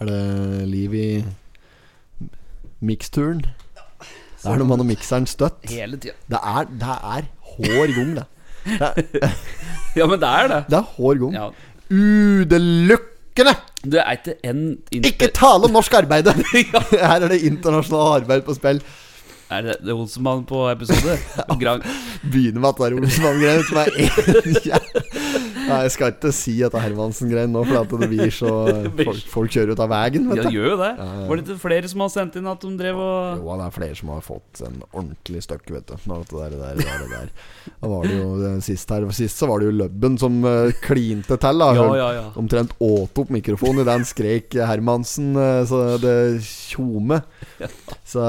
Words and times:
Er 0.00 0.08
det 0.10 0.68
liv 0.68 0.94
i 0.94 1.06
miksturen? 2.84 3.40
Det 3.46 4.52
er 4.52 4.60
noe 4.60 4.68
med 4.68 4.82
noe 4.82 4.88
mikseren 4.90 5.26
støtt. 5.26 5.64
Hele 5.72 5.96
tida. 5.98 6.14
Det 6.30 6.38
er, 6.38 6.68
det 6.82 6.96
er 7.16 7.28
hår 7.56 7.94
gong, 7.96 8.12
det. 8.18 8.26
Det 8.66 9.22
er, 9.22 9.32
Ja, 9.98 10.04
men 10.10 10.20
det 10.20 10.28
er 10.28 10.50
det. 10.52 10.60
det 10.70 10.76
er 10.78 10.90
hår 10.98 11.20
gong. 11.22 11.34
Ja. 11.38 11.48
Udelukkende! 11.88 13.54
Du 13.86 13.96
er 14.00 14.12
ikke 14.18 14.34
en 14.48 14.60
Ikke 14.92 15.28
tale 15.34 15.68
om 15.68 15.74
norsk 15.76 15.94
arbeid! 16.02 16.28
Ja. 16.60 16.82
Her 16.92 17.24
er 17.26 17.28
det 17.32 17.40
internasjonalt 17.48 18.22
arbeid 18.24 18.44
på 18.46 18.54
spill. 18.58 18.82
Er 19.50 19.62
det, 19.62 19.76
det 19.86 19.94
Olsenmann 19.94 20.44
på 20.48 20.64
episode? 20.72 21.16
Begynner 22.32 22.60
med 22.60 22.68
at 22.72 22.80
det 22.80 22.86
er 22.88 22.96
Olsmann-greier 23.00 23.62
som 23.68 23.76
er 23.78 23.88
en 23.94 24.56
jæ- 24.66 25.55
Nei, 25.66 25.80
jeg 25.86 25.94
skal 25.96 26.14
ikke 26.14 26.32
si 26.34 26.56
dette 26.60 26.78
er 26.78 26.86
Hermansen-greier 26.86 27.50
nå, 27.50 27.62
for 27.66 28.02
det 28.02 28.08
blir 28.10 28.32
så 28.34 28.52
folk, 29.06 29.22
folk 29.32 29.54
kjører 29.54 29.74
ut 29.74 29.82
av 29.82 29.90
veien, 29.92 30.28
vet 30.30 30.42
Ja, 30.44 30.52
gjør 30.52 30.68
jo 30.72 30.78
det. 30.80 30.92
Var 31.00 31.40
det 31.40 31.44
ikke 31.44 31.58
flere 31.62 31.90
som 31.92 32.04
har 32.04 32.12
sendt 32.14 32.38
inn 32.40 32.50
at 32.50 32.64
de 32.64 32.72
drev 32.78 33.00
og 33.02 33.42
Jo, 33.42 33.56
det 33.60 33.66
er 33.66 33.76
flere 33.76 33.98
som 33.98 34.12
har 34.14 34.24
fått 34.26 34.62
en 34.66 34.80
ordentlig 34.90 35.42
støkk, 35.46 35.70
vet 35.74 35.90
du. 35.90 35.96
Alt 36.16 36.32
det 36.32 36.42
der, 36.42 36.56
der, 36.60 36.82
der, 36.82 37.06
der. 37.12 37.32
Da 37.80 37.90
var 37.90 38.06
det 38.06 38.16
jo 38.16 38.28
eh, 38.40 38.58
sist 38.64 38.92
her 38.92 39.06
Sist 39.16 39.40
så 39.40 39.48
var 39.50 39.60
det 39.60 39.70
jo 39.70 39.76
Løbben 39.76 40.16
som 40.20 40.38
uh, 40.44 40.70
klinte 40.84 41.38
til. 41.40 41.62
Da. 41.62 41.70
Ja, 41.76 41.86
ja, 41.98 42.08
ja. 42.16 42.24
Omtrent 42.38 42.74
åt 42.82 43.20
opp 43.22 43.32
mikrofonen 43.32 43.82
idet 43.82 43.94
han 43.94 44.06
skrek 44.08 44.56
Hermansen, 44.68 45.32
eh, 45.40 45.62
så 45.68 45.82
det 46.02 46.16
tjome. 46.46 47.20
Så 48.06 48.22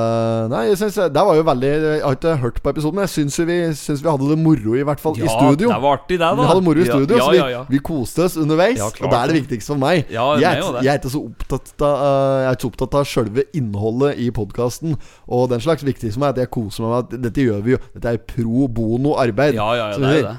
Nei, 0.49 0.63
jeg 0.72 0.80
syns 0.80 0.95
det 1.13 1.23
var 1.27 1.38
jo 1.38 1.44
veldig 1.45 1.70
Jeg 1.70 2.02
har 2.02 2.16
ikke 2.17 2.31
hørt 2.41 2.55
på 2.66 2.72
episoden, 2.73 2.98
men 2.98 3.05
jeg 3.05 3.13
syns 3.13 3.36
vi, 3.45 3.58
syns 3.77 4.02
vi 4.02 4.09
hadde 4.09 4.30
det 4.31 4.38
moro, 4.41 4.73
i 4.73 4.86
hvert 4.88 5.02
fall 5.03 5.13
i 5.20 5.27
studio. 5.27 5.70
det 5.70 5.81
var 5.84 6.00
artig, 6.00 6.17
det, 6.17 6.23
da. 6.23 6.31
Vi 6.40 6.48
hadde 6.50 6.63
moro 6.66 6.81
i 6.81 6.88
studio, 6.88 7.20
ja, 7.20 7.27
så 7.27 7.36
vi, 7.36 7.38
ja, 7.38 7.48
ja. 7.53 7.59
vi 7.70 7.81
koste 7.86 8.26
oss 8.26 8.40
underveis. 8.41 8.80
Ja, 8.81 8.90
og 8.90 9.13
det 9.13 9.20
er 9.20 9.31
det 9.31 9.38
viktigste 9.38 9.76
for 9.76 9.84
meg. 9.84 10.09
Ja, 10.13 10.26
jeg, 10.41 10.63
det. 10.63 10.81
jeg 10.88 10.94
er 10.95 11.02
ikke 11.02 11.13
så 11.13 11.22
opptatt 11.27 11.86
av 11.86 11.94
uh, 12.02 12.40
Jeg 12.41 12.48
er 12.48 12.58
ikke 12.58 12.66
så 12.66 12.72
opptatt 12.72 12.97
av 12.97 13.11
sjølve 13.11 13.45
innholdet 13.61 14.23
i 14.25 14.31
podkasten 14.34 14.97
og 15.28 15.47
den 15.53 15.61
slags. 15.61 15.86
viktigste 15.86 16.17
for 16.17 16.25
meg 16.25 16.34
er 16.34 16.39
at 16.39 16.44
jeg 16.47 16.53
koser 16.58 16.84
meg 16.84 16.95
med 16.95 16.97
at 16.97 17.23
dette 17.28 17.47
gjør 17.47 17.64
vi 17.67 17.75
jo. 17.75 17.81
Dette 17.94 18.17
er 18.17 18.25
pro 18.34 18.67
bono 18.81 19.14
arbeid. 19.22 19.62
Ja, 19.62 19.69
ja, 19.78 19.91
ja, 19.94 20.02
det 20.02 20.14
er 20.23 20.30
det. 20.31 20.36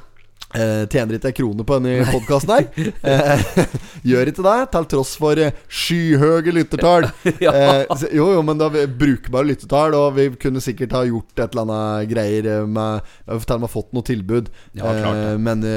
Eh, 0.56 0.86
tjener 0.88 1.18
ikke 1.18 1.28
en 1.28 1.34
krone 1.36 1.64
på 1.68 1.76
denne 1.76 2.06
podkasten 2.08 2.54
her. 2.54 2.92
Eh, 3.04 3.42
gjør 4.08 4.30
ikke 4.30 4.44
det, 4.46 4.56
til 4.72 4.86
tross 4.94 5.10
for 5.20 5.40
eh, 5.42 5.58
skyhøye 5.68 6.54
lyttertall. 6.56 7.08
Ja. 7.44 7.52
eh, 7.52 8.06
jo, 8.16 8.30
jo, 8.32 8.40
men 8.46 8.58
det 8.58 8.68
er 8.72 8.94
brukbare 9.00 9.50
lyttertall, 9.50 9.94
og 9.98 10.16
vi 10.16 10.30
kunne 10.40 10.62
sikkert 10.64 10.96
ha 10.96 11.04
gjort 11.06 11.36
et 11.36 11.52
eller 11.52 11.66
annet 11.66 12.08
greier 12.10 12.48
med 12.66 13.04
Vi 13.28 13.38
til 13.44 13.58
og 13.58 13.62
med 13.66 13.72
fått 13.72 13.92
noe 13.96 14.06
tilbud, 14.08 14.48
Ja, 14.78 14.88
klart 14.96 15.20
eh, 15.20 15.36
men 15.42 15.68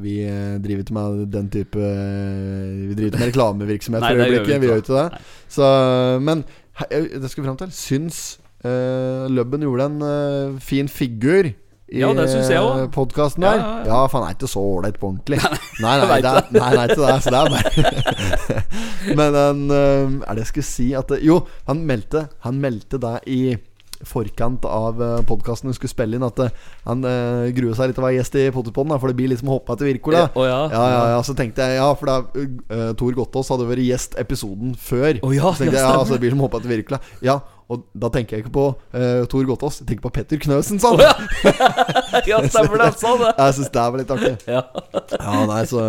vi 0.00 0.16
driver 0.62 0.84
ikke 0.84 0.94
med 0.94 1.22
den 1.34 1.48
type 1.50 1.78
Vi 1.82 2.94
driver 2.94 3.08
ikke 3.10 3.20
med 3.20 3.30
reklamevirksomhet 3.32 4.04
for 4.04 4.16
vi 4.16 4.26
øyeblikket. 4.26 4.60
Vi 4.62 4.70
gjør 4.70 4.84
ikke 4.84 5.00
det. 5.00 5.24
Så, 5.50 5.70
men 6.22 6.44
det 6.78 7.30
skal 7.30 7.42
vi 7.42 7.48
fram 7.48 7.58
til. 7.58 7.72
Syns 7.74 8.20
uh, 8.62 9.26
Løbben 9.28 9.66
gjorde 9.66 9.88
en 9.90 10.60
fin 10.62 10.88
figur 10.88 11.50
i 11.90 12.00
Ja, 12.00 12.10
også. 12.12 12.88
podkasten 12.94 13.42
der. 13.42 13.56
ja, 13.58 13.70
ja. 13.78 13.86
Ja, 13.90 14.00
for 14.06 14.20
han 14.20 14.28
er 14.30 14.36
ikke 14.36 14.50
så 14.50 14.62
ålreit 14.62 14.98
på 15.00 15.08
ordentlig. 15.10 15.40
Nei, 15.84 15.94
nei, 15.98 16.20
det 16.20 16.30
er, 16.30 16.52
nei, 16.54 16.70
nei, 16.76 16.86
til 16.92 17.02
det. 17.02 17.16
Så 17.24 17.32
det 17.32 17.40
er 17.40 17.50
bare 17.54 19.14
Men 19.18 19.34
han 19.38 19.64
eh, 19.72 20.28
Er 20.28 20.36
det 20.36 20.44
jeg 20.44 20.50
skulle 20.52 20.68
si 20.68 20.88
at 20.98 21.12
Jo, 21.24 21.40
han 21.66 21.82
meldte 21.88 22.26
Han 22.44 22.60
meldte 22.60 23.00
det 23.00 23.16
i 23.32 23.40
forkant 24.08 24.64
av 24.64 25.00
uh, 25.02 25.18
podkasten 25.28 25.68
hun 25.68 25.74
skulle 25.76 25.92
spille 25.92 26.16
inn, 26.16 26.24
at 26.24 26.38
eh, 26.40 26.54
han 26.86 27.04
uh, 27.04 27.50
gruer 27.52 27.76
seg 27.76 27.90
litt 27.90 27.98
til 27.98 28.04
å 28.04 28.06
være 28.06 28.16
gjest 28.16 28.38
i 28.40 28.44
Potterpodden, 28.54 28.94
for 28.96 29.12
det 29.12 29.16
blir 29.18 29.28
liksom 29.32 29.50
hoppe 29.52 29.76
til 29.76 29.90
Wirkola. 29.90 30.22
Å, 30.32 30.46
ja. 30.48 30.60
Ja, 30.72 30.84
ja, 30.94 31.02
ja, 31.12 31.18
så 31.26 31.34
tenkte 31.36 31.66
jeg 31.68 31.76
Ja, 31.76 31.90
for 32.00 32.08
da 32.08 32.16
uh, 32.24 32.90
Tor 32.96 33.16
Gottaas 33.18 33.50
hadde 33.52 33.68
vært 33.68 33.84
gjest 33.84 34.16
episoden 34.20 34.72
før. 34.72 35.20
Å, 35.20 35.32
ja, 35.36 35.52
så 35.52 35.66
tenkte 35.66 35.76
jeg, 35.76 35.84
ja, 35.84 35.90
stemmer. 35.92 36.08
så 36.08 36.16
det 36.16 36.22
blir 36.24 36.32
som 36.32 36.44
hoppa 36.46 36.62
til 36.64 36.72
Wirkola. 36.72 37.02
Ja, 37.26 37.36
og 37.70 37.84
da 38.02 38.10
tenker 38.10 38.36
jeg 38.36 38.44
ikke 38.44 38.54
på 38.56 38.66
uh, 38.74 39.22
Tor 39.30 39.46
Gotaas, 39.46 39.80
jeg 39.80 39.88
tenker 39.88 40.08
på 40.08 40.12
Petter 40.16 40.40
Knøsen, 40.42 40.80
sa 40.82 40.90
han. 40.98 41.28
ja, 42.30 42.40
stemmer 42.50 42.82
det. 42.82 42.88
Sa 42.98 43.14
det. 43.20 43.30
Jeg 43.40 43.56
syns 43.60 43.70
det 43.76 43.84
var 43.84 44.00
litt 44.00 44.10
artig. 44.14 44.32
Ja. 44.50 44.62
Ja, 45.14 45.44
nei, 45.46 45.60
så 45.70 45.84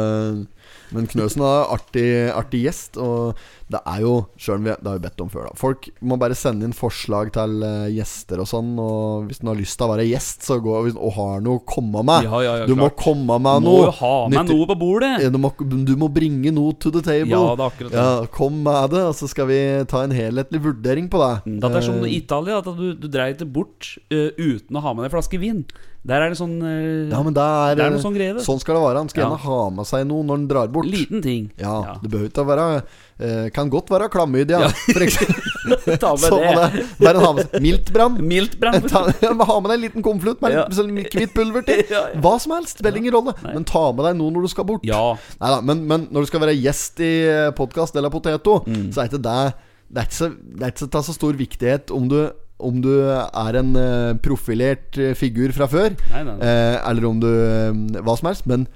Men 0.92 1.08
Knøsen 1.08 1.42
er 1.46 1.70
artig, 1.72 2.06
artig 2.36 2.64
gjest, 2.66 2.98
og 3.02 3.38
det 3.72 3.80
er 3.88 4.02
jo 4.04 4.14
Sjøl 4.36 4.58
om 4.60 4.66
vi 4.66 4.74
det 4.76 4.90
har 4.90 4.98
vi 4.98 5.04
bedt 5.06 5.22
om 5.24 5.30
før, 5.32 5.46
da. 5.48 5.54
Folk 5.60 5.88
må 6.04 6.18
bare 6.20 6.36
sende 6.36 6.68
inn 6.68 6.74
forslag 6.76 7.32
til 7.36 7.62
eh, 7.64 7.86
gjester 7.96 8.42
og 8.44 8.50
sånn, 8.50 8.74
og 8.82 9.30
hvis 9.30 9.40
du 9.40 9.48
har 9.48 9.60
lyst 9.60 9.78
til 9.80 9.88
å 9.88 9.92
være 9.94 10.08
gjest, 10.10 10.44
så 10.48 10.58
gå 10.64 10.76
hvis- 10.88 10.98
og 11.00 11.14
har 11.16 11.40
noe 11.46 11.62
å 11.62 11.66
komme 11.66 12.04
med. 12.04 12.28
Ja, 12.28 12.42
ja, 12.44 12.56
ja, 12.62 12.66
du 12.68 12.76
må 12.76 12.90
komme 13.00 13.38
med 13.40 13.64
Må 13.64 13.70
noe. 13.70 13.86
jo 13.88 13.94
ha 14.02 14.14
med 14.28 14.40
Nytt, 14.42 14.52
noe 14.56 14.68
på 14.74 14.78
bordet. 14.82 15.14
Du 15.32 15.38
må, 15.40 15.54
du 15.88 15.96
må 15.96 16.12
bringe 16.12 16.52
noe 16.52 16.74
to 16.74 16.92
the 16.92 17.02
table. 17.02 17.32
Ja, 17.32 17.56
det 17.56 17.64
er 17.64 17.72
akkurat 17.72 17.92
det. 17.96 18.04
Ja, 18.04 18.26
kom 18.36 18.60
med 18.66 18.92
det, 18.92 19.06
og 19.12 19.16
så 19.16 19.30
skal 19.32 19.48
vi 19.48 19.62
ta 19.88 20.04
en 20.04 20.12
helhetlig 20.16 20.62
vurdering 20.68 21.08
på 21.12 21.22
det. 21.24 21.60
Det 21.62 21.72
er 21.72 21.82
som 21.88 22.02
Eh, 22.02 22.10
i 22.12 22.18
Italia, 22.18 22.58
at 22.60 22.66
du, 22.66 22.94
du 22.96 23.08
dreier 23.08 23.38
det 23.38 23.48
bort 23.54 23.98
uh, 24.12 24.32
uten 24.38 24.76
å 24.76 24.82
ha 24.82 24.94
med 24.94 25.06
deg 25.06 25.12
en 25.12 25.16
flaske 25.20 25.40
vin. 25.40 25.66
Der 26.02 26.18
er 26.26 26.32
det 26.34 26.38
sånn 26.40 26.56
eh, 26.66 27.12
Ja, 27.12 27.20
men 27.22 27.36
der, 27.38 27.42
er, 27.44 27.76
Det 27.78 27.84
er 27.86 27.92
noe 27.94 28.02
sånn 28.02 28.16
greie, 28.16 28.34
det. 28.34 28.42
Sånn 28.42 28.58
skal 28.60 28.74
det 28.74 28.82
være. 28.82 28.98
Han 29.04 29.10
skal 29.12 29.22
Ja. 29.22 29.28
gjerne 29.30 29.44
ha 29.46 29.70
med 29.70 29.86
seg 29.86 30.08
noe 30.10 30.24
når 30.26 30.38
han 30.40 30.48
drar 30.50 30.68
bort. 30.74 30.88
Liten 30.90 31.22
ting. 31.22 31.52
Ja, 31.62 31.76
Ja. 31.86 31.94
det 32.02 32.10
behøver 32.10 32.32
ikke 32.32 32.46
være 32.50 32.66
uh, 33.22 33.50
Kan 33.54 33.70
godt 33.70 33.90
være 33.94 34.10
klamydia, 34.10 34.62
Ja. 34.66 34.70
for 34.70 35.02
eksempel. 35.06 35.98
Ta 36.02 36.16
med 36.18 36.32
det. 36.32 36.86
det 36.98 37.06
Bare 37.06 37.22
ha 37.22 37.32
med 37.38 37.52
seg 37.52 37.62
miltbrann. 37.62 38.88
Ta, 38.90 39.04
ja, 39.22 39.30
ha 39.34 39.60
med 39.62 39.70
deg 39.70 39.78
en 39.78 39.86
liten 39.86 40.02
konvolutt 40.10 40.42
med 40.42 40.52
Ja. 40.58 40.66
sånn 40.74 40.90
hvitt 40.98 41.36
pulver 41.38 41.62
til. 41.70 41.84
Hva 42.24 42.34
som 42.42 42.52
helst, 42.58 42.80
spiller 42.82 42.98
ingen 42.98 43.14
rolle. 43.14 43.36
Men 43.44 43.64
ta 43.64 43.92
med 43.94 44.04
deg 44.10 44.18
noe 44.18 44.32
når 44.34 44.42
du 44.42 44.48
skal 44.56 44.66
bort. 44.66 44.82
Ja. 44.90 45.14
Neida, 45.40 45.62
men, 45.62 45.86
men 45.86 46.08
når 46.10 46.26
du 46.26 46.32
skal 46.34 46.42
være 46.48 46.58
gjest 46.58 47.00
i 47.06 47.14
podkast 47.54 47.96
eller 47.96 48.10
Poteto, 48.10 48.64
Mm. 48.66 48.90
så 48.94 49.04
er 49.04 49.08
ikke 49.10 49.22
det 49.22 49.54
Det 49.92 50.00
er 50.02 50.06
ikke 50.08 50.18
så, 50.18 50.28
det 50.32 50.64
er 50.66 50.72
ikke 50.72 50.88
så, 50.88 51.04
så 51.04 51.14
stor 51.14 51.34
viktighet 51.36 51.92
om 51.92 52.08
du 52.10 52.32
om 52.62 52.82
du 52.84 52.92
er 53.02 53.58
en 53.60 53.72
eh, 53.80 54.12
profilert 54.24 54.98
eh, 55.02 55.14
figur 55.18 55.52
fra 55.56 55.68
før, 55.72 55.96
Nei, 56.12 56.22
nei, 56.28 56.36
nei. 56.38 56.46
eh, 56.48 56.78
eller 56.90 57.08
om 57.10 57.20
du 57.22 57.28
Hva 58.02 58.16
som 58.20 58.30
helst. 58.32 58.46
Men 58.50 58.68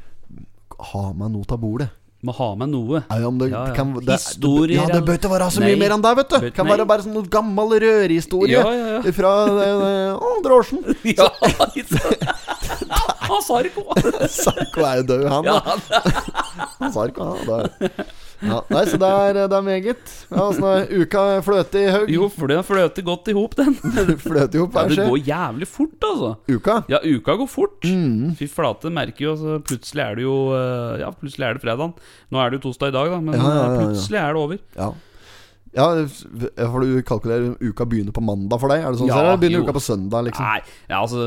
ha 0.92 1.06
med 1.16 1.32
noe 1.38 1.46
av 1.56 1.62
bordet. 1.62 1.88
Må 2.26 2.34
ha 2.34 2.48
med 2.58 2.72
noe. 2.74 3.04
Ja, 3.06 3.18
ja, 3.22 3.30
det, 3.38 3.48
Ja, 3.52 3.60
ja. 3.70 3.74
Kan, 3.78 3.92
det, 4.02 4.16
Historier 4.18 4.80
Ja, 4.80 4.86
det 4.90 5.04
bør 5.06 5.20
ikke 5.20 5.30
være 5.30 5.50
så 5.54 5.62
mye 5.62 5.76
Nei. 5.76 5.82
mer 5.84 5.94
enn 5.94 6.02
det, 6.02 6.14
vet 6.18 6.32
du. 6.32 6.38
Bør- 6.48 6.54
kan 6.58 6.68
være 6.72 6.86
bare 6.90 7.06
sånn 7.06 7.14
noe 7.14 7.30
gammel 7.30 7.76
rørhistorie 7.84 8.56
Ja, 8.56 8.64
ja, 8.74 8.88
ja. 8.96 9.14
fra 9.20 9.34
andre 9.46 10.42
drosjen. 10.48 10.82
Ja, 11.16 11.30
Han 13.30 13.42
sa 13.46 13.60
ikke 13.66 13.84
hva. 13.86 14.28
Sarko 14.32 14.86
er 14.86 15.00
jo 15.02 15.06
død, 15.12 15.26
han. 15.32 15.48
Da. 15.48 15.60
Sarko, 16.96 17.32
det 17.46 17.60
er. 17.62 18.06
Ja, 18.46 18.60
nei, 18.72 18.84
så 18.90 19.00
det 19.02 19.10
er, 19.10 19.40
det 19.50 19.58
er 19.58 19.66
meget. 19.66 20.12
Ja, 20.30 20.44
Åssen 20.46 20.66
er 20.70 20.86
uka 21.02 21.24
fløte 21.46 21.82
i 21.82 21.88
haug? 21.94 22.12
jo, 22.14 22.28
for 22.34 22.52
den 22.52 22.62
fløter 22.66 23.06
godt 23.08 23.32
i 23.32 23.36
hop, 23.38 23.56
den. 23.58 23.74
Fløter 24.26 24.60
ihop, 24.60 24.78
Ja, 24.78 24.86
det 24.92 25.08
går 25.10 25.24
jævlig 25.26 25.68
fort, 25.70 25.98
altså. 26.10 26.32
Uka? 26.52 26.78
Ja, 26.92 27.02
uka 27.04 27.38
går 27.42 27.50
fort. 27.52 27.88
Mm. 27.88 28.36
Fy 28.40 28.48
flate, 28.52 28.92
merker 28.94 29.26
jo 29.28 29.34
altså, 29.34 29.58
Plutselig 29.66 30.06
er 30.06 30.20
det 30.20 30.26
jo 30.28 30.38
eh, 30.56 31.02
Ja, 31.02 31.10
plutselig 31.16 31.48
er 31.50 31.58
det 31.58 31.66
fredagen. 31.66 31.96
Nå 32.32 32.42
er 32.42 32.54
det 32.54 32.60
jo 32.60 32.68
torsdag 32.70 32.94
i 32.94 32.96
dag, 32.96 33.12
da, 33.16 33.20
men 33.26 33.38
ja. 33.40 33.68
plutselig 33.80 34.22
er 34.22 34.32
det 34.36 34.44
over. 34.46 34.64
Ja. 34.78 34.94
Ja, 35.76 35.90
For 36.72 36.80
du 36.86 37.02
kalkulerer 37.04 37.58
uka 37.60 37.84
begynner 37.86 38.14
på 38.16 38.22
mandag 38.24 38.62
for 38.62 38.72
deg? 38.72 38.80
Er 38.86 38.94
det 38.94 39.00
sånn? 39.02 39.10
Ja, 39.12 39.18
eller 39.20 39.40
begynner 39.42 39.60
jo. 39.60 39.66
uka 39.68 39.74
på 39.76 39.82
søndag, 39.84 40.24
liksom? 40.30 40.46
Nei, 40.48 40.62
ja, 40.88 41.02
altså 41.02 41.26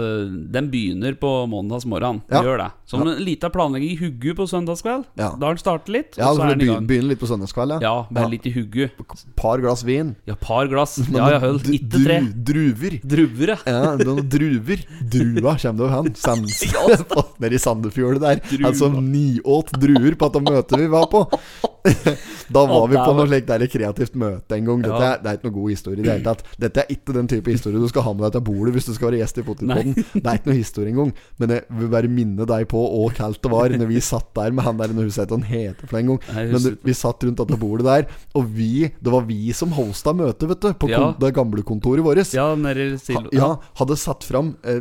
Den 0.54 0.70
begynner 0.72 1.18
på 1.20 1.32
mandagsmorgen. 1.52 2.22
Ja. 2.32 2.40
Gjør 2.46 2.62
det. 2.62 2.68
Som 2.88 3.02
en 3.04 3.18
liten 3.20 3.52
planlegging 3.52 3.90
i 3.92 3.98
hugget 4.00 4.38
på 4.38 4.46
søndagskveld. 4.48 5.04
Ja. 5.20 5.30
Den 5.36 5.60
startet 5.60 5.92
litt, 5.92 6.16
Ja, 6.16 6.30
og 6.30 6.38
så 6.38 6.46
er 6.46 6.54
den 6.56 6.64
i 6.64 6.70
gang. 6.72 6.86
begynner 6.88 7.12
litt 7.12 7.20
på 7.20 7.28
søndagskveld, 7.28 7.76
ja? 7.76 7.78
Ja, 7.84 8.06
bare 8.10 8.24
Ja. 8.24 8.28
litt 8.32 8.46
i 8.48 8.52
hugget. 8.56 8.96
Par 9.36 9.58
glass 9.60 9.84
vin. 9.84 10.16
Ja, 10.26 10.34
par 10.40 10.66
glass. 10.66 10.96
Ja, 11.18 11.28
jeg 11.36 11.42
dru- 11.42 11.74
ikke 11.76 12.02
tre. 12.04 12.18
Druver. 12.48 12.98
Druver. 13.04 13.54
Ja. 13.66 13.78
Ja, 13.84 13.96
noen 14.00 14.28
druver. 14.32 14.80
Drua 15.12 15.56
kommer 15.60 15.84
det 15.84 15.92
hen. 15.92 16.14
Sand, 16.14 16.48
Nede 17.40 17.54
i 17.54 17.58
Sandefjordet 17.60 18.20
der. 18.24 18.40
Han 18.64 18.74
som 18.74 18.96
niåt 19.12 19.72
druer 19.78 20.16
på 20.18 20.26
at 20.26 20.32
de 20.32 20.40
møtet 20.48 20.78
vi 20.80 20.86
var 20.88 21.06
på. 21.12 21.26
Da 22.56 22.62
var 22.64 22.86
vi 22.88 22.96
på 22.96 23.12
noe 23.12 23.26
slikt 23.28 23.48
der 23.50 23.62
kreativt 23.68 24.14
møte 24.16 24.56
en 24.56 24.64
gang. 24.64 24.80
Dette 24.80 25.00
er, 25.04 25.18
det 25.20 25.28
er 25.28 25.36
ikke 25.36 25.48
noe 25.50 25.56
god 25.58 25.70
historie 25.74 26.00
i 26.00 26.04
det 26.06 26.12
hele 26.14 26.24
tatt. 26.24 26.44
Dette 26.62 26.80
er 26.80 26.92
ikke 26.94 27.12
den 27.12 27.26
type 27.28 27.52
historie 27.52 27.76
du 27.82 27.88
skal 27.90 28.06
ha 28.06 28.12
med 28.16 28.24
deg 28.24 28.38
til 28.38 28.44
bordet 28.46 28.72
hvis 28.72 28.86
du 28.88 28.92
skal 28.96 29.10
være 29.10 29.18
gjest 29.20 29.40
i 29.40 29.44
Potetpodden. 29.48 29.98
Det 30.14 30.22
er 30.24 30.38
ikke 30.38 30.48
noe 30.48 30.56
historie 30.56 30.92
engang. 30.94 31.10
Men 31.42 31.52
jeg 31.52 31.66
vil 31.82 31.90
bare 31.92 32.08
minne 32.12 32.46
deg 32.48 32.64
på 32.72 32.80
hvor 32.80 33.12
kaldt 33.18 33.42
det 33.44 33.52
var 33.52 33.74
når 33.76 33.90
vi 33.90 34.00
satt 34.04 34.30
der 34.38 34.54
med 34.56 34.64
han 34.64 34.80
der 34.80 34.94
Når 34.96 35.10
huset 35.10 35.34
han 35.36 35.44
heter 35.44 35.90
for 35.90 36.00
en 36.00 36.14
gang. 36.14 36.22
Men 36.38 36.64
det, 36.64 36.72
vi 36.88 36.94
satt 36.96 37.26
rundt 37.28 37.42
dette 37.42 37.58
bordet 37.60 37.84
der, 37.90 38.08
og 38.38 38.48
vi 38.56 38.88
Det 38.96 39.12
var 39.12 39.28
vi 39.28 39.52
som 39.52 39.76
hosta 39.76 40.14
møtet, 40.16 40.48
vet 40.48 40.64
du. 40.64 40.70
På 40.80 40.88
Ja. 40.88 41.12
det 41.20 41.34
gamle 41.36 41.62
kontoret 41.62 42.00
vårt. 42.04 42.24
Ja, 42.32 42.48
Ha, 42.56 43.20
ja, 43.32 43.48
hadde 43.78 43.96
satt 44.00 44.24
fram 44.24 44.54
eh, 44.64 44.80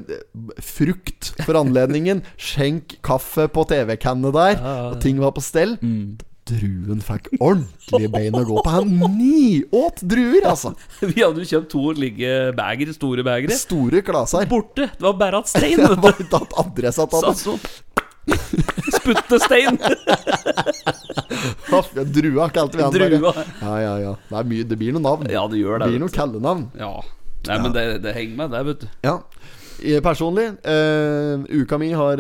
frukt 0.64 1.34
for 1.44 1.60
anledningen. 1.60 2.24
Skjenk 2.48 2.98
kaffe 3.06 3.48
på 3.52 3.66
TV-kannene 3.70 4.32
der. 4.36 4.64
Og 4.94 4.98
ting 5.04 5.20
var 5.22 5.36
på 5.36 5.44
stell. 5.44 5.76
Mm. 5.82 6.18
Druen 6.48 7.02
fikk 7.04 7.28
ordentlige 7.40 8.10
bein 8.14 8.36
å 8.40 8.44
gå 8.48 8.62
på. 8.64 8.72
Han 8.76 8.94
niåt 9.18 10.00
druer, 10.08 10.46
altså. 10.48 10.72
Vi 11.12 11.18
hadde 11.22 11.44
jo 11.44 11.50
kjøpt 11.52 11.70
to 11.74 11.84
like 11.98 12.32
bagere, 12.58 12.94
store 12.96 13.26
bagere. 13.28 13.58
Store 13.60 14.02
klaser. 14.08 14.48
Borte. 14.52 14.88
Det 14.96 15.04
var 15.08 15.18
bare 15.20 15.42
at 15.44 15.52
stein, 15.52 15.78
vet 15.84 15.96
du. 15.98 16.02
bare 16.08 16.30
tatt 16.32 16.56
adressa 16.64 17.08
tatt. 17.12 17.28
Satt 17.28 17.36
det. 17.36 17.44
sånn. 17.44 17.84
Sputtestein. 18.98 19.78
Ja, 21.72 21.80
Drua 22.04 22.50
kalte 22.56 22.78
vi 22.78 22.84
han 22.84 22.94
Drua. 22.94 23.34
Ja, 23.62 23.76
ja, 23.82 23.94
ja. 24.04 24.16
Det, 24.30 24.42
mye, 24.50 24.66
det 24.68 24.78
blir 24.80 24.96
noen 24.96 25.06
navn. 25.08 25.30
Ja, 25.32 25.46
det 25.52 25.62
gjør 25.62 25.80
Det 25.80 25.86
det. 25.86 25.94
blir 25.94 26.04
noen 26.06 26.16
kallenavn. 26.16 26.66
Ja. 26.80 26.92
Nei, 27.48 27.58
men 27.64 27.72
det, 27.76 27.86
det 28.04 28.14
henger 28.18 28.36
med, 28.42 28.52
det, 28.56 28.64
vet 28.68 28.84
du. 28.84 28.88
Ja. 29.08 29.18
Personlig, 30.04 30.48
eh, 30.68 31.44
uka 31.62 31.78
mi 31.80 31.92
har 31.96 32.18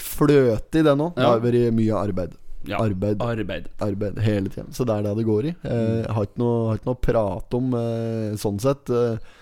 fløtet 0.00 0.72
f- 0.72 0.80
i 0.80 0.82
det 0.86 0.94
nå. 0.96 1.10
Det 1.18 1.26
har 1.26 1.42
vært 1.44 1.74
mye 1.76 1.98
arbeid. 2.00 2.32
Ja. 2.68 2.82
Arbeid. 2.84 3.22
Arbeid. 3.24 3.68
Arbeid 3.84 4.20
hele 4.22 4.52
tiden. 4.52 4.72
Så 4.76 4.86
det 4.88 4.98
er 4.98 5.08
det 5.08 5.16
det 5.18 5.26
går 5.28 5.50
i. 5.50 5.56
Eh, 5.64 5.98
jeg 6.04 6.14
har 6.16 6.28
ikke 6.28 6.42
noe, 6.44 6.62
har 6.68 6.80
ikke 6.80 6.90
noe 6.90 6.98
å 6.98 7.04
prate 7.08 7.60
om 7.60 7.76
eh, 7.78 8.38
sånn 8.40 8.62
sett. 8.62 8.92
Uh, 8.92 9.36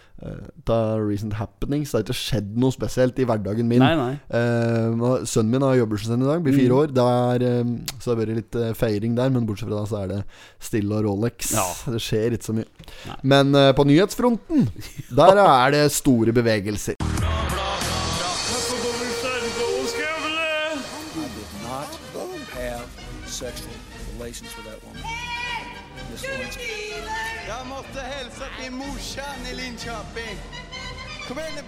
av 0.73 1.03
recent 1.05 1.35
happenings. 1.37 1.91
Det 1.91 1.99
har 1.99 2.05
ikke 2.07 2.17
skjedd 2.17 2.55
noe 2.61 2.73
spesielt 2.75 3.19
i 3.21 3.27
hverdagen 3.29 3.69
min. 3.69 3.83
Nei, 3.83 3.93
nei. 3.99 4.15
Eh, 4.33 5.27
sønnen 5.29 5.53
min 5.53 5.67
har 5.67 5.77
jobbursdagen 5.77 6.25
i 6.25 6.31
dag, 6.31 6.43
blir 6.45 6.57
fire 6.57 6.79
år. 6.81 6.95
Det 6.97 7.05
er, 7.05 7.45
eh, 7.51 7.75
så 8.01 8.09
det 8.09 8.15
har 8.15 8.21
vært 8.23 8.41
litt 8.41 8.59
eh, 8.63 8.73
feiring 8.79 9.19
der, 9.19 9.31
men 9.35 9.47
bortsett 9.49 9.69
fra 9.69 9.83
det 9.83 9.93
så 9.93 10.03
er 10.03 10.13
det 10.15 10.23
stille 10.71 10.97
og 10.97 11.05
Rolex. 11.11 11.53
Ja. 11.53 11.69
Det 11.93 12.01
skjer 12.01 12.39
ikke 12.39 12.49
så 12.49 12.57
mye. 12.57 12.89
Nei. 13.11 13.21
Men 13.35 13.55
eh, 13.55 13.73
på 13.77 13.87
nyhetsfronten, 13.89 14.69
der 15.21 15.45
er 15.45 15.77
det 15.77 15.87
store 15.93 16.33
bevegelser. 16.37 16.97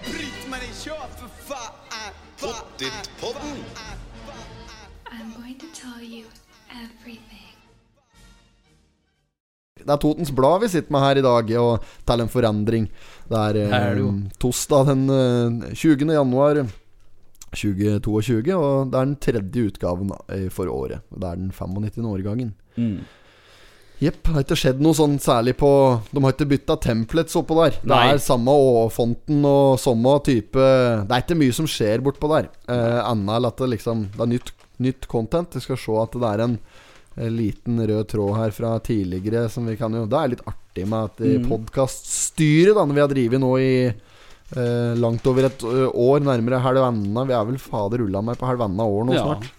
Kom 0.05 0.51
meg 0.51 0.63
nu 0.63 0.71
kjøp, 0.79 1.11
for 1.19 1.29
faen! 1.49 2.15
Pottitpodden. 2.39 3.57
I'm 5.11 5.33
going 5.35 5.57
to 5.59 5.67
tell 5.75 6.01
you 6.01 6.25
everything. 6.71 7.49
Det 9.79 9.87
er 9.87 9.99
Totens 9.99 10.31
Blad 10.35 10.61
vi 10.63 10.69
sitter 10.71 10.91
med 10.91 11.03
her 11.03 11.19
i 11.19 11.23
dag, 11.23 11.51
og 11.59 11.85
til 12.07 12.23
en 12.23 12.31
forandring. 12.31 12.89
Det 13.29 13.39
er, 13.39 13.59
eh, 13.63 13.75
er 13.75 13.95
det 13.95 14.03
jo. 14.03 14.11
torsdag 14.39 14.87
den 14.91 15.05
eh, 15.09 15.73
20. 15.73 16.11
januar 16.13 16.63
2022, 17.55 18.55
og 18.55 18.91
det 18.91 18.99
er 18.99 19.05
den 19.05 19.15
tredje 19.15 19.67
utgaven 19.71 20.11
eh, 20.29 20.49
for 20.49 20.67
året. 20.71 21.01
Det 21.11 21.23
er 21.23 21.39
den 21.39 21.51
95. 21.51 22.05
årgangen. 22.05 22.53
Mm. 22.77 22.99
Jepp. 23.99 24.29
Har 24.31 24.45
ikke 24.45 24.55
skjedd 24.55 24.77
noe 24.79 24.95
sånn 24.95 25.17
særlig 25.19 25.57
på 25.59 25.67
De 26.13 26.21
har 26.23 26.31
ikke 26.31 26.45
bytta 26.47 26.77
templates 26.79 27.35
oppå 27.35 27.57
der. 27.59 27.73
Det 27.81 27.89
Nei. 27.91 28.13
er 28.13 28.21
samme 28.23 28.53
Å-fonten 28.55 29.41
og 29.49 29.73
samme 29.83 30.13
type 30.23 30.55
Det 30.55 31.11
er 31.17 31.23
ikke 31.25 31.35
mye 31.41 31.55
som 31.57 31.67
skjer 31.67 31.99
bortpå 32.05 32.29
der. 32.31 32.47
Eh, 32.71 32.99
Annet 33.03 33.35
enn 33.39 33.47
at 33.49 33.59
det 33.59 33.67
liksom 33.75 34.05
Det 34.15 34.23
er 34.23 34.31
nytt, 34.37 34.53
nytt 34.79 35.09
content. 35.11 35.51
Vi 35.57 35.65
skal 35.65 35.81
se 35.83 35.97
at 35.99 36.15
det 36.15 36.29
er 36.31 36.45
en, 36.47 36.55
liten 37.19 37.81
rød 37.83 38.05
tråd 38.07 38.37
her 38.37 38.51
fra 38.55 38.69
tidligere 38.79 39.49
som 39.51 39.65
vi 39.67 39.73
kan 39.75 39.91
jo 39.91 40.05
Det 40.07 40.15
er 40.21 40.29
litt 40.31 40.45
artig 40.47 40.85
med 40.87 41.09
at 41.09 41.19
Mm. 41.19 41.49
podkaststyret, 41.49 42.75
da, 42.77 42.85
når 42.85 42.95
vi 42.95 43.01
har 43.03 43.11
drevet 43.11 43.41
nå 43.43 43.49
i 43.59 43.73
eh, 44.55 44.93
langt 44.95 45.27
over 45.27 45.43
et 45.49 45.59
år, 45.67 46.23
nærmere 46.23 46.61
halvannet 46.63 47.27
Vi 47.27 47.33
er 47.35 47.43
vel 47.51 47.59
fader 47.59 48.05
ulla 48.07 48.21
meg 48.23 48.39
på 48.39 48.47
halvannet 48.47 48.87
år 48.87 49.03
nå 49.09 49.13
Ja. 49.13 49.25
snart. 49.25 49.51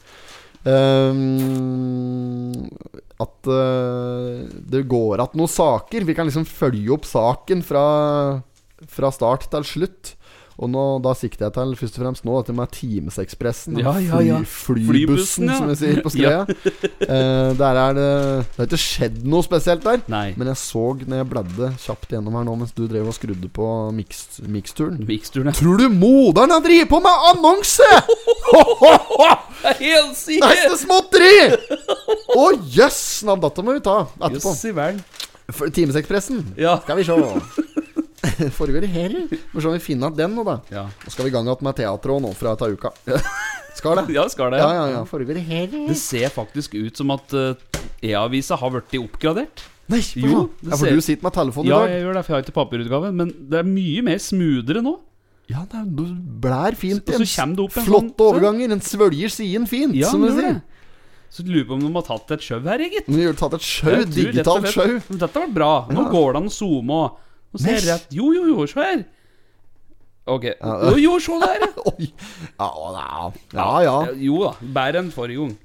Ehm, 0.64 2.64
at 3.20 3.50
uh, 3.50 4.46
det 4.49 4.87
går 4.88 5.20
att 5.20 5.37
noen 5.37 5.50
saker. 5.50 6.06
Vi 6.08 6.17
kan 6.17 6.28
liksom 6.28 6.49
følge 6.49 6.94
opp 6.94 7.08
saken 7.08 7.62
fra, 7.67 7.84
fra 8.88 9.12
start 9.12 9.49
til 9.52 9.67
slutt. 9.67 10.14
Og 10.60 10.68
nå, 10.68 10.84
da 11.00 11.14
sikter 11.16 11.46
jeg 11.46 11.54
til 11.56 11.70
først 11.80 11.94
og 11.96 12.02
fremst 12.04 12.26
nå 12.28 12.34
dette 12.36 12.54
med 12.56 12.72
Timesekspressen. 12.76 13.78
Ja, 13.80 13.94
ja, 14.04 14.20
ja. 14.26 14.40
Fly, 14.44 14.82
Flybussen, 14.90 15.48
som 15.56 15.70
vi 15.70 15.76
sier 15.80 16.02
på 16.04 16.12
Skreia. 16.14 16.42
uh, 16.44 17.56
der 17.56 17.80
er 17.80 17.96
det 17.96 18.08
Det 18.50 18.58
har 18.58 18.68
ikke 18.68 18.82
skjedd 18.82 19.22
noe 19.24 19.46
spesielt 19.46 19.86
der. 19.86 20.02
Nei. 20.12 20.26
Men 20.36 20.52
jeg 20.52 20.60
så 20.60 20.84
når 21.00 21.22
jeg 21.22 21.30
bladde 21.32 21.70
kjapt 21.80 22.12
gjennom 22.12 22.36
her 22.36 22.44
nå 22.48 22.58
mens 22.60 22.76
du 22.76 22.84
drev 22.90 23.08
og 23.08 23.16
skrudde 23.16 23.48
på 23.56 23.70
mix, 23.96 24.26
miksturen 24.44 25.00
ja. 25.48 25.56
Tror 25.56 25.80
du 25.80 25.88
moderen 25.94 26.52
har 26.52 26.64
drevet 26.64 26.90
på 26.92 27.00
med 27.00 27.26
annonse?! 27.32 27.88
helt 29.80 30.20
Det 30.26 30.44
er 30.44 30.58
ikke 30.58 30.78
småtteri! 30.82 31.32
Å 32.36 32.46
jøss! 32.76 33.00
Navn, 33.28 33.40
dette 33.46 33.64
må 33.64 33.76
vi 33.76 33.82
ta 33.84 34.02
etterpå. 34.20 34.54
I 35.50 35.70
Timesekspressen. 35.74 36.44
Ja. 36.60 36.78
Skal 36.84 37.00
vi 37.00 37.08
se. 37.08 37.16
Foregår 38.58 38.84
det 38.84 38.90
her? 38.93 39.14
Må 39.55 39.62
se 39.62 39.69
om 39.70 39.75
vi 39.76 39.81
finner 39.82 40.11
igjen 40.11 40.19
den 40.19 40.34
nå, 40.37 40.44
da. 40.44 40.58
Ja. 40.72 40.82
Nå 41.05 41.12
skal 41.12 41.25
vi 41.26 41.31
i 41.31 41.34
gang 41.34 41.46
igjen 41.49 41.64
med 41.67 41.76
teatret 41.78 42.12
også 42.14 42.25
nå 42.26 42.32
fra 42.37 42.55
ta 42.61 42.69
uka. 42.69 42.93
Skal 43.81 43.96
det? 44.00 44.12
ja, 44.12 44.25
skal 44.28 44.50
det. 44.52 44.58
Ja, 44.61 44.70
ja, 44.75 44.87
ja. 44.90 45.00
Foregår 45.08 45.37
det 45.38 45.44
her? 45.46 45.69
Det 45.70 45.94
ser 45.96 46.28
faktisk 46.34 46.75
ut 46.75 46.99
som 46.99 47.12
at 47.14 47.32
uh, 47.32 47.55
E-avisa 48.05 48.56
har 48.58 48.72
blitt 48.75 48.96
oppgradert. 48.99 49.62
Nei, 49.90 50.00
Jo, 50.19 50.49
ja, 50.67 50.75
for 50.76 50.90
du 50.90 51.00
sitter 51.00 51.22
med 51.25 51.32
telefonen 51.37 51.70
Ja, 51.70 51.78
i 51.78 51.87
dag. 51.87 51.93
jeg 51.94 52.02
gjør 52.02 52.19
det, 52.19 52.22
for 52.26 52.32
jeg 52.34 52.37
har 52.37 52.44
ikke 52.49 52.56
papirutgave. 52.58 53.12
Men 53.14 53.31
det 53.50 53.61
er 53.62 53.69
mye 53.70 54.02
mer 54.11 54.19
smoothere 54.20 54.82
nå. 54.84 54.96
Ja, 55.50 55.62
det 55.70 55.81
er- 55.81 56.11
blær 56.43 56.76
fint 56.78 57.08
Og 57.14 57.23
så 57.26 57.46
det 57.55 57.64
opp 57.64 57.78
en 57.78 57.87
Flotte 57.87 58.11
sånn- 58.11 58.26
overganger. 58.26 58.69
Den 58.75 58.82
svølger 58.84 59.32
siden 59.38 59.66
fint, 59.70 59.94
Ja, 59.99 60.11
som 60.11 60.26
du 60.26 60.28
sier. 60.34 60.61
Så 61.31 61.46
lurer 61.46 61.64
på 61.70 61.78
om 61.78 61.81
de 61.87 61.93
har 61.94 62.02
tatt 62.11 62.31
et 62.37 62.40
sjau 62.43 62.61
her, 62.66 62.78
gitt. 62.90 63.08
Nå 63.08 63.23
har 63.23 63.38
tatt 63.38 63.55
et 63.55 63.62
sjau. 63.70 63.96
Og 64.02 64.12
Digitalt 64.12 64.66
sjau. 64.75 64.99
Dette 65.14 65.34
var 65.46 65.49
bra. 65.55 65.73
Nå 65.88 66.05
Ja. 66.05 66.11
går 66.11 66.32
det 66.34 66.43
an 66.43 66.50
å 66.50 66.55
zoome 66.58 67.00
og 67.52 67.62
ser 67.62 67.81
jeg 67.87 68.00
Jo, 68.14 68.32
jo, 68.37 68.44
jo, 68.52 68.67
se 68.70 68.85
her. 68.85 69.02
Ok. 70.31 70.44
Jo, 70.44 70.94
jo, 71.00 71.17
se 71.23 71.41
der, 71.43 71.64
ja. 71.64 71.70
Oi. 71.93 72.12
Ja, 72.61 72.70
ja. 72.94 73.32
ja, 73.56 73.73
ja. 73.87 73.99
Jo 74.29 74.44
da. 74.47 74.55
Bedre 74.61 75.05
enn 75.05 75.12
forrige 75.14 75.43
gang. 75.43 75.58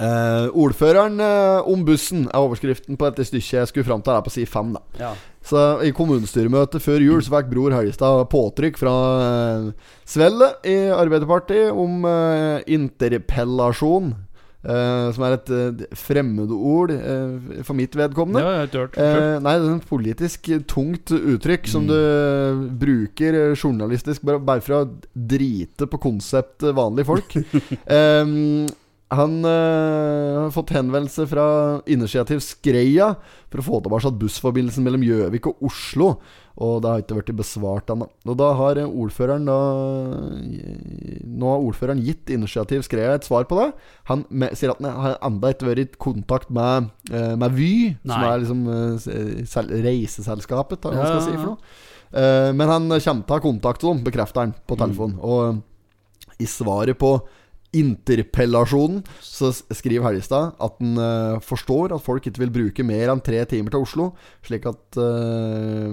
Uh, 0.00 0.48
ordføreren 0.56 1.18
uh, 1.20 1.66
om 1.68 1.82
bussen 1.84 2.22
er 2.30 2.40
overskriften 2.40 2.96
på 2.96 3.08
dette 3.10 3.26
stykket 3.28 3.58
jeg 3.58 3.68
skulle 3.68 3.88
fram 3.88 4.04
til. 4.04 4.14
Er 4.16 4.24
på 4.24 4.32
side 4.32 4.48
fem, 4.48 4.72
da. 4.76 4.80
Ja. 5.00 5.10
Så 5.44 5.64
I 5.84 5.92
kommunestyremøtet 5.96 6.84
før 6.84 7.00
jul 7.00 7.22
Så 7.24 7.32
fikk 7.32 7.48
Bror 7.48 7.72
Høyestad 7.72 8.26
påtrykk 8.32 8.80
fra 8.80 8.94
uh, 9.20 9.92
Svelle 10.08 10.54
i 10.68 10.76
Arbeiderpartiet 10.92 11.72
om 11.72 12.04
uh, 12.08 12.60
interpellasjon. 12.68 14.14
Eh, 14.64 15.06
som 15.16 15.24
er 15.24 15.36
et 15.38 15.50
uh, 15.54 15.84
fremmedord 15.96 16.90
uh, 16.92 17.62
for 17.64 17.74
mitt 17.78 17.94
vedkommende. 17.96 18.42
Ja, 18.44 18.66
hørt. 18.74 18.98
Eh, 19.00 19.38
nei, 19.40 19.54
det 19.58 19.70
er 19.70 19.78
et 19.78 19.88
politisk 19.88 20.50
tungt 20.68 21.14
uttrykk 21.16 21.66
som 21.70 21.86
Mm. 21.86 21.88
du 21.90 22.68
bruker 22.84 23.34
eh, 23.34 23.54
journalistisk 23.56 24.22
bare, 24.22 24.38
bare 24.44 24.60
for 24.60 24.76
å 24.82 24.82
drite 25.14 25.86
på 25.88 25.98
konseptet 26.02 26.74
vanlige 26.76 27.08
folk. 27.08 27.36
Em, 27.88 28.66
han 29.10 29.40
øh, 29.42 30.36
har 30.44 30.52
fått 30.54 30.70
henvendelse 30.70 31.24
fra 31.26 31.44
Initiativ 31.90 32.38
Skreia 32.46 33.08
for 33.50 33.58
å 33.58 33.64
få 33.66 33.80
tilbake 33.82 34.12
bussforbindelsen 34.20 34.84
mellom 34.86 35.02
Gjøvik 35.02 35.48
og 35.50 35.64
Oslo. 35.66 36.12
Og 36.60 36.76
det 36.82 36.90
har 36.90 37.02
ikke 37.02 37.16
blitt 37.18 37.40
besvart 37.40 37.90
ennå. 37.90 38.06
Og 38.28 38.36
da 38.38 38.52
har 38.54 38.78
eh, 38.78 38.86
ordføreren 38.86 39.48
da 39.48 39.56
Nå 40.30 41.50
har 41.50 41.64
ordføreren 41.64 42.02
gitt 42.04 42.30
Initiativ 42.30 42.84
Skreia 42.86 43.16
et 43.16 43.26
svar 43.26 43.48
på 43.50 43.58
det. 43.58 43.70
Han 44.12 44.22
med, 44.30 44.54
sier 44.58 44.74
at 44.74 44.82
han 44.84 44.98
har 45.02 45.18
enda 45.26 45.50
ikke 45.54 45.70
vært 45.72 45.82
i 45.82 45.88
kontakt 46.06 46.52
med, 46.54 46.90
eh, 47.10 47.34
med 47.40 47.56
Vy, 47.58 47.72
som 48.04 48.26
er 48.28 48.44
liksom 48.44 48.62
sel 49.50 49.72
reiseselskapet, 49.88 50.86
hva 50.86 50.94
Ja, 50.94 51.08
skal 51.08 51.26
si 51.26 51.34
for 51.34 51.56
noe. 51.56 52.54
Men 52.58 52.66
han 52.66 52.88
kommer 52.90 53.22
til 53.22 53.34
å 53.34 53.36
ha 53.36 53.42
kontakt 53.42 53.84
med 53.84 53.90
dem, 53.94 54.06
bekrefter 54.06 54.42
han 54.42 54.54
på 54.66 54.74
Mm. 54.74 54.80
telefon. 54.82 55.18
Og 55.22 55.62
i 56.40 56.46
svaret 56.48 56.98
på 56.98 57.20
interpellasjonen 57.76 59.02
så 59.22 59.52
skriver 59.52 60.08
Helgestad 60.08 60.56
at 60.58 60.78
han 60.80 60.98
uh, 60.98 61.38
forstår 61.44 61.94
at 61.94 62.02
folk 62.02 62.26
ikke 62.26 62.42
vil 62.42 62.52
bruke 62.54 62.86
mer 62.86 63.12
enn 63.12 63.22
tre 63.22 63.42
timer 63.50 63.70
til 63.74 63.84
Oslo, 63.84 64.08
slik 64.46 64.66
at 64.70 64.98
uh, 64.98 65.90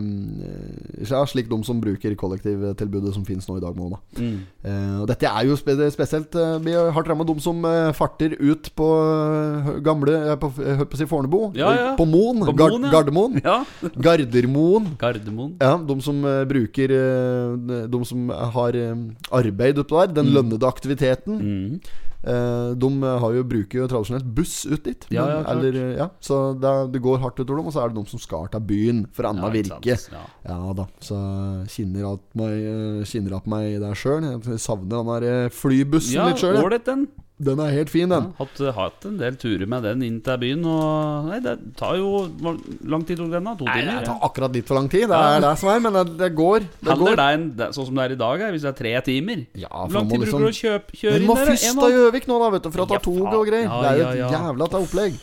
Ja, 1.08 1.24
slik 1.30 1.50
de 1.52 1.60
som 1.66 1.82
bruker 1.82 2.16
kollektivtilbudet 2.18 3.14
som 3.16 3.26
finnes 3.28 3.48
nå 3.50 3.58
i 3.60 3.64
dag, 3.64 3.78
må. 3.78 3.92
Da. 3.94 4.02
Mm. 4.22 4.40
Uh, 4.66 5.04
dette 5.10 5.30
er 5.30 5.48
jo 5.48 5.58
spe 5.60 5.76
spesielt 5.94 6.36
uh, 6.38 6.58
Vi 6.64 6.74
har 6.76 6.92
hardt 6.96 7.12
ramma, 7.12 7.26
de 7.28 7.38
som 7.44 7.62
eh, 7.68 7.92
farter 7.96 8.34
ut 8.40 8.70
på 8.78 8.88
eh, 9.04 9.70
gamle 9.86 10.16
uh, 10.32 10.36
på, 10.40 10.50
uh, 10.58 10.84
på 10.90 11.00
si 11.00 11.08
Fornebu. 11.10 11.52
Ja, 11.58 11.72
ja. 11.76 11.90
På 12.00 12.08
Moen. 12.10 12.42
På 12.46 12.56
Gard 12.58 12.78
Moen, 12.78 12.88
ja. 12.88 12.94
Gardermoen. 12.96 13.40
Gardermoen. 14.08 14.90
Gardermoen. 15.00 15.56
Ja, 15.62 15.76
de 15.78 15.96
som 16.04 16.20
eh, 16.26 16.44
bruker 16.50 16.94
eh, 16.94 17.86
De 17.92 18.02
som 18.08 18.30
har 18.30 18.78
eh, 18.78 18.96
arbeid 19.36 19.82
oppå 19.82 20.02
der, 20.02 20.14
den 20.20 20.32
lønnede 20.36 20.68
aktiviteten. 20.68 21.38
Mm. 21.42 21.67
Eh, 21.76 22.74
de 22.82 22.90
har 23.24 23.36
jo, 23.38 23.44
bruker 23.44 23.80
jo 23.82 23.88
tradisjonelt 23.92 24.26
buss 24.38 24.66
ut 24.66 24.84
dit. 24.88 25.06
Ja, 25.14 25.26
men- 25.26 25.36
ja, 25.36 25.44
klart. 25.44 25.52
eller, 25.58 25.78
eh, 25.84 25.98
ja, 26.02 26.10
så 26.22 26.40
det, 26.60 26.74
det 26.94 27.02
går 27.06 27.20
hardt 27.24 27.40
utover 27.44 27.58
dem, 27.62 27.68
og 27.68 27.74
så 27.76 27.84
er 27.86 27.90
det 27.94 28.00
de 28.04 28.10
som 28.14 28.20
skal 28.24 28.48
til 28.54 28.66
byen 28.72 29.06
for 29.14 29.30
annet 29.30 29.44
Ja, 29.44 29.54
virke. 29.58 30.00
Ja. 30.12 30.24
Ja 30.48 30.74
da, 30.74 30.88
så 31.00 31.20
kjenner 31.68 32.14
at 32.14 32.26
meg, 32.36 32.58
kjenner 33.06 33.06
kinner 33.12 33.38
at 33.38 33.48
meg 33.48 33.80
der 33.84 33.94
sjøl. 33.96 34.28
Savner 34.58 34.98
den 35.04 35.08
der 35.14 35.24
eh, 35.46 35.50
flybussen 35.50 36.14
Ja, 36.20 36.28
litt 36.32 36.38
sjøl. 36.44 36.58
ålreit, 36.64 36.86
den. 36.86 37.08
Den 37.40 37.60
er 37.62 37.70
helt 37.70 37.92
fin, 37.94 38.10
Ja, 38.10 38.18
den. 38.20 38.32
hatt, 38.40 38.58
hatt 38.74 39.06
en 39.06 39.18
del 39.20 39.36
turer 39.38 39.68
med 39.70 39.84
den 39.86 40.02
inn 40.02 40.16
til 40.26 40.38
byen. 40.42 40.64
Og 40.66 41.28
Nei, 41.30 41.38
det 41.46 41.76
tar 41.78 41.94
jo 42.00 42.24
lang 42.42 43.04
tid 43.06 43.20
tok 43.20 43.30
den, 43.30 43.44
da? 43.46 43.54
To 43.60 43.68
Nei, 43.68 43.76
timer? 43.84 44.00
det 44.00 44.08
tar 44.10 44.24
akkurat 44.26 44.56
litt 44.58 44.66
for 44.66 44.74
lang 44.80 44.90
tid. 44.90 45.06
Det 45.06 45.20
Ja. 45.20 45.36
er 45.38 45.42
det 45.46 45.52
som 45.60 45.70
er, 45.70 45.80
men 45.80 45.94
det, 45.94 46.18
det 46.18 46.32
går. 46.36 46.60
Det 46.82 46.90
Heller 46.90 47.06
går. 47.06 47.16
det 47.16 47.28
en, 47.38 47.46
det, 47.58 47.68
sånn 47.78 47.86
som 47.86 47.96
det 47.96 48.04
er 48.08 48.16
i 48.16 48.20
dag, 48.24 48.40
hvis 48.52 48.62
det 48.66 48.72
er 48.74 48.80
tre 48.82 49.02
timer. 49.06 49.46
Ja, 49.54 49.68
for 49.70 49.94
lang 50.00 50.10
tid 50.10 50.20
liksom, 50.20 50.40
bruker 50.40 50.40
du 50.40 50.46
å 50.46 50.50
liksom 50.50 50.70
kjøpe, 50.72 50.98
kjøre 50.98 51.14
inn 51.14 51.22
der? 51.22 51.28
Du 51.28 51.28
må 51.30 51.36
først 51.38 51.70
til 51.78 51.94
Gjøvik 51.98 52.28
nå, 52.28 52.40
da, 52.42 52.50
vet 52.58 52.64
du, 52.64 52.70
for 52.74 52.82
å 52.82 52.88
ta 52.90 52.94
Ja, 52.98 53.00
tog 53.06 53.34
og 53.38 53.46
greier. 53.48 53.70
Ja, 53.70 53.82
det 53.82 53.90
er 53.92 53.98
jo 54.02 54.08
et 54.10 54.18
ja. 54.18 54.30
jævla 54.34 54.70
ta 54.74 54.78
opplegg. 54.82 55.14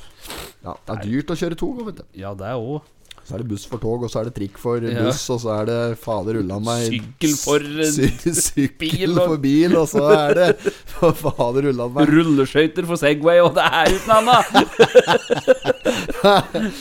Ja, 0.64 0.72
det 0.86 0.94
er 0.94 1.02
dyrt 1.04 1.28
å 1.34 1.36
kjøre 1.36 1.56
tog, 1.58 1.82
vet 1.90 1.96
du. 1.96 2.04
Ja, 2.14 2.30
det 2.38 2.46
er 2.46 2.54
òg. 2.62 2.80
Så 3.24 3.34
er 3.34 3.40
det 3.40 3.48
buss 3.48 3.64
for 3.64 3.80
tog, 3.80 4.02
og 4.04 4.10
så 4.12 4.20
er 4.20 4.24
det 4.28 4.34
trikk 4.36 4.58
for 4.60 4.84
Ja. 4.84 5.06
buss, 5.06 5.22
og 5.32 5.38
så 5.40 5.54
er 5.60 5.64
det 5.70 5.78
fader 6.02 6.36
ulla 6.42 6.58
meg 6.60 6.90
Sykkel 6.92 7.36
for 7.40 7.60
eh, 7.64 7.88
Sy 7.88 8.10
sykkel 8.36 9.14
for 9.16 9.36
bil, 9.40 9.76
og 9.80 9.88
så 9.88 10.02
er 10.12 10.34
det 10.36 10.48
fader 11.22 11.70
ulla 11.72 11.86
meg 11.94 12.12
rulleskøyter 12.12 12.84
for 12.88 13.00
Segway, 13.00 13.40
og 13.40 13.54
det 13.56 13.64
er 13.64 13.94
uten 13.96 14.12
annet! 14.18 14.44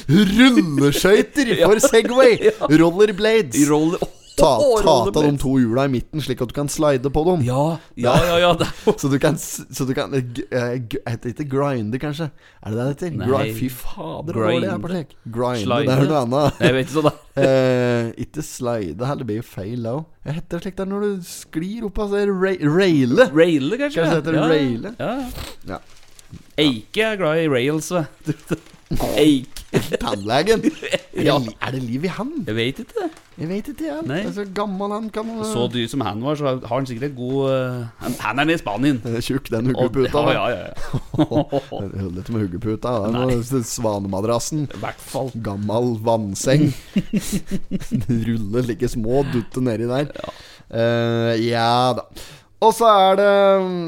Rulleskøyter 0.09 1.53
for 1.67 1.79
Segway! 1.87 2.35
Rollerblades! 2.79 3.63
Roller... 3.71 4.03
Ta, 4.37 4.49
ta 4.81 4.93
av 5.03 5.09
de 5.13 5.31
to 5.37 5.51
hjula 5.61 5.83
i 5.85 5.91
midten, 5.93 6.21
slik 6.25 6.39
at 6.41 6.49
du 6.49 6.55
kan 6.57 6.69
slide 6.71 7.09
på 7.13 7.21
dem. 7.27 7.43
Ja, 7.45 7.77
ja, 7.99 8.13
ja. 8.25 8.37
ja 8.41 8.51
det 8.57 8.67
Så 9.01 9.09
du 9.11 9.19
kan, 9.21 9.37
så 9.37 9.85
du 9.85 9.93
kan 9.93 10.13
eh, 10.17 10.23
g- 10.25 10.45
eh, 10.49 10.79
Heter 11.05 11.29
det 11.29 11.33
ikke 11.35 11.45
grinde, 11.51 11.99
kanskje? 12.01 12.31
Er 12.65 12.73
det 12.73 12.87
det 13.01 13.11
det 13.11 13.11
heter? 13.21 13.53
Fy 13.59 13.69
fader, 13.69 14.39
jeg 14.55 14.63
er 14.71 14.81
på 14.81 14.89
slik. 14.93 15.13
Grinde, 15.37 15.63
Slide. 15.67 15.85
det 15.91 15.97
er 15.99 16.09
noe 16.09 16.23
annet. 16.25 16.63
Jeg 16.65 16.77
vet 16.77 16.87
ikke 16.87 16.97
sånn 16.97 17.09
da 17.11 17.15
Eh, 17.43 18.11
ikke 18.21 18.43
slide, 18.45 19.07
heller 19.09 19.25
blir 19.25 19.39
jo 19.39 19.45
feil 19.47 19.87
òg. 19.89 20.03
Jeg 20.27 20.35
heter 20.37 20.59
det 20.59 20.63
slik 20.67 20.75
det 20.77 20.85
når 20.91 21.05
du 21.07 21.23
sklir 21.25 21.87
opp, 21.89 22.03
altså. 22.05 22.21
Ra 22.29 22.51
raile. 22.77 23.25
Raile, 23.33 23.79
kanskje? 23.81 24.03
Kanskje 24.03 24.13
det 24.13 24.21
heter 24.21 24.37
ja, 24.37 24.45
raile? 24.51 24.93
Ja, 24.99 25.13
ja. 25.17 25.73
Ja. 25.73 25.79
Eike 26.61 27.07
er 27.11 27.17
glad 27.21 27.41
i 27.41 27.49
rails, 27.49 27.89
vet 27.93 28.29
du. 28.29 28.55
Eike 29.17 29.97
Tannlegen. 29.99 30.63
Ja. 31.13 31.35
Er 31.61 31.69
det 31.75 31.83
liv 31.85 32.03
i 32.07 32.09
han? 32.09 32.31
Jeg 32.47 32.55
vet 32.57 32.79
ikke. 32.81 33.03
Jeg 33.37 33.47
vet 33.47 33.67
ikke, 33.69 33.83
jeg. 33.85 34.05
Nei. 34.09 34.15
Det 34.25 34.31
er 34.31 34.33
Så 34.33 34.45
gammel 34.57 34.91
han 34.95 35.11
kan 35.13 35.27
Så 35.45 35.67
dyr 35.69 35.85
som 35.91 36.01
han 36.01 36.23
var, 36.25 36.39
så 36.39 36.55
har 36.57 36.73
han 36.73 36.87
sikkert 36.89 37.11
et 37.11 37.15
god 37.15 37.51
uh, 37.53 38.07
Han 38.25 38.39
er 38.39 38.47
nede 38.47 38.57
i 38.57 38.61
Spanien. 38.61 38.97
Tjukk, 39.21 39.51
den 39.53 39.69
huggeputa. 39.69 40.23
Ja, 40.33 40.47
ja, 40.49 40.57
ja. 40.57 40.97
Det 41.93 42.01
holder 42.01 42.33
med 42.33 42.47
huggeputa. 42.47 42.95
Er 43.13 43.61
svanemadrassen. 43.61 44.65
I 44.73 44.81
hvert 44.81 45.05
fall. 45.13 45.29
Gammel 45.45 45.93
vannseng. 46.01 46.71
Ruller 48.25 48.65
like 48.73 48.89
små, 48.89 49.21
dutter 49.29 49.69
nedi 49.69 49.85
der. 49.93 50.09
Eh, 50.73 51.45
ja 51.45 51.93
da. 51.93 52.09
Og 52.63 52.71
så 52.77 52.87
er 52.87 53.17
det 53.19 53.31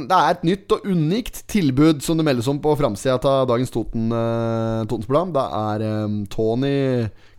Det 0.09 0.17
er 0.17 0.33
et 0.33 0.45
nytt 0.49 0.73
og 0.75 0.83
unikt 0.89 1.43
tilbud 1.51 2.01
som 2.03 2.19
det 2.19 2.25
meldes 2.27 2.49
om 2.51 2.59
på 2.59 2.73
framsida 2.75 3.15
av 3.21 3.47
dagens 3.47 3.71
Toten, 3.71 4.09
uh, 4.11 4.83
Totensblad. 4.89 5.31
Det 5.35 5.45
er 5.61 5.85
um, 6.05 6.17
Tony 6.31 6.75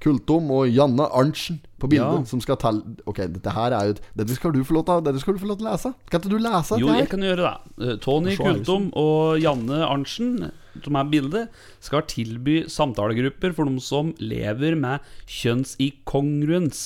Kultom 0.03 0.49
og 0.55 0.69
Janne 0.71 1.09
Arntzen 1.13 1.59
på 1.81 1.91
bildet 1.93 2.23
Ja. 2.23 2.29
som 2.31 2.41
skal 2.41 2.57
telle 2.61 2.97
Ok, 3.09 3.19
dette 3.35 3.53
her 3.53 3.75
er 3.77 3.91
jo 3.91 3.97
Dette 4.17 4.37
skal 4.37 4.55
du 4.55 4.63
få 4.65 4.79
lov 4.79 4.87
til, 4.89 5.03
dette 5.05 5.21
skal 5.21 5.37
du 5.37 5.43
få 5.43 5.51
lov 5.51 5.59
til 5.61 5.67
å 5.67 5.73
lese. 5.75 5.93
Skal 6.09 6.21
ikke 6.23 6.33
du 6.33 6.39
lese 6.41 6.79
Jo, 6.81 6.93
jeg 6.97 7.11
kan 7.13 7.25
gjøre 7.27 7.43
det. 7.51 7.75
Eh, 7.85 7.99
Tony 8.05 8.33
er 8.33 8.41
Kultom 8.41 8.89
og 8.97 9.37
Janne 9.43 9.83
Arntzen, 9.85 10.51
som 10.85 10.97
er 11.01 11.11
bildet, 11.13 11.61
skal 11.85 12.05
tilby 12.09 12.63
samtalegrupper 12.73 13.53
for 13.57 13.69
noen 13.69 13.83
som 13.85 14.15
lever 14.21 14.77
med 14.79 15.05
kjønnsinkongruens. 15.27 16.83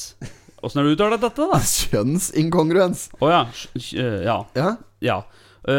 Åssen 0.62 0.80
har 0.80 0.88
du 0.88 0.92
uttalt 0.94 1.20
dette, 1.22 1.46
da? 1.50 1.58
Kjønnsinkongruens. 1.90 3.06
Å 3.20 3.30
ja. 3.32 3.42
sj- 3.76 4.00
eh, 4.02 4.18
Ja. 4.26 4.38
Ja. 4.58 4.74
ja. 5.00 5.18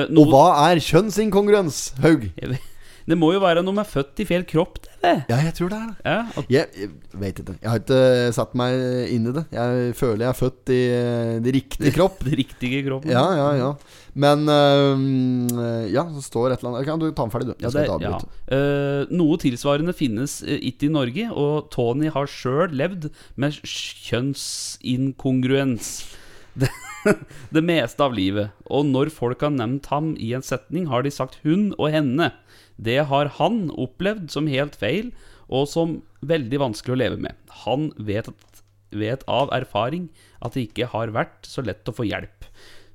no... 0.09 0.23
Og 0.23 0.31
hva 0.33 0.45
er 0.71 0.81
kjønnsinkongruens, 0.81 1.91
Haug? 2.03 2.27
Det 3.09 3.17
må 3.17 3.31
jo 3.33 3.39
være 3.41 3.63
noe 3.65 3.73
med 3.75 3.87
født 3.89 4.19
i 4.21 4.25
feil 4.29 4.43
kropp, 4.47 4.75
det. 4.83 4.91
det. 5.01 5.13
Ja, 5.31 5.37
jeg 5.47 5.53
tror 5.57 5.69
det 5.71 5.77
er 5.79 5.87
det. 5.87 5.95
Ja, 6.05 6.19
at, 6.37 6.45
Jeg, 6.53 6.65
jeg 6.77 6.89
vet 7.23 7.35
ikke. 7.41 7.55
Jeg 7.61 7.69
har 7.71 7.79
ikke 7.81 8.01
satt 8.37 8.53
meg 8.61 8.71
inn 9.15 9.25
i 9.31 9.33
det. 9.35 9.43
Jeg 9.55 9.69
føler 9.97 10.21
jeg 10.27 10.31
er 10.31 10.37
født 10.37 10.63
i 10.75 10.77
eh, 10.97 11.35
det 11.41 11.51
riktige 11.57 11.91
kropp. 11.97 12.17
det 12.27 12.35
riktige 12.43 12.79
kroppen. 12.85 13.09
Ja, 13.15 13.25
ja, 13.37 13.49
ja. 13.57 13.71
Men 14.13 14.39
øhm, 14.51 15.47
Ja, 15.87 16.03
så 16.11 16.19
står 16.25 16.51
et 16.51 16.59
eller 16.59 16.69
annet 16.75 16.83
Kan 16.89 16.99
du 16.99 17.05
ta 17.15 17.23
den 17.23 17.31
ferdig, 17.31 17.47
du? 17.47 17.53
Jeg 17.63 17.71
skal 17.71 17.79
det, 17.79 17.87
ikke 17.87 18.03
ja. 18.03 18.07
avbryte. 18.11 18.27
Eh, 18.51 19.07
noe 19.15 19.37
tilsvarende 19.39 19.95
finnes 19.95 20.41
eh, 20.43 20.59
ikke 20.71 20.85
i 20.89 20.91
Norge, 20.91 21.29
og 21.31 21.69
Tony 21.71 22.09
har 22.11 22.27
sjøl 22.27 22.75
levd 22.75 23.07
med 23.39 23.55
kjønnsinkongruens. 23.63 26.03
Det, 26.61 26.67
det 27.55 27.63
meste 27.65 28.03
av 28.03 28.11
livet. 28.13 28.51
Og 28.69 28.85
når 28.85 29.09
folk 29.15 29.41
har 29.41 29.49
nevnt 29.55 29.87
ham 29.89 30.11
i 30.19 30.33
en 30.37 30.43
setning, 30.45 30.85
har 30.91 31.01
de 31.01 31.09
sagt 31.15 31.39
hun 31.45 31.71
og 31.79 31.89
henne. 31.95 32.27
Det 32.77 32.99
har 33.11 33.31
han 33.37 33.69
opplevd 33.73 34.31
som 34.33 34.49
helt 34.51 34.77
feil, 34.79 35.11
og 35.51 35.67
som 35.67 35.99
veldig 36.23 36.61
vanskelig 36.61 36.95
å 36.95 37.01
leve 37.01 37.19
med. 37.27 37.35
Han 37.65 37.89
vet, 37.99 38.29
vet 38.95 39.25
av 39.27 39.51
erfaring 39.55 40.09
at 40.39 40.55
det 40.55 40.69
ikke 40.69 40.91
har 40.93 41.11
vært 41.15 41.49
så 41.49 41.63
lett 41.65 41.87
å 41.89 41.95
få 41.95 42.07
hjelp. 42.07 42.47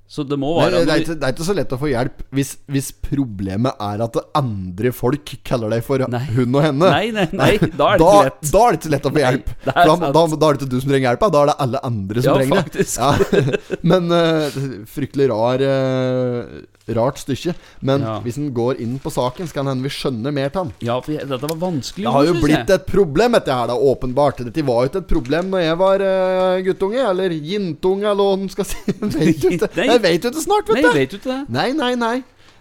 Så 0.06 0.22
det 0.22 0.36
må 0.38 0.52
Nei, 0.54 0.68
være 0.68 0.84
det, 0.86 0.92
er 0.94 1.00
ikke, 1.02 1.14
det 1.18 1.26
er 1.26 1.32
ikke 1.34 1.46
så 1.48 1.54
lett 1.58 1.72
å 1.74 1.78
få 1.80 1.88
hjelp 1.90 2.20
hvis, 2.36 2.52
hvis 2.70 2.92
problemet 3.02 3.80
er 3.82 4.04
at 4.04 4.18
andre 4.38 4.92
folk 4.94 5.32
kaller 5.46 5.74
deg 5.74 5.82
for 5.86 6.04
Nei. 6.12 6.20
hun 6.36 6.54
og 6.54 6.62
henne. 6.62 6.90
Nei, 6.94 7.08
nei, 7.16 7.26
nei, 7.34 7.50
da 7.80 7.88
er 7.90 7.98
det 7.98 8.06
ikke 8.06 8.28
lett. 8.28 8.52
Da 8.52 8.62
er 8.62 8.76
det 8.76 8.80
ikke 8.80 8.94
lett 8.94 9.10
å 9.10 9.12
få 9.16 9.24
hjelp. 9.24 9.50
Nei, 9.66 9.74
er 9.74 9.90
da, 9.90 9.96
da, 10.14 10.22
da 10.30 10.52
er 10.52 10.60
det 10.60 10.62
ikke 10.62 10.70
du 10.70 10.78
som 10.78 10.94
trenger 10.94 11.08
hjelp, 11.10 11.26
da 11.26 11.42
er 11.42 11.50
det 11.50 11.58
alle 11.66 11.82
andre 11.90 12.22
som 12.22 12.30
Ja, 12.30 12.38
trenger 12.38 12.72
det. 12.76 12.86
Ja. 12.86 13.50
Men 13.90 14.14
uh, 14.14 14.62
fryktelig 14.94 15.28
rar 15.34 15.66
uh, 15.66 16.56
rart 16.94 17.18
stykke. 17.18 17.54
Men 17.82 18.00
Ja. 18.02 18.20
hvis 18.22 18.38
en 18.38 18.52
går 18.54 18.80
inn 18.80 18.98
på 19.02 19.10
saken, 19.10 19.48
så 19.48 19.54
kan 19.58 19.66
hende 19.66 19.82
vi 19.82 19.90
skjønner 19.90 20.32
mer 20.32 20.48
til 20.50 20.62
han. 20.64 20.72
Ja, 20.80 21.00
for 21.00 21.12
jeg, 21.12 21.26
dette 21.26 21.50
var 21.50 21.58
vanskelig. 21.58 22.06
Det 22.06 22.12
har 22.12 22.24
jo 22.28 22.34
blitt 22.38 22.68
jeg. 22.70 22.70
et 22.70 22.86
problem, 22.86 23.32
dette 23.32 23.50
her, 23.52 23.66
da, 23.66 23.74
åpenbart. 23.74 24.44
Dette 24.46 24.62
var 24.66 24.84
jo 24.84 24.90
ikke 24.92 25.02
et 25.02 25.10
problem 25.10 25.50
når 25.50 25.64
jeg 25.66 25.78
var 25.82 26.04
uh, 26.06 26.62
guttunge, 26.62 27.02
eller 27.10 27.30
jintunge, 27.34 28.06
eller 28.06 28.22
hva 28.22 28.38
en 28.38 28.48
skal 28.54 28.68
si. 28.70 28.78
Jeg 29.96 30.04
vet 30.04 30.24
jo 30.26 30.32
ikke, 30.32 30.44
snart, 30.44 30.72
vet 30.72 30.82
du. 30.82 30.88
Nei, 30.88 30.96
vet 31.00 31.14
du. 31.14 31.20
ikke 31.20 31.32
det. 31.32 31.42
Nei, 31.56 31.68
nei, 31.76 31.92
nei. 32.00 32.16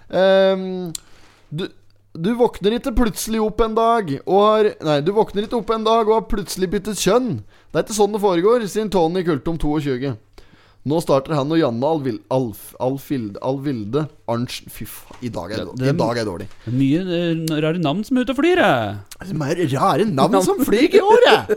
Um, 0.09 0.93
du, 1.51 1.67
du 2.15 2.31
våkner 2.39 2.77
ikke 2.77 2.93
plutselig 2.95 3.41
opp 3.43 3.61
en 3.65 3.73
dag 3.75 4.11
og 4.21 4.37
har 4.43 4.69
Nei, 4.85 4.99
du 5.03 5.09
våkner 5.15 5.47
ikke 5.47 5.57
opp 5.59 5.71
en 5.73 5.87
dag 5.87 6.07
og 6.07 6.13
har 6.19 6.27
plutselig 6.31 6.69
byttet 6.71 7.01
kjønn. 7.01 7.31
Det 7.71 7.81
er 7.81 7.87
ikke 7.87 7.97
sånn 7.97 8.15
det 8.15 8.21
foregår, 8.23 8.67
sier 8.71 8.87
Tony 8.93 9.25
Kultum 9.27 9.59
22. 9.61 10.13
Nå 10.85 10.99
starter 11.01 11.33
han 11.33 11.49
og 11.49 11.57
Janne 11.57 11.87
Alvilde 11.89 12.21
Alf, 12.29 12.75
Alfilde, 12.83 13.39
Alvilde 13.41 14.03
Arntzen 14.29 14.69
Fy 14.69 14.85
faen, 14.85 15.17
i 15.25 15.31
dag 15.33 15.55
er 15.55 15.63
det, 15.65 15.73
i 15.81 15.93
dag 15.97 16.11
er 16.11 16.19
det 16.19 16.25
dårlig. 16.27 16.45
Mye 16.69 16.99
uh, 17.01 17.55
rare 17.65 17.79
navn 17.81 18.03
som 18.05 18.19
er 18.19 18.27
ute 18.27 18.35
og 18.35 18.37
flyr. 18.37 18.61
jeg. 18.61 18.91
Er 19.25 19.31
mer 19.39 19.61
rare 19.71 20.05
navn 20.05 20.37
som 20.45 20.61
flyr 20.61 20.93
i 20.93 21.01
året! 21.01 21.55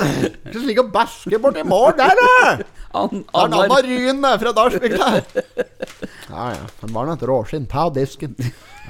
Ikke 0.00 0.62
slik 0.62 0.80
å 0.80 0.86
bæsje 0.94 1.40
borti 1.44 1.66
mål 1.68 1.92
der, 1.98 2.22
da! 2.22 2.54
An, 3.02 3.20
Anna 3.36 3.82
Ryen 3.84 4.24
der 4.24 4.40
fra 4.40 4.54
Dalsbygda. 4.56 5.10
Ja, 6.30 6.46
ja. 6.56 6.64
Han 6.80 6.96
var 6.96 7.10
nå 7.10 7.18
et 7.18 7.26
råskinn. 7.28 7.68
Ta 7.68 7.90
disken. 7.92 8.32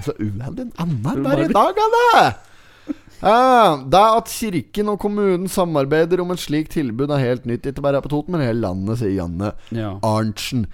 Så 0.06 0.14
uheldig 0.22 0.70
annen 0.80 1.26
der 1.26 1.44
i 1.48 1.50
dag, 1.50 1.82
Anne! 1.88 2.22
Ja, 3.20 3.76
det 3.84 4.00
at 4.00 4.30
Kirken 4.32 4.88
og 4.92 5.00
kommunen 5.02 5.48
samarbeider 5.52 6.22
om 6.22 6.32
et 6.32 6.40
slikt 6.40 6.72
tilbud, 6.76 7.10
er 7.12 7.20
helt 7.20 7.48
nytt. 7.48 7.68
Ikke 7.68 7.84
bare 7.84 8.00
her 8.00 8.06
på 8.06 8.12
Toten, 8.12 8.32
men 8.36 8.44
hele 8.46 8.64
landet, 8.64 9.00
sier 9.02 9.12
Janne 9.18 9.52
ja. 9.76 9.94
Arntzen. 10.06 10.66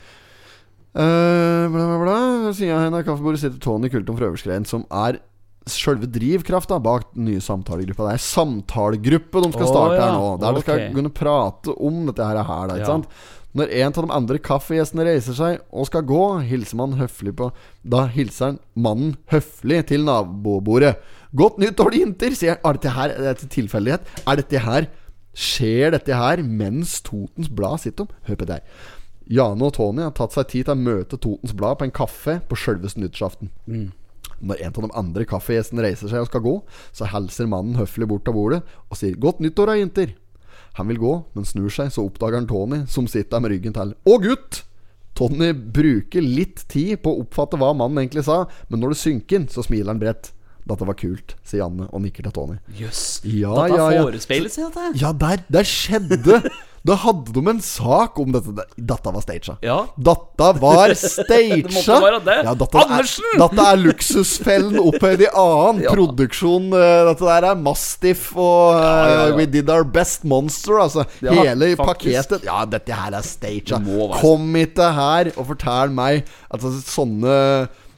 Uh, 0.96 1.66
bla, 1.68 1.86
bla, 1.90 1.96
bla. 2.04 2.18
Av 2.48 2.84
henne 2.86 3.00
i 3.02 3.06
kaffebordet 3.06 3.42
sitter 3.42 3.60
Tony 3.60 3.90
Kultum 3.92 4.16
fra 4.16 4.30
Øverskrein, 4.30 4.64
som 4.68 4.86
er 4.94 5.18
sjølve 5.66 6.06
drivkrafta 6.14 6.78
bak 6.82 7.08
den 7.16 7.26
nye 7.26 7.42
samtalegruppa. 7.42 8.06
Det 8.06 8.14
er 8.14 8.22
samtalegruppe 8.22 9.42
de 9.42 9.50
skal 9.50 9.66
starte 9.66 9.72
starte 9.72 9.96
ja. 9.98 10.04
her 10.06 10.14
nå. 10.14 10.28
Der 10.42 10.54
de 10.54 10.62
skal 10.62 10.84
kunne 10.94 11.12
prate 11.14 11.74
om 11.74 12.04
dette 12.06 12.28
her. 12.30 12.38
her 12.46 12.70
da, 12.70 12.78
ikke 12.78 12.86
Ja. 12.86 12.92
sant? 12.94 13.10
Når 13.56 13.70
en 13.72 13.88
av 13.88 14.04
de 14.04 14.12
andre 14.12 14.38
kaffegjestene 14.44 15.06
reiser 15.06 15.36
seg 15.36 15.62
og 15.72 15.88
skal 15.88 16.04
gå, 16.04 16.22
hilser 16.44 16.76
man 16.76 16.98
høflig 16.98 17.32
på 17.38 17.48
Da 17.88 18.04
hilser 18.12 18.50
han 18.50 18.58
mannen 18.74 19.14
høflig 19.32 19.86
til 19.88 20.04
nabobordet. 20.04 20.96
'Godt 21.36 21.58
nyttår, 21.60 21.96
jenter', 21.96 22.36
sier 22.36 22.56
han. 22.56 22.62
Er 22.64 22.76
dette 22.76 22.92
her 22.96 23.14
er 23.14 23.24
dette 23.30 23.48
tilfeldighet? 23.52 24.06
Er 24.26 24.36
dette 24.40 24.60
her 24.60 24.88
Skjer 25.36 25.92
dette 25.92 26.16
her 26.16 26.40
mens 26.40 27.02
Totens 27.04 27.50
Blad 27.52 27.82
sitter 27.82 28.06
om? 28.06 28.12
Hør 28.24 28.38
på 28.40 28.46
det 28.48 28.56
her. 28.56 28.84
Jane 29.28 29.66
og 29.66 29.74
Tony 29.76 30.00
har 30.00 30.14
tatt 30.16 30.32
seg 30.32 30.48
tid 30.48 30.64
til 30.64 30.72
å 30.72 30.80
møte 30.80 31.18
Totens 31.20 31.52
Blad 31.52 31.76
på 31.76 31.84
en 31.84 31.92
kaffe 31.92 32.38
på 32.48 32.56
sjølveste 32.56 33.02
nyttårsaften. 33.02 33.50
Når 34.40 34.62
en 34.62 34.72
av 34.72 34.86
de 34.86 34.96
andre 35.02 35.26
kaffegjestene 35.28 35.84
reiser 35.84 36.08
seg 36.08 36.24
og 36.24 36.30
skal 36.30 36.44
gå, 36.44 36.54
så 36.96 37.08
hilser 37.12 37.50
mannen 37.52 37.76
høflig 37.76 38.08
bort 38.08 38.24
til 38.24 38.36
bordet 38.36 38.62
og 38.88 38.96
sier 38.96 39.16
'Godt 39.16 39.40
nyttår, 39.44 39.66
da, 39.66 39.76
jenter'. 39.76 40.14
Han 40.76 40.88
vil 40.92 41.00
gå, 41.00 41.12
men 41.36 41.46
snur 41.48 41.72
seg, 41.72 41.90
så 41.94 42.04
oppdager 42.04 42.36
han 42.40 42.48
Tony, 42.50 42.82
som 42.90 43.08
sitter 43.08 43.40
med 43.40 43.54
ryggen 43.54 43.76
til. 43.76 43.94
'Å, 44.04 44.16
gutt!' 44.22 44.62
Tony 45.16 45.52
bruker 45.52 46.20
litt 46.20 46.66
tid 46.68 47.00
på 47.00 47.14
å 47.14 47.22
oppfatte 47.22 47.56
hva 47.56 47.70
mannen 47.72 48.02
egentlig 48.02 48.26
sa, 48.26 48.42
men 48.68 48.82
når 48.82 48.92
det 48.92 48.98
synker 49.00 49.38
inn, 49.38 49.46
så 49.48 49.64
smiler 49.64 49.94
han 49.94 50.02
bredt. 50.02 50.32
Dette 50.66 50.84
var 50.88 50.96
kult, 50.98 51.36
sier 51.46 51.62
Janne 51.62 51.86
og 51.94 52.02
nikker 52.02 52.26
til 52.26 52.34
Tony. 52.34 52.56
Jøss. 52.76 53.22
Ja, 53.24 53.52
Dette 53.54 53.78
ja, 53.78 53.86
ja. 53.94 54.02
forespeiler 54.02 54.50
seg, 54.52 54.66
dette. 54.74 54.98
Ja, 55.00 55.12
der, 55.14 55.44
der 55.48 55.68
skjedde 55.70 56.18
Da 56.86 56.94
hadde 57.02 57.32
de 57.34 57.42
en 57.50 57.60
sak 57.64 58.18
om 58.22 58.30
dette. 58.34 58.52
Dette 58.78 59.12
var 59.14 59.22
staged. 59.24 59.56
Ja. 59.64 59.78
Dette 59.98 60.50
var 60.62 60.92
staged. 61.00 61.72
Ja, 61.82 62.52
dette 62.54 62.82
Andersen! 62.82 63.24
Er, 63.34 63.40
dette 63.42 63.64
er 63.72 63.80
luksusfellen 63.82 64.78
opphøyd 64.82 65.24
i 65.26 65.30
annen 65.32 65.82
Ja. 65.86 65.94
produksjon. 65.96 66.68
eh, 66.76 67.00
Dette 67.10 67.26
der 67.26 67.48
er 67.50 67.58
Mastiff 67.58 68.28
og 68.36 68.76
eh, 68.78 68.84
ja, 68.86 69.24
ja. 69.30 69.34
We 69.40 69.46
Did 69.50 69.72
Our 69.72 69.82
Best 69.96 70.22
Monster. 70.24 70.78
Altså 70.84 71.06
hele 71.22 71.72
faktisk. 71.76 72.12
paketet. 72.14 72.46
Ja, 72.46 72.60
dette 72.70 72.94
her 73.00 73.18
er 73.18 73.26
staged. 73.26 73.90
Kom 74.20 74.54
ikke 74.62 74.92
her 75.00 75.32
og 75.36 75.50
fortell 75.50 75.90
meg 75.96 76.22
at 76.46 76.60
altså, 76.60 76.78
sånne 76.86 77.34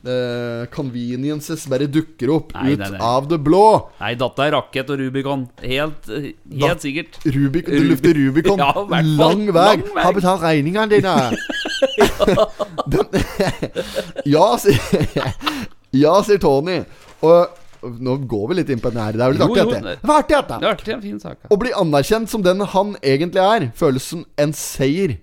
eh, 0.07 0.67
conveniences 0.75 1.67
bare 1.69 1.87
dukker 1.91 2.31
opp 2.35 2.53
Nei, 2.55 2.73
ut 2.75 2.79
nei, 2.79 2.91
nei. 2.95 3.01
av 3.03 3.27
det 3.29 3.39
blå. 3.43 3.65
Nei, 4.01 4.15
dette 4.21 4.45
er 4.47 4.53
rakett 4.55 4.91
og 4.95 4.99
Rubicon. 5.01 5.47
Helt, 5.63 6.09
eh, 6.09 6.33
Da- 6.45 6.69
helt 6.69 6.81
sikkert. 6.87 7.19
Rubik, 7.27 7.67
du 7.67 7.89
lufter 7.91 8.15
Rubicon. 8.15 8.59
Ja, 8.63 8.73
lang 8.75 8.89
vei. 8.91 9.03
Lang 9.59 9.83
vei. 9.95 10.03
Har 10.05 10.13
betalt 10.15 10.43
regningene 10.43 10.89
dine. 10.89 11.17
Ja, 14.29 14.47
sier, 14.61 14.79
ja, 15.95 16.15
sier 16.27 16.39
Tony. 16.43 16.81
Og 17.25 17.93
nå 18.03 18.17
går 18.29 18.49
vi 18.51 18.57
litt 18.61 18.71
inn 18.75 18.81
på 18.83 18.91
den 18.93 19.01
her. 19.03 19.15
Det 19.17 19.23
er 19.25 19.33
jo 19.33 19.37
litt 19.39 19.47
artig, 19.47 19.65
dette. 19.71 19.95
det- 19.95 20.09
var 20.11 20.23
artig, 20.25 20.37
dette. 20.37 20.59
Det 20.61 20.67
er 20.69 20.75
artig, 20.75 20.93
en 20.97 21.03
fin 21.05 21.21
sak. 21.23 21.39
Å 21.51 21.59
bli 21.61 21.73
anerkjent 21.79 22.29
som 22.33 22.43
den 22.43 22.61
han 22.75 22.97
egentlig 23.03 23.43
er, 23.45 23.69
føles 23.79 24.03
som 24.15 24.25
en 24.39 24.53
seier. 24.53 25.19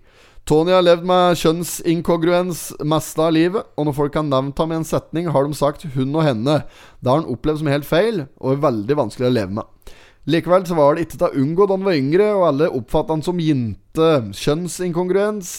Tony 0.46 0.76
har 0.76 0.84
levd 0.86 1.08
med 1.10 1.40
kjønnsinkongruens 1.42 2.60
meste 2.86 3.22
av 3.24 3.32
livet, 3.34 3.66
og 3.74 3.88
når 3.88 3.96
folk 3.98 4.18
har 4.20 4.26
nevnt 4.28 4.60
ham 4.62 4.74
i 4.76 4.76
en 4.78 4.84
setning, 4.86 5.30
har 5.34 5.48
de 5.48 5.58
sagt 5.58 5.88
hun 5.96 6.12
og 6.12 6.22
henne. 6.22 6.60
Det 7.02 7.10
har 7.10 7.24
han 7.24 7.32
opplevd 7.34 7.64
som 7.64 7.70
helt 7.72 7.88
feil, 7.90 8.20
og 8.38 8.52
er 8.52 8.60
veldig 8.68 8.98
vanskelig 9.00 9.26
å 9.26 9.34
leve 9.34 9.58
med. 9.58 9.96
Likevel 10.30 10.68
så 10.70 10.78
var 10.78 10.94
det 10.94 11.08
ikke 11.08 11.18
til 11.18 11.26
å 11.28 11.42
unngå 11.42 11.66
da 11.66 11.78
han 11.80 11.88
var 11.88 11.98
yngre, 11.98 12.28
og 12.38 12.46
alle 12.52 12.68
oppfattet 12.78 13.16
han 13.16 13.26
som 13.26 13.42
jente. 13.42 14.10
Kjønnsinkongruens 14.38 15.56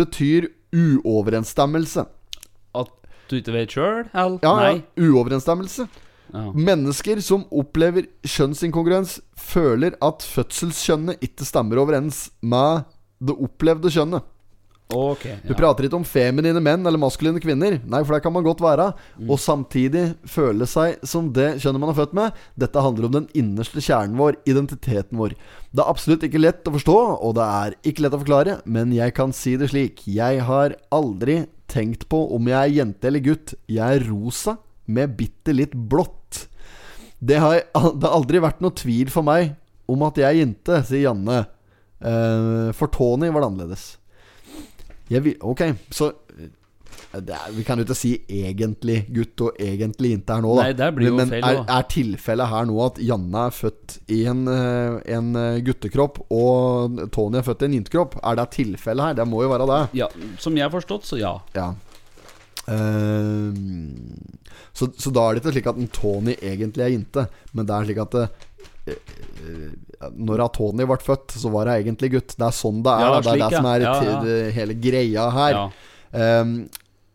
betyr 0.00 0.48
uoverensstemmelse. 0.74 2.06
At 2.74 2.90
du 3.30 3.36
ikke 3.38 3.54
vet 3.54 3.76
sjøl? 3.78 4.02
Ja, 4.10 4.26
ja, 4.42 4.74
uoverensstemmelse. 4.98 5.86
Ja. 6.34 6.48
Mennesker 6.58 7.22
som 7.22 7.46
opplever 7.54 8.10
kjønnsinkongruens, 8.26 9.20
føler 9.38 9.94
at 10.02 10.26
fødselskjønnet 10.26 11.22
ikke 11.22 11.46
stemmer 11.46 11.78
overens 11.84 12.26
med 12.42 12.82
det 13.24 13.36
opplevde 13.48 13.92
kjønnet. 13.92 14.30
Ok. 14.92 15.24
Du 15.48 15.54
prater 15.56 15.86
ikke 15.86 15.96
om 15.96 16.04
feminine 16.06 16.60
menn 16.62 16.84
eller 16.84 17.00
maskuline 17.00 17.40
kvinner. 17.42 17.78
Nei, 17.88 18.02
for 18.04 18.14
det 18.14 18.20
kan 18.24 18.34
man 18.34 18.44
godt 18.44 18.60
være. 18.62 18.90
Mm. 19.16 19.30
Og 19.32 19.40
samtidig 19.40 20.04
føle 20.28 20.68
seg 20.68 21.00
som 21.08 21.30
det 21.34 21.54
kjønnet 21.62 21.82
man 21.82 21.92
er 21.94 21.98
født 21.98 22.14
med. 22.16 22.42
Dette 22.60 22.84
handler 22.84 23.08
om 23.08 23.16
den 23.16 23.28
innerste 23.36 23.82
kjernen 23.82 24.18
vår, 24.20 24.38
identiteten 24.50 25.18
vår. 25.18 25.34
Det 25.72 25.82
er 25.82 25.90
absolutt 25.90 26.26
ikke 26.28 26.42
lett 26.42 26.68
å 26.68 26.74
forstå, 26.76 26.98
og 27.16 27.34
det 27.38 27.48
er 27.48 27.78
ikke 27.90 28.04
lett 28.04 28.18
å 28.18 28.20
forklare, 28.20 28.58
men 28.68 28.92
jeg 28.94 29.16
kan 29.16 29.32
si 29.34 29.56
det 29.60 29.72
slik. 29.72 30.04
Jeg 30.04 30.44
har 30.46 30.76
aldri 30.94 31.44
tenkt 31.70 32.06
på 32.12 32.20
om 32.36 32.52
jeg 32.52 32.60
er 32.60 32.76
jente 32.82 33.08
eller 33.08 33.24
gutt. 33.24 33.56
Jeg 33.66 33.98
er 33.98 34.06
rosa 34.10 34.58
med 34.84 35.16
bitte 35.18 35.56
litt 35.56 35.72
blått. 35.72 36.44
Det 37.24 37.40
har, 37.40 37.62
det 37.72 38.04
har 38.04 38.14
aldri 38.14 38.42
vært 38.44 38.60
noe 38.60 38.76
tvil 38.76 39.08
for 39.12 39.24
meg 39.26 39.54
om 39.90 40.04
at 40.04 40.20
jeg 40.20 40.28
er 40.28 40.42
jente, 40.42 40.80
sier 40.84 41.08
Janne. 41.08 41.44
Eh, 42.04 42.72
for 42.76 42.92
Tony 42.92 43.30
var 43.32 43.44
det 43.44 43.52
annerledes. 43.52 43.86
Vil, 45.08 45.34
ok, 45.40 45.62
så 45.92 46.10
eh, 46.38 46.50
det 47.20 47.34
er, 47.36 47.52
Vi 47.54 47.62
kan 47.66 47.78
jo 47.78 47.84
ikke 47.84 47.96
si 47.96 48.14
egentlig 48.26 49.04
gutt 49.14 49.42
og 49.46 49.60
egentlig 49.62 50.14
jente 50.14 50.36
her 50.36 50.44
nå, 50.44 50.54
da. 50.58 50.66
Nei, 50.66 50.76
det 50.80 50.90
blir 50.96 51.10
jo 51.12 51.16
Men 51.20 51.32
feil, 51.32 51.46
er, 51.46 51.62
er 51.76 51.88
tilfellet 51.92 52.50
her 52.50 52.68
nå 52.68 52.78
at 52.86 53.00
Janne 53.04 53.46
er 53.48 53.54
født 53.54 53.96
i 54.12 54.20
en, 54.30 54.44
eh, 54.50 54.98
en 55.16 55.32
guttekropp, 55.64 56.22
og 56.34 57.00
Tony 57.14 57.40
er 57.40 57.46
født 57.46 57.64
i 57.64 57.70
en 57.70 57.78
jentekropp? 57.80 58.20
Er 58.20 58.40
det 58.40 58.50
tilfellet 58.58 59.10
her? 59.10 59.18
Det 59.22 59.28
må 59.30 59.44
jo 59.46 59.52
være 59.54 59.70
det. 59.72 59.82
ja. 60.04 60.12
Som 60.40 60.56
jeg 60.58 60.66
har 60.66 60.74
forstått, 60.74 61.08
så 61.08 61.20
ja. 61.20 61.36
Ja. 61.56 61.72
Uh, 62.64 63.52
så, 64.72 64.88
så 64.96 65.10
da 65.12 65.26
er 65.28 65.36
det 65.36 65.42
ikke 65.42 65.52
slik 65.52 65.66
at 65.68 65.80
Tony 65.92 66.32
egentlig 66.38 66.84
er 66.86 66.94
jente, 66.94 67.26
men 67.52 67.68
det 67.68 67.74
er 67.76 67.84
slik 67.84 68.00
at 68.00 68.16
når 70.14 70.44
Tony 70.54 70.86
ble 70.88 70.98
født, 71.00 71.34
så 71.40 71.50
var 71.52 71.70
hun 71.70 71.78
egentlig 71.78 72.10
gutt. 72.18 72.34
Det 72.36 72.46
er 72.46 72.54
sånn 72.54 72.82
det 72.84 72.92
er. 72.92 73.04
Ja, 73.04 73.10
det 73.10 73.18
er 73.18 73.28
slik, 73.30 73.44
det 73.44 73.58
som 73.58 73.68
er 73.70 73.84
ja. 73.86 73.94
Hele 74.58 74.74
greia 74.80 75.28
her. 75.34 75.58
ja. 75.58 75.68
Ehm, 76.14 76.56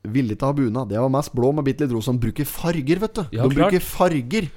Villig 0.09 0.37
til 0.39 0.47
å 0.47 0.49
ha 0.53 0.55
bunad. 0.55 0.87
Det 0.89 0.95
var 0.97 1.09
mest 1.11 1.33
blå 1.35 1.49
med 1.53 1.65
bitte 1.67 1.83
litt 1.83 1.91
rosa. 1.91 2.13
De 2.15 2.21
bruker 2.23 2.47
farger, 2.47 3.01
vet 3.03 3.17
du. 3.17 3.23
De 3.29 3.37
klart. 3.41 3.55
bruker 3.57 3.83
farger. 3.83 4.47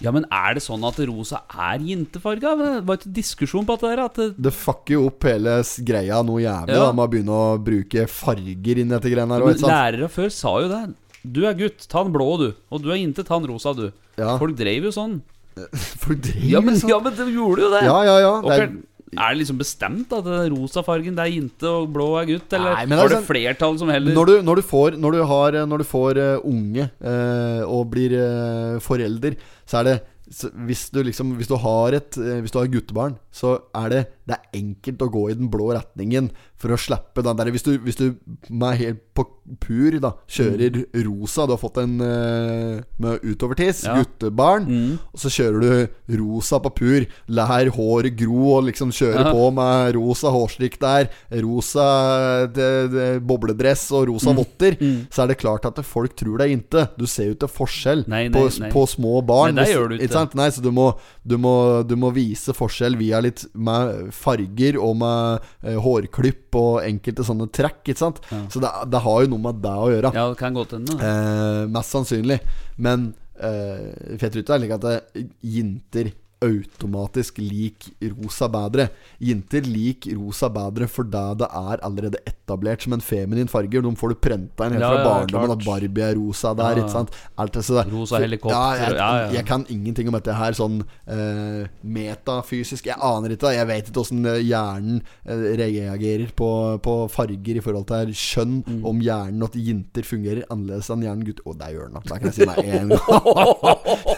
Ja, 0.00 0.12
men 0.14 0.24
er 0.32 0.54
det 0.56 0.62
sånn 0.64 0.84
at 0.88 0.96
rosa 1.10 1.42
er 1.52 1.82
jentefarga? 1.84 2.54
Det 2.56 2.70
var 2.88 2.96
ikke 2.96 3.12
diskusjon 3.12 3.66
på 3.68 3.76
der? 3.82 4.00
At 4.06 4.16
det, 4.16 4.28
Det 4.40 4.52
fucker 4.54 4.94
jo 4.96 5.06
opp 5.10 5.26
hele 5.28 5.58
greia 5.84 6.22
noe 6.24 6.40
jævlig 6.40 6.72
Ja. 6.72 6.86
da 6.86 6.92
med 6.96 7.04
å 7.04 7.10
begynne 7.12 7.36
å 7.36 7.58
bruke 7.62 8.06
farger 8.08 8.78
inn 8.80 8.88
i 8.88 8.94
dette 8.96 9.10
greiene 9.12 9.36
her. 9.36 9.44
men 9.44 9.54
også, 9.54 9.68
lærere 9.68 10.08
før 10.08 10.30
sa 10.32 10.54
jo 10.62 10.68
det. 10.72 10.94
Du 11.26 11.44
er 11.44 11.54
gutt, 11.54 11.86
ta 11.86 12.02
den 12.02 12.12
blå, 12.12 12.38
du. 12.38 12.54
Og 12.72 12.80
du 12.82 12.90
er 12.90 12.96
jente, 12.96 13.26
ta 13.26 13.38
den 13.38 13.50
rosa, 13.50 13.74
du. 13.74 13.92
Ja. 14.16 14.38
Folk 14.38 14.56
drev 14.56 14.84
jo 14.88 14.90
sånn. 14.94 15.20
Ja, 16.52 16.60
men, 16.64 16.76
sånn. 16.78 16.92
ja, 16.92 17.00
men 17.04 17.16
de 17.18 17.26
gjorde 17.34 17.66
jo 17.66 17.72
det. 17.74 17.82
Ja, 17.86 17.98
ja, 18.06 18.16
ja. 18.24 18.32
Det 18.44 18.58
er, 18.58 18.68
er, 19.16 19.30
det 19.32 19.38
liksom 19.40 19.58
bestemt 19.60 20.12
at 20.16 20.26
den 20.26 20.52
rosa 20.54 20.82
fargen 20.86 21.16
det 21.16 21.24
er 21.24 21.32
jente 21.34 21.70
og 21.70 21.88
blå 21.94 22.10
er 22.20 22.28
gutt? 22.28 22.52
Eller 22.52 22.76
Nei, 22.76 22.84
men 22.86 22.94
det 22.94 22.98
er 22.98 23.02
har 23.02 23.12
det 23.14 23.18
sånn- 23.18 23.30
flertall 23.30 23.80
som 23.80 23.92
heller 23.92 24.16
Når 24.16 24.30
du, 24.30 24.34
når 24.50 24.60
du 24.60 24.66
får 24.68 24.98
Når 25.00 25.16
du, 25.16 25.22
har, 25.32 25.58
når 25.72 25.82
du 25.84 25.88
får 25.88 26.22
eh, 26.24 26.46
unge 26.48 26.90
eh, 27.00 27.62
og 27.64 27.88
blir 27.94 28.14
eh, 28.18 28.78
forelder, 28.84 29.36
så 29.68 29.82
er 29.82 29.90
det 29.92 29.98
så 30.28 30.50
hvis 30.52 30.90
du 30.92 30.98
liksom 31.06 31.30
Hvis 31.38 31.48
du 31.48 31.56
har 31.56 31.94
et 31.96 32.18
eh, 32.20 32.40
Hvis 32.44 32.52
du 32.52 32.58
har 32.60 32.68
guttebarn, 32.68 33.14
så 33.32 33.54
er 33.72 33.88
det 33.94 34.00
Det 34.28 34.36
er 34.36 34.58
enkelt 34.60 35.00
å 35.00 35.08
gå 35.08 35.22
i 35.30 35.36
den 35.38 35.48
blå 35.48 35.70
retningen 35.72 36.28
for 36.58 36.74
å 36.74 36.78
slippe 36.80 37.22
den 37.22 37.36
der 37.38 37.50
Hvis 37.54 37.62
du, 37.62 37.78
hvis 37.78 37.96
du 37.96 38.16
med 38.50 38.78
helt 38.80 39.00
på 39.14 39.24
pur 39.62 39.94
da 40.02 40.10
kjører 40.28 40.82
rosa 41.06 41.46
Du 41.48 41.52
har 41.54 41.60
fått 41.62 41.78
en 41.80 41.94
uh, 42.02 42.80
med 43.00 43.22
utovertiss, 43.24 43.84
Ja. 43.86 43.94
guttebarn, 43.96 44.66
Mm. 44.68 44.98
og 45.14 45.18
så 45.22 45.30
kjører 45.32 45.60
du 45.62 46.16
rosa 46.18 46.58
på 46.60 46.70
pur. 46.74 47.06
Lær 47.28 47.70
håret 47.72 48.16
gro 48.18 48.56
og 48.58 48.64
liksom 48.68 48.90
kjører 48.92 49.24
Ja. 49.28 49.32
på 49.32 49.46
med 49.54 49.94
rosa 49.96 50.28
hårstrikk 50.34 50.78
der, 50.82 51.08
rosa 51.42 52.46
det, 52.52 52.68
det, 52.92 53.06
bobledress 53.26 53.86
og 53.96 54.08
rosa 54.10 54.34
votter, 54.36 54.76
så 55.10 55.22
er 55.24 55.28
det 55.32 55.38
klart 55.40 55.64
at 55.68 55.80
folk 55.86 56.14
tror 56.18 56.38
deg 56.42 56.50
inte. 56.58 56.88
Du 56.98 57.06
ser 57.06 57.30
jo 57.30 57.34
ikke 57.38 57.48
forskjell 57.50 58.04
Nei, 58.08 58.28
nei, 58.28 58.34
på, 58.36 58.60
nei. 58.60 58.70
på 58.74 58.84
små 58.90 59.22
barn. 59.26 59.54
Nei, 59.54 59.64
det 59.64 59.74
gjør 59.74 59.88
du 59.88 59.96
ikke. 59.98 60.12
sant? 60.12 60.34
Nei, 60.38 60.48
så 60.50 60.62
du 60.62 60.70
må, 60.74 60.90
du, 61.26 61.36
må, 61.38 61.54
du 61.88 61.96
må 61.96 62.12
vise 62.14 62.52
forskjell 62.56 62.96
via 63.00 63.20
litt 63.24 63.46
med 63.54 64.12
farger 64.12 64.78
og 64.82 64.96
med 65.00 65.40
uh, 65.64 65.78
hårklipp 65.80 66.47
og 66.56 66.80
enkelte 66.84 67.26
sånne 67.26 67.48
trekk. 67.52 67.82
Ikke 67.84 67.98
sant? 68.00 68.20
Så 68.52 68.62
det, 68.62 68.70
det 68.92 69.02
har 69.04 69.24
jo 69.24 69.32
noe 69.34 69.44
med 69.48 69.60
det 69.64 69.74
å 69.74 69.90
gjøre. 69.92 70.12
Ja, 70.16 70.28
det 70.32 70.38
kan 70.40 70.56
godt 70.56 70.76
hende. 70.76 70.96
Eh, 70.96 71.64
mest 71.74 71.96
sannsynlig. 71.96 72.38
Men 72.80 73.10
eh, 73.36 74.16
jeg 74.16 74.32
tror 74.32 74.54
er 74.56 74.64
like 74.64 74.78
at 74.78 74.86
det, 74.86 75.26
jenter 75.42 76.12
automatisk 76.44 77.38
lik 77.42 77.88
rosa 78.14 78.48
bedre. 78.52 78.88
Jenter 79.22 79.66
lik 79.66 80.06
rosa 80.14 80.50
bedre 80.52 80.86
fordi 80.90 81.24
det 81.40 81.48
er 81.48 81.82
allerede 81.86 82.20
etablert 82.28 82.84
som 82.84 82.94
en 82.94 83.02
feminin 83.04 83.50
farge. 83.50 83.82
De 83.82 83.94
får 83.98 84.14
du 84.14 84.20
prenta 84.22 84.68
inn 84.68 84.76
helt 84.76 84.84
Ja, 84.84 84.90
fra 84.92 85.00
ja, 85.00 85.08
barndommen 85.08 85.54
at 85.56 85.64
Barbie 85.66 86.06
er 86.06 86.16
rosa 86.18 86.54
der. 86.58 86.82
Ja? 86.82 87.04
Alt 87.38 87.58
det, 87.58 87.64
der. 87.66 87.90
Rosa 87.92 88.20
helikopter, 88.22 88.54
Ja, 88.54 88.76
jeg, 88.78 88.96
ja. 88.96 89.32
jeg 89.38 89.46
kan 89.48 89.66
ingenting 89.68 90.08
om 90.08 90.16
dette 90.16 90.36
her 90.38 90.56
sånn 90.56 90.80
uh, 90.84 91.64
metafysisk. 91.82 92.86
Jeg 92.88 92.98
aner 93.02 93.34
ikke. 93.34 93.52
Jeg 93.56 93.68
vet 93.68 93.90
ikke 93.90 94.02
åssen 94.02 94.24
hjernen 94.24 95.00
eh, 95.26 95.44
reagerer 95.58 96.30
på, 96.36 96.50
på 96.84 96.94
farger 97.12 97.58
i 97.58 97.64
forhold 97.64 97.88
til 97.90 98.14
kjønn. 98.14 98.58
Mm. 98.66 98.80
Om 98.88 99.02
hjernen 99.04 99.46
at 99.48 99.58
jenter 99.58 100.06
fungerer 100.06 100.46
annerledes 100.52 100.90
enn 100.94 101.04
hjernen 101.06 101.26
gutter. 101.26 101.46
Å, 101.48 101.56
det 101.58 101.72
gjør 101.74 101.90
den. 101.90 102.00
Det 102.08 102.20
kan 102.22 102.30
jeg 102.30 102.36
si 102.38 102.48
meg 102.48 102.58
en 102.78 102.94
gang. 102.94 102.98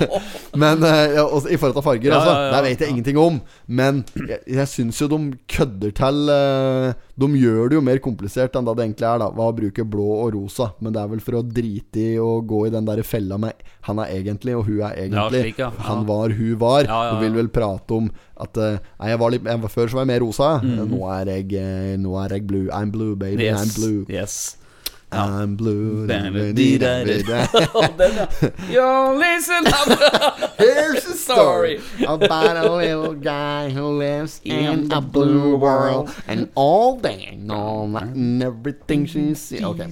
Men 0.62 0.85
uh, 0.85 1.04
ja, 1.16 1.24
også, 1.24 1.50
i 1.50 1.59
forhold 1.61 1.78
til 1.80 1.87
farger, 1.87 2.10
Ja, 2.11 2.18
altså. 2.20 2.35
Det 2.55 2.62
vet 2.66 2.85
jeg 2.85 2.94
ingenting 2.94 3.20
om. 3.23 3.40
Men 3.66 4.03
jeg, 4.18 4.40
jeg 4.46 4.70
syns 4.70 5.01
jo 5.03 5.09
de 5.12 5.20
kødder 5.51 5.94
til 6.01 6.33
eh, 6.35 6.92
De 7.20 7.29
gjør 7.40 7.70
det 7.70 7.79
jo 7.79 7.85
mer 7.85 8.01
komplisert 8.03 8.57
enn 8.59 8.68
det 8.68 8.77
det 8.79 8.87
egentlig 8.88 9.09
er, 9.09 9.23
da. 9.23 9.31
Hva 9.35 9.51
å 9.51 9.57
bruke 9.57 9.85
blå 9.87 10.09
og 10.25 10.35
rosa. 10.37 10.70
Men 10.81 10.94
det 10.96 11.03
er 11.03 11.12
vel 11.14 11.25
for 11.25 11.40
å 11.40 11.44
drite 11.46 12.05
i 12.14 12.18
å 12.20 12.40
gå 12.44 12.66
i 12.68 12.75
den 12.75 12.88
der 12.88 13.03
fella 13.07 13.38
med 13.40 13.55
han 13.88 13.99
er 14.03 14.11
egentlig, 14.12 14.55
og 14.59 14.66
hun 14.68 14.83
er 14.85 14.99
egentlig. 15.07 15.55
slik. 15.55 15.61
Han 15.87 16.05
var, 16.09 16.35
hun 16.37 16.57
var. 16.61 16.85
Du 16.85 17.23
vil 17.25 17.37
vel 17.38 17.49
prate 17.53 17.96
om 17.96 18.11
at 18.40 18.57
eh, 18.61 18.79
Nei, 19.01 19.11
jeg 19.12 19.20
var 19.20 19.33
litt 19.35 19.49
jeg 19.49 19.62
var, 19.64 19.73
Før 19.73 19.90
så 19.90 19.99
var 19.99 20.07
jeg 20.07 20.12
mer 20.12 20.23
rosa. 20.25 20.51
Mm. 20.64 20.79
Nå 20.90 21.03
er 21.16 21.33
jeg 21.35 21.55
eh, 21.61 21.92
Nå 22.01 22.16
er 22.20 22.37
jeg 22.37 22.46
blue. 22.49 22.68
I'm 22.77 22.92
blue, 22.94 23.16
baby. 23.16 23.49
I'm 23.51 23.70
blue. 23.77 24.05
yes. 24.09 24.57
I'm 25.12 25.57
blue. 25.57 26.07
Yo, 28.70 29.14
listen 29.18 29.66
up. 29.66 30.38
Here's 30.57 31.05
a 31.07 31.16
story 31.16 31.81
about 32.07 32.57
a 32.57 32.70
little 32.70 33.14
guy 33.14 33.70
who 33.70 33.99
lives 33.99 34.40
in 34.44 34.92
a 34.92 35.01
blue 35.01 35.57
world, 35.57 36.11
and 36.29 36.49
all 36.55 36.96
day 36.96 37.37
night 37.37 38.14
and 38.14 38.42
everything 38.42 39.07
she 39.07 39.35
sees 39.35 39.64
okay. 39.64 39.90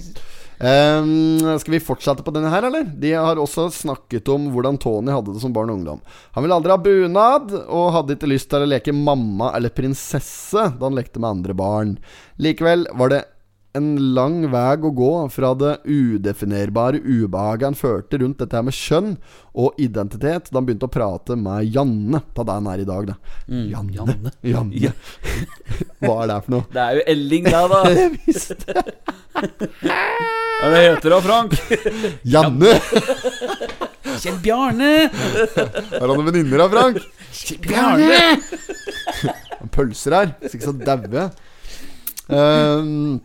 Um, 0.61 1.39
skal 1.59 1.71
vi 1.71 1.79
fortsette 1.79 2.23
på 2.23 2.31
denne 2.35 2.49
her, 2.51 2.63
eller? 2.67 2.83
De 2.83 3.13
har 3.15 3.39
også 3.39 3.69
snakket 3.71 4.27
om 4.27 4.49
hvordan 4.51 4.77
Tony 4.79 5.11
hadde 5.11 5.31
det 5.31 5.39
som 5.39 5.53
barn 5.55 5.71
og 5.71 5.79
ungdom. 5.79 6.01
Han 6.35 6.43
ville 6.43 6.55
aldri 6.55 6.73
ha 6.73 6.77
bunad, 6.83 7.53
og 7.67 7.93
hadde 7.95 8.17
ikke 8.17 8.27
lyst 8.27 8.49
til 8.51 8.65
å 8.65 8.67
leke 8.67 8.95
mamma 8.95 9.53
eller 9.55 9.71
prinsesse 9.71 10.65
da 10.75 10.83
han 10.83 10.97
lekte 10.99 11.19
med 11.19 11.29
andre 11.29 11.55
barn. 11.55 11.93
Likevel 12.43 12.87
var 12.91 13.15
det 13.15 13.21
en 13.77 13.89
lang 14.15 14.41
vei 14.49 14.77
å 14.81 14.89
gå 14.95 15.11
fra 15.29 15.51
det 15.57 15.75
udefinerbare 15.85 17.01
ubehaget 17.03 17.67
han 17.67 17.77
følte 17.77 18.17
rundt 18.21 18.39
dette 18.41 18.57
her 18.57 18.65
med 18.65 18.73
kjønn 18.75 19.11
og 19.59 19.77
identitet, 19.81 20.49
da 20.49 20.57
han 20.57 20.67
begynte 20.67 20.87
å 20.89 20.93
prate 20.93 21.37
med 21.37 21.69
Janne. 21.69 22.21
Ta 22.33 22.45
den 22.47 22.55
han 22.57 22.69
er 22.73 22.83
i 22.83 22.87
dag, 22.89 23.11
da. 23.11 23.15
Janne. 23.47 23.93
Janne. 23.99 24.33
Janne. 24.53 24.93
Hva 26.01 26.15
er 26.23 26.31
det 26.31 26.39
for 26.45 26.55
noe? 26.55 26.65
Det 26.73 26.85
er 26.85 26.97
jo 26.99 27.05
Elling, 27.13 27.49
da, 27.49 27.61
da. 27.69 27.81
Jeg 27.99 28.13
visste 28.25 28.57
Hva 28.73 30.65
er 30.65 30.73
det 30.73 30.81
heter 30.83 31.13
da, 31.13 31.19
Frank? 31.23 31.55
Janne! 32.27 32.73
Kjell 34.19 34.39
Bjarne! 34.43 34.89
Har 35.13 36.03
han 36.03 36.17
noen 36.17 36.27
venninner 36.31 36.65
da, 36.65 36.67
Frank? 36.73 36.97
Bjarne! 37.63 38.17
Pølser 39.75 40.15
her, 40.17 40.33
så 40.43 40.57
ikke 40.57 40.71
så 40.71 40.75
daue. 40.81 41.29
Ehm, 42.29 43.19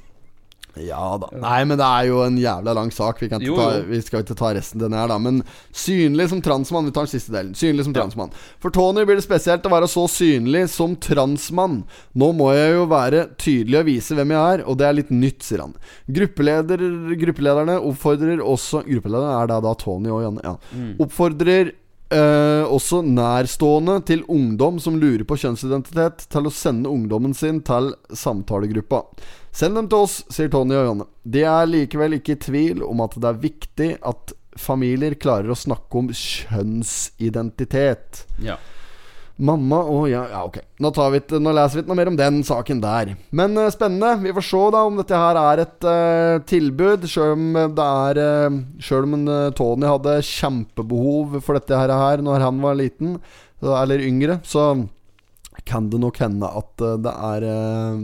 ja 0.80 1.02
da. 1.22 1.28
Nei, 1.38 1.60
men 1.68 1.78
det 1.78 1.86
er 1.86 2.08
jo 2.08 2.20
en 2.24 2.38
jævla 2.40 2.74
lang 2.76 2.90
sak. 2.94 3.20
Vi, 3.22 3.28
Jo, 3.44 3.56
ta, 3.58 3.68
vi 3.86 4.00
skal 4.02 4.24
ikke 4.24 4.36
ta 4.38 4.50
resten 4.56 4.82
den 4.82 4.96
her, 4.96 5.06
da. 5.10 5.18
Men 5.22 5.42
synlig 5.70 6.28
som 6.32 6.42
transmann. 6.44 6.88
Vi 6.88 6.94
tar 6.96 7.06
den 7.06 7.12
siste 7.12 7.34
delen. 7.34 7.52
Synlig 7.58 7.86
som 7.86 7.94
transmann. 7.96 8.34
For 8.62 8.74
Tony 8.74 9.04
blir 9.06 9.20
det 9.20 9.26
spesielt 9.26 9.66
å 9.66 9.72
være 9.72 9.90
så 9.90 10.06
synlig 10.10 10.66
som 10.72 10.96
transmann. 10.96 11.82
Nå 12.18 12.32
må 12.36 12.50
jeg 12.56 12.74
jo 12.74 12.88
være 12.90 13.28
tydelig 13.40 13.80
og 13.82 13.88
vise 13.90 14.18
hvem 14.18 14.34
jeg 14.34 14.56
er, 14.56 14.66
og 14.66 14.80
det 14.80 14.88
er 14.88 14.98
litt 14.98 15.14
nytt, 15.14 15.46
sier 15.46 15.64
han. 15.66 15.76
Gruppeleder, 16.18 16.84
gruppelederne 17.22 17.78
oppfordrer 17.80 18.42
også 18.42 18.82
Gruppelederen 18.84 19.38
er 19.38 19.48
da, 19.50 19.62
da 19.64 19.72
Tony 19.78 20.10
og 20.12 20.22
Janne. 20.26 20.44
Ja. 20.44 20.56
Mm. 20.74 20.92
Oppfordrer 21.04 21.72
eh, 22.14 22.64
også 22.70 23.02
nærstående 23.04 24.06
til 24.08 24.22
ungdom 24.30 24.78
som 24.82 24.96
lurer 25.00 25.24
på 25.28 25.36
kjønnsidentitet, 25.42 26.18
til 26.30 26.46
å 26.46 26.52
sende 26.54 26.92
ungdommen 26.92 27.34
sin 27.36 27.62
til 27.66 27.86
samtalegruppa. 28.14 29.00
Send 29.54 29.74
dem 29.78 29.88
til 29.90 29.98
oss, 30.06 30.14
sier 30.34 30.50
Tony 30.50 30.74
og 30.78 30.86
Janne. 30.88 31.06
De 31.22 31.42
er 31.46 31.66
likevel 31.70 32.12
ikke 32.18 32.34
i 32.34 32.42
tvil 32.46 32.78
om 32.86 33.00
at 33.04 33.12
det 33.18 33.28
er 33.30 33.44
viktig 33.44 33.90
at 34.02 34.32
familier 34.58 35.14
klarer 35.18 35.50
å 35.50 35.56
snakke 35.58 35.98
om 35.98 36.08
kjønnsidentitet. 36.14 38.26
Ja. 38.42 38.56
Mamma 39.34 39.80
og 39.90 40.04
ja, 40.06 40.22
ja, 40.30 40.44
ok. 40.46 40.60
Nå, 40.78 40.90
vi, 41.10 41.20
nå 41.42 41.54
leser 41.56 41.78
vi 41.78 41.82
ikke 41.82 41.90
noe 41.90 41.98
mer 41.98 42.10
om 42.12 42.18
den 42.18 42.36
saken 42.46 42.82
der. 42.82 43.14
Men 43.34 43.58
uh, 43.58 43.66
spennende. 43.74 44.12
Vi 44.22 44.34
får 44.36 44.46
se 44.46 44.62
da 44.74 44.82
om 44.86 45.00
dette 45.00 45.18
her 45.18 45.40
er 45.40 45.62
et 45.64 45.86
uh, 45.88 46.42
tilbud. 46.46 47.08
Sjøl 47.10 47.34
om 47.34 47.48
det 47.74 47.88
er 48.08 48.22
uh, 48.22 48.60
Sjøl 48.84 49.08
om 49.08 49.16
eh, 49.26 49.48
Tony 49.58 49.88
hadde 49.88 50.18
kjempebehov 50.28 51.40
for 51.44 51.58
dette 51.58 51.78
her, 51.78 51.90
her 51.90 52.22
når 52.24 52.44
han 52.46 52.60
var 52.62 52.78
liten, 52.78 53.18
eller 53.64 54.02
yngre, 54.04 54.38
så 54.46 54.72
kan 55.64 55.88
det 55.90 56.00
nok 56.00 56.18
hende 56.20 56.48
at 56.48 56.84
eh, 56.84 57.00
det 57.04 57.14
er 57.30 57.48
eh, 57.48 57.98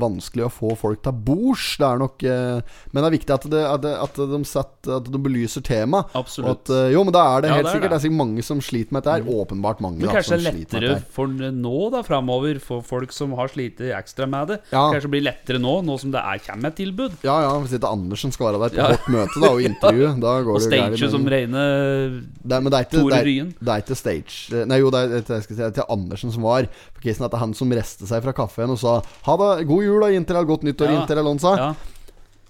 vanskelig 0.00 0.44
å 0.46 0.50
få 0.52 0.74
folk 0.76 1.00
til 1.04 1.12
bords. 1.26 1.76
Det 1.80 1.86
er 1.88 2.00
nok 2.02 2.22
eh, 2.28 2.60
Men 2.92 3.02
det 3.02 3.08
er 3.08 3.14
viktig 3.16 3.34
at, 3.36 3.46
det, 3.52 3.62
at, 3.64 3.82
det, 3.84 3.92
at, 4.06 4.20
de, 4.32 4.40
setter, 4.48 4.96
at 4.98 5.10
de 5.12 5.20
belyser 5.24 5.64
temaet. 5.66 6.10
Absolutt. 6.18 6.66
at, 6.66 6.72
eh, 6.76 6.90
jo, 6.94 7.04
men 7.06 7.14
da 7.16 7.22
er 7.36 7.44
det 7.46 7.50
Ja, 7.50 7.56
helt 7.58 7.66
det 7.66 7.70
er 7.70 7.76
sikkert. 7.76 7.82
Det. 7.82 7.90
det. 7.90 7.96
er 8.00 8.04
sikkert 8.06 8.20
mange 8.22 8.44
som 8.46 8.60
sliter 8.64 8.92
med 8.96 9.02
dette 9.06 9.14
her. 9.16 9.30
Åpenbart 9.40 9.80
mange. 9.84 9.98
Men 10.00 10.08
da, 10.10 10.16
kanskje 10.18 10.36
som 10.36 10.44
det 10.44 10.46
er 10.46 10.56
med 10.56 10.60
lettere 10.60 10.98
for 11.16 11.26
nå 11.66 11.90
da 11.96 12.02
framover, 12.06 12.60
for 12.62 12.84
folk 12.86 13.12
som 13.16 13.32
har 13.40 13.48
slitt 13.52 13.80
ekstra 13.80 14.28
med 14.28 14.52
det. 14.52 14.58
Ja. 14.72 14.86
Kanskje 14.92 15.08
det 15.08 15.14
blir 15.16 15.26
lettere 15.26 15.62
nå, 15.62 15.78
nå 15.86 15.98
som 16.02 16.12
det 16.14 16.20
er 16.22 16.42
kommer 16.46 16.72
et 16.74 16.78
tilbud. 16.80 17.16
Ja, 17.26 17.38
ja, 17.46 17.52
hvis 17.62 17.74
ikke 17.76 17.90
Andersen 17.90 18.32
skal 18.34 18.50
være 18.52 18.62
der 18.66 18.76
på 18.76 18.82
Ja. 18.82 18.88
vårt 18.92 19.08
møte 19.12 19.40
da 19.42 19.50
og 19.54 19.62
intervjue, 19.64 20.12
da 20.20 20.34
går 20.46 20.54
Og 20.56 20.60
det 20.60 20.70
gærent. 20.72 20.96
stage 21.00 21.10
som 21.10 21.24
det 21.26 21.40
er, 21.42 22.60
men 22.60 22.70
det 22.70 22.78
er 22.78 22.84
ikke, 22.86 23.00
Tore 23.00 23.22
Ryen. 23.26 23.54
det 23.60 23.72
er 23.72 23.82
ikke 23.82 23.96
stage 23.98 24.64
Nei, 24.66 24.78
jo, 24.82 24.90
det 24.94 25.00
er, 25.00 25.08
det 25.16 25.34
er, 25.36 25.42
skal 25.44 25.54
si, 25.56 25.60
det 25.62 25.66
er 25.70 25.74
til 25.80 25.88
Andersen 25.92 26.32
som 26.34 26.44
var 26.46 26.66
på 26.96 27.02
casen 27.04 27.26
at 27.26 27.32
det 27.32 27.38
er 27.38 27.42
han 27.44 27.54
som 27.56 27.72
reste 27.76 28.08
seg 28.08 28.22
fra 28.24 28.34
kafeen 28.36 28.72
og 28.74 28.78
sa 28.80 28.96
Ha 29.26 29.36
det, 29.40 29.66
god 29.68 29.85
jul 29.86 30.02
og 30.06 30.12
inntil 30.16 30.42
godt 30.46 30.66
nyttår, 30.66 30.90
Ja. 30.92 31.00
inntil 31.02 31.22
Alonsa. 31.24 31.56
Ja, 31.56 31.74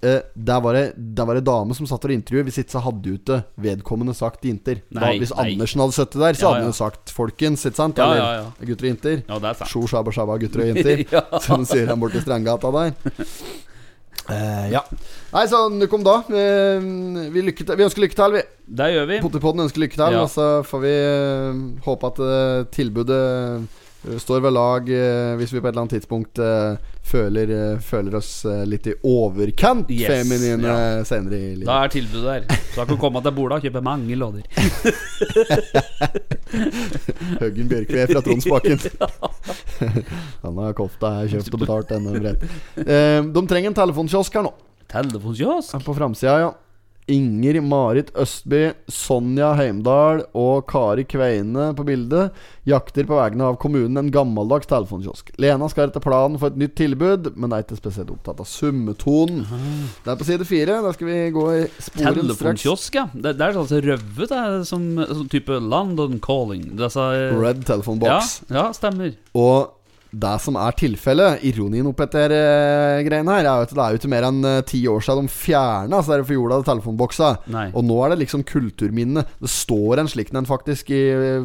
Eh, 0.04 0.20
der 0.36 0.60
var 0.60 0.74
det 0.76 0.92
Der 1.16 1.24
var 1.24 1.34
det 1.34 1.44
dame 1.46 1.74
som 1.74 1.86
satt 1.88 2.04
og 2.04 2.10
intervjuet. 2.12 2.44
Hvis 2.44 2.58
ikke 2.60 2.70
så 2.76 2.82
hadde 2.84 3.08
jo 3.08 3.14
ikke 3.16 3.38
vedkommende 3.58 4.12
sagt 4.14 4.44
Inter. 4.44 4.82
Da, 4.92 5.08
hvis 5.16 5.32
nei. 5.34 5.54
Andersen 5.54 5.80
hadde 5.80 5.94
sittet 5.96 6.20
der, 6.20 6.34
så 6.36 6.42
Ja, 6.42 6.48
hadde 6.52 6.60
han 6.60 6.68
ja. 6.68 6.68
jo 6.68 6.76
sagt 6.76 7.12
'folkens', 7.16 7.64
ikke 7.64 7.74
sant? 7.80 7.96
Ja, 7.96 8.04
Eller 8.04 8.16
ja, 8.20 8.32
ja. 8.42 8.66
'gutter 8.66 8.84
og 8.84 8.92
Inter'. 8.92 9.22
ja, 9.26 9.38
det 9.38 9.48
er 9.48 9.54
sant. 9.54 9.70
Sjo, 9.70 9.86
shabba, 9.88 10.10
shabba, 10.12 10.36
gutter 10.38 10.60
og 10.60 10.66
jenter. 10.76 11.06
Ja. 11.10 11.22
Som 11.40 11.64
de 11.64 11.66
sier 11.66 11.86
han 11.88 11.98
borti 11.98 12.20
Strandgata 12.20 12.70
der. 12.70 12.92
Eh, 14.28 14.70
ja. 14.72 14.82
Nei, 15.32 15.46
så 15.46 15.68
nok 15.70 15.92
om 15.94 16.04
da. 16.04 16.16
Eh, 16.28 17.30
vi, 17.32 17.42
lykke 17.46 17.64
vi 17.76 17.84
ønsker 17.86 18.02
lykke 18.02 18.16
til, 18.18 18.32
vi. 18.36 18.42
Det 18.68 18.88
gjør 18.94 19.06
vi. 19.08 19.20
Potipodden 19.22 19.64
ønsker 19.64 19.80
lykke 19.80 19.96
til. 19.96 20.12
Ja. 20.12 20.22
Og 20.24 20.30
så 20.32 20.62
får 20.66 20.80
vi 20.82 20.92
eh, 20.92 21.82
håpe 21.86 22.06
at 22.12 22.18
eh, 22.20 22.64
tilbudet 22.74 23.68
står 24.18 24.42
ved 24.44 24.54
lag 24.54 24.90
eh, 24.92 25.32
hvis 25.40 25.52
vi 25.54 25.60
på 25.60 25.66
et 25.66 25.72
eller 25.72 25.84
annet 25.84 25.94
tidspunkt 25.96 26.38
eh, 26.42 26.76
føler, 27.06 27.50
eh, 27.54 27.78
føler 27.82 28.16
oss 28.18 28.30
eh, 28.48 28.64
litt 28.68 28.86
i 28.90 28.94
overkant 29.06 29.90
Yes, 29.94 30.08
feminine 30.10 30.66
ja. 30.66 31.04
senere 31.06 31.38
i 31.38 31.54
livet. 31.54 31.68
Da 31.68 31.78
er 31.84 31.92
tilbudet 31.94 32.26
der. 32.26 32.60
Så 32.72 32.80
da 32.80 32.86
kan 32.86 32.94
du 32.94 33.00
komme 33.02 33.22
til 33.24 33.34
Bola 33.36 33.58
og 33.58 33.66
kjøpe 33.66 33.82
mange 33.84 34.18
låder. 34.18 34.46
Høggen 37.42 37.68
Bjørkve 37.72 38.06
fra 38.12 38.22
Tronsbakken. 38.26 38.84
Han 40.44 40.62
har 40.62 40.76
kofta 40.78 41.14
her 41.20 41.32
kjøpt 41.36 41.58
og 41.58 41.64
betalt 41.66 41.94
Denne. 41.94 42.36
Eh, 42.86 43.20
de 43.24 43.42
trenger 43.48 43.70
en 43.72 43.76
telefonkiosk 43.76 44.34
her 44.38 44.44
nå. 44.46 44.52
Telefonkiosk? 44.90 45.74
På 45.84 45.94
framsida, 45.96 46.38
ja. 46.44 46.52
Inger 47.06 47.60
Marit 47.62 48.08
Østby, 48.18 48.72
Sonja 48.90 49.52
Heimdal 49.54 50.24
og 50.34 50.64
Kari 50.70 51.04
Kveine 51.06 51.68
på 51.78 51.84
bildet 51.86 52.34
jakter 52.66 53.06
på 53.06 53.14
vegne 53.14 53.46
av 53.46 53.58
kommunen 53.62 54.00
en 54.00 54.10
gammeldags 54.10 54.66
telefonkiosk. 54.66 55.30
Lena 55.38 55.68
skal 55.70 55.86
etter 55.86 56.02
planen 56.02 56.40
få 56.42 56.50
et 56.50 56.58
nytt 56.58 56.74
tilbud, 56.80 57.30
men 57.38 57.54
er 57.54 57.62
ikke 57.62 57.78
spesielt 57.78 58.10
opptatt 58.10 58.42
av 58.42 58.50
summetonen. 58.50 59.44
Det 60.02 60.12
er 60.12 60.18
på 60.18 60.26
side 60.26 60.48
fire. 60.48 60.80
Da 60.82 60.92
skal 60.96 61.10
vi 61.12 61.20
gå 61.36 61.46
i 61.54 61.62
sporen 61.70 61.86
straks. 61.86 62.20
Telefonkiosk, 62.26 62.98
ja. 62.98 63.06
Det, 63.14 63.36
det 63.38 63.46
er 63.46 63.60
altså 63.62 63.80
røvet, 63.86 64.34
det. 64.34 64.42
Som, 64.66 64.90
som 65.06 65.30
type 65.30 65.62
London 65.62 66.18
calling. 66.22 66.72
Disse, 66.80 67.06
Red 67.38 67.62
telephone 67.68 68.02
box. 68.02 68.40
Ja, 68.50 68.64
ja, 68.64 68.68
stemmer. 68.74 69.14
Og 69.38 69.75
det 70.14 70.34
som 70.42 70.56
er 70.60 70.76
tilfellet, 70.78 71.42
ironien 71.48 71.88
oppi 71.90 72.06
dette 72.06 72.38
uh, 72.38 73.02
greiene 73.06 73.34
her, 73.36 73.48
er 73.48 73.64
at 73.64 73.74
det 73.74 73.82
er 73.82 73.94
jo 73.94 74.00
ikke 74.00 74.12
mer 74.12 74.26
enn 74.28 74.38
eh, 74.46 74.62
ti 74.68 74.80
år 74.88 75.02
siden 75.04 75.26
de 75.26 75.34
fjerna 75.34 75.98
altså 75.98 76.20
for 76.22 76.36
jorda 76.36 76.60
telefonboksa. 76.66 77.32
Nei. 77.52 77.66
Og 77.76 77.84
nå 77.86 77.98
er 78.04 78.14
det 78.14 78.20
liksom 78.22 78.46
kulturminne. 78.46 79.26
Det 79.42 79.50
står 79.50 80.02
en 80.02 80.10
slik 80.10 80.32
en 80.36 80.48
faktisk 80.48 80.92
i, 80.94 81.02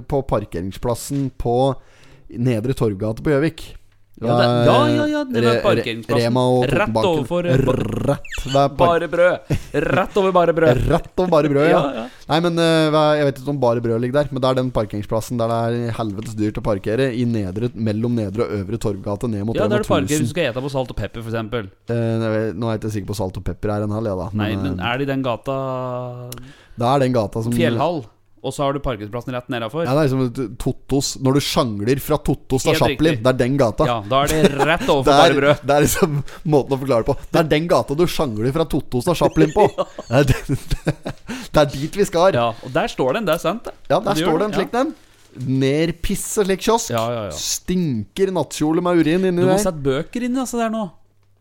på 0.07 0.21
parkeringsplassen 0.29 1.29
på 1.41 1.57
Nedre 2.41 2.75
Torvgate 2.77 3.23
på 3.25 3.33
Gjøvik. 3.33 3.65
Ja, 4.21 4.35
det- 4.37 4.65
ja, 4.67 4.73
ja, 4.87 5.05
ja, 5.09 5.23
det 5.25 5.41
var 5.43 5.55
parkeringsplassen. 5.63 6.21
Rema 6.27 6.41
og 6.45 6.65
Rett 6.69 6.97
overfor, 7.01 7.45
eh, 7.49 7.57
Rett 7.57 8.43
ved 8.53 8.75
Bare 8.77 9.07
brød. 9.09 9.55
Rett 9.73 10.17
over 10.21 10.31
bare 10.35 10.53
brød. 10.53 10.81
Rett 10.93 11.09
over 11.23 11.29
bare 11.31 11.49
brød, 11.49 11.65
ja. 11.71 11.79
Ja, 11.81 11.93
ja. 11.95 12.03
Nei, 12.29 12.39
men 12.45 12.59
eh, 12.61 12.99
Jeg 13.17 13.25
vet 13.25 13.41
ikke 13.41 13.49
om 13.55 13.59
bare 13.63 13.81
brød 13.81 13.99
ligger 14.03 14.19
der, 14.21 14.29
men 14.31 14.41
det 14.45 14.49
er 14.51 14.59
den 14.61 14.69
parkeringsplassen 14.71 15.41
der 15.41 15.47
det 15.49 15.57
er 15.89 15.97
helvetes 15.97 16.35
dyrt 16.37 16.61
å 16.61 16.65
parkere. 16.69 17.09
I 17.17 17.25
nedre, 17.25 17.71
mellom 17.73 18.13
nedre 18.21 18.45
og 18.45 18.53
øvre 18.61 18.77
Torvgate, 18.85 19.27
ned 19.33 19.43
mot 19.49 19.55
Ja, 19.57 19.65
Rema 19.65 19.75
der 19.79 19.83
du 19.83 19.89
parkerer 19.89 20.05
1000. 20.05 20.21
hvis 20.21 20.29
du 20.29 20.33
skal 20.35 20.51
ete 20.51 20.61
på 20.67 20.71
salt 20.77 20.93
og 20.93 21.01
pepper, 21.01 21.25
f.eks. 21.25 21.35
Eh, 21.89 22.53
nå 22.53 22.69
er 22.69 22.77
jeg 22.77 22.79
ikke 22.83 22.93
sikker 22.99 23.09
på 23.11 23.17
salt 23.17 23.41
og 23.41 23.43
pepper 23.49 23.73
her 23.73 23.83
en 23.89 23.97
hall, 23.97 24.05
jeg, 24.05 24.17
da. 24.21 24.29
Nei, 24.37 24.51
men 24.55 24.77
eh, 24.79 24.85
er 24.93 24.97
det 25.01 25.09
i 25.09 25.11
den 25.15 25.25
gata 25.25 25.57
det 26.77 26.87
er 26.87 26.99
den 27.03 27.13
gata 27.13 27.41
som 27.43 27.51
Fjellhall? 27.53 28.03
Og 28.41 28.53
så 28.55 28.63
har 28.65 28.73
du 28.73 28.79
parkeringsplassen 28.81 29.35
rett 29.35 29.49
nedafor? 29.53 29.83
Ja, 29.85 29.91
det 29.93 30.01
er 30.01 30.07
liksom 30.09 30.55
Totos 30.57 31.11
Når 31.21 31.35
du 31.37 31.41
sjangler 31.45 31.99
fra 32.01 32.17
Totos 32.25 32.63
til 32.65 32.77
Chaplin, 32.79 33.19
det 33.21 33.29
er 33.29 33.37
den 33.37 33.57
gata. 33.59 33.85
Ja, 33.85 33.97
da 34.09 34.23
er 34.25 34.31
det 34.33 34.65
rett 34.65 34.87
overfor 34.89 35.11
bare 35.21 35.35
brød. 35.37 35.61
det 35.69 35.75
er 35.75 35.85
liksom 35.85 36.15
måten 36.49 36.73
å 36.73 36.79
forklare 36.81 37.05
det 37.05 37.09
på. 37.11 37.17
Det 37.29 37.41
er 37.43 37.51
den 37.51 37.67
gata 37.69 37.97
du 37.99 38.03
sjangler 38.09 38.55
fra 38.55 38.65
Totos 38.71 39.05
til 39.05 39.19
Chaplin 39.21 39.53
på. 39.53 39.67
Det, 40.11 40.17
er, 40.17 40.25
det, 40.25 40.95
det 41.53 41.61
er 41.61 41.69
dit 41.75 41.95
vi 42.01 42.05
skal. 42.09 42.33
Ja, 42.33 42.41
Ja, 42.41 42.65
og 42.65 42.73
der 42.73 42.89
står 42.89 43.19
den. 43.19 43.27
Det 43.29 43.35
er 43.37 43.41
sant, 43.43 43.67
det. 43.69 43.73
der 43.91 44.17
står 44.17 44.41
den 44.41 44.55
slik, 44.57 44.71
det, 44.73 44.81
slik 44.81 44.81
en. 44.81 45.51
Nedpisse 45.61 46.43
slik 46.47 46.63
kiosk. 46.65 46.89
Ja, 46.95 47.03
ja, 47.13 47.21
ja. 47.29 47.35
Stinker 47.37 48.33
nattkjole 48.35 48.81
med 48.83 48.99
urin 48.99 49.29
inni 49.29 49.45
Du 49.45 49.47
må 49.51 49.59
sette 49.61 49.79
bøker 49.85 50.25
inni 50.27 50.41
altså, 50.41 50.59
der 50.63 50.73
nå. 50.73 50.87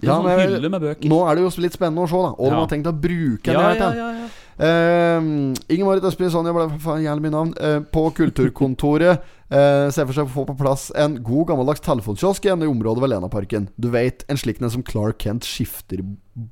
Ja, 0.00 0.14
sånn 0.16 0.28
men 0.28 0.38
hylle 0.40 0.70
med 0.72 0.84
bøker. 0.84 1.08
Nå 1.10 1.18
er 1.28 1.36
det 1.36 1.42
jo 1.44 1.50
litt 1.64 1.76
spennende 1.76 2.04
å 2.06 2.08
se, 2.08 2.20
da. 2.24 2.30
Og 2.36 2.52
de 2.52 2.60
har 2.60 2.70
tenkt 2.70 2.88
å 2.88 2.94
bruke 2.96 3.50
den 3.50 3.56
Ja, 3.58 3.64
her 3.66 3.80
ja, 3.80 3.90
ja, 3.96 4.10
ja. 4.22 4.28
Uh, 4.61 5.57
Inger 5.73 5.87
Marit 5.88 6.05
Østby 6.05 6.29
Sonja 6.29 6.53
ble 6.53 6.66
faen 6.83 7.05
jævlig 7.05 7.25
mye 7.25 7.33
navn. 7.33 7.53
Uh, 7.57 7.81
på 7.88 8.03
Kulturkontoret 8.18 9.23
uh, 9.49 9.88
ser 9.94 10.05
for 10.05 10.16
seg 10.16 10.29
å 10.29 10.33
få 10.35 10.44
på 10.51 10.59
plass 10.61 10.90
en 11.01 11.16
god 11.25 11.49
gammeldags 11.49 11.81
telefonkiosk 11.87 12.44
igjen 12.44 12.66
i 12.66 12.68
området 12.68 13.05
ved 13.05 13.14
Lenaparken. 13.14 13.70
Du 13.81 13.88
vet, 13.94 14.27
en 14.29 14.40
slik 14.40 14.61
en 14.61 14.73
som 14.73 14.85
Clark 14.85 15.23
Kent 15.25 15.49
skifter 15.49 16.05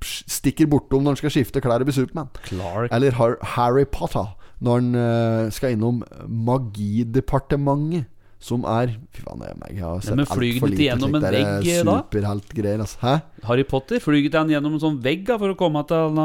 stikker 0.03 0.69
bortom 0.69 1.05
når 1.05 1.17
han 1.17 1.23
skal 1.23 1.37
skifte 1.37 1.63
klær 1.65 1.85
og 1.85 1.89
bli 1.89 1.97
Supermann. 2.01 2.33
Clark. 2.49 2.93
Eller 2.97 3.17
Har 3.21 3.37
Harry 3.57 3.85
Potter 3.89 4.35
når 4.65 4.81
han 4.81 4.95
uh, 4.97 5.51
skal 5.55 5.77
innom 5.77 6.03
Magidepartementet. 6.27 8.09
Som 8.39 8.63
er 8.71 8.93
Fy 9.11 9.25
faen, 9.25 9.41
er. 9.43 9.57
Jeg 9.75 9.83
har 9.83 9.99
sett 9.99 10.15
men 10.15 10.23
altfor 10.23 10.45
lite. 10.45 10.61
ikke 10.61 10.69
lite 10.71 10.85
gjennom 10.85 11.17
en 11.19 11.25
vegg, 11.25 11.65
eh, 11.67 11.81
da? 11.83 11.95
Superheltgreier, 12.05 12.83
altså. 12.85 12.99
Hæ? 13.03 13.15
Harry 13.49 13.65
Potter 13.67 13.99
Flyget 13.99 14.37
han 14.39 14.53
gjennom 14.53 14.77
en 14.77 14.83
sånn 14.85 15.01
vegg 15.03 15.25
da, 15.27 15.41
for 15.43 15.51
å 15.51 15.57
komme 15.59 15.83
til 15.91 16.13
en 16.13 16.21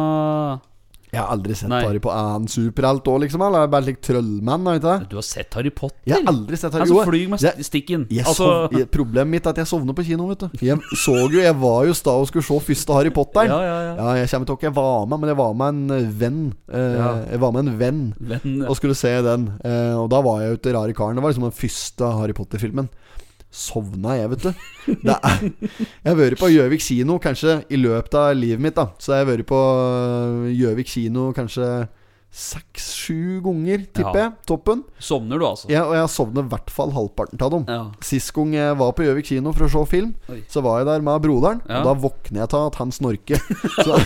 Jeg 1.13 1.21
har 1.21 1.29
aldri 1.29 1.53
sett 1.55 1.69
Nei. 1.69 1.83
Harry 1.85 1.99
på 2.01 2.09
annen 2.09 2.47
superhelt 2.49 3.05
òg, 3.11 3.19
liksom? 3.21 3.41
Eller 3.45 3.67
er 3.67 3.71
bare 3.73 3.85
slik 3.85 3.99
trollmann? 4.01 4.63
Vet 4.65 4.81
du 4.81 4.87
det? 4.87 5.09
Du 5.11 5.15
har 5.19 5.25
sett 5.27 5.53
Harry 5.53 5.69
Potter? 5.69 5.99
Jeg 6.09 6.17
har 6.23 6.31
aldri 6.33 6.57
sett 6.57 6.73
Harry 6.73 6.87
Han 6.87 6.89
som 6.89 7.11
flyr 7.11 7.27
med 7.29 7.65
stikken. 7.69 8.07
jeg 8.09 8.25
Altså 8.25 8.47
sov, 8.49 8.73
jeg, 8.73 8.87
Problemet 8.93 9.29
mitt 9.35 9.45
er 9.45 9.53
at 9.53 9.61
jeg 9.61 9.69
sovner 9.69 9.93
på 9.93 10.05
kino, 10.07 10.25
vet 10.31 10.41
du. 10.47 10.65
Jeg 10.65 10.79
så 10.97 11.15
jo 11.29 11.39
Jeg 11.43 11.55
var 11.61 11.85
jo 11.85 11.93
sta 11.93 12.15
og 12.17 12.27
skulle 12.31 12.43
se 12.47 12.57
første 12.71 12.97
Harry 12.97 13.13
Potter. 13.13 13.45
Ja, 13.45 13.59
ja, 13.61 13.77
ja. 13.87 13.93
Ja, 13.99 14.15
jeg 14.23 14.29
kommer 14.33 14.49
til 14.49 14.57
ikke 14.57 14.69
jeg 14.71 14.75
var 14.79 15.05
med, 15.05 15.19
men 15.21 15.29
jeg 15.33 15.37
var 15.37 15.53
med 15.61 15.67
en 15.67 15.97
eh, 15.99 16.09
venn. 16.23 16.41
Eh, 16.73 16.97
Ja. 17.03 17.11
Jeg 17.33 17.39
var 17.45 17.51
med 17.53 17.67
en 17.67 17.77
venn 17.79 18.01
Men, 18.19 18.65
og 18.67 18.75
skulle 18.77 18.95
se 18.97 19.13
den. 19.25 19.47
Eh, 19.63 19.93
og 19.99 20.09
da 20.09 20.19
var 20.25 20.41
jeg 20.41 20.57
ute 20.57 20.73
rare 20.73 20.93
karen. 20.97 21.15
Det 21.15 21.23
var 21.23 21.31
liksom 21.33 21.45
den 21.49 21.57
første 21.61 22.09
Harry 22.17 22.33
Potter-filmen. 22.33 22.89
Sovna 23.53 24.15
jeg, 24.17 24.29
vet 24.33 24.45
du. 24.47 24.51
Er, 25.13 25.43
jeg 25.45 26.09
har 26.09 26.17
vært 26.17 26.39
på 26.41 26.49
Gjøvik 26.49 26.81
kino 26.81 27.19
kanskje 27.21 27.59
i 27.69 27.77
løpet 27.77 28.15
av 28.17 28.31
livet 28.35 28.63
mitt. 28.65 28.73
da 28.79 28.87
Så 28.97 29.13
jeg 29.13 29.23
har 29.25 29.29
vært 29.29 29.45
på 29.51 29.59
øh, 29.59 30.47
Gjøvik 30.57 30.89
kino 30.89 31.27
kanskje 31.37 31.67
seks-sju 32.33 33.43
ganger, 33.45 33.83
tipper 33.93 34.17
Ja. 34.17 34.23
jeg. 34.23 34.31
Toppen. 34.49 34.79
Sovner 34.97 35.37
du, 35.37 35.45
altså? 35.45 35.67
Ja, 35.69 35.83
og 35.85 35.93
jeg 35.93 36.09
sovner 36.09 36.41
i 36.47 36.49
hvert 36.49 36.71
fall 36.73 36.89
halvparten 36.95 37.37
av 37.45 37.51
dem. 37.53 37.65
Ja. 37.69 37.83
Sist 38.01 38.33
gang 38.33 38.55
jeg 38.57 38.77
var 38.79 38.91
på 38.97 39.05
Gjøvik 39.05 39.27
kino 39.29 39.53
for 39.53 39.67
å 39.67 39.69
se 39.69 39.83
film, 39.91 40.15
Oi. 40.33 40.39
så 40.49 40.63
var 40.65 40.79
jeg 40.81 40.87
der 40.89 41.05
med 41.05 41.21
broderen. 41.21 41.61
Ja. 41.69 41.83
Og 41.83 41.91
da 41.91 41.93
våkner 42.07 42.41
jeg 42.41 42.49
til 42.55 42.65
at 42.71 42.79
han 42.81 42.91
snorker. 42.91 43.37
Så, 43.85 44.01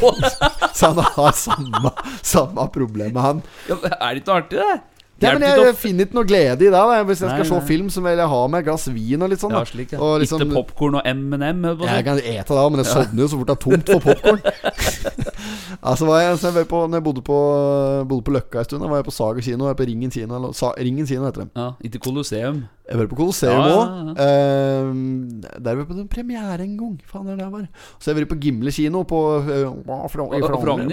så 0.77 0.91
han 0.91 0.99
har 1.15 1.31
samme, 1.39 1.91
samme 2.21 2.67
problem 2.75 3.13
med 3.15 3.23
han. 3.23 3.39
Ja, 3.71 3.79
er 3.95 4.13
det 4.13 4.21
ikke 4.21 4.27
noe 4.33 4.41
artig, 4.43 4.59
det? 4.59 4.77
Ja, 5.19 5.31
men 5.33 5.41
jeg 5.41 5.75
finner 5.81 6.05
ikke 6.05 6.13
noe 6.13 6.27
glede 6.29 6.61
i 6.61 6.67
det. 6.67 6.71
Da. 6.71 7.03
Hvis 7.03 7.21
jeg 7.23 7.29
Nei, 7.31 7.37
skal 7.39 7.45
se 7.49 7.53
nei. 7.57 7.67
film, 7.67 7.87
så 7.89 8.01
vil 8.05 8.19
jeg 8.21 8.27
ha 8.29 8.41
med 8.53 8.59
et 8.59 8.65
glass 8.67 8.87
vin 8.93 9.21
og 9.25 9.29
litt 9.31 9.41
sånn. 9.41 9.49
Da. 9.55 9.63
Ja, 9.63 9.65
slik, 9.65 9.91
ja. 9.95 9.99
Og 9.99 10.19
liksom- 10.21 10.41
Ikke 10.45 10.53
popkorn 10.53 10.95
og 10.99 11.01
M&M? 11.09 11.63
Jeg 11.81 12.05
kan 12.05 12.17
ete 12.21 12.53
det, 12.53 12.65
men 12.71 12.77
jeg 12.83 12.85
sovner 12.85 13.21
jo 13.23 13.27
så 13.27 13.37
fort 13.39 13.47
det 13.47 13.55
er 13.57 13.63
tomt 13.65 13.89
for 13.89 13.99
popkorn. 13.99 14.41
altså 15.89 16.05
var 16.05 16.21
jeg, 16.21 16.37
så 16.37 16.47
jeg 16.51 16.55
var 16.59 16.63
på, 16.69 16.81
når 16.87 16.97
jeg 17.01 17.03
bodde 17.03 17.21
på, 17.25 17.37
bodde 18.09 18.23
på 18.27 18.31
Løkka 18.37 18.59
en 18.61 18.67
stund, 18.69 18.81
da 18.83 18.87
var 18.91 19.01
jeg 19.01 19.05
på 19.09 19.15
Saga 19.17 19.41
kino. 19.41 19.65
Jeg 19.65 19.73
var 19.73 19.79
på 19.81 19.87
Ringen 19.89 20.11
kino, 20.13 20.35
eller, 20.37 20.53
Sa, 20.53 20.71
Ringen 20.77 21.07
kino 21.09 21.25
heter 21.25 21.41
det. 21.45 21.49
Ja, 21.55 21.71
ikke 21.83 21.99
Colosseum. 22.07 22.63
Jeg 22.87 22.97
var 23.01 23.07
på 23.11 23.17
Colosseum 23.19 23.51
Ja, 23.51 23.67
ja, 23.67 23.79
ja, 24.15 25.57
der 25.59 25.73
var 25.75 25.81
jeg 25.81 25.87
på 25.89 25.97
den 25.97 26.07
premiere 26.07 26.61
en 26.63 26.77
gang. 26.79 26.93
Faen, 27.09 27.27
er 27.27 27.35
det 27.35 27.39
der 27.43 27.49
var 27.51 27.65
Så 27.99 28.11
jeg 28.13 28.15
var 28.21 28.29
på 28.31 28.39
Gimle 28.39 28.71
kino 28.71 29.01
på 29.03 29.19
uh, 29.41 29.49
Og- 29.67 30.03
og 30.05 30.11
Frogner, 30.11 30.39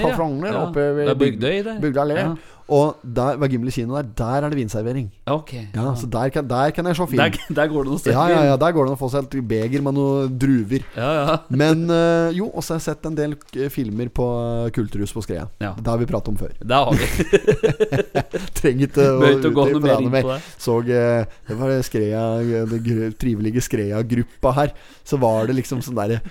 ja. 0.01 0.17
Frogner, 0.17 0.49
Ja. 0.53 0.65
oppe 0.67 0.81
ved 0.97 1.07
Det 1.07 1.19
Bygdøy. 1.19 1.81
Bygdøy 1.81 2.03
allé. 2.03 2.37
Ja. 2.65 2.75
Og 2.75 2.97
der 3.05 3.37
ved 3.37 3.49
Gimle 3.53 3.71
kino 3.71 3.97
der. 3.97 4.07
Der 4.17 4.47
er 4.47 4.49
det 4.49 4.57
vinservering. 4.57 5.11
Ok. 5.27 5.53
Ja, 5.75 5.95
Så 5.95 6.07
der 6.07 6.29
kan, 6.29 6.49
der 6.49 6.71
kan 6.71 6.87
jeg 6.87 6.97
se 6.97 7.07
film. 7.07 7.23
Der, 7.23 7.55
der 7.55 7.67
går 7.69 7.85
det 7.85 7.93
noe 7.93 7.99
sted. 7.99 8.13
Ja, 8.13 8.27
ja, 8.29 8.45
ja, 8.45 8.57
Der 8.57 8.73
går 8.73 8.85
det 8.85 8.93
an 8.93 8.97
å 8.97 9.01
få 9.01 9.11
seg 9.13 9.29
et 9.29 9.49
beger 9.49 9.83
med 9.85 9.97
noen 9.99 10.39
druver. 10.39 10.85
ja, 10.97 11.11
ja. 11.13 11.37
Men 11.65 11.85
uh, 11.91 12.33
jo, 12.33 12.49
også 12.49 12.75
har 12.75 12.81
jeg 12.81 12.87
sett 12.89 13.07
en 13.07 13.19
del 13.19 13.37
øh, 13.37 13.69
filmer 13.71 14.09
på 14.09 14.25
øh, 14.25 14.71
Kulturhus 14.73 15.13
på 15.13 15.23
Skrea. 15.25 15.47
Ja. 15.61 15.75
Det 15.77 15.93
har 15.93 16.01
vi 16.01 16.09
pratet 16.09 16.33
om 16.33 16.41
før. 16.41 16.57
Det 16.57 16.81
har 16.81 16.93
vi 16.97 17.05
Trenger 18.61 18.89
ikke 18.89 19.09
å 19.13 19.29
utdype 19.29 19.67
noe 19.69 19.85
det 19.85 19.99
inn 20.01 20.11
mer. 20.15 20.33
Så 20.57 20.79
uh, 20.81 20.89
Det 21.49 21.59
var 21.61 21.77
Skrea 21.85 22.25
Den 22.71 23.15
trivelige 23.21 23.65
Skrea-gruppa 23.65 24.55
her. 24.57 24.75
Så 25.05 25.21
var 25.21 25.51
det 25.51 25.59
liksom 25.61 25.85
sånn 25.85 25.99
derre 26.01 26.23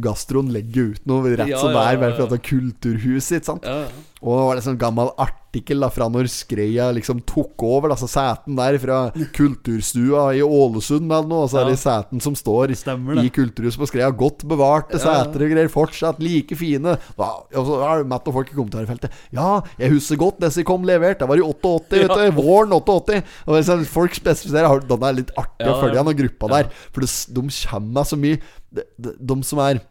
Gastroen 0.00 0.48
legger 0.54 0.94
ut 0.94 1.06
noe 1.08 1.36
rett 1.36 1.50
Ja, 1.50 1.60
som 1.60 1.74
det 1.74 1.80
ja, 1.80 1.92
er, 1.92 2.00
bare 2.00 2.16
for 2.16 2.26
at 2.26 2.32
det 2.32 2.40
er 2.40 2.48
kulturhuset, 2.48 3.40
ikke 3.40 3.52
sant? 3.52 3.68
Ja, 3.68 3.84
ja. 3.84 4.04
Og 4.24 4.38
det 4.38 4.44
var 4.48 4.56
det 4.56 4.64
sånn 4.64 4.80
gammel 4.80 5.10
artikkel 5.54 5.84
da 5.84 5.90
fra 5.92 6.08
når 6.10 6.28
Skreia 6.32 6.88
liksom 6.94 7.20
tok 7.28 7.62
over. 7.62 7.92
Altså 7.94 8.08
Sæten 8.10 8.56
der 8.58 8.78
fra 8.82 8.98
kulturstua 9.36 10.32
i 10.34 10.42
Ålesund 10.42 11.06
eller 11.06 11.28
noe. 11.30 11.44
Og 11.46 11.52
så 11.52 11.62
er 11.62 11.70
det. 11.70 11.78
Sæten 11.84 12.22
som 12.22 12.34
står 12.38 12.74
Stemmer 12.78 13.20
i 13.22 13.30
kulturhuset 13.34 13.80
på 13.80 13.88
Skreia. 13.90 14.10
Godt 14.10 14.44
bevarte 14.48 14.98
Ja, 14.98 15.02
seter 15.04 15.46
og 15.46 15.54
greier. 15.54 15.70
Fortsatt 15.72 16.20
like 16.22 16.56
fine. 16.58 16.96
Da, 17.18 17.30
og 17.54 17.68
så 17.68 17.80
er 17.86 18.02
det 18.02 18.10
matt 18.10 18.28
og 18.30 18.38
folk 18.38 18.50
i 18.50 18.58
kommentarfeltet. 18.58 19.14
Ja, 19.34 19.60
jeg 19.78 19.94
husker 19.94 20.20
godt 20.20 20.42
det 20.42 20.52
som 20.54 20.66
kom 20.66 20.86
levert. 20.88 21.20
Det 21.22 21.30
var 21.30 21.40
i 21.40 21.46
88, 21.46 22.02
vet 22.02 22.14
du. 22.14 22.42
Våren 22.42 22.74
88. 22.74 23.22
Og 23.46 23.58
liksom, 23.58 23.86
folk 23.88 24.18
spesifiserer 24.18 24.84
Den 24.88 25.06
er 25.06 25.18
litt 25.20 25.34
artig 25.38 25.70
å 25.70 25.80
følge 25.80 26.00
ja. 26.00 26.06
den 26.06 26.20
gruppa 26.24 26.52
der. 26.58 26.70
For 26.90 27.04
det, 27.04 27.10
de 27.34 27.48
kommer 27.70 27.90
med 27.94 28.08
så 28.10 28.18
mye 28.18 28.40
de, 28.74 28.82
de, 28.98 29.12
de 29.22 29.36
som 29.46 29.60
er 29.62 29.82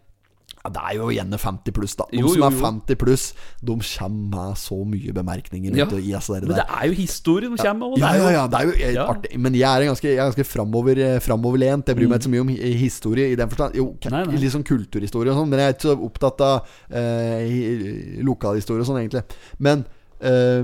ja, 0.64 0.70
Det 0.72 0.82
er 0.90 0.94
jo 0.96 1.10
gjerne 1.12 1.38
50 1.38 1.72
pluss, 1.76 1.96
da. 2.00 2.06
De 2.12 2.20
Jo, 2.22 2.28
som 2.32 2.40
jo, 2.40 2.46
er 2.48 2.60
50 2.64 2.96
pluss, 3.02 3.34
de 3.62 3.74
kommer 4.00 4.30
med 4.48 4.56
så 4.58 4.78
mye 4.88 5.12
bemerkninger. 5.14 5.76
Ja. 5.76 5.86
i 6.00 6.14
altså 6.16 6.40
Men 6.40 6.56
det 6.56 6.64
er 6.70 6.86
jo 6.88 6.94
historie 6.94 7.50
de 7.50 7.58
kommer 7.58 7.90
med. 7.92 8.00
Ja, 8.00 8.14
ja, 8.16 8.30
ja, 8.32 8.48
det 8.48 8.60
er 8.62 8.64
jo 8.70 8.94
Ja. 8.94 9.08
artig. 9.12 9.38
Men 9.40 9.54
jeg 9.56 9.68
er 9.82 9.86
ganske, 9.92 10.08
jeg 10.08 10.18
er 10.18 10.32
ganske 10.32 10.46
framover, 10.48 10.98
eh, 10.98 11.20
framoverlent. 11.20 11.86
Jeg 11.88 11.96
bryr 11.98 12.08
meg 12.08 12.20
ikke 12.22 12.30
så 12.30 12.30
mye 12.32 12.42
om 12.42 12.48
historie 12.80 13.32
i 13.32 13.36
den 13.36 13.50
forstand. 13.50 13.76
Jo, 13.76 13.96
Nei, 14.10 14.24
nei. 14.26 14.38
litt 14.38 14.52
sånn 14.54 14.64
kulturhistorie 14.64 15.32
og 15.32 15.38
sånn, 15.44 15.50
men 15.50 15.60
jeg 15.60 15.68
er 15.68 15.74
ikke 15.74 15.90
så 15.92 16.00
opptatt 16.10 16.42
av 16.42 16.66
eh, 16.92 17.48
hi- 17.50 18.22
lokalhistorie 18.24 18.80
og 18.80 18.88
sånn, 18.88 19.02
egentlig. 19.04 19.24
Men 19.60 19.86
eh, 20.22 20.64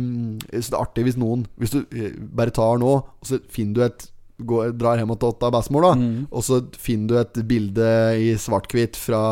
så 0.62 0.70
det 0.72 0.78
er 0.78 0.80
artig 0.86 1.04
hvis 1.04 1.18
noen 1.20 1.46
Hvis 1.60 1.72
du 1.72 1.80
eh, 1.92 2.14
bare 2.18 2.52
tar 2.56 2.78
nå, 2.80 2.94
og 3.04 3.26
så 3.28 3.40
finner 3.52 3.74
du 3.74 3.82
et 3.84 4.10
går, 4.46 4.72
drar 4.80 4.98
hjem 5.02 5.12
til 5.20 5.30
Otta 5.34 5.50
bestemor, 5.52 5.88
da. 5.90 5.94
Mm. 6.00 6.28
Og 6.32 6.44
så 6.46 6.62
finner 6.80 7.08
du 7.08 7.18
et 7.20 7.42
bilde 7.50 7.90
i 8.20 8.30
svart-hvitt 8.40 8.96
fra 9.00 9.24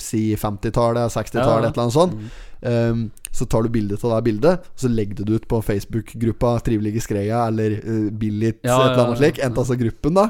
si 0.00 0.34
50-tallet, 0.38 1.10
60-tallet, 1.12 1.66
Ja. 1.66 1.68
et 1.68 1.74
eller 1.74 1.86
annet 1.88 1.98
sånt. 1.98 2.14
Um, 2.60 3.10
så 3.32 3.46
tar 3.48 3.62
du 3.64 3.70
bilde 3.72 3.96
av 4.04 4.10
det 4.18 4.24
bildet, 4.26 4.66
og 4.74 4.82
så 4.82 4.88
legger 4.90 5.16
du 5.16 5.22
det 5.24 5.38
ut 5.40 5.48
på 5.48 5.62
Facebook-gruppa 5.64 6.58
Trivelige 6.66 7.00
Skreia 7.00 7.46
eller 7.48 7.78
uh, 7.80 8.10
Billit, 8.10 8.58
Ja, 8.66 8.74
et 8.82 8.90
eller 8.90 9.04
annet 9.06 9.16
ja. 9.16 9.20
slik. 9.22 9.38
Enten 9.46 9.62
altså 9.62 9.78
gruppen, 9.80 10.18
da. 10.18 10.26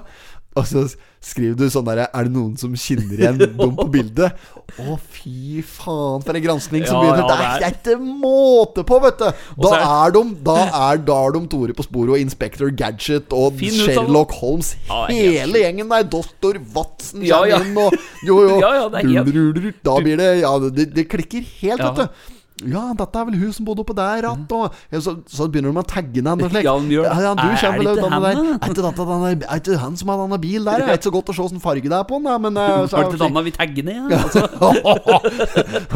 Og 0.59 0.65
så 0.67 0.81
skriver 1.23 1.55
du 1.61 1.69
sånn 1.71 1.85
derre 1.87 2.09
Er 2.11 2.27
det 2.27 2.33
noen 2.35 2.57
som 2.59 2.73
kjenner 2.75 3.13
igjen 3.21 3.37
dem 3.61 3.75
på 3.79 3.85
bildet? 3.93 4.35
Å, 4.83 4.97
fy 5.15 5.61
faen, 5.63 6.25
for 6.27 6.35
en 6.35 6.43
granskning 6.43 6.83
som 6.89 6.99
Ja, 6.99 7.13
begynner. 7.13 7.29
ja, 7.31 7.37
det, 7.61 7.69
er, 7.69 7.77
ikke 7.77 7.95
måte 8.25 8.83
på, 8.87 8.99
vet 9.05 9.21
du! 9.23 9.29
Da 9.63 9.71
er- 9.77 9.85
er 10.09 10.15
de 10.17 10.23
Da 10.49 10.57
er, 10.89 11.01
da 11.07 11.19
er 11.29 11.37
de 11.37 11.43
Tore 11.55 11.77
på 11.79 11.87
sporet 11.87 12.17
og 12.17 12.25
Inspector 12.25 12.73
Gadget 12.75 13.31
og 13.37 13.61
Fin 13.61 13.71
ut 13.77 13.79
av 13.79 13.87
det. 13.87 13.95
Sherlock 14.01 14.35
Holmes. 14.41 14.73
Ja, 14.89 15.01
Hele 15.13 15.63
gjengen 15.63 15.95
der. 15.95 16.09
Doktor 16.17 16.59
Watson 16.75 17.23
kommer 17.23 17.55
inn, 17.61 17.79
og 17.79 17.95
jo, 18.27 18.41
jo. 18.51 19.71
Da 19.87 19.97
blir 20.03 20.19
det 20.19 20.31
Ja, 20.43 20.53
det, 20.67 20.91
det 20.99 21.07
klikker 21.15 21.47
helt, 21.61 21.83
vet 21.87 22.03
du. 22.03 22.40
Ja, 22.69 22.83
dette 22.99 23.21
er 23.21 23.29
vel 23.29 23.39
hun 23.41 23.53
som 23.57 23.67
bodde 23.69 23.85
oppå 23.85 23.95
der 23.97 24.27
att, 24.29 24.53
og 24.53 24.75
så, 25.03 25.15
så 25.31 25.47
begynner 25.49 25.73
de 25.73 25.81
å 25.81 25.87
tagge 25.87 26.21
henne 26.21 26.35
og 26.35 26.51
slik. 26.53 26.67
Ja. 26.67 26.75
Ja, 26.77 27.35
du 27.35 27.47
Er 27.47 27.61
kommer 27.61 27.85
ikke 27.85 27.95
ut 27.95 28.05
av 28.05 28.11
det 28.11 28.21
der. 28.25 28.41
Er 28.55 28.73
ikke 28.73 28.85
dette 28.87 29.07
den 29.11 29.25
er 29.27 29.61
ikke 29.63 29.79
han 29.85 29.97
som 30.01 30.13
har 30.13 30.21
denne 30.25 30.41
bil 30.43 30.69
der? 30.69 30.85
Det 30.85 30.89
er 30.89 31.01
ikke 31.01 31.09
så 31.11 31.15
godt 31.15 31.33
å 31.33 31.37
se 31.37 31.47
åssen 31.47 31.63
farge 31.63 31.89
det 31.91 31.97
er 31.97 32.09
på 32.09 32.19
den, 32.21 32.29
da, 32.29 32.37
men 32.43 32.61
eh, 32.61 32.75
så 32.91 32.99
Var 32.99 33.07
det 33.07 33.15
ikke 33.15 33.23
danna 33.25 33.45
vi 33.47 33.55
tagger 33.57 33.89
ned? 33.89 34.13
Ja, 34.13 34.21
altså. 34.27 34.45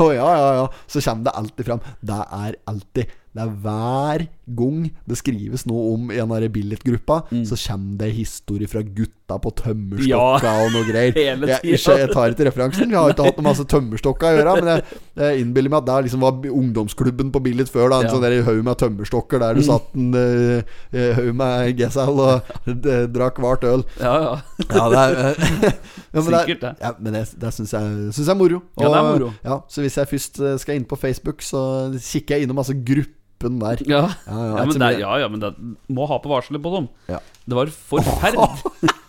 oh, 0.04 0.12
ja, 0.14 0.30
ja, 0.30 0.48
ja. 0.60 0.64
Så 0.86 1.04
kommer 1.04 1.28
det 1.28 1.36
alltid 1.42 1.68
fram. 1.68 1.84
Det 2.00 2.22
er 2.38 2.58
alltid 2.70 3.14
Det 3.34 3.42
er 3.42 3.54
hver 3.64 4.26
gang 4.54 4.82
det 5.10 5.18
skrives 5.18 5.64
noe 5.66 5.94
om 5.96 6.10
i 6.12 6.20
den 6.20 6.30
der 6.30 6.48
Billit-gruppa, 6.54 7.24
så 7.48 7.58
kommer 7.66 8.04
det 8.04 8.12
historie 8.14 8.70
fra 8.70 8.84
gutta 9.24 9.38
på 9.40 9.50
tømmerstokka 9.56 10.44
Ja. 10.44 10.64
og 10.64 10.72
noe 10.72 10.84
greier. 10.84 11.14
Jeg, 11.64 11.78
jeg 11.80 12.10
tar 12.12 12.30
ikke 12.34 12.44
referansen. 12.48 12.90
Vi 12.90 12.96
har 12.96 13.10
ikke 13.12 13.24
hatt 13.24 13.38
noe 13.38 13.46
masse 13.48 13.64
tømmerstokka 13.64 14.26
å 14.28 14.34
gjøre. 14.36 14.54
Men 14.60 14.68
jeg, 14.74 14.98
jeg 15.16 15.40
innbiller 15.44 15.70
meg 15.72 15.78
at 15.82 15.86
der 15.88 16.02
liksom 16.06 16.20
var 16.24 16.32
ungdomsklubben 16.50 17.30
på 17.32 17.40
Billit 17.44 17.70
før. 17.72 17.88
Da 17.90 18.00
En 18.02 18.08
Ja. 18.08 18.12
sånn 18.12 18.44
haug 18.44 18.64
med 18.64 18.76
tømmerstokker 18.78 19.40
der 19.40 19.54
du 19.54 19.62
satt 19.64 19.94
en 19.94 20.14
uh, 20.14 20.62
haug 21.16 21.32
med 21.34 21.76
gesal 21.78 22.20
og 22.20 22.52
eh, 22.68 23.06
drakk 23.08 23.40
hvert 23.40 23.64
øl. 23.64 23.84
ja, 24.00 24.14
ja. 24.20 24.34
Ja, 24.68 24.88
det 24.92 24.98
er 24.98 25.14
ja, 25.14 26.20
men 26.20 26.22
Sikkert, 26.24 26.60
det. 26.60 26.74
Ja, 26.80 26.92
men 27.00 27.12
det, 27.16 27.24
det 27.40 27.52
syns 27.54 27.72
jeg, 27.74 27.94
synes 28.14 28.26
jeg 28.28 28.34
er 28.34 28.38
moro. 28.38 28.60
Ja, 28.78 28.88
det 28.88 28.98
er 29.00 29.08
moro. 29.08 29.32
ja, 29.44 29.58
så 29.68 29.80
hvis 29.84 29.96
jeg 29.98 30.08
først 30.10 30.40
eh, 30.40 30.56
skal 30.60 30.76
inn 30.78 30.84
på 30.88 30.96
Facebook, 31.00 31.42
så 31.42 31.60
kikker 31.96 32.36
jeg 32.38 32.46
innom 32.46 32.60
masse 32.60 32.74
gruppen 32.76 33.58
der. 33.60 33.80
Ja. 33.88 34.04
Ja, 34.28 34.36
ja, 34.36 34.52
Ja, 34.60 34.64
men 34.68 34.80
det, 34.80 34.90
ja, 35.00 35.16
ja, 35.24 35.28
men 35.32 35.40
det 35.42 35.54
må 35.88 36.06
ha 36.10 36.18
på 36.22 36.30
varselet 36.32 36.62
på 36.64 36.74
dem. 36.76 36.88
Ja. 37.10 37.18
Det 37.48 37.56
var 37.58 37.72
forferdelig. 37.72 38.92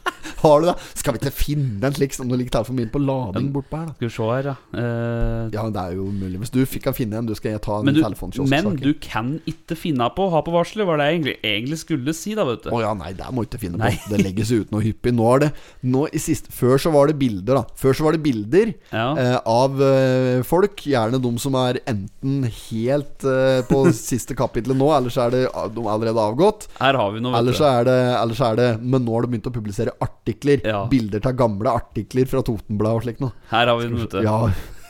Har 0.45 0.61
du 0.63 0.67
det? 0.69 0.75
Skal 1.01 1.15
vi 1.15 1.21
ikke 1.23 1.33
finne 1.35 1.89
en 1.89 1.95
slik 1.97 2.15
som 2.15 2.29
du 2.29 2.35
ligger 2.37 2.53
telefonen 2.59 2.83
min 2.83 2.91
på 2.93 3.01
lading 3.01 3.51
bortpå 3.55 3.79
her, 3.81 3.89
da? 3.91 3.95
Skal 3.97 4.07
vi 4.09 4.13
se 4.15 4.29
her, 4.31 4.49
ja. 4.51 4.55
Uh, 4.75 5.53
Ja, 5.55 5.65
det 5.73 5.81
er 5.81 5.95
jo 5.97 6.07
mulig. 6.11 6.39
Hvis 6.43 6.53
du 6.53 6.61
fikk 6.69 6.89
finne 6.95 7.19
en, 7.19 7.27
du 7.29 7.35
skal 7.37 7.55
jeg 7.55 7.63
ta 7.65 7.79
en 7.81 7.89
telefonkiosk. 7.95 8.49
men 8.51 8.75
du 8.79 8.91
kan 9.01 9.35
ikke 9.49 9.77
finne 9.79 10.07
på 10.15 10.27
å 10.27 10.33
ha 10.35 10.41
på 10.45 10.53
varselet, 10.53 10.85
var 10.87 10.99
det 11.01 11.07
jeg 11.09 11.17
egentlig, 11.17 11.35
egentlig 11.43 11.79
skulle 11.81 12.15
si, 12.17 12.35
da, 12.37 12.45
vet 12.47 12.65
du. 12.65 12.71
Å 12.75 12.81
ja, 12.83 12.93
nei, 12.97 13.11
det 13.17 13.29
må 13.33 13.43
du 13.43 13.49
ikke 13.49 13.61
finne 13.65 13.79
Nei. 13.81 13.93
på. 13.95 14.11
Det 14.13 14.21
legges 14.21 14.51
ut 14.53 14.73
noe 14.73 14.83
hyppig. 14.85 15.13
Nå 15.15 15.27
er 15.33 15.45
det 15.45 15.51
nå 15.85 16.05
i 16.13 16.21
sist, 16.21 16.51
Før 16.55 16.77
så 16.81 16.91
var 16.93 17.09
det 17.09 17.17
bilder, 17.19 17.61
da. 17.61 17.63
Før 17.79 17.97
så 17.97 18.05
var 18.07 18.15
det 18.15 18.21
bilder 18.25 18.73
Ja. 18.93 19.07
uh, 19.17 19.39
av 19.49 19.79
uh, 19.81 20.43
folk. 20.47 20.85
Gjerne 20.85 21.19
de 21.21 21.31
som 21.41 21.55
er 21.59 21.79
enten 21.89 22.45
helt 22.45 23.23
eh, 23.25 23.61
på 23.67 23.79
siste 23.95 24.35
kapitlet 24.37 24.77
nå, 24.77 24.87
eller 24.95 25.13
så 25.13 25.25
er 25.25 25.33
det 25.33 25.41
de 25.75 25.81
er 25.83 25.91
allerede 25.91 26.21
avgått. 26.21 26.67
Her 26.79 26.97
har 26.99 27.11
vi 27.15 27.23
noe, 27.23 27.35
Eller 27.37 27.53
vet 27.55 27.59
så 27.59 27.65
du. 27.65 27.71
er 27.79 27.87
det, 27.89 27.99
eller 28.21 28.37
så 28.37 28.47
er 28.51 28.59
det 28.59 28.67
Men 28.81 29.05
nå 29.05 29.15
har 29.15 29.25
de 29.25 29.31
begynt 29.33 29.49
å 29.49 29.53
publisere 29.55 29.93
artikler. 29.99 30.34
Ja. 30.65 30.85
Bilder 30.91 31.23
av 31.27 31.35
gamle 31.39 31.73
artikler 31.79 32.29
fra 32.29 32.43
Totenbladet 32.45 32.99
og 32.99 33.05
slikt 33.05 33.21
noe. 33.23 33.35
Her 33.51 33.71
har 33.71 33.79
vi 33.79 33.87
den, 33.87 33.99
vet 34.03 34.15
du. 34.15 34.21
Ja. 34.25 34.39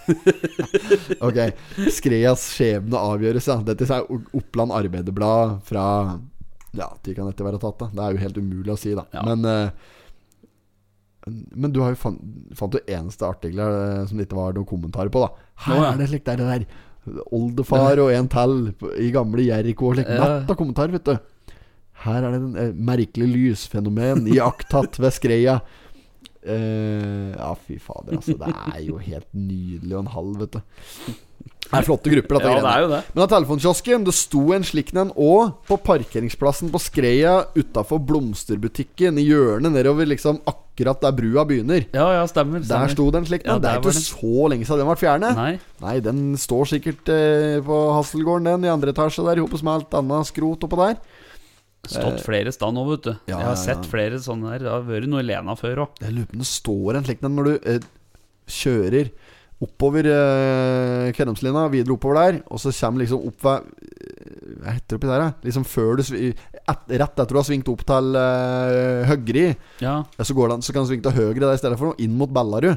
ok. 1.27 1.39
Skreas 1.93 2.45
skjebne 2.53 3.01
avgjøres, 3.01 3.49
ja. 3.49 3.58
Dette 3.65 3.88
er 3.89 4.05
Oppland 4.38 4.73
Arbeiderblad 4.75 5.60
fra 5.67 5.86
Ja, 6.75 6.89
de 7.03 7.15
kan 7.17 7.29
dette 7.29 7.45
være 7.45 7.62
tatt, 7.62 7.79
da. 7.81 7.91
Det 7.93 8.05
er 8.05 8.15
jo 8.15 8.23
helt 8.25 8.41
umulig 8.41 8.73
å 8.73 8.79
si, 8.79 8.95
da. 8.97 9.05
Ja. 9.15 9.25
Men 9.25 9.45
uh, 9.45 9.93
Men 11.55 11.73
du 11.73 11.81
har 11.84 11.95
jo 11.95 12.01
fant, 12.01 12.19
fant 12.58 12.75
jo 12.75 12.84
eneste 12.86 13.25
artikler 13.25 13.79
eh, 13.81 14.01
som 14.10 14.19
det 14.19 14.27
ikke 14.27 14.38
var 14.38 14.53
noen 14.53 14.67
kommentarer 14.69 15.13
på, 15.13 15.23
da. 15.25 15.47
Her 15.65 15.73
Nå, 15.73 15.86
ja. 15.86 15.93
er 15.93 16.03
det 16.03 16.10
slik 16.12 16.27
der, 16.27 16.41
det 16.41 16.51
der 16.51 16.67
Oldefar 17.38 17.99
og 18.01 18.12
en 18.13 18.27
til 18.34 18.53
i 18.97 19.12
gamle 19.13 19.43
Jeriko 19.45 19.91
og 19.91 19.97
slik. 19.97 20.10
Ja. 20.10 20.21
Natt 20.21 20.51
av 20.51 20.58
kommentarer, 20.60 20.93
vet 20.95 21.05
du. 21.05 21.35
Her 22.05 22.21
er 22.21 22.35
det 22.35 22.41
en 22.41 22.61
eh, 22.61 22.71
merkelig 22.91 23.27
lysfenomen 23.31 24.27
iakttatt 24.29 24.99
ved 25.01 25.15
Skreia. 25.15 25.59
Eh, 26.45 27.31
ja, 27.33 27.51
fy 27.57 27.79
fader, 27.81 28.19
altså. 28.19 28.37
Det 28.37 28.53
er 28.53 28.81
jo 28.85 28.99
helt 29.01 29.29
nydelig 29.33 29.95
og 29.95 30.03
en 30.03 30.11
halv, 30.13 30.35
vet 30.43 30.59
du. 30.59 31.15
Det 31.65 31.79
er 31.79 31.85
flotte 31.87 32.11
grupper, 32.13 32.37
dette 32.37 32.49
Ja, 32.51 32.59
det 32.61 32.71
er 32.71 32.83
jo 32.83 32.89
det. 32.91 32.99
Men 33.15 33.23
av 33.23 33.29
telefonkiosken, 33.31 34.03
det 34.05 34.13
sto 34.13 34.43
en 34.53 34.65
slik 34.67 34.91
en 34.93 35.09
òg 35.17 35.55
på 35.65 35.79
parkeringsplassen 35.81 36.69
på 36.73 36.81
Skreia 36.83 37.39
utafor 37.57 38.03
blomsterbutikken 38.05 39.17
i 39.17 39.25
hjørnet 39.25 39.73
nedover 39.73 40.05
liksom 40.11 40.37
akkurat 40.45 41.01
der 41.01 41.17
brua 41.17 41.47
begynner. 41.49 41.87
Ja, 41.89 42.11
ja, 42.19 42.23
stemmer. 42.29 42.61
Der 42.61 42.69
stemmer. 42.69 42.93
sto 42.93 43.09
den 43.17 43.25
slik. 43.25 43.47
Ja, 43.49 43.57
det 43.57 43.71
er 43.71 43.81
ikke 43.81 43.97
så 43.97 44.49
lenge 44.53 44.69
siden 44.69 44.83
den 44.83 44.91
ble 44.91 44.99
fjernet. 45.01 45.41
Nei. 45.41 45.51
Nei, 45.81 45.97
den 46.05 46.23
står 46.37 46.69
sikkert 46.75 47.09
eh, 47.09 47.57
på 47.65 47.81
Hasselgården, 47.97 48.51
den, 48.53 48.69
i 48.69 48.73
andre 48.75 48.93
etasje 48.93 49.25
der, 49.25 49.41
sammen 49.41 49.65
med 49.65 49.77
alt 49.79 49.97
annet 50.03 50.29
skrot 50.29 50.69
oppå 50.69 50.83
der. 50.85 50.99
Stått 51.91 52.24
flere 52.26 52.54
stand 52.56 52.78
nå, 52.78 52.84
vet 52.89 53.06
du. 53.08 53.13
Eh, 53.13 53.32
ja, 53.32 53.39
jeg 53.39 53.50
har 53.52 53.62
sett 53.62 53.84
ja. 53.84 53.91
flere 53.91 54.19
sånne 54.24 54.56
der. 54.56 54.65
Det 54.65 54.74
har 54.74 54.88
vært 54.88 55.12
noe 55.12 55.24
i 55.24 55.28
Lena 55.30 55.56
før 55.60 55.86
òg. 55.86 56.02
Jeg 56.04 56.15
lurer 56.15 56.30
på 56.32 56.38
om 56.38 56.43
det 56.43 56.50
står 56.50 57.00
en 57.00 57.08
slik 57.08 57.24
den 57.24 57.38
når 57.38 57.50
du 57.50 57.69
eh, 57.74 57.88
kjører 58.56 59.13
oppover 59.63 60.08
eh, 60.12 61.12
Kveddomslinja, 61.15 61.67
videre 61.71 61.95
oppover 61.95 62.19
der, 62.19 62.39
og 62.52 62.60
så 62.60 62.74
kommer 62.76 63.04
liksom 63.06 63.24
opp 63.30 63.45
ved 63.45 63.69
eh, 63.86 64.58
Hva 64.60 64.74
heter 64.76 64.89
det 64.91 65.00
oppi 65.00 65.12
der? 65.12 65.26
Liksom 65.48 65.67
før 65.69 65.95
du 66.00 66.04
et, 66.04 66.43
Rett 66.65 67.06
etter 67.06 67.32
du 67.32 67.39
har 67.39 67.48
svingt 67.48 67.71
opp 67.71 67.86
til 67.88 68.19
eh, 68.19 69.06
Høgri, 69.10 69.48
Ja. 69.84 70.02
ja, 70.04 70.28
så, 70.28 70.36
går 70.36 70.52
det, 70.52 70.60
så 70.67 70.76
kan 70.76 70.86
du 70.86 70.91
svinge 70.91 71.08
til 71.08 71.17
høyre 71.17 71.39
der 71.45 71.56
i 71.56 71.62
stedet 71.62 71.80
for 71.80 71.91
noe, 71.91 72.00
inn 72.04 72.17
mot 72.19 72.32
Ballarud. 72.36 72.76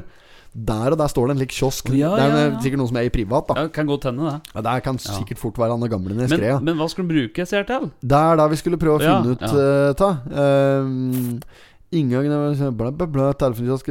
Der 0.53 0.91
og 0.91 0.97
der 0.97 1.07
står 1.07 1.29
det 1.29 1.35
en 1.35 1.41
lik 1.43 1.51
kiosk. 1.53 1.91
Ja, 1.93 2.09
det 2.17 2.23
er 2.25 2.33
ja, 2.33 2.43
ja. 2.47 2.59
sikkert 2.63 2.81
noe 2.81 2.89
som 2.89 2.97
er 2.97 3.07
i 3.07 3.11
privat, 3.13 3.51
da. 3.51 3.61
ja, 3.61 3.71
kan 3.73 3.85
godt 3.89 4.07
hende, 4.09 4.25
det. 4.25 4.53
Ja, 4.55 4.63
der 4.65 4.83
kan 4.85 4.97
sikkert 4.97 5.41
fort 5.41 5.59
være 5.61 5.77
han 5.77 5.89
gamle 5.91 6.15
nede 6.17 6.25
i 6.25 6.33
skreia. 6.33 6.59
men 6.59 6.79
hva 6.79 6.89
skulle 6.89 7.07
du 7.09 7.13
bruke 7.13 7.45
CR 7.45 7.67
til? 7.69 7.89
Det 8.01 8.21
er 8.21 8.39
da 8.41 8.47
vi 8.49 8.59
skulle 8.59 8.79
prøve 8.81 8.97
å 8.97 9.03
finne 9.03 9.35
ut 9.35 9.45
uh, 9.45 9.91
ta. 9.99 10.09
Ehm, 10.43 11.39
inngangen 11.95 12.33
er 12.33 12.71
bla, 12.75 12.91
bla, 12.93 13.07
bla, 13.09 13.27
telefonkiosk, 13.37 13.87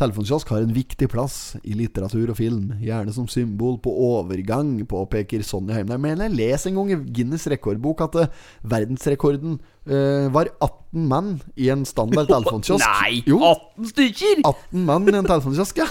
telefonkiosk 0.00 0.52
har 0.54 0.64
en 0.64 0.74
viktig 0.74 1.08
plass 1.12 1.36
i 1.60 1.74
litteratur 1.76 2.32
og 2.32 2.38
film. 2.38 2.72
Gjerne 2.80 3.12
som 3.14 3.28
symbol 3.30 3.76
på 3.82 3.92
overgang, 3.92 4.72
påpeker 4.88 5.44
Sonja 5.46 5.76
Heimdal. 5.76 6.00
Men 6.00 6.24
jeg 6.24 6.36
leser 6.38 6.70
en 6.70 6.80
gang 6.80 6.94
i 6.94 7.00
Guinness 7.20 7.48
rekordbok 7.52 8.04
at 8.06 8.20
eh, 8.22 8.30
verdensrekorden 8.72 9.58
uh, 9.60 10.26
var 10.32 10.52
18 10.58 11.08
mann 11.10 11.34
i 11.60 11.68
en 11.72 11.84
standard 11.88 12.30
telefonkiosk. 12.30 12.84
Nei! 12.84 13.20
Jo, 13.28 13.42
18 13.44 13.92
stykker! 13.92 14.44
18 14.44 14.86
mann 14.88 15.10
i 15.10 15.18
en 15.20 15.28
telefonkiosk, 15.28 15.84
ja. 15.84 15.90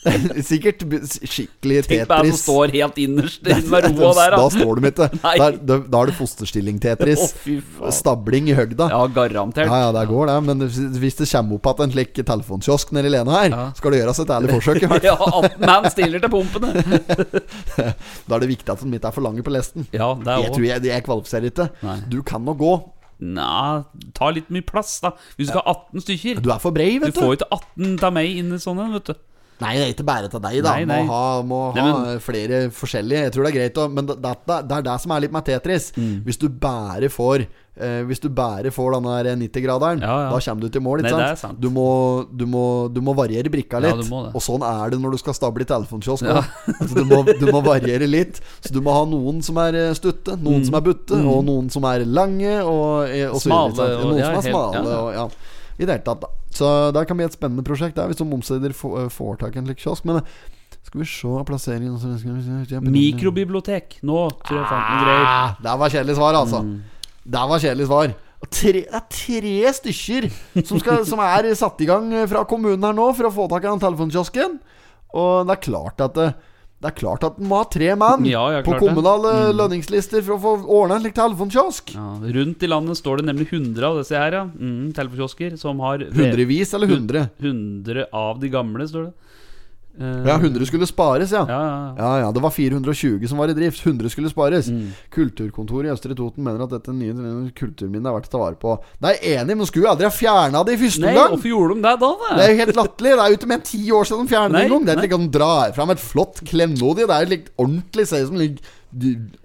Sikkert 0.50 0.80
skikkelig 1.28 1.82
Tetris. 1.84 1.90
Tenk 1.90 2.08
på 2.08 2.18
som 2.30 2.38
står 2.40 2.72
helt 2.72 2.98
innerst 3.02 3.42
med 3.44 3.88
roa 3.90 4.12
der, 4.16 4.32
da 4.32 4.38
da. 4.40 4.46
står 4.54 4.80
de 4.80 4.90
ikke. 4.90 5.08
Da, 5.20 5.48
da, 5.52 5.78
er 6.00 6.10
det 6.10 6.14
fosterstilling-Tetris. 6.16 7.24
Oh. 7.80 7.90
Stabling 7.92 8.48
i 8.48 8.56
høgda. 8.56 8.88
Ja, 8.92 9.00
garantert. 9.12 9.68
Ja, 9.68 9.80
ja, 9.86 9.90
det 9.96 10.06
går 10.08 10.30
det. 10.30 10.36
Men 10.46 10.64
hvis 11.02 11.18
det 11.20 11.28
kommer 11.28 11.58
opp 11.58 11.68
igjen 11.74 11.90
en 11.90 11.96
slik 11.96 12.14
telefonkiosk 12.20 12.94
nede 12.96 13.10
i 13.10 13.14
Lena 13.16 13.34
her, 13.36 13.56
skal 13.76 13.94
det 13.94 14.00
gjøres 14.00 14.22
et 14.24 14.32
ærlig 14.38 14.54
forsøk. 14.56 14.82
i. 14.84 14.88
Ja, 15.10 15.16
18 15.16 15.64
mann 15.64 15.88
stiller 15.92 16.22
til 16.22 16.32
pumpene. 16.32 16.70
Da 18.30 18.36
er 18.36 18.42
det 18.42 18.50
viktig 18.50 18.72
at 18.72 18.82
den 18.84 18.94
ikke 18.96 19.08
er 19.10 19.14
for 19.14 19.24
lange 19.24 19.42
på 19.44 19.52
lesten. 19.52 19.86
Ja, 19.92 20.12
det 20.16 20.28
er 20.30 20.44
Jeg 20.44 20.50
òg 20.50 20.56
tror 20.56 20.66
jeg, 20.66 20.84
jeg 20.90 21.04
kvalifiserer 21.06 21.50
ikke. 21.50 21.68
Nei. 21.84 21.96
Du 22.12 22.20
kan 22.26 22.44
nå 22.46 22.54
gå. 22.58 22.74
Nei, 23.20 23.82
ta 24.16 24.30
litt 24.32 24.48
mye 24.52 24.64
plass, 24.64 24.94
da. 25.04 25.12
Hvis 25.36 25.50
du 25.50 25.52
skal 25.52 25.64
ha 25.66 25.74
18 25.92 26.04
stykker. 26.06 26.40
Du 26.44 26.52
er 26.54 26.62
for 26.62 26.72
brei, 26.76 26.94
vet 27.02 27.12
du. 27.12 27.18
Du 27.18 27.26
får 27.26 27.36
ikke 27.36 27.50
18 27.52 28.06
av 28.08 28.14
meg 28.16 28.38
inn 28.40 28.54
i 28.56 28.60
sånne, 28.62 28.86
vet 28.94 29.10
du. 29.10 29.18
Nei, 29.60 29.74
det 29.76 29.82
er 29.86 29.94
ikke 29.94 30.06
bare 30.08 30.28
til 30.32 30.40
deg, 30.40 30.58
da. 30.64 30.74
Nei, 30.76 30.84
nei. 30.88 31.00
Må 31.04 31.12
ha, 31.12 31.42
må 31.42 31.58
Nei, 31.76 31.82
ha 31.84 31.96
men- 32.04 32.20
flere 32.24 32.60
forskjellige. 32.72 33.24
Jeg 33.28 33.32
tror 33.34 33.44
det 33.44 33.50
er 33.54 33.58
greit, 33.60 33.80
men 33.92 34.06
det, 34.08 34.16
det, 34.22 34.36
det 34.68 34.76
er 34.78 34.86
det 34.90 35.00
som 35.02 35.12
er 35.12 35.20
litt 35.26 35.32
med 35.36 35.44
Tetris. 35.44 35.90
Mm. 35.96 36.22
Hvis 36.24 36.38
du 36.40 36.48
bare 36.48 37.08
får 37.12 37.44
eh, 37.80 38.00
Hvis 38.08 38.20
du 38.20 38.28
bare 38.28 38.72
får 38.72 38.96
den 38.96 39.06
der 39.08 39.28
90-graderen, 39.40 40.00
Ja, 40.04 40.16
ja. 40.24 40.30
da 40.32 40.40
kommer 40.40 40.60
du 40.64 40.68
til 40.68 40.82
mål. 40.84 41.00
Ikke 41.04 41.12
Nei, 41.16 41.28
sant? 41.34 41.38
sant. 41.44 41.60
Du, 41.60 41.68
må, 41.70 41.86
du, 42.32 42.46
må, 42.50 42.64
du 42.92 43.00
må 43.04 43.14
variere 43.16 43.52
brikka 43.52 43.80
litt. 43.84 44.00
Ja, 44.10 44.22
og 44.34 44.40
sånn 44.44 44.64
er 44.66 44.90
det 44.94 45.00
når 45.04 45.12
du 45.16 45.20
skal 45.22 45.36
stable 45.38 45.64
i 45.64 45.68
telefonkiosk. 45.70 46.24
Ja. 46.28 46.42
Altså, 46.80 46.94
du, 46.96 47.04
må, 47.08 47.20
du 47.40 47.46
må 47.52 47.62
variere 47.64 48.08
litt. 48.08 48.40
Så 48.64 48.72
du 48.74 48.80
må 48.84 48.92
ha 48.96 49.04
noen 49.08 49.40
som 49.44 49.56
er 49.62 49.76
eh, 49.76 49.92
stutte, 49.96 50.36
noen 50.40 50.64
som 50.66 50.76
er 50.80 50.84
butte, 50.88 51.20
og 51.20 51.44
noen 51.48 51.70
som 51.72 51.84
er 51.92 52.04
lange, 52.08 52.58
og, 52.64 53.08
eh, 53.12 53.28
og 53.28 53.36
Mm. 53.40 53.44
Smale, 53.46 53.72
og- 54.00 54.04
Noen 54.10 54.18
ja, 54.20 54.32
som 54.32 54.40
er 54.40 54.50
smale. 54.50 54.84
Og, 54.98 55.14
ja. 55.14 55.28
I 55.80 55.84
det 55.86 55.94
hele 55.94 56.04
tatt, 56.04 56.20
da. 56.26 56.28
Så 56.50 56.68
det 56.94 57.04
kan 57.06 57.18
bli 57.18 57.26
et 57.28 57.36
spennende 57.36 57.62
prosjekt 57.66 57.94
der, 57.98 58.08
hvis 58.10 58.18
de 58.18 58.26
omsider 58.26 58.72
får, 58.74 59.06
får 59.14 59.36
tak 59.44 59.54
i 59.54 59.60
en 59.62 59.68
slik 59.68 59.78
kiosk. 59.84 60.06
Men 60.08 60.20
eh, 60.20 60.32
skal 60.82 61.02
vi 61.02 61.06
se 61.06 61.44
plasseringen 61.46 61.98
så 62.00 62.16
skal 62.18 62.38
vi 62.38 62.64
se- 62.66 62.80
Mikrobibliotek. 62.82 64.00
Nå 64.06 64.24
tror 64.42 64.58
jeg 64.58 64.70
fant 64.70 64.88
noen 64.90 65.04
greier. 65.04 65.28
Der 65.60 65.68
Det 65.68 65.76
var 65.84 65.94
kjedelig 65.94 66.16
svar, 66.18 66.40
altså. 66.40 66.62
Mm. 66.66 66.74
Det 67.30 67.44
var 67.52 67.64
kjedelig 67.66 67.86
svar. 67.90 68.14
Tre, 68.50 68.72
det 68.72 68.96
er 68.96 69.06
tre 69.12 69.72
stykker 69.76 70.26
som, 70.64 70.78
skal, 70.80 71.02
som 71.10 71.20
er 71.22 71.50
satt 71.54 71.82
i 71.84 71.88
gang 71.90 72.08
fra 72.30 72.42
kommunen 72.48 72.82
her 72.88 72.96
nå 72.96 73.10
for 73.14 73.28
å 73.28 73.34
få 73.34 73.46
tak 73.52 73.66
i 73.66 73.70
den 73.70 73.82
telefonkiosken. 73.82 74.58
Og 75.14 75.46
det 75.46 75.56
er 75.58 75.64
klart 75.66 76.00
at 76.06 76.16
det, 76.16 76.28
det 76.80 76.88
er 76.88 76.96
klart 76.96 77.24
at 77.28 77.36
man 77.38 77.48
må 77.50 77.58
ha 77.60 77.66
tre 77.68 77.90
mann 78.00 78.24
Ja, 78.24 78.44
på 78.64 78.72
kommunale. 78.80 79.32
Mm. 79.50 79.56
lønningslister 79.58 80.22
for 80.24 80.36
å 80.38 80.40
få 80.40 80.52
ordna 80.80 80.96
en 80.96 81.02
slik 81.04 81.16
telefonkiosk. 81.18 81.92
Ja, 81.92 82.06
rundt 82.38 82.62
i 82.64 82.70
landet 82.70 82.96
står 82.96 83.20
det 83.20 83.26
nemlig 83.28 83.50
100 83.52 83.84
av 83.84 83.98
disse 84.00 84.16
her, 84.16 84.32
ja. 84.38 84.44
Mm, 84.48 84.88
telefonkiosker 84.96 85.58
som 85.60 85.82
har 85.84 86.06
Hundrevis 86.08 86.72
eller 86.78 86.88
hundre? 86.88 87.26
100 87.42 88.06
av 88.16 88.40
de 88.40 88.48
gamle, 88.48 88.88
står 88.88 89.10
det. 89.10 89.12
Eh, 90.00 90.24
Ja, 90.26 90.38
100 90.40 90.64
skulle 90.66 90.86
spares, 90.88 91.30
ja. 91.36 91.42
Ja, 91.46 91.60
ja, 91.60 91.92
ja. 91.98 92.14
Ja, 92.24 92.32
det 92.32 92.40
var 92.42 92.50
420 92.50 93.28
som 93.28 93.38
var 93.38 93.50
i 93.52 93.54
drift. 93.54 93.82
100 93.84 94.08
skulle 94.10 94.30
spares. 94.32 94.70
Mm. 94.72 94.92
Kulturkontoret 95.12 95.90
i 95.90 95.92
Østre 95.92 96.16
Toten 96.16 96.42
mener 96.46 96.62
at 96.64 96.70
dette 96.72 96.94
nye 96.96 97.12
kulturminnet 97.52 98.08
er 98.08 98.16
verdt 98.16 98.30
å 98.30 98.32
ta 98.32 98.40
vare 98.40 98.56
på. 98.60 98.78
Det 99.00 99.12
er 99.12 99.38
enig, 99.42 99.56
men 99.60 99.66
skulle 99.68 99.84
jo 99.84 99.92
aldri 99.92 100.08
ha 100.08 100.14
fjerna 100.14 100.64
det 100.64 100.78
i 100.78 100.80
første 100.80 101.04
Nei, 101.04 101.12
omgang! 101.12 101.34
hvorfor 101.36 101.52
gjorde 101.52 101.74
de 101.76 101.82
det 101.84 101.94
da? 102.00 102.10
Det 102.38 102.44
er 102.46 102.52
jo 102.54 102.60
helt 102.64 102.76
latterlig. 102.80 103.12
Det 103.12 103.24
er 103.26 103.28
jo 103.34 103.38
ikke 103.40 103.50
mer 103.52 103.60
enn 103.60 103.68
ti 103.70 103.82
år 104.00 104.04
siden 104.08 104.24
de 104.26 104.32
fjerna 104.34 104.48
det 104.48 104.56
Nei, 104.56 104.64
en 104.64 104.72
gang. 104.74 104.84
Det 104.88 104.96
er 104.96 105.08
ikke 105.10 105.20
at 105.20 105.26
de 105.28 105.38
drar 105.38 105.72
fram 105.76 105.90
et 105.94 106.04
flott 106.08 106.40
klenodie. 106.48 107.06
Det 107.06 107.16
er 107.20 107.32
litt 107.36 107.50
ordentlig 107.60 108.06
Ser 108.10 108.24
ut 108.24 108.30
som 108.32 108.40
ligger 108.40 108.76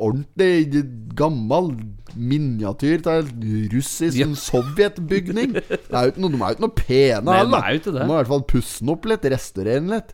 ordentlig 0.01 0.83
gammel 1.15 1.67
miniatyr 2.15 3.03
av 3.11 3.27
en 3.27 3.69
russisk 3.73 4.17
Ja. 4.17 4.27
sovjetbygning. 4.33 5.53
De 5.53 5.77
er 5.91 6.07
jo 6.07 6.11
ikke 6.13 6.23
noe 6.61 6.69
pene 6.75 7.23
Nei, 7.27 7.37
heller. 7.37 7.59
er. 7.59 7.79
De 7.79 7.91
må 8.07 8.15
i 8.15 8.23
hvert 8.23 8.27
fall 8.31 8.43
pusse 8.47 8.79
den 8.79 8.89
opp 8.95 9.05
litt, 9.05 9.21
restaurere 9.21 9.81
den 9.83 9.89
litt. 9.91 10.13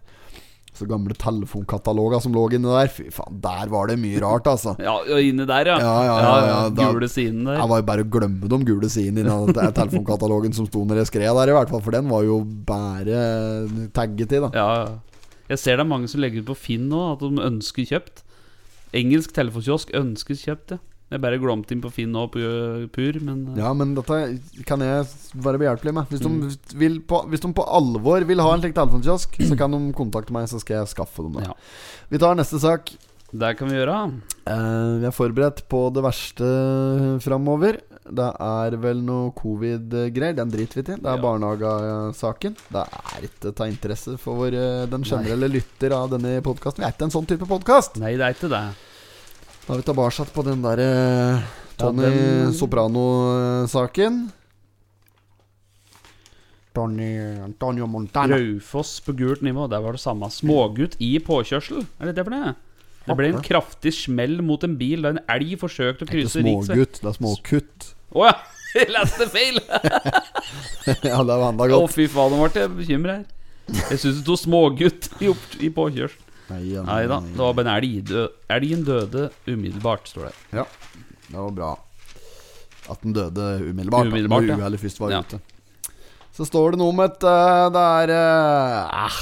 Så 0.81 0.87
gamle 0.89 1.13
telefonkataloger 1.21 2.21
som 2.23 2.33
lå 2.33 2.47
inni 2.57 2.65
der. 2.71 2.89
Fy 2.89 3.07
faen, 3.13 3.37
der 3.43 3.69
var 3.69 3.87
det 3.91 3.99
mye 4.01 4.17
rart, 4.23 4.47
altså. 4.49 4.73
Ja, 4.87 4.95
Inne 5.21 5.45
der, 5.49 5.69
ja. 5.69 5.77
Ja, 5.77 5.93
ja, 6.07 6.15
ja, 6.25 6.33
ja, 6.47 6.59
da- 6.73 6.87
Gule 6.95 7.09
siden 7.11 7.45
der. 7.45 7.59
Jeg 7.61 7.69
var 7.69 7.83
jo 7.83 7.87
bare 7.91 8.05
å 8.07 8.09
glemme 8.17 8.49
de 8.49 8.59
gule 8.67 8.89
sidene 8.89 9.21
i 9.21 9.29
den 9.53 9.73
telefonkatalogen 9.79 10.55
som 10.57 10.65
sto 10.69 10.81
når 10.89 11.03
jeg 11.03 11.11
skrev 11.13 11.37
der, 11.37 11.53
i 11.53 11.57
hvert 11.59 11.69
fall. 11.71 11.83
For 11.85 11.93
den 11.95 12.09
var 12.09 12.25
jo 12.25 12.41
bare 12.43 13.21
tagget 13.93 14.33
i, 14.33 14.41
da. 14.47 14.51
Ja, 14.57 14.67
ja. 14.81 14.91
Jeg 15.51 15.59
ser 15.59 15.77
det 15.77 15.83
er 15.85 15.89
mange 15.91 16.07
som 16.07 16.21
legger 16.23 16.41
ut 16.45 16.47
på 16.53 16.55
Finn 16.55 16.85
nå 16.89 16.99
at 17.13 17.19
de 17.25 17.43
ønsker 17.43 17.83
kjøpt. 17.89 18.21
Engelsk 18.95 19.33
telefonkiosk 19.35 19.91
ønskes 19.99 20.45
kjøpt, 20.47 20.75
ja. 20.77 20.81
Jeg 21.11 21.19
bare 21.19 21.39
glemte 21.43 21.75
inn 21.75 21.81
på 21.83 21.91
Finn 21.91 22.13
nå 22.15 22.21
på 22.31 22.39
pur, 22.95 23.17
men 23.19 23.41
øh, 23.51 23.57
Ja, 23.59 23.73
men 23.75 23.93
dette 23.97 24.63
kan 24.65 24.79
jeg 24.79 25.05
være 25.43 25.59
behjelpelig 25.59 25.93
med. 25.97 26.07
Hvis 26.13 26.23
de, 26.23 26.31
vil 26.79 26.99
på, 27.03 27.19
hvis 27.27 27.43
de 27.43 27.51
på 27.57 27.65
alvor 27.67 28.23
vil 28.29 28.39
ha 28.39 28.53
en 28.55 28.63
slik 28.63 28.75
telefonkiosk, 28.77 29.35
så 29.49 29.57
kan 29.59 29.75
de 29.75 29.81
kontakte 29.97 30.31
meg, 30.31 30.47
så 30.47 30.61
skal 30.63 30.79
jeg 30.81 30.91
skaffe 30.93 31.25
dem 31.27 31.35
det. 31.39 31.49
Ja. 31.49 31.57
Vi 32.13 32.21
tar 32.23 32.35
neste 32.39 32.59
sak. 32.63 32.93
det 33.31 33.49
kan 33.59 33.67
vi 33.71 33.75
gjøre. 33.77 33.97
Eh, 34.47 34.99
vi 35.03 35.05
er 35.07 35.13
forberedt 35.15 35.65
på 35.71 35.85
det 35.95 36.03
verste 36.03 36.47
framover. 37.23 37.79
Det 38.11 38.27
er 38.43 38.75
vel 38.81 39.03
noe 39.05 39.29
covid-greier. 39.37 40.35
Den 40.35 40.49
driter 40.51 40.79
vi 40.81 40.83
til. 40.89 40.97
Det 40.99 41.07
er 41.11 41.19
Ja. 41.19 41.21
barnehagesaken. 41.21 42.55
Det 42.71 42.81
er 42.87 43.27
ikke 43.27 43.53
ta 43.55 43.67
interesse 43.67 44.17
for 44.19 44.47
eh, 44.47 44.85
den 44.87 45.03
generelle 45.03 45.47
lytter 45.51 45.91
av 45.95 46.09
denne 46.15 46.41
podkasten. 46.41 46.81
Vi 46.83 46.87
er 46.87 46.95
ikke 46.95 47.07
en 47.07 47.13
sånn 47.19 47.27
type 47.29 47.47
podkast. 47.47 47.99
Nei, 48.01 48.15
det 48.17 48.25
er 48.25 48.33
ikke 48.35 48.49
det. 48.51 48.63
Da 49.71 49.77
er 49.77 49.79
vi 49.79 49.85
tilbake 49.87 50.23
på 50.35 50.43
den 50.43 50.59
derre 50.65 51.43
Tony 51.79 52.03
den- 52.03 52.53
Soprano-saken. 52.53 54.17
Tony 56.75 57.39
Antonio 57.39 57.87
Montana. 57.87 58.35
Raufoss 58.35 58.99
på 58.99 59.15
gult 59.15 59.41
nivå. 59.41 59.69
Der 59.71 59.79
var 59.79 59.93
det 59.93 60.01
samme. 60.01 60.27
Smågutt 60.27 60.97
i 60.99 61.19
påkjørsel. 61.19 61.85
Er 62.01 62.05
det 62.11 62.15
det 62.17 62.25
for 62.25 62.35
det? 62.35 62.55
Det 63.07 63.15
ble 63.15 63.29
en 63.31 63.41
kraftig 63.41 63.93
smell 63.95 64.41
mot 64.43 64.61
en 64.67 64.75
bil 64.77 65.01
da 65.03 65.13
en 65.15 65.21
elg 65.29 65.55
forsøkte 65.57 66.03
å 66.03 66.09
Det 66.09 66.19
er 66.19 66.25
ikke 66.25 66.33
smågutt, 66.43 66.99
det 66.99 67.07
er 67.07 67.15
småkutt. 67.15 67.87
Å 68.11 68.25
ja! 68.27 68.33
Jeg 68.75 68.91
leste 68.91 69.29
feil! 69.31 69.55
ja, 71.11 71.23
det 71.23 71.31
var 71.31 71.47
enda 71.47 71.63
Å, 71.63 71.71
godt. 71.71 71.95
fy 71.95 72.09
faen, 72.11 72.35
nå 72.35 72.43
ble 72.43 72.61
jeg 72.61 72.69
bekymra 72.75 73.15
her. 73.21 73.25
Jeg 73.71 73.99
syns 74.03 74.19
det 74.19 74.21
sto 74.23 74.35
smågutt 74.35 75.09
i, 75.23 75.31
i 75.63 75.71
påkjørsel. 75.71 76.27
Nei, 76.51 76.59
ja, 76.73 76.83
Nei 76.87 77.05
da, 77.09 77.21
det 77.23 77.39
var 77.39 77.55
bare 77.57 77.71
en 77.71 77.77
elg. 77.79 78.11
Elgen 78.51 78.83
døde 78.87 79.29
umiddelbart, 79.47 80.09
står 80.11 80.29
det. 80.29 80.33
Ja, 80.59 80.65
det 81.29 81.37
var 81.37 81.55
bra. 81.55 81.71
At 82.91 83.01
den 83.05 83.13
døde 83.15 83.47
umiddelbart. 83.69 84.09
da, 84.09 84.11
Umiddelbart, 84.11 84.47
når 84.49 84.55
ja. 84.57 84.59
uhellet 84.65 84.81
først 84.83 84.99
var 84.99 85.11
Ja. 85.15 85.21
ute. 85.23 85.39
Så 86.35 86.45
står 86.47 86.71
det 86.73 86.79
noe 86.81 86.93
om 86.93 86.99
et 87.03 87.23
eh, 87.27 87.69
Det 87.75 87.81
er 88.01 88.11
eh, 88.15 89.05
ah, 89.05 89.17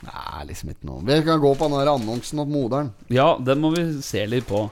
Det 0.00 0.12
er 0.14 0.44
liksom 0.46 0.70
ikke 0.70 0.86
noe 0.86 1.02
Vi 1.04 1.16
kan 1.26 1.40
gå 1.42 1.50
på 1.58 1.68
den 1.72 1.88
annonsen 1.90 2.38
om 2.44 2.50
moderen. 2.54 2.92
Ja, 3.10 3.36
den 3.42 3.60
må 3.60 3.72
vi 3.74 3.82
se 4.06 4.22
litt 4.30 4.46
på. 4.46 4.68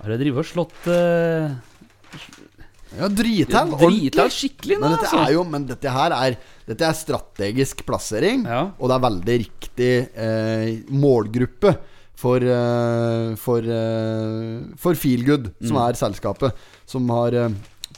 Har 0.00 0.14
jeg 0.14 0.22
drevet 0.22 0.40
og 0.44 0.48
slått 0.48 0.86
uh, 0.88 1.50
Ja, 2.98 3.06
drithell. 3.08 3.70
Drita 3.78 4.24
skikkelig 4.34 4.76
nå, 4.80 4.82
Men 4.82 4.96
dette 4.96 5.06
altså. 5.06 5.20
er 5.26 5.32
jo 5.36 5.44
Men 5.46 5.66
dette 5.68 5.92
her 5.94 6.10
er 6.16 6.36
Dette 6.66 6.86
er 6.88 6.96
strategisk 6.98 7.84
plassering, 7.86 8.44
Ja. 8.46 8.70
og 8.78 8.88
det 8.90 8.96
er 8.96 9.04
veldig 9.06 9.36
riktig 9.44 9.92
eh, 10.14 10.82
målgruppe 10.90 11.76
for 12.20 12.36
eh, 12.42 13.34
For, 13.40 13.58
eh, 13.62 14.74
for 14.76 14.94
Feelgood, 14.94 15.52
som 15.62 15.76
Mm. 15.76 15.82
er 15.88 15.92
selskapet 15.98 16.52
som 16.86 17.08
har 17.08 17.32
eh, 17.34 17.48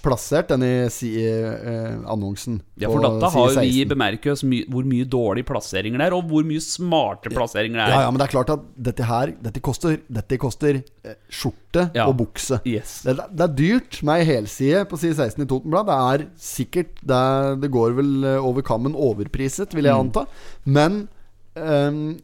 plassert, 0.03 0.49
denne 0.51 0.89
si, 0.91 1.11
eh, 1.25 1.95
annonsen. 2.11 2.61
Ja, 2.83 2.89
for 2.91 3.01
dette 3.05 3.31
har 3.35 3.53
jo 3.55 3.61
vi 3.63 3.85
bemerket 3.87 4.33
oss 4.35 4.43
my 4.45 4.65
hvor 4.73 4.85
mye 4.89 5.05
dårlige 5.07 5.47
plasseringer 5.47 5.99
det 6.03 6.07
er, 6.09 6.17
og 6.17 6.27
hvor 6.31 6.45
mye 6.49 6.61
smarte 6.65 7.31
plasseringer 7.33 7.79
det 7.79 7.85
er. 7.87 7.95
Ja, 7.95 8.01
ja, 8.07 8.11
men 8.11 8.19
det 8.23 8.27
er 8.29 8.33
klart 8.35 8.51
at 8.55 8.65
dette 8.91 9.07
her 9.09 9.33
Dette 9.43 9.61
koster, 9.63 9.99
dette 10.11 10.39
koster 10.43 10.81
eh, 10.83 11.15
skjorte 11.31 11.89
Ja. 11.95 12.09
og 12.11 12.17
bukse. 12.19 12.61
Yes. 12.67 13.03
Det, 13.07 13.17
det 13.31 13.47
er 13.47 13.55
dyrt 13.63 14.03
med 14.03 14.21
ei 14.21 14.29
helside 14.35 14.85
på 14.91 14.99
side 15.01 15.15
16 15.17 15.43
i 15.45 15.49
Totenblad. 15.51 15.87
Det 15.87 15.99
er 16.13 16.27
sikkert 16.37 16.95
Det, 17.03 17.17
er, 17.17 17.57
det 17.63 17.71
går 17.73 17.95
vel 17.99 18.13
eh, 18.25 18.39
over 18.45 18.63
kammen 18.67 18.95
overpriset, 18.99 19.73
vil 19.75 19.85
jeg 19.89 19.95
Mm. 19.95 20.09
anta. 20.09 20.27
Men 20.67 21.09
ehm, 21.57 22.19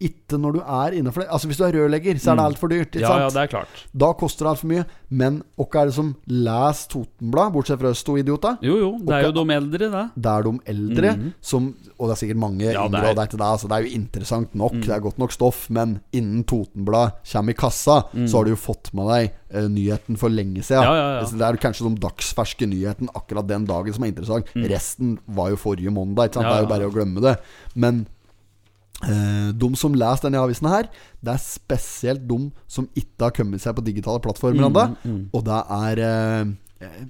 ikke 0.00 0.38
når 0.40 0.56
du 0.56 0.60
er 0.64 0.96
innenfor 0.96 1.22
det. 1.22 1.28
Altså 1.34 1.48
Hvis 1.50 1.58
du 1.60 1.64
er 1.66 1.74
rørlegger, 1.76 2.18
så 2.20 2.32
er 2.32 2.38
det 2.40 2.44
altfor 2.48 2.70
dyrt. 2.72 2.94
Ikke 2.96 3.04
ja, 3.04 3.16
Ja, 3.20 3.26
ja, 3.26 3.32
det 3.34 3.42
er 3.42 3.50
klart. 3.52 3.82
Da 3.92 4.10
koster 4.16 4.46
det 4.46 4.52
altfor 4.54 4.70
mye. 4.70 4.84
Men 5.10 5.40
hvem 5.58 5.76
er 5.80 5.90
det 5.90 5.94
som 5.96 6.12
leser 6.30 6.90
Totenblad, 6.94 7.52
bortsett 7.54 7.80
fra 7.82 7.90
oss 7.92 8.02
to 8.06 8.16
idiota? 8.20 8.54
Jo, 8.64 8.78
jo, 8.80 8.90
det 9.04 9.16
er 9.18 9.26
jo 9.28 9.32
de 9.36 9.56
eldre, 9.56 9.90
det. 9.92 10.04
Det 10.14 10.32
er 10.32 10.46
de 10.46 10.52
eldre 10.72 11.14
som 11.44 11.70
Og 11.98 12.08
det 12.08 12.14
er 12.14 12.20
sikkert 12.22 12.40
mange. 12.40 12.64
Ja, 12.64 12.86
yngre, 12.86 13.10
av 13.12 13.18
deg 13.18 13.32
til 13.32 13.42
det 13.42 13.48
er 13.50 13.64
det. 13.64 13.76
Er 13.76 13.86
jo 13.86 13.98
interessant 14.00 14.54
nok, 14.56 14.78
det 14.80 14.94
er 14.94 15.02
godt 15.04 15.20
nok 15.20 15.34
stoff, 15.36 15.66
men 15.68 15.98
innen 16.16 16.46
Totenblad 16.48 17.20
kommer 17.32 17.52
i 17.52 17.58
kassa, 17.60 17.98
så 18.24 18.38
har 18.38 18.48
du 18.48 18.54
jo 18.54 18.60
fått 18.60 18.92
med 18.96 19.10
deg 19.10 19.34
uh, 19.52 19.66
nyheten 19.68 20.16
for 20.20 20.32
lenge 20.32 20.64
siden. 20.64 20.86
Mm. 20.86 20.88
Ja, 20.88 20.94
ja, 20.96 21.10
ja. 21.20 21.28
Det 21.42 21.48
er 21.50 21.60
kanskje 21.60 21.90
de 21.90 22.00
dagsferske 22.06 22.70
nyheten 22.70 23.12
akkurat 23.12 23.48
den 23.50 23.68
dagen 23.68 23.96
som 23.96 24.06
er 24.06 24.14
interessant. 24.14 24.48
Resten 24.72 25.18
var 25.28 25.52
jo 25.52 25.60
forrige 25.60 25.92
mandag, 25.92 26.30
ikke 26.30 26.40
sant? 26.40 26.48
Mm. 26.48 26.50
Det 26.50 26.56
er 26.56 26.64
jo 26.64 26.72
bare 26.72 26.88
å 26.88 26.94
glemme 26.94 27.26
det. 27.26 27.36
Men 27.74 28.06
de 29.00 29.70
som 29.76 29.94
leser 29.96 30.28
denne 30.28 30.42
avisen 30.44 30.68
her, 30.68 30.88
det 31.24 31.32
er 31.32 31.40
spesielt 31.40 32.26
de 32.28 32.50
som 32.68 32.88
ikke 32.94 33.22
har 33.28 33.30
kommet 33.32 33.60
seg 33.62 33.74
på 33.78 33.84
digitale 33.86 34.20
plattformer 34.20 34.68
Mm, 34.70 34.96
mm. 35.04 35.22
Og 35.32 35.44
det 35.44 35.60
er 35.70 35.98
eh, 36.04 37.00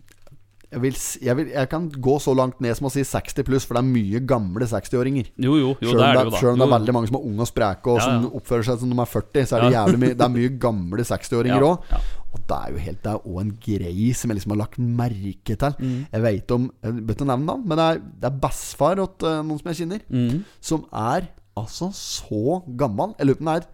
jeg, 0.71 0.81
vil, 0.85 0.95
jeg, 1.27 1.35
vil, 1.37 1.49
jeg 1.51 1.69
kan 1.69 1.89
gå 1.91 2.13
så 2.23 2.31
langt 2.39 2.61
ned 2.63 2.77
som 2.79 2.87
å 2.87 2.91
si 2.95 3.03
60 3.03 3.43
pluss, 3.43 3.65
for 3.67 3.75
det 3.75 3.81
er 3.83 3.89
mye 3.91 4.21
gamle 4.23 4.69
60-åringer. 4.71 5.33
Jo, 5.43 5.57
jo, 5.59 5.73
jo 5.83 5.91
Selv 5.91 6.05
om 6.05 6.15
det, 6.15 6.23
det 6.31 6.39
selv 6.39 6.53
om 6.53 6.61
det 6.63 6.67
er 6.69 6.73
veldig 6.77 6.95
mange 6.95 7.11
som 7.11 7.19
er 7.19 7.25
unge 7.27 7.43
og 7.43 7.49
spreke, 7.51 7.91
og 7.91 7.99
Ja, 7.99 8.05
som 8.07 8.29
oppfører 8.39 8.69
seg 8.69 8.79
som 8.85 8.93
de 8.95 9.01
er 9.03 9.11
40, 9.11 9.49
så 9.51 9.57
er 9.59 9.65
det 9.67 9.73
Ja. 9.75 9.83
mye 9.91 10.15
Det 10.15 10.27
er 10.29 10.35
mye 10.37 10.53
gamle 10.63 11.03
60-åringer 11.11 11.67
òg. 11.67 11.91
ja. 11.91 11.99
Og 12.31 12.39
det 12.47 12.57
er 12.63 12.71
jo 12.71 12.79
helt 12.79 13.03
Det 13.03 13.11
er 13.11 13.27
òg 13.27 13.41
en 13.41 13.51
grei 13.67 14.13
som 14.15 14.31
jeg 14.31 14.37
liksom 14.39 14.53
har 14.55 14.61
lagt 14.63 14.79
merke 14.79 15.57
til. 15.59 15.75
Mm. 15.83 16.07
Jeg 16.13 16.23
vet 16.23 16.51
om 16.55 16.71
Jeg 16.85 16.93
bør 17.07 17.15
ikke 17.19 17.27
nevne 17.27 17.47
navn, 17.51 17.67
men 17.67 17.77
det 17.83 17.87
er, 17.91 17.99
det 18.21 18.31
er 18.31 18.39
bestefar 18.47 18.95
til 19.19 19.29
eh, 19.29 19.43
noen 19.43 19.59
som 19.59 19.73
jeg 19.73 19.81
kjenner, 19.83 20.01
Mm. 20.09 20.45
som 20.61 20.87
er 20.95 21.27
altså 21.61 21.91
så 21.93 22.61
gammel. 22.79 23.15
Jeg 23.19 23.27
lurer 23.27 23.39
på 23.39 23.45
om 23.45 23.47
den 23.47 23.55
er, 23.57 23.67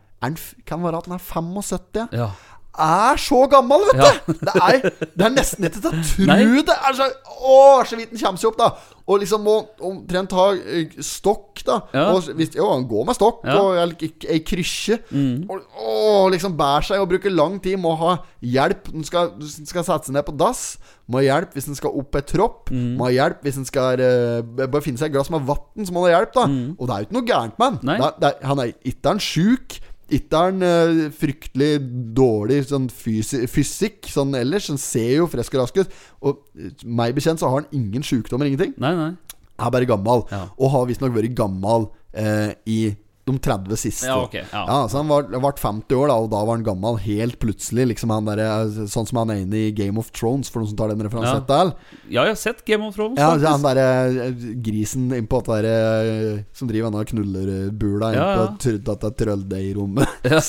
Kan 0.66 0.82
være 0.82 0.97
at 0.97 1.05
den 1.05 1.12
er 1.12 1.18
75? 1.18 2.09
Ja. 2.12 2.30
Er 2.79 3.20
så 3.20 3.39
gammel, 3.53 3.87
vet 3.91 4.03
Ja. 4.03 4.11
du! 4.27 4.33
Det, 4.47 4.55
er, 4.62 4.91
det 5.16 5.24
er 5.27 5.33
nesten 5.35 5.64
ikke 5.68 5.81
til 5.81 5.91
å 5.91 6.03
tro 6.05 6.27
Nei. 6.29 6.43
det! 6.66 6.77
Er 6.77 6.97
så, 6.99 7.07
å, 7.41 7.57
så 7.89 7.97
vidt 7.99 8.12
den 8.14 8.20
kommer 8.22 8.41
seg 8.43 8.51
opp, 8.53 8.59
da. 8.61 8.68
Og 9.07 9.20
liksom 9.22 9.45
må 9.47 9.53
omtrent 9.87 10.33
ha 10.35 10.49
eh, 10.57 10.97
stokk, 11.05 11.61
da. 11.66 11.77
Ja. 11.95 12.07
Og 12.14 12.27
hvis, 12.39 12.57
jo, 12.59 12.66
han 12.72 12.87
går 12.91 13.05
med 13.07 13.14
stokk 13.18 13.45
Ja. 13.47 13.55
Mm. 13.55 13.93
og 13.93 14.03
ei- 14.27 14.41
krykkje. 14.43 14.99
Mm. 15.14 15.45
Og, 15.49 15.62
å, 15.79 16.27
liksom 16.35 16.57
bærer 16.59 16.89
seg 16.89 17.03
og 17.05 17.09
bruker 17.12 17.31
lang 17.31 17.61
tid. 17.62 17.79
Må 17.79 17.95
ha 18.01 18.16
hjelp 18.43 18.91
han 18.93 19.07
skal, 19.07 19.31
hvis 19.39 19.61
skal 19.70 19.87
sette 19.87 20.11
seg 20.11 20.16
ned 20.18 20.27
på 20.27 20.35
dass. 20.37 20.64
Må 21.07 21.20
ha 21.20 21.27
hjelp 21.29 21.55
hvis 21.55 21.68
han 21.70 21.79
skal 21.79 21.95
opp 22.03 22.18
ei 22.18 22.24
tropp. 22.27 22.72
Mm. 22.74 22.97
Må 22.99 23.07
ha 23.07 23.12
hjelp 23.14 23.47
hvis 23.47 23.61
han 23.61 23.68
skal 23.68 24.03
uh, 24.03 24.41
bare 24.66 24.83
finne 24.83 24.99
seg 24.99 25.12
et 25.12 25.14
glass 25.18 25.31
med 25.31 25.47
vann, 25.47 25.87
så 25.87 25.95
må 25.95 26.03
han 26.03 26.11
ha 26.11 26.16
hjelp, 26.18 26.35
da. 26.35 26.47
Og 26.74 26.89
det 26.91 26.97
er 26.97 27.05
jo 27.05 27.07
ikke 27.09 27.18
noe 27.20 27.29
gærent 27.31 27.61
med 27.62 27.66
han. 27.68 27.79
Mm. 27.87 27.95
Er, 28.01 28.16
er, 28.33 28.41
han 28.51 28.64
er 28.66 28.74
ikke 28.91 29.14
sjuk. 29.22 29.79
Ikke 30.07 30.38
er 30.38 30.52
han 30.52 30.62
eh, 30.62 30.98
fryktelig 31.11 31.70
dårlig 32.14 32.61
sånn 32.68 32.86
fysi 32.94 33.42
fysikk 33.50 34.07
sånn 34.11 34.36
ellers. 34.38 34.68
Han 34.70 34.78
ser 34.78 35.16
jo 35.16 35.30
frisk 35.30 35.57
og 35.57 35.64
rask 35.64 35.80
ut. 35.80 35.96
Og 36.22 36.44
eh, 36.54 36.70
meg 36.86 37.16
bekjent 37.16 37.42
så 37.42 37.50
har 37.50 37.64
han 37.64 37.72
ingen 37.74 38.07
sjukdommer, 38.07 38.46
ingenting. 38.46 38.76
Nei, 38.82 38.92
nei. 38.98 39.11
Er 39.57 39.72
bare 39.72 39.88
gammel. 39.88 40.22
Ja. 40.30 40.44
Og 40.61 40.70
har 40.74 40.86
visstnok 40.86 41.16
vært 41.16 41.34
gammel 41.38 41.88
eh, 42.14 42.52
i 42.70 42.80
de 43.27 43.35
30 43.43 43.77
siste. 43.77 44.07
Ja, 44.07 44.20
ok, 44.22 44.35
ja. 44.39 44.89
så 44.89 45.01
Han 45.01 45.09
var, 45.11 45.27
ble 45.27 45.51
50 45.59 45.97
år, 45.99 46.11
da 46.12 46.16
og 46.22 46.29
da 46.31 46.43
var 46.47 46.55
han 46.55 46.66
gammel 46.66 46.99
helt 47.03 47.39
plutselig. 47.43 47.89
Liksom 47.91 48.12
han 48.14 48.29
der, 48.29 48.43
eh, 48.45 48.85
Sånn 48.87 49.09
som 49.09 49.18
han 49.18 49.33
er 49.35 49.41
inne 49.43 49.64
i 49.66 49.72
Game 49.74 49.99
of 49.99 50.12
Thrones, 50.14 50.51
for 50.53 50.62
noen 50.62 50.70
som 50.70 50.79
tar 50.79 50.93
den 50.93 51.03
referansen. 51.03 51.43
Ja. 51.43 51.64
Ja. 51.66 51.97
Ja, 52.07 52.22
jeg 52.29 52.37
har 52.37 52.39
sett 52.39 52.62
Game 52.68 52.87
of 52.87 52.95
Thrones. 52.95 53.18
Ja, 53.18 53.33
faktisk. 53.35 53.49
han 53.51 53.64
derre 53.66 53.87
eh, 54.29 54.45
grisen 54.62 55.09
innpå 55.16 55.41
at 55.43 55.51
der, 55.51 55.66
eh, 55.72 56.45
som 56.55 56.70
driver 56.70 56.93
denne 56.93 57.03
knullerbula 57.11 58.12
Ja, 58.14 58.29
ja. 58.37 58.47
ja, 58.47 58.77
dette 58.93 59.12
trølldeig-rommet. 59.22 60.14
Ja. 60.27 60.41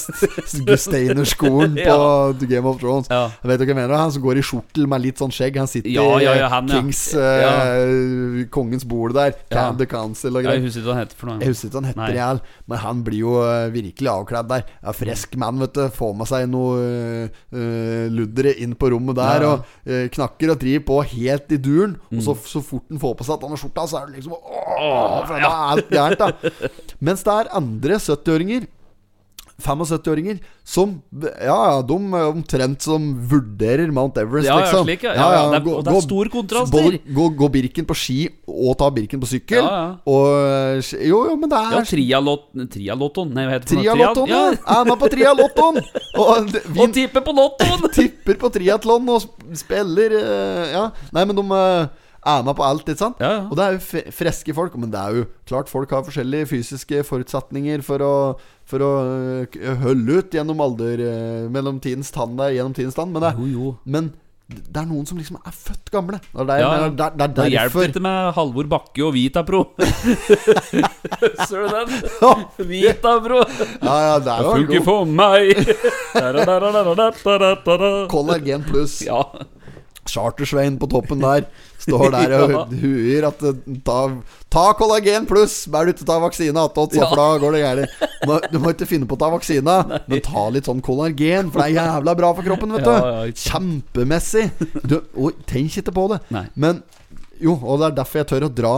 Gusteinerskolen 0.68 1.76
på 1.76 1.82
Ja. 1.88 2.32
Game 2.46 2.70
of 2.70 2.80
Thrones. 2.82 3.10
Ja. 3.10 3.32
Jeg 3.42 3.52
vet 3.52 3.62
ikke 3.62 3.74
hva 3.74 3.82
jeg 3.82 3.88
mener 3.88 4.02
Han 4.02 4.14
som 4.14 4.24
går 4.24 4.40
i 4.40 4.46
skjortel 4.46 4.88
med 4.90 5.04
litt 5.04 5.22
sånn 5.22 5.34
skjegg. 5.34 5.58
Han 5.62 5.70
sitter 5.70 5.90
Ja, 5.94 6.06
ja, 6.22 6.36
ja, 6.38 6.46
i 6.46 6.52
han, 6.54 6.70
ja. 6.70 6.80
Kings 6.82 7.02
uh, 7.18 8.46
Kongens 8.54 8.86
bord 8.88 9.18
der. 9.18 9.34
Ja. 9.54 9.70
The 9.78 9.90
Council 9.90 10.38
og 10.38 10.46
Jeg 10.48 10.64
husker 10.66 10.82
ikke 10.82 10.92
hva 10.92 10.98
han 10.98 11.04
heter 11.06 11.20
for 11.20 11.32
noe. 11.32 11.42
Jeg 11.42 11.54
husker 11.54 11.70
ikke 11.72 11.82
hva 11.82 11.84
han 11.86 12.06
heter, 12.06 12.42
men 12.68 12.82
han 12.84 13.01
blir 13.07 13.22
jo 13.24 13.34
eh, 13.47 13.70
virkelig 13.72 14.09
avkledd 14.11 14.49
der. 14.51 14.63
Ja, 14.84 14.91
frisk 14.95 15.36
mann, 15.39 15.59
vet 15.63 15.74
du. 15.78 15.86
Får 15.95 16.13
med 16.20 16.28
seg 16.28 16.47
noe 16.51 16.82
uh, 17.28 18.07
luddere 18.11 18.51
inn 18.63 18.74
på 18.80 18.89
rommet 18.91 19.15
der. 19.20 19.45
Ja. 19.45 19.53
Og 19.55 19.91
uh, 19.91 20.05
knakker 20.13 20.51
og 20.53 20.59
driver 20.61 20.86
på 20.91 20.99
helt 21.15 21.51
i 21.55 21.61
duren. 21.63 21.95
Og 22.11 22.18
Mm. 22.18 22.24
så, 22.24 22.34
så 22.49 22.61
fort 22.65 22.88
han 22.89 22.99
får 23.01 23.13
på 23.20 23.26
seg 23.28 23.41
denne 23.43 23.57
skjorta, 23.59 23.84
så 23.88 23.99
er 24.01 24.07
det 24.09 24.20
liksom 24.20 24.34
Åh, 24.38 25.20
for 25.28 25.36
det 25.36 25.49
er 25.49 25.82
gærent, 25.91 26.20
da. 26.24 26.68
Mens 27.07 27.24
det 27.28 27.34
er 27.34 27.51
andre 27.57 27.99
70-åringer 28.01 28.68
75-åringer 29.64 30.38
som 30.68 31.01
Ja, 31.18 31.55
ja, 31.72 31.82
de 31.82 31.95
er 32.14 32.28
omtrent 32.30 32.82
som 32.86 33.08
vurderer 33.30 33.89
Mount 33.91 34.18
Everest, 34.22 34.45
Ja, 34.47 34.60
ja, 34.60 34.66
liksom. 34.66 34.86
slik, 34.86 35.03
ja. 35.03 35.14
Ja, 35.18 35.28
ja, 35.34 35.43
det 35.60 35.62
er- 35.68 35.76
og 35.78 35.84
det 35.84 35.93
er 35.95 36.01
stor 36.01 36.30
kontrast 36.30 36.72
der. 36.72 36.97
gå, 37.14 37.26
gå 37.36 37.49
Birken 37.51 37.86
på 37.86 37.95
ski 37.97 38.30
og 38.47 38.78
ta 38.78 38.89
Birken 38.91 39.20
på 39.20 39.26
sykkel. 39.28 39.64
Ja, 39.64 39.66
ja. 39.66 39.95
Og 40.05 40.84
Jo, 41.01 41.26
jo, 41.30 41.36
men 41.36 41.49
det 41.49 41.58
er 41.58 41.72
Ja, 41.78 41.82
trialot, 41.84 42.43
Trialotton 42.70 43.34
Nei, 43.34 43.45
hva 43.45 43.51
heter 43.58 43.76
det? 43.76 43.78
Trialotton, 43.84 44.28
ja! 44.30 44.43
Er 44.51 44.86
med 44.86 44.99
på 44.99 45.10
trialotton! 45.10 45.82
Og 46.22 46.51
vi 46.53 46.82
Og 46.84 46.93
tipper 46.93 47.22
på 47.22 47.34
lottoen! 47.34 47.89
tipper 47.97 48.36
på 48.38 48.51
triatlon 48.53 49.10
og 49.10 49.24
spiller 49.58 50.12
eh, 50.22 50.72
Ja. 50.74 50.91
Nei, 51.14 51.26
men 51.26 51.36
de 51.36 51.41
eh, 51.41 51.88
er 52.26 52.43
med 52.43 52.55
på 52.57 52.63
alt, 52.65 52.88
ikke 52.89 52.97
sant? 52.99 53.20
Ja, 53.22 53.32
ja. 53.38 53.41
Og 53.49 53.55
det 53.59 53.63
er 53.68 53.78
jo 53.78 54.03
friske 54.11 54.53
folk. 54.57 54.76
Men 54.82 54.91
det 54.91 54.99
er 54.99 55.15
jo 55.22 55.26
klart 55.47 55.70
folk 55.70 55.91
har 55.95 56.03
forskjellige 56.07 56.49
fysiske 56.49 57.03
forutsetninger 57.07 57.82
for 57.86 58.03
å 58.03 58.13
For 58.68 58.84
å 58.84 58.91
eh, 59.47 59.76
holde 59.80 60.18
ut 60.20 60.34
gjennom 60.36 60.59
alder 60.59 60.99
eh, 60.99 61.43
Mellom 61.49 61.78
tidens 61.80 62.11
tann 62.11 62.34
der, 62.36 62.51
gjennom 62.57 62.74
tidens 62.76 62.95
tann. 62.97 63.13
Men 63.15 63.24
det, 63.24 63.36
Jo, 63.39 63.45
jo. 63.47 63.76
men 63.86 64.09
det 64.47 64.80
er 64.80 64.86
noen 64.88 65.03
som 65.03 65.18
liksom 65.20 65.36
er 65.43 65.51
født 65.51 65.89
gamle. 65.91 66.22
Det 66.32 66.39
er, 66.55 66.59
Ja, 66.61 66.70
det 66.88 67.03
er, 67.03 67.15
det 67.20 67.24
er 67.26 67.32
Det 67.36 67.47
hjelper 67.51 67.89
ikke 67.89 67.99
med 68.05 68.30
Halvor 68.38 68.70
Bakke 68.72 69.03
og 69.03 69.11
Vitapro. 69.11 69.59
Ser 71.47 71.65
du 71.65 71.74
den? 71.74 71.91
Vitapro. 72.70 73.41
Ja, 73.84 73.97
ja, 74.05 74.13
det 74.24 74.32
er 74.38 74.47
Funker 74.47 74.72
god. 74.72 74.86
for 74.88 75.03
meg. 75.20 75.51
Kollagen 78.11 78.63
pluss. 78.70 79.01
Ja. 79.03 79.20
Chartersveien 80.10 80.78
på 80.82 80.88
toppen 80.91 81.20
der 81.24 81.45
står 81.84 82.12
der 82.16 82.34
og 82.38 82.49
Ja. 82.55 82.64
huer 82.82 83.28
at 83.30 83.43
eh, 83.43 83.60
ta, 83.86 83.97
ta 84.49 84.66
kollagen 84.80 85.28
pluss! 85.30 85.66
Bare 85.72 85.86
du 85.88 85.93
ikke 85.93 86.08
ta 86.10 86.18
vaksine 86.24 86.58
attåt, 86.64 86.93
så 86.95 87.03
Ja. 87.03 87.10
for 87.12 87.16
da 87.22 87.28
går 87.43 87.51
det 87.58 87.62
gærent. 87.64 88.51
Du 88.51 88.60
må- 88.60 88.74
ikke 88.74 88.88
finne 88.89 89.08
på 89.08 89.16
å 89.16 89.22
ta 89.22 89.30
vaksina, 89.32 89.78
men 90.08 90.22
ta 90.26 90.47
litt 90.49 90.66
sånn 90.68 90.82
kollagen, 90.84 91.51
for 91.51 91.62
det 91.64 91.72
er 91.72 91.80
jævla 91.80 92.16
bra 92.18 92.34
for 92.34 92.43
kroppen, 92.43 92.72
vet 92.76 92.84
du. 92.88 92.91
Ja, 92.91 93.26
ja. 93.26 93.32
Kjempemessig. 93.32 94.47
Du, 94.88 94.99
og 95.16 95.34
tenk 95.47 95.78
ikke 95.82 95.93
på 95.95 96.08
det. 96.16 96.22
Nei. 96.34 96.45
Men 96.55 96.84
jo, 97.39 97.53
og 97.62 97.80
det 97.82 97.91
er 97.91 97.97
derfor 98.03 98.24
jeg 98.24 98.32
tør 98.34 98.47
å 98.49 98.53
dra 98.55 98.76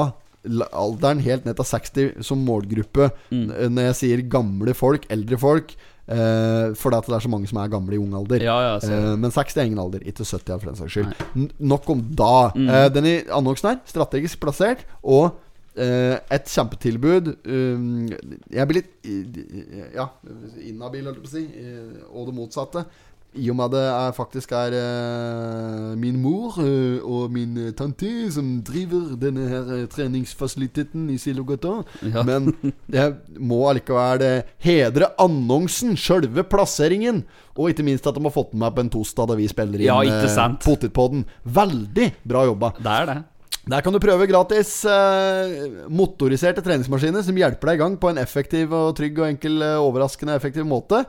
alderen 0.72 1.20
helt 1.22 1.46
ned 1.46 1.58
til 1.60 1.66
60 1.68 2.24
som 2.26 2.40
målgruppe 2.48 3.10
Mm. 3.32 3.50
når 3.76 3.90
jeg 3.90 3.96
sier 4.00 4.22
gamle 4.32 4.74
folk, 4.74 5.06
eldre 5.12 5.38
folk. 5.38 5.74
Eh, 6.10 6.72
fordi 6.80 6.98
at 6.98 7.06
det 7.06 7.16
er 7.16 7.22
så 7.26 7.30
mange 7.30 7.50
som 7.50 7.60
er 7.62 7.70
gamle 7.70 7.94
i 7.94 8.00
ung 8.02 8.16
alder. 8.18 8.42
Ja, 8.42 8.56
ja, 8.66 8.78
eh, 8.82 9.12
men 9.20 9.34
60 9.34 9.60
er 9.60 9.68
ingen 9.68 9.82
alder, 9.82 10.02
ikke 10.02 10.26
70 10.26 10.56
for 10.56 10.72
den 10.72 10.80
saks 10.80 10.96
skyld. 10.96 11.52
Nok 11.60 11.90
om 11.94 12.02
da. 12.18 12.50
Mm. 12.56 12.72
Uh, 12.72 12.88
den 12.96 13.10
i 13.10 13.14
annonsen 13.30 13.70
her, 13.72 13.78
strategisk 13.90 14.42
plassert, 14.42 14.86
og 15.04 15.38
et 15.80 16.50
kjempetilbud. 16.50 17.28
Um, 17.48 18.10
jeg 18.52 18.68
blir 18.68 18.82
litt 18.82 19.06
Ja, 19.94 20.10
inhabil, 20.66 21.06
holdt 21.08 21.22
jeg 21.22 21.24
på 21.24 21.30
å 21.30 21.32
si, 21.32 21.44
og 22.10 22.26
det 22.28 22.34
motsatte. 22.36 22.84
I 23.38 23.46
og 23.52 23.58
med 23.60 23.74
det 23.76 23.82
er 23.86 24.14
faktisk 24.18 24.54
er 24.58 24.74
uh, 24.74 25.94
min 26.00 26.18
mor 26.22 26.58
uh, 26.58 26.98
og 27.06 27.30
min 27.34 27.60
tante 27.78 28.10
som 28.34 28.56
driver 28.66 29.14
denne 29.22 29.46
her 29.52 29.70
eh, 29.76 29.86
treningsfasiliteten 29.92 31.06
i 31.14 31.18
Silogata. 31.22 31.84
Ja. 32.02 32.24
Men 32.26 32.50
jeg 32.90 33.16
må 33.38 33.62
allikevel 33.70 34.44
hedre 34.66 35.12
annonsen, 35.22 35.94
sjølve 36.00 36.44
plasseringen. 36.50 37.24
Og 37.60 37.74
ikke 37.74 37.86
minst 37.86 38.08
at 38.10 38.18
de 38.18 38.24
har 38.26 38.34
fått 38.34 38.56
med 38.58 38.74
på 38.76 38.86
en 38.86 38.94
torsdag 38.98 39.30
da 39.30 39.38
vi 39.38 39.50
spiller 39.52 39.84
inn 39.84 39.90
Ja. 39.90 40.48
Potetpodden. 40.64 41.28
Veldig 41.44 42.14
bra 42.28 42.48
jobba. 42.50 42.74
Det 42.80 42.96
er 42.96 43.12
det. 43.12 43.20
Der 43.70 43.84
kan 43.86 43.94
du 43.94 44.00
prøve 44.02 44.26
gratis 44.30 44.72
eh, 44.90 45.68
motoriserte 45.94 46.64
treningsmaskiner 46.66 47.22
som 47.26 47.38
hjelper 47.38 47.70
deg 47.70 47.78
i 47.78 47.82
gang 47.84 47.98
på 48.02 48.10
en 48.10 48.22
effektiv 48.22 48.74
og 48.74 48.96
trygg 48.98 49.20
og 49.22 49.28
enkel, 49.28 49.60
eh, 49.62 49.76
overraskende 49.78 50.38
effektiv 50.40 50.66
måte. 50.66 51.04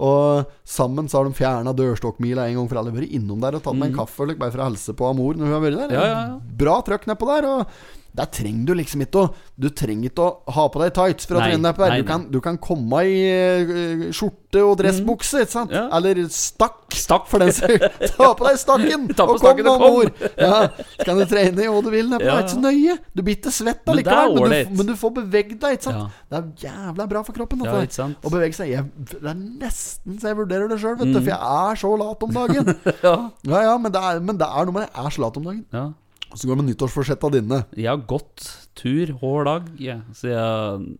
Og 0.00 0.48
sammen 0.64 1.10
så 1.12 1.20
har 1.20 1.28
de 1.28 1.36
fjerna 1.36 1.74
dørstokkmila 1.76 2.46
en 2.48 2.60
gang 2.60 2.70
for 2.70 2.80
alle. 2.80 2.94
Vært 2.96 3.12
innom 3.16 3.42
der 3.44 3.58
og 3.58 3.64
tatt 3.64 3.76
meg 3.76 3.92
en 3.92 3.98
kaffe 4.00 4.28
like, 4.28 4.40
bare 4.40 4.54
for 4.54 4.64
å 4.64 4.70
hilse 4.70 4.96
på 4.96 5.10
Amor 5.10 5.36
når 5.36 5.48
hun 5.48 5.56
har 5.58 5.64
vært 5.66 5.80
der. 5.82 5.92
Mm. 5.92 5.96
Ja, 5.98 6.08
ja, 6.08 6.24
ja. 6.30 6.56
Bra 6.64 6.78
trøkk 6.88 7.06
nedpå 7.10 7.28
der. 7.34 7.50
Og 7.52 8.05
der 8.16 8.28
trenger 8.32 8.66
du 8.70 8.74
liksom 8.78 9.02
ikke 9.04 9.22
å 9.26 9.28
Du 9.60 9.68
trenger 9.76 10.10
ikke 10.10 10.24
å 10.24 10.54
ha 10.56 10.64
på 10.72 10.80
deg 10.82 10.94
tights 10.96 11.28
for 11.28 11.36
å 11.38 11.40
Nei, 11.42 11.50
trene 11.52 11.62
nedpå 11.68 11.82
der. 11.84 11.92
nei, 11.94 12.00
Du 12.02 12.08
kan, 12.08 12.24
du 12.32 12.38
kan 12.44 12.56
komme 12.60 13.02
i 13.04 13.14
uh, 13.28 14.04
skjorte 14.16 14.62
og 14.64 14.74
dressbukse, 14.80 15.42
ikke 15.44 15.52
sant? 15.52 15.74
Ja. 15.74 15.86
Eller 15.96 16.22
stakk. 16.32 16.82
Stakk. 16.96 17.26
For 17.28 17.42
den 17.42 17.52
Ta 18.16 18.30
på 18.38 18.46
deg 18.46 18.58
stakken, 18.60 19.08
på 19.10 19.26
og 19.26 19.40
kom. 19.42 19.66
Amor. 19.74 20.10
Ja, 20.38 20.68
så 20.96 21.04
kan 21.08 21.20
du 21.20 21.24
trene 21.28 21.64
i 21.64 21.68
hva 21.68 21.82
du 21.84 21.90
vil 21.92 22.08
nedpå. 22.08 22.24
Ja, 22.24 22.36
Det 22.36 22.38
er 22.38 22.46
ikke 22.46 22.54
så 22.54 22.62
nøye. 22.64 22.96
Du 23.12 23.22
blir 23.26 23.36
ikke 23.36 23.52
svett 23.52 23.92
allikevel, 23.92 24.38
men, 24.40 24.54
du, 24.54 24.78
men 24.80 24.90
du 24.92 24.94
får 25.00 25.14
beveget 25.18 25.60
deg, 25.60 25.76
ikke 25.76 25.88
sant? 25.90 26.00
Ja. 26.06 26.24
Det 26.32 26.40
er 26.40 26.70
jævla 26.70 27.08
bra 27.10 27.22
for 27.26 27.36
kroppen. 27.36 27.64
Ja, 27.68 27.76
ikke 27.84 27.98
sant? 27.98 28.16
Å 28.24 28.32
bevege 28.32 28.56
seg. 28.56 28.72
Jeg, 28.72 28.88
det 29.12 29.20
er 29.22 29.36
nesten 29.36 30.16
så 30.22 30.32
jeg 30.32 30.40
vurderer 30.40 30.72
det 30.72 30.80
sjøl, 30.80 30.96
vet 31.02 31.12
du. 31.12 31.20
For 31.20 31.32
jeg 31.34 31.60
er 31.68 31.82
så 31.84 31.92
lat 32.00 32.26
om 32.28 32.34
dagen. 32.40 32.72
Ja. 33.06 33.16
Ja, 33.46 33.60
ja, 33.66 33.76
men 33.78 33.92
det 33.92 34.00
er, 34.00 34.18
men 34.24 34.38
det 34.40 34.46
er 34.48 34.66
noe 34.66 34.74
med 34.74 34.86
det. 34.86 34.90
Jeg 34.96 35.10
er 35.10 35.14
så 35.14 35.22
lat 35.26 35.36
om 35.38 35.46
dagen. 35.50 35.64
ja. 35.74 35.86
Så 36.34 36.46
går 36.48 36.56
det 36.56 36.62
med 36.64 36.70
nyttårsforsetta 36.74 37.30
dine. 37.32 37.62
Jeg 37.76 37.88
har 37.88 38.02
gått 38.08 38.44
tur 38.76 39.12
hver 39.20 39.44
dag 39.46 39.68
ja, 39.80 40.00
siden 40.16 40.96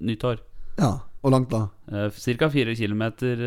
nyttår. 0.00 0.38
Ja, 0.78 1.00
Hvor 1.20 1.32
langt 1.34 1.50
da? 1.50 1.64
Ca. 1.90 2.10
Cirka 2.14 2.46
km 2.52 2.74
kilometer 2.78 3.40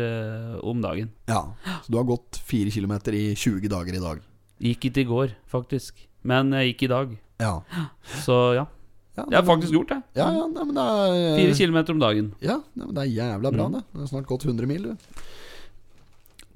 om 0.62 0.82
dagen. 0.82 1.08
Ja, 1.26 1.54
Så 1.86 1.92
du 1.92 1.96
har 1.96 2.04
gått 2.04 2.36
4 2.44 2.70
kilometer 2.70 3.14
i 3.16 3.34
20 3.34 3.68
dager 3.72 3.94
i 3.96 4.02
dag. 4.02 4.20
Gikk 4.60 4.84
ikke 4.90 5.00
i 5.00 5.08
går, 5.08 5.32
faktisk. 5.48 6.04
Men 6.22 6.52
jeg 6.52 6.74
gikk 6.74 6.82
i 6.82 6.90
dag. 6.92 7.14
Ja. 7.40 7.54
Så 8.22 8.36
ja. 8.58 8.66
ja 9.16 9.24
Jeg 9.30 9.38
har 9.40 9.46
faktisk 9.48 9.72
gjort 9.72 9.88
det. 9.88 10.02
Ja, 10.20 10.28
ja, 10.36 10.44
nei, 10.52 10.66
men 10.68 10.76
det 10.76 10.84
er 10.84 11.38
Fire 11.40 11.56
kilometer 11.62 11.96
om 11.96 12.02
dagen. 12.04 12.28
Ja, 12.44 12.58
nei, 12.76 12.84
men 12.86 12.94
det 12.94 13.06
er 13.06 13.14
jævla 13.16 13.50
bra, 13.56 13.66
Mm. 13.66 13.72
det. 13.78 13.82
Det 13.94 14.00
har 14.04 14.06
snart 14.12 14.26
gått 14.28 14.44
100 14.44 14.66
mil, 14.68 14.82
du. 14.82 14.96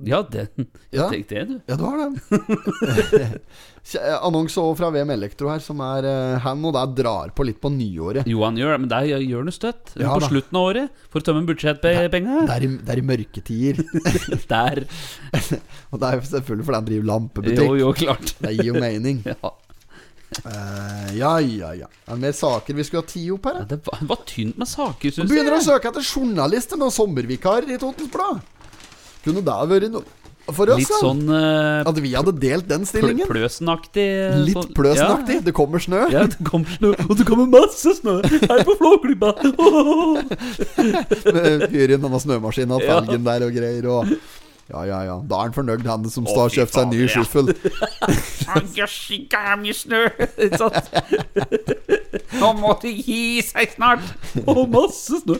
Ja, 0.05 0.21
det 0.29 0.49
Ja. 0.93 1.07
Tenk 1.09 1.29
det, 1.31 1.43
du. 1.49 1.55
Ja, 1.69 1.77
du 1.77 1.85
har 1.85 1.97
det. 2.03 2.11
Kje- 3.87 4.03
Annonse 4.27 4.59
òg 4.61 4.75
fra 4.81 4.91
VM 4.93 5.13
Elektro 5.15 5.49
her, 5.49 5.61
som 5.63 5.79
er 5.85 6.05
eh, 6.11 6.39
Han 6.43 6.65
og 6.67 6.75
der 6.75 6.91
drar 6.99 7.31
på 7.37 7.47
litt 7.47 7.61
på 7.63 7.71
nyåret. 7.73 8.27
Jo, 8.29 8.43
han 8.45 8.59
gjør 8.59 8.75
det, 8.75 8.81
men 8.83 8.91
det 8.93 8.99
er- 9.15 9.23
gjør 9.25 9.45
han 9.45 9.51
det 9.53 9.55
støtt. 9.57 9.93
Ja, 9.97 10.11
på 10.13 10.21
da. 10.25 10.31
slutten 10.33 10.59
av 10.61 10.69
året, 10.73 11.03
for 11.13 11.23
å 11.23 11.27
tømme 11.29 11.47
budsjettpenga. 11.49 12.41
Det 12.51 12.57
er 12.57 12.67
i, 12.67 12.73
det 12.83 12.97
er 12.97 13.03
i 13.03 13.07
mørketider. 13.13 13.85
Der. 14.57 14.83
og 15.93 16.01
det 16.03 16.09
er 16.11 16.19
jo 16.19 16.27
selvfølgelig 16.33 16.67
fordi 16.69 16.81
han 16.81 16.91
driver 16.91 17.11
lampebutikk. 17.13 17.63
Jo, 17.63 17.79
jo, 17.85 17.93
klart. 18.03 18.35
Det 18.43 18.57
gir 18.59 18.73
jo 18.73 18.83
mening. 18.83 19.23
Ja. 19.33 19.55
Uh, 20.43 21.07
ja, 21.15 21.37
ja, 21.39 21.69
ja. 21.79 21.87
Er 22.09 22.17
det 22.17 22.21
mer 22.25 22.35
saker 22.35 22.75
vi 22.75 22.85
skulle 22.85 23.05
ha 23.05 23.09
tid 23.09 23.31
opp 23.37 23.47
her? 23.47 23.61
Ja. 23.63 23.69
Det 23.71 23.79
var, 23.87 24.01
var 24.11 24.19
tynt 24.27 24.59
med 24.59 24.69
saker, 24.69 25.13
syns 25.15 25.23
jeg. 25.23 25.31
begynner 25.31 25.55
å 25.57 25.63
søke 25.65 25.89
etter 25.93 26.05
journalister 26.05 26.83
og 26.83 26.91
sommervikarer 26.93 27.71
i 27.73 27.79
Totens 27.81 28.11
Blad. 28.13 28.43
Kunne 29.27 29.43
det 29.45 29.53
ha 29.59 29.67
vært 29.69 29.91
noe 29.91 30.07
for 30.55 30.71
oss? 30.71 30.79
Litt 30.79 30.87
da? 30.93 30.99
sånn 31.03 31.25
uh, 31.27 31.83
At 31.91 31.97
vi 31.99 32.13
hadde 32.15 32.31
delt 32.39 32.69
den 32.71 32.85
stillingen? 32.87 33.27
pløsenaktig. 33.27 34.05
eh, 34.31 34.37
Litt 34.47 34.55
sånn- 34.55 34.71
pløsenaktig. 34.79 35.41
Det 35.49 35.55
kommer 35.57 35.83
snø. 35.83 36.05
Ja, 36.07 36.21
ja, 36.23 36.29
det 36.31 36.47
kommer 36.47 36.71
snø, 36.77 36.93
og 37.09 37.17
det 37.19 37.27
kommer 37.27 37.49
masse 37.51 37.97
snø 37.99 38.21
her 38.23 38.63
på 38.69 38.77
Flåklypa. 38.79 39.33
Fyr 41.73 41.97
inn 41.97 42.05
denne 42.07 42.21
snømaskinen, 42.23 42.79
Ja. 42.81 43.01
felgen 43.01 43.27
der 43.27 43.43
og 43.49 43.53
greier. 43.59 43.91
Og 43.91 44.15
ja, 44.67 44.81
ja, 44.83 44.99
ja. 45.07 45.17
Da 45.23 45.39
er 45.39 45.49
han 45.49 45.55
fornøyd, 45.55 45.85
han 45.87 46.07
som 46.11 46.27
står 46.27 46.49
og 46.49 46.55
kjøpt 46.57 46.75
seg 46.75 46.87
en 46.89 46.95
ny 46.95 47.07
skyffel. 47.07 47.53
Jøss, 48.79 48.97
ikke 49.15 49.43
snø. 49.79 50.01
Ikke 50.43 50.59
sant? 50.59 50.89
Nå 52.41 52.49
må 52.59 52.73
de 52.83 52.91
gi 52.91 53.43
seg 53.47 53.77
snart. 53.77 54.03
Og 54.43 54.65
masse 54.73 55.21
snø. 55.23 55.37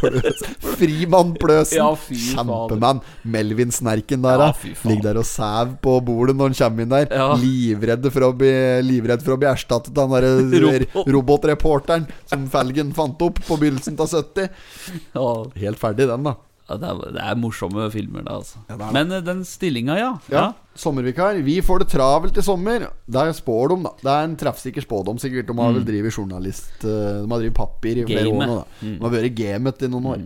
Frimann 0.78 1.32
Pløsen. 1.40 1.80
Ja. 1.80 1.88
Kjempemann. 1.96 3.02
Melvin 3.26 3.74
Snerken 3.74 4.22
der, 4.22 4.44
Ja. 4.46 4.52
Ligger 4.86 5.10
der 5.10 5.20
og 5.20 5.26
sæv 5.26 5.74
på 5.82 5.96
bordet 6.06 6.36
når 6.38 6.52
han 6.52 6.58
kommer 6.60 6.86
inn 6.86 6.92
der. 6.94 7.08
Ja. 7.10 7.32
Livredd, 7.40 8.06
for 8.14 8.28
å 8.28 8.30
bli, 8.36 8.52
livredd 8.86 9.24
for 9.26 9.34
å 9.34 9.40
bli 9.40 9.50
erstattet 9.50 9.98
av 9.98 10.14
den 10.14 10.52
der 10.54 10.86
robotreporteren 11.10 12.06
som 12.30 12.46
Felgen 12.52 12.94
fant 12.94 13.20
opp 13.26 13.42
på 13.46 13.58
begynnelsen 13.58 13.98
av 13.98 14.14
70. 14.14 14.48
Ja, 15.18 15.26
Helt 15.60 15.82
ferdig, 15.82 16.06
den, 16.10 16.30
da. 16.30 16.36
Det, 16.78 16.88
er, 16.90 17.12
det 17.16 17.22
er 17.24 17.38
morsomme 17.40 17.88
filmer, 17.90 18.22
da. 18.26 18.36
Altså. 18.40 18.60
Ja. 18.70 18.90
Men 18.94 19.12
eh, 19.16 19.22
den 19.26 19.42
stillinga, 19.48 19.96
ja. 19.98 20.10
Ja, 20.30 20.44
Sommervikar. 20.80 21.40
Vi 21.44 21.58
får 21.66 21.82
det 21.82 21.88
travelt 21.92 22.38
i 22.38 22.44
sommer. 22.46 22.86
Der 23.10 23.32
spår 23.36 23.72
de, 23.74 23.80
da. 23.88 23.92
Det 24.04 24.12
er 24.14 24.28
en 24.28 24.36
treffsikker 24.38 24.84
spådom, 24.86 25.18
sikkert. 25.20 25.48
De 25.50 25.56
har 25.58 25.74
vel 25.74 25.84
drevet 25.88 26.14
journalist 26.14 26.84
eh, 26.86 27.20
De 27.24 27.26
har 27.26 27.42
drevet 27.42 27.56
papir 27.58 28.02
i 28.04 28.06
flere 28.06 28.30
år 28.30 28.46
nå. 28.46 28.56
Da. 28.60 28.64
De 28.86 28.96
har 29.02 29.14
vært 29.16 29.36
gamet 29.40 29.82
i 29.82 29.90
noen 29.90 30.10
år. 30.14 30.24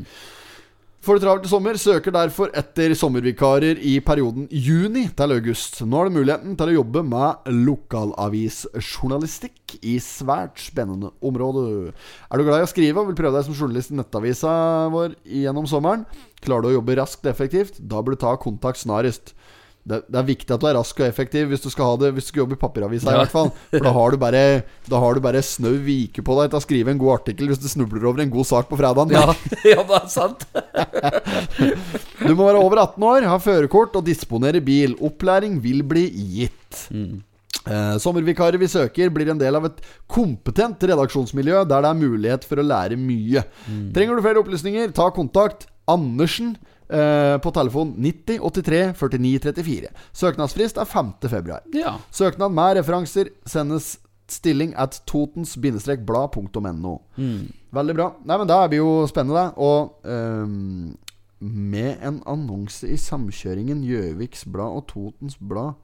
Får 1.05 1.19
det 1.19 1.27
travelt 1.27 1.45
i 1.45 1.49
sommer, 1.51 1.77
søker 1.77 2.15
derfor 2.15 2.49
etter 2.57 2.95
sommervikarer 2.97 3.77
i 3.77 4.01
perioden 4.01 4.47
juni 4.49 5.03
til 5.13 5.35
august. 5.35 5.83
Nå 5.85 5.99
har 6.01 6.09
du 6.09 6.15
muligheten 6.15 6.55
til 6.57 6.71
å 6.71 6.77
jobbe 6.79 7.03
med 7.05 7.45
lokalavisjournalistikk 7.67 9.85
i 9.85 10.01
svært 10.01 10.57
spennende 10.65 11.11
område. 11.21 11.93
Er 11.93 12.41
du 12.41 12.45
glad 12.47 12.63
i 12.63 12.65
å 12.65 12.73
skrive 12.73 12.97
og 13.03 13.11
vil 13.11 13.19
prøve 13.21 13.37
deg 13.37 13.45
som 13.45 13.53
journalist 13.59 13.93
i 13.93 13.99
nettavisa 13.99 14.53
vår 14.95 15.13
gjennom 15.29 15.69
sommeren? 15.69 16.09
Klarer 16.41 16.65
du 16.65 16.69
å 16.71 16.77
jobbe 16.79 16.97
raskt 17.03 17.21
og 17.27 17.35
effektivt? 17.35 17.85
Da 17.85 18.01
bør 18.01 18.17
du 18.17 18.21
ta 18.25 18.33
kontakt 18.41 18.81
snarest. 18.81 19.37
Det, 19.85 19.99
det 20.09 20.17
er 20.17 20.25
viktig 20.25 20.49
at 20.55 20.63
du 20.63 20.65
er 20.71 20.77
rask 20.79 21.01
og 21.03 21.05
effektiv 21.05 21.51
hvis 21.51 21.61
du 21.61 21.67
skal 21.69 21.91
ha 21.91 21.97
det 22.01 22.09
Hvis 22.17 22.25
du 22.25 22.31
skal 22.33 22.41
jobbe 22.41 22.57
i 22.57 22.61
papiravisa. 22.63 23.13
i 23.13 23.19
hvert 23.21 23.33
fall 23.35 23.51
For 23.69 23.85
da 23.85 23.91
har 23.99 24.15
du 24.15 24.17
bare 24.23 24.41
Da 24.89 25.01
har 25.03 25.19
du 25.19 25.21
bare 25.21 25.43
snau 25.45 25.75
vike 25.85 26.25
på 26.25 26.37
deg 26.39 26.49
til 26.55 26.57
å 26.57 26.65
skrive 26.65 26.95
en 26.95 27.03
god 27.03 27.19
artikkel 27.19 27.51
hvis 27.53 27.61
du 27.61 27.69
snubler 27.69 28.07
over 28.09 28.25
en 28.25 28.33
god 28.33 28.49
sak 28.49 28.71
på 28.71 28.79
fredagen. 28.81 29.13
Ja, 29.13 29.27
ja, 29.75 29.85
det 29.85 29.99
er 29.99 30.09
sant. 30.09 30.47
Du 32.25 32.33
må 32.33 32.47
være 32.49 32.63
over 32.65 32.81
18 32.87 33.07
år, 33.11 33.29
ha 33.29 33.37
førerkort 33.43 34.01
og 34.01 34.07
disponere 34.09 34.63
bil. 34.65 34.97
Opplæring 35.05 35.61
vil 35.63 35.85
bli 35.87 36.07
gitt. 36.41 36.81
Eh, 36.95 37.95
sommervikarer 38.01 38.61
vi 38.61 38.69
søker, 38.69 39.13
blir 39.13 39.31
en 39.33 39.41
del 39.41 39.57
av 39.57 39.69
et 39.69 39.85
kompetent 40.11 40.81
redaksjonsmiljø 40.85 41.63
der 41.69 41.85
det 41.85 41.93
er 41.93 42.01
mulighet 42.01 42.49
for 42.49 42.61
å 42.61 42.67
lære 42.67 42.97
mye. 43.01 43.45
Trenger 43.95 44.17
du 44.17 44.25
flere 44.25 44.41
opplysninger, 44.45 44.93
ta 44.97 45.11
kontakt. 45.17 45.69
Andersen 45.89 46.55
eh, 46.89 47.37
på 47.43 47.53
telefon 47.55 47.95
90 47.99 48.41
83 48.41 48.95
49 48.99 49.39
34. 49.49 49.93
Søknadsfrist 50.13 50.81
er 50.81 50.89
5. 50.91 51.13
februar. 51.29 51.63
Ja. 51.75 51.97
Søknad 52.11 52.53
med 52.55 52.79
referanser 52.81 53.33
sendes 53.47 53.99
stilling 54.31 54.75
at 54.81 55.03
totens-blad.no. 55.07 56.95
Veldig 57.75 57.95
bra. 57.97 58.11
Nei, 58.25 58.39
men 58.41 58.51
er 58.51 58.69
vi 58.73 58.81
jo 58.81 59.07
spennende, 59.11 59.41
det. 59.41 59.51
Og 59.61 60.01
um, 60.05 60.97
med 61.45 62.01
en 62.03 62.23
annonse 62.31 62.89
i 62.89 62.97
samkjøringen 62.97 63.83
Gjøviks 63.85 64.47
Blad 64.49 64.79
og 64.81 64.87
Totens 64.89 65.37
Blad 65.37 65.77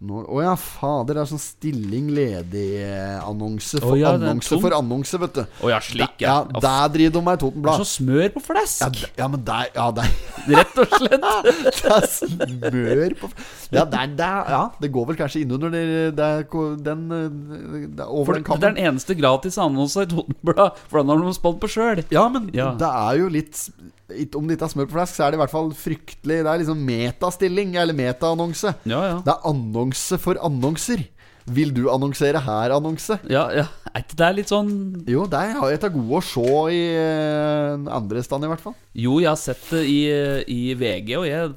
Å 0.00 0.38
ja, 0.40 0.54
fader. 0.56 1.18
Det 1.18 1.20
er 1.20 1.28
sånn 1.28 1.40
stilling 1.42 2.06
ledig-annonse 2.16 3.82
for 3.82 3.92
oh, 3.92 3.98
ja, 4.00 4.14
annonse 4.16 4.56
for 4.62 4.72
annonse, 4.72 5.18
vet 5.20 5.34
du. 5.36 5.42
Å 5.60 5.68
ja, 5.74 5.80
slik, 5.84 6.14
ja. 6.24 6.38
ja. 6.48 6.62
Der 6.64 6.92
driver 6.94 7.12
de 7.18 7.22
med 7.26 7.36
i 7.36 7.40
Toten 7.42 7.58
Det 7.60 7.60
er 7.60 7.66
Blad. 7.66 7.82
så 7.82 7.88
smør 7.90 8.30
på 8.32 8.40
Ja, 8.40 8.46
flesk. 8.46 8.94
d- 8.96 9.10
ja, 9.20 9.28
men 9.28 9.44
der 9.44 9.68
Ja, 9.76 9.90
der 9.98 10.08
Rett 10.56 10.80
og 10.80 10.96
slett. 10.96 11.28
Det 11.82 11.92
er 11.98 12.08
smør 12.14 13.14
på 13.20 13.30
Ja, 13.76 13.84
der, 13.84 14.16
der, 14.16 14.24
er, 14.40 14.50
ja, 14.56 14.62
det 14.80 14.92
går 14.96 15.10
vel 15.12 15.20
kanskje 15.20 15.44
innunder 15.44 15.76
det, 15.76 15.84
det 16.16 16.30
er, 16.30 16.48
den 16.88 17.04
eh, 17.12 17.28
det 17.92 18.00
er 18.00 18.08
Over 18.08 18.32
For 18.32 18.40
den 18.40 18.48
det 18.48 18.56
er 18.56 18.66
den 18.72 18.82
eneste 18.88 19.14
gratis 19.20 19.60
annonsen 19.60 20.08
i 20.08 20.10
Totenbladet, 20.14 20.80
for 20.88 21.02
den 21.04 21.12
har 21.12 21.20
de 21.28 21.36
spådd 21.36 21.60
på 21.60 21.68
sjøl. 21.76 22.00
Ja, 22.14 22.24
men 22.32 22.48
Ja. 22.56 22.72
det 22.80 22.88
er 22.88 23.20
jo 23.20 23.28
litt 23.36 23.66
Om 24.10 24.48
det 24.48 24.58
ikke 24.58 24.68
er 24.68 24.74
smør 24.74 24.90
på 24.90 24.98
flesk, 24.98 25.16
så 25.16 25.26
er 25.26 25.32
det 25.32 25.40
i 25.40 25.42
hvert 25.44 25.54
fall 25.54 25.70
fryktelig 25.76 26.42
Det 26.42 26.50
er 26.50 26.60
liksom 26.62 26.84
metastilling, 26.90 27.74
eller 27.80 27.96
metaannonse. 27.96 28.74
Ja, 28.84 29.00
ja. 29.06 29.16
Det 29.24 29.34
er 29.34 29.48
annonse 29.50 30.20
for 30.20 30.40
annonser. 30.42 31.06
Vil 31.50 31.72
du 31.74 31.86
annonsere 31.90 32.38
her, 32.44 32.74
annonse? 32.76 33.16
ja, 33.30 33.48
ja. 33.54 33.66
Er 33.90 34.04
ikke 34.04 34.18
det 34.20 34.28
litt 34.36 34.50
sånn 34.52 34.68
Jo, 35.10 35.24
det 35.26 35.40
har 35.56 35.70
jeg 35.72 35.80
til 35.82 35.92
gode 35.96 36.20
å 36.20 36.22
se 36.22 36.44
i 36.76 36.82
eh, 36.94 37.88
andre 37.90 38.22
stand, 38.22 38.46
i 38.46 38.50
hvert 38.52 38.62
fall. 38.62 38.76
Jo, 38.94 39.16
jeg 39.18 39.30
har 39.32 39.40
sett 39.40 39.64
det 39.72 39.82
i, 39.90 39.98
i 40.46 40.60
VG, 40.78 41.16
jeg, 41.26 41.54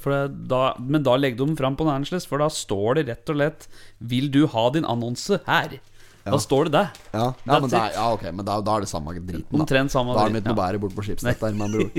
da, 0.50 0.64
men 0.82 1.06
da 1.06 1.18
legger 1.20 1.44
de 1.44 1.60
fram 1.60 1.78
på 1.78 1.86
Nansless, 1.86 2.26
for 2.30 2.42
da 2.42 2.50
står 2.50 3.02
det 3.02 3.08
rett 3.12 3.34
og 3.34 3.38
slett 3.38 3.68
'Vil 4.00 4.32
du 4.34 4.46
ha 4.50 4.70
din 4.74 4.88
annonse 4.88 5.44
her?' 5.46 5.78
Da 6.24 6.40
står 6.40 6.70
det 6.70 6.78
det. 6.78 6.86
Ja, 7.12 7.26
ja, 7.44 7.58
men, 7.60 7.68
det 7.68 7.80
er, 7.80 7.96
ja 7.98 8.06
ok, 8.16 8.30
men 8.32 8.46
da, 8.48 8.62
da 8.64 8.78
er 8.78 8.86
det 8.86 8.90
samme 8.90 9.12
driten. 9.12 9.44
Da, 9.44 9.60
Omtrent 9.60 9.92
samme 9.92 10.16
da 10.16 10.24
er 10.24 10.32
de 10.32 10.40
ikke 10.40 10.54
noe 10.54 10.56
ja. 10.56 10.62
bedre 10.62 10.80
bort 10.80 10.96
på 10.96 11.04
Skipsnett 11.04 11.42
der, 11.42 11.58
med 11.58 11.68
andre 11.68 11.84
ord. 11.90 11.98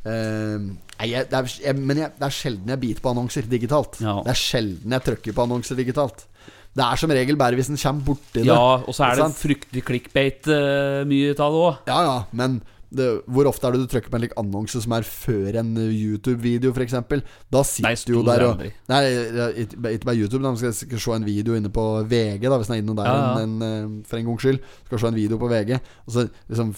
Eh, 0.00 0.56
nei, 0.64 1.08
jeg, 1.10 1.28
det 1.28 1.36
er, 1.36 1.52
jeg, 1.66 1.76
men 1.76 2.02
jeg, 2.02 2.12
det 2.16 2.26
er 2.26 2.34
sjelden 2.34 2.72
jeg 2.74 2.82
biter 2.86 3.04
på 3.04 3.12
annonser 3.12 3.48
digitalt. 3.50 4.00
Ja. 4.04 4.18
Det 4.24 4.34
er 4.34 4.40
sjelden 4.40 4.96
jeg 4.96 5.06
trykker 5.08 5.36
på 5.36 5.46
annonser 5.46 5.80
digitalt. 5.80 6.26
Det 6.70 6.86
er 6.86 7.00
som 7.02 7.10
regel 7.10 7.38
bare 7.38 7.58
hvis 7.58 7.70
en 7.72 7.80
kommer 7.80 8.12
borti 8.12 8.42
det. 8.44 8.48
Ja, 8.48 8.58
og 8.78 8.94
så 8.94 9.08
er 9.08 9.18
det 9.18 9.24
sant? 9.24 9.40
fryktelig 9.40 9.82
clickbait 9.88 10.46
uh, 10.46 11.00
mye 11.08 11.32
av 11.34 11.56
det 11.56 11.64
òg. 11.64 11.80
Ja, 11.90 12.02
ja, 12.06 12.18
men 12.30 12.60
det, 12.90 13.06
Hvor 13.30 13.46
ofte 13.46 13.68
er 13.68 13.76
det 13.76 13.84
du 13.84 13.90
trykker 13.90 14.10
på 14.10 14.18
en 14.18 14.24
like, 14.24 14.36
annonse 14.40 14.80
som 14.82 14.94
er 14.96 15.06
før 15.06 15.60
en 15.60 15.76
YouTube-video, 15.78 16.72
f.eks.? 16.74 16.96
Da 17.46 17.62
sitter 17.66 18.00
du 18.10 18.16
jo 18.16 18.22
der 18.26 18.42
og. 18.48 18.64
Nei, 18.90 19.02
ikke 19.94 20.08
bare 20.08 20.16
YouTube, 20.18 20.42
da. 20.42 20.50
Skal 20.58 20.74
skal 20.74 21.02
se 21.04 21.14
en 21.14 21.26
video 21.26 21.54
inne 21.58 21.70
på 21.70 21.84
VG, 22.10 22.48
da 22.48 22.58
hvis 22.58 22.70
den 22.70 22.80
er 22.80 22.82
inne 22.82 22.96
der 22.98 23.06
Ja, 23.06 23.14
ja. 23.20 23.44
En, 23.44 23.54
en, 23.62 23.68
eh, 23.68 24.08
for 24.10 24.18
en 24.18 24.26
gangs 24.32 24.42
skyld. 24.42 24.58
Skal 24.88 25.02
se 25.04 25.12
en 25.12 25.20
video 25.20 25.38
på 25.38 25.52
VG, 25.52 25.78
og 25.78 26.16
så 26.16 26.26
liksom 26.50 26.74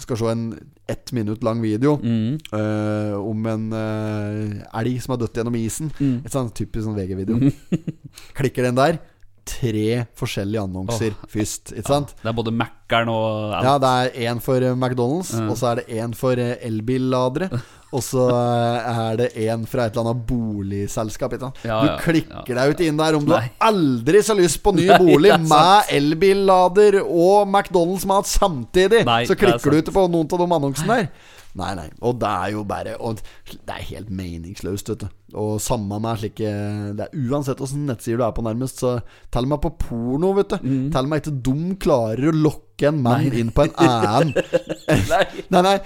skal 0.00 0.20
se 0.22 0.32
en 0.32 0.48
ett 0.88 1.12
minutt 1.12 1.42
lang 1.42 1.60
video 1.62 1.96
Mm. 2.02 2.38
uh, 2.52 3.16
om 3.18 3.46
en 3.46 3.72
uh, 3.72 4.78
elg 4.80 5.02
som 5.02 5.14
har 5.14 5.18
dødd 5.24 5.40
gjennom 5.40 5.58
isen. 5.58 5.90
Mm. 5.98 6.22
Et 6.24 6.32
sånn 6.32 6.50
typisk 6.54 6.86
sånn 6.86 6.96
VG-video. 6.96 7.50
Klikker 8.38 8.68
den 8.68 8.78
der. 8.78 8.98
Tre 9.46 10.06
forskjellige 10.18 10.62
annonser 10.66 11.14
først, 11.30 11.70
ikke 11.70 11.86
sant? 11.86 12.14
Det 12.18 12.26
er 12.26 12.34
både 12.34 12.50
Mækkern 12.50 13.10
og 13.12 13.52
alt. 13.54 13.66
Ja, 13.68 13.74
det 13.78 13.90
er 13.94 14.32
én 14.32 14.40
for 14.42 14.58
eh, 14.58 14.74
McDonald's, 14.74 15.30
mm. 15.38 15.50
og 15.52 15.58
så 15.60 15.68
er 15.70 15.80
det 15.80 16.00
én 16.02 16.16
for 16.18 16.34
elbilladere. 16.34 17.50
Og 17.94 18.02
så 18.02 18.24
eh, 18.34 18.88
er 18.90 19.18
det 19.20 19.28
en 19.46 19.62
fra 19.68 19.86
et 19.86 19.94
eller 19.94 20.10
annet 20.10 20.24
boligselskap. 20.26 21.36
Ikke 21.36 21.46
sant? 21.46 21.60
Ja, 21.66 21.78
du 21.84 22.02
klikker 22.02 22.50
ja. 22.50 22.58
deg 22.58 22.74
ut 22.74 22.82
inn 22.88 22.98
der 22.98 23.18
om 23.18 23.26
du 23.26 23.32
Nei. 23.34 23.44
aldri 23.62 24.22
så 24.26 24.34
lyst 24.38 24.58
på 24.64 24.74
ny 24.74 24.88
Nei, 24.90 24.98
bolig 24.98 25.32
med 25.46 25.94
elbillader 25.94 27.00
og 27.04 27.46
McDonald's-mat 27.46 28.28
samtidig. 28.30 29.04
Nei, 29.06 29.22
så 29.28 29.36
er 29.36 29.42
klikker 29.44 29.76
du 29.76 29.80
ut 29.80 29.94
på 29.94 30.06
noen 30.10 30.26
av 30.26 30.42
de 30.42 30.50
annonsene 30.58 31.00
der. 31.00 31.32
Nei, 31.56 31.70
nei. 31.78 31.86
Og 32.04 32.18
det 32.20 32.28
er 32.28 32.50
jo 32.52 32.64
bare 32.68 32.96
og 33.00 33.20
Det 33.46 33.72
er 33.72 33.84
helt 33.90 34.10
meningsløst, 34.12 34.90
vet 34.92 35.04
du. 35.06 35.08
Og 35.36 35.56
samme 35.60 35.98
med 36.02 36.20
slike 36.20 36.50
Det 36.96 37.06
er 37.06 37.16
Uansett 37.30 37.60
åssen 37.64 37.86
nettsider 37.88 38.20
du 38.20 38.24
er 38.26 38.34
på, 38.36 38.44
nærmest, 38.46 38.82
så 38.84 38.98
tell 39.34 39.48
meg 39.48 39.62
på 39.64 39.72
porno, 39.80 40.34
vet 40.36 40.52
du. 40.52 40.58
Mm. 40.66 40.84
Tell 40.94 41.08
meg 41.10 41.22
ikke 41.24 41.34
de 41.48 41.56
klarer 41.82 42.28
å 42.30 42.34
lokke 42.36 42.90
en 42.90 43.00
mann. 43.02 43.24
Inn 43.32 43.50
på 43.56 43.64
en 43.66 43.74
annen. 43.80 44.34
Nei. 45.10 45.22
Nei, 45.50 45.62
nei, 45.64 45.76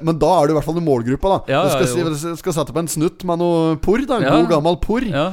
men 0.00 0.18
da 0.18 0.32
er 0.38 0.48
du 0.48 0.54
i 0.54 0.56
hvert 0.58 0.66
fall 0.66 0.80
i 0.80 0.86
målgruppa, 0.86 1.34
da. 1.34 1.38
Ja, 1.52 1.60
du 1.68 1.76
skal, 1.76 2.08
ja, 2.16 2.34
skal 2.40 2.56
sette 2.56 2.74
på 2.74 2.82
en 2.82 2.90
snutt 2.90 3.22
med 3.28 3.42
noe 3.42 3.76
porr, 3.84 4.02
da. 4.08 4.18
En 4.18 4.26
Ja. 4.28 4.34
god 4.40 4.50
gammel 4.56 4.80
porr. 4.82 5.06
Ja. 5.12 5.28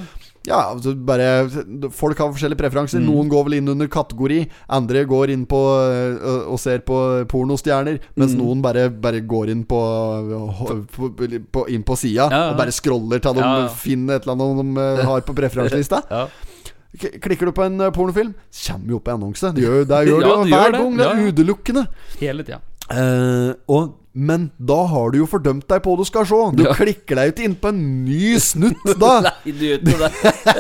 Ja. 0.48 0.60
altså 0.74 0.94
bare 0.96 1.50
Folk 1.92 2.18
har 2.22 2.32
forskjellige 2.34 2.60
preferanser. 2.62 3.00
Mm. 3.02 3.08
Noen 3.10 3.30
går 3.32 3.44
vel 3.48 3.58
inn 3.60 3.70
under 3.74 3.88
kategori, 3.92 4.40
andre 4.70 5.04
går 5.10 5.34
inn 5.34 5.46
på 5.50 5.60
øh, 5.60 6.48
og 6.54 6.60
ser 6.62 6.80
på 6.86 7.00
pornostjerner, 7.32 8.00
mens 8.16 8.34
Mm. 8.36 8.42
noen 8.44 8.62
bare, 8.62 8.90
bare 8.90 9.22
går 9.26 9.50
inn 9.54 9.64
på, 9.66 9.80
på, 10.96 11.10
på 11.52 11.66
Inn 11.74 11.84
på 11.88 11.96
sida 11.98 12.28
Ja, 12.30 12.38
ja. 12.38 12.50
og 12.52 12.58
bare 12.60 12.72
scroller 12.76 13.20
til 13.24 13.34
de 13.38 13.42
Ja, 13.46 13.68
finner 13.70 14.16
et 14.20 14.26
eller 14.28 14.38
annet 14.38 14.76
de 15.00 15.06
har 15.10 15.22
på 15.26 15.36
preferanselista. 15.38 16.04
Klikker 16.96 17.50
du 17.50 17.52
på 17.52 17.64
en 17.66 17.82
pornofilm, 17.92 18.34
kommer 18.68 18.88
jo 18.94 19.00
opp 19.02 19.10
en 19.12 19.18
annonse. 19.18 19.50
Det 19.56 19.66
gjør, 19.66 19.82
det 19.90 19.98
gjør 20.08 20.22
Ja, 20.24 20.36
det 20.46 20.54
hver 20.54 20.72
gang. 20.78 20.96
Det 21.02 21.08
er 21.10 21.26
utelukkende. 21.34 21.84
Hele 22.22 22.46
tida. 22.48 22.62
Eh, 22.94 23.52
og, 23.72 23.94
men 24.16 24.50
da 24.62 24.78
har 24.92 25.12
du 25.12 25.18
jo 25.20 25.28
fordømt 25.30 25.66
deg 25.72 25.82
på 25.84 25.96
du 26.00 26.04
skal 26.08 26.28
se. 26.30 26.42
Du 26.56 26.64
Ja. 26.64 26.74
klikker 26.78 27.18
deg 27.20 27.34
ikke 27.34 27.46
inn 27.48 27.56
på 27.60 27.72
en 27.74 27.82
ny 28.06 28.36
snutt 28.40 28.84
da. 29.02 29.14
Nei, 29.28 29.34
du 29.52 29.66
gjør 29.66 29.82
ikke 29.82 30.00
det. 30.04 30.12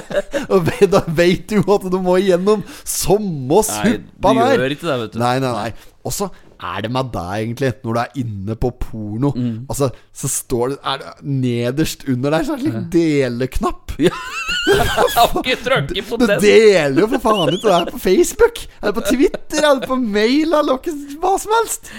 og 0.55 0.71
da 0.95 1.03
vet 1.21 1.45
du 1.51 1.59
jo 1.61 1.65
at 1.77 1.89
du 1.91 1.99
må 2.03 2.17
igjennom 2.21 2.65
samme 2.83 3.61
Nei, 3.85 3.97
du 4.01 4.31
gjør 4.41 4.75
ikke 4.77 4.89
det, 4.89 4.97
vet 5.05 5.13
du. 5.15 5.19
Nei, 5.21 5.35
nei, 5.43 5.53
nei. 5.53 5.69
Og 6.05 6.13
så 6.13 6.29
er 6.65 6.85
det 6.85 6.91
med 6.95 7.11
deg, 7.13 7.33
egentlig, 7.41 7.71
når 7.85 7.97
du 7.97 7.99
er 8.01 8.19
inne 8.21 8.55
på 8.59 8.71
porno. 8.81 9.31
Mm. 9.35 9.57
Altså, 9.71 9.89
så 10.15 10.31
står 10.31 10.73
det, 10.73 10.77
er 10.91 11.01
det 11.01 11.13
Nederst 11.45 12.05
under 12.11 12.35
der 12.35 12.47
så 12.47 12.55
er 12.55 12.63
det 12.63 12.73
en 12.73 12.87
deleknapp. 12.93 13.95
Ikke 15.45 15.57
trykket 15.63 16.07
på 16.09 16.17
Du 16.19 16.25
deler 16.27 16.97
jo 16.99 17.07
for 17.13 17.23
faen 17.23 17.53
ikke 17.53 17.67
det 17.67 17.75
her 17.75 17.91
på 17.91 18.01
Facebook, 18.01 18.63
er 18.81 18.89
det 18.89 18.95
på 18.97 19.03
Twitter, 19.07 19.61
er 19.61 19.79
det 19.79 19.89
på 19.89 19.97
mail, 20.01 20.55
eller 20.57 20.89
hva 21.21 21.35
som 21.41 21.53
helst. 21.59 21.91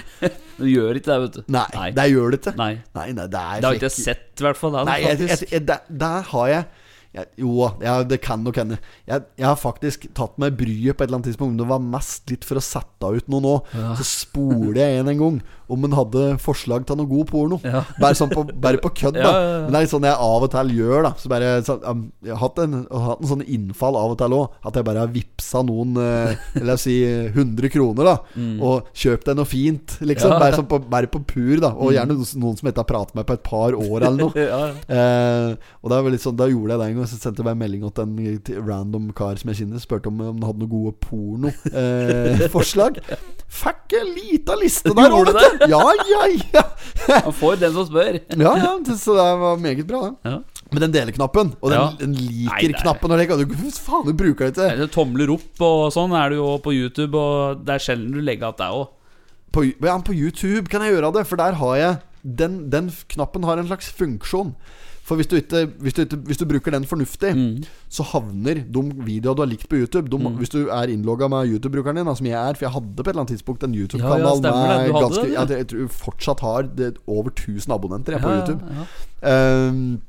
Du 0.57 0.65
gjør 0.65 0.97
ikke 0.97 1.11
det, 1.11 1.17
vet 1.23 1.37
du. 1.37 1.41
Nei, 1.53 1.67
Nei. 1.75 1.87
det 1.95 2.07
gjør 2.11 2.33
det 2.33 2.41
ikke. 2.41 2.53
Nei. 2.57 2.71
Nei, 2.97 3.07
nei, 3.13 3.27
det 3.29 3.41
er 3.41 3.61
Det 3.61 3.69
har 3.69 3.79
ikke 3.79 3.89
jeg 3.89 3.95
sett, 3.95 4.27
i 4.37 4.45
hvert 4.47 4.59
fall. 4.59 4.75
Det, 4.77 4.85
Nei, 4.89 4.97
jeg, 5.03 5.19
jeg, 5.23 5.49
jeg, 5.53 5.65
der, 5.69 5.83
der 6.03 6.29
har 6.31 6.51
jeg, 6.51 6.76
jeg 7.17 7.43
Jo, 7.43 7.69
ja, 7.83 7.99
det 8.07 8.21
kan 8.23 8.43
nok 8.45 8.59
hende. 8.61 8.79
Jeg, 9.09 9.25
jeg 9.39 9.47
har 9.47 9.59
faktisk 9.59 10.07
tatt 10.17 10.37
meg 10.41 10.57
bryet 10.59 10.97
på 10.97 11.03
et 11.03 11.09
eller 11.09 11.19
annet 11.19 11.31
tidspunkt. 11.31 11.55
Men 11.55 11.63
det 11.63 11.69
var 11.71 11.83
mest 11.83 12.29
litt 12.31 12.47
for 12.47 12.59
å 12.59 12.63
sette 12.63 13.13
ut 13.17 13.31
noe 13.31 13.43
nå. 13.43 13.55
Så 13.99 14.07
spoler 14.07 14.83
jeg 14.83 15.01
en 15.01 15.07
en 15.07 15.21
gang 15.21 15.39
om 15.67 15.83
hun 15.83 15.95
hadde 15.97 16.23
forslag 16.39 16.85
til 16.87 16.95
noe 16.99 17.09
god 17.09 17.27
porno. 17.27 17.57
Ja. 17.67 17.81
Bare 17.99 18.15
sånn 18.15 18.31
på, 18.31 18.45
bare 18.47 18.79
på 18.79 18.91
kødd, 18.95 19.17
da. 19.17 19.23
Ja, 19.25 19.31
ja, 19.35 19.47
ja. 19.47 19.63
Men 19.65 19.73
det 19.73 19.79
er 19.79 19.85
litt 19.85 19.93
sånn 19.93 20.07
jeg 20.07 20.19
av 20.27 20.45
og 20.45 20.51
til 20.53 20.73
gjør, 20.77 20.97
da. 21.03 21.11
Så 21.19 21.31
bare, 21.31 21.49
så, 21.67 21.75
um, 21.83 22.05
jeg 22.23 22.33
har 22.33 22.41
hatt 22.45 22.61
en, 22.63 22.77
jeg 22.85 23.03
hatt 23.07 23.23
en 23.23 23.31
sånn 23.33 23.43
innfall 23.43 23.99
av 23.99 24.13
og 24.13 24.19
til 24.21 24.35
òg. 24.37 24.55
At 24.69 24.79
jeg 24.79 24.87
bare 24.87 25.03
har 25.03 25.11
vippsa 25.11 25.63
noen 25.67 25.99
eh, 26.01 26.45
La 26.63 26.77
oss 26.77 26.85
si 26.87 26.95
100 27.03 27.71
kroner, 27.73 28.07
da. 28.07 28.15
Og 28.63 28.87
kjøpt 28.95 29.27
deg 29.27 29.39
noe 29.39 29.49
fint, 29.49 29.97
liksom. 29.99 30.31
Mm. 30.31 30.37
Ja. 30.37 30.41
Bare, 30.45 30.59
sånn 30.61 30.69
på, 30.71 30.81
bare 30.95 31.11
på 31.11 31.23
pur, 31.27 31.55
da. 31.63 31.73
Og 31.75 31.91
gjerne 31.95 32.15
noen 32.15 32.59
som 32.59 32.71
ikke 32.71 32.85
har 32.85 32.91
pratet 32.93 33.19
med 33.19 33.27
på 33.27 33.35
et 33.35 33.45
par 33.47 33.75
år, 33.75 33.97
eller 33.97 34.17
noe. 34.21 34.31
ja, 34.47 34.61
ja. 34.71 34.73
Eh, 34.87 35.73
og 35.83 35.91
det 35.91 36.01
var 36.05 36.15
litt 36.15 36.23
sånn, 36.23 36.39
Da 36.39 36.47
gjorde 36.47 36.77
jeg 36.77 36.83
det 36.83 36.89
en 36.93 37.01
gang. 37.01 37.06
Så 37.07 37.17
sendte 37.21 37.41
jeg 37.41 37.47
meg 37.47 37.55
en 37.55 37.61
melding 37.63 37.83
til 37.95 38.57
en 38.59 38.67
random 38.67 39.09
kar 39.17 39.35
som 39.39 39.49
jeg 39.51 39.61
kjenner. 39.61 39.79
Spurte 39.83 40.07
om, 40.11 40.19
om 40.21 40.35
han 40.37 40.45
hadde 40.49 40.61
noen 40.63 40.71
gode 40.71 40.93
pornoforslag. 41.07 42.99
Eh. 43.07 43.17
Fikk 43.57 43.93
en 44.01 44.09
lita 44.11 44.55
liste 44.59 44.91
der 44.97 45.13
òg, 45.15 45.29
vet 45.31 45.61
du! 45.61 45.67
Ja, 45.71 45.79
ja, 46.11 46.25
ja! 46.53 46.63
Han 47.23 47.31
får 47.35 47.55
den 47.61 47.71
som 47.77 47.85
spør. 47.87 48.17
ja, 48.35 48.51
ja 48.59 48.71
så 48.99 49.15
det 49.15 49.27
var 49.39 49.61
meget 49.63 49.87
bra, 49.87 50.01
det. 50.09 50.15
Ja. 50.33 50.37
Men 50.73 50.83
den 50.83 50.91
deleknappen, 50.97 51.53
og 51.63 51.71
den, 51.71 51.79
Ja. 51.79 51.85
den 52.01 52.11
er- 52.17 52.19
liker-knappen 52.27 53.13
kan 53.29 53.45
Faen, 53.71 54.03
du 54.09 54.11
bruker 54.19 54.49
det 54.51 54.57
til? 54.59 54.83
Tomler 54.91 55.31
opp 55.31 55.61
og 55.63 55.85
sånn 55.95 56.11
er 56.19 56.33
det 56.33 56.41
jo 56.41 56.49
på 56.59 56.73
YouTube, 56.75 57.15
og 57.15 57.63
det 57.63 57.77
er 57.77 57.85
sjelden 57.85 58.11
du 58.11 58.19
legger 58.19 58.49
igjen 58.51 58.59
det 58.59 58.67
òg. 58.75 58.87
på, 59.55 59.63
ja, 59.87 59.95
på 60.03 60.13
YouTube 60.13 60.67
kan 60.67 60.81
jeg 60.83 60.91
gjøre 60.97 61.13
det, 61.15 61.23
for 61.29 61.39
der 61.39 61.53
har 61.61 61.75
jeg 61.79 61.97
Den, 62.27 62.69
den 62.69 62.91
knappen 63.07 63.43
har 63.47 63.57
en 63.61 63.67
slags 63.69 63.87
funksjon. 63.95 64.49
For 65.07 65.15
hvis 65.15 65.29
du, 65.31 65.37
ikke, 65.39 65.61
hvis, 65.79 65.93
du 65.95 66.01
ikke, 66.03 66.17
hvis 66.27 66.39
du 66.41 66.43
bruker 66.49 66.73
den 66.75 66.83
fornuftig, 66.83 67.29
Mm. 67.37 67.61
så 67.89 68.03
havner 68.09 68.59
de 68.67 68.81
videoene 69.07 69.37
du 69.37 69.41
har 69.45 69.47
likt 69.47 69.69
på 69.71 69.77
YouTube 69.79 70.09
de, 70.11 70.17
Hvis 70.41 70.51
du 70.51 70.67
er 70.67 70.91
innlogga 70.91 71.29
med 71.31 71.47
YouTube-brukeren 71.53 71.95
din, 72.01 72.09
som 72.19 72.27
jeg 72.27 72.35
er 72.35 72.53
For 72.59 72.65
jeg 72.67 72.73
hadde 72.75 72.95
på 72.97 73.05
et 73.07 73.13
eller 73.13 73.23
annet 73.23 73.31
tidspunkt 73.37 73.63
en 73.63 73.73
YouTube-kanal 73.77 74.43
ja, 74.43 74.51
ja, 74.51 74.91
med 74.91 74.99
ganske 74.99 75.27
ja, 75.31 75.45
Jeg 75.61 75.67
tror 75.71 75.87
fortsatt 75.87 76.43
har 76.43 76.67
det, 76.75 76.97
over 77.07 77.31
1000 77.31 77.71
abonnenter 77.73 78.17
jeg, 78.17 78.21
på 78.21 78.35
YouTube. 78.35 78.61
ja, 78.75 78.85
Ehm, 79.31 80.01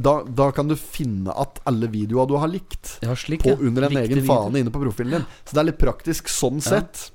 da, 0.00 0.22
da 0.24 0.50
kan 0.54 0.68
du 0.70 0.74
finne 0.78 1.32
at 1.34 1.58
alle 1.68 1.88
videoer 1.92 2.26
du 2.30 2.36
har 2.40 2.48
likt, 2.50 2.98
slik, 3.18 3.42
på, 3.44 3.54
under 3.60 3.86
en 3.86 3.94
Likte 3.94 4.04
egen 4.08 4.20
video. 4.22 4.34
fane 4.34 4.60
inne 4.62 4.70
på 4.74 4.80
profilen 4.82 5.18
din. 5.18 5.26
Så 5.44 5.54
det 5.56 5.62
er 5.62 5.68
litt 5.70 5.80
praktisk 5.80 6.30
sånn 6.32 6.60
sett. 6.64 7.10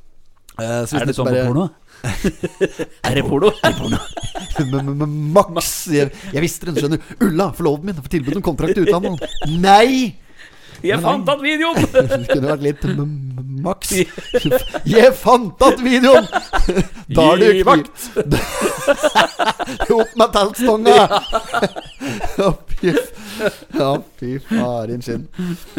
Uh, 0.56 0.84
Er 0.88 1.06
det 1.10 1.16
sånn 1.18 1.28
på 1.28 1.42
porno? 1.50 1.66
er 3.08 3.18
det 3.18 3.24
porno? 3.28 3.52
Er 3.66 3.72
det 3.72 3.80
porno? 3.80 5.08
Max 5.56 5.72
jeg, 5.92 6.12
jeg 6.34 6.44
visste 6.44 6.70
du 6.70 6.78
skjønner. 6.78 7.02
Ulla, 7.24 7.50
forloveden 7.56 7.92
min, 7.92 8.04
får 8.04 8.14
tilbud 8.18 8.40
om 8.40 8.46
kontrakt 8.46 8.78
i 8.78 8.86
utlandet. 8.86 9.26
Nei! 9.60 10.25
Jeg 10.84 11.00
fant 11.02 11.30
at 11.30 11.42
videoen! 11.42 11.78
Det 11.94 12.28
kunne 12.34 12.50
vært 12.52 12.64
litt 12.66 12.84
m- 12.86 13.00
m- 13.02 13.62
Max. 13.66 13.92
Jeg 14.96 15.14
fant 15.18 15.62
att 15.64 15.80
videoen! 15.82 16.28
Da 17.16 17.22
er 17.34 17.38
du 17.38 17.46
kniv... 17.52 17.66
vakt! 17.66 17.98
Opp 19.94 20.16
med 20.18 20.34
teltstanga! 20.34 20.96
Ja, 22.38 22.50
fy 22.80 22.92
Ja, 23.76 23.90
fy 24.20 24.30
faren 24.48 25.02
sin. 25.06 25.26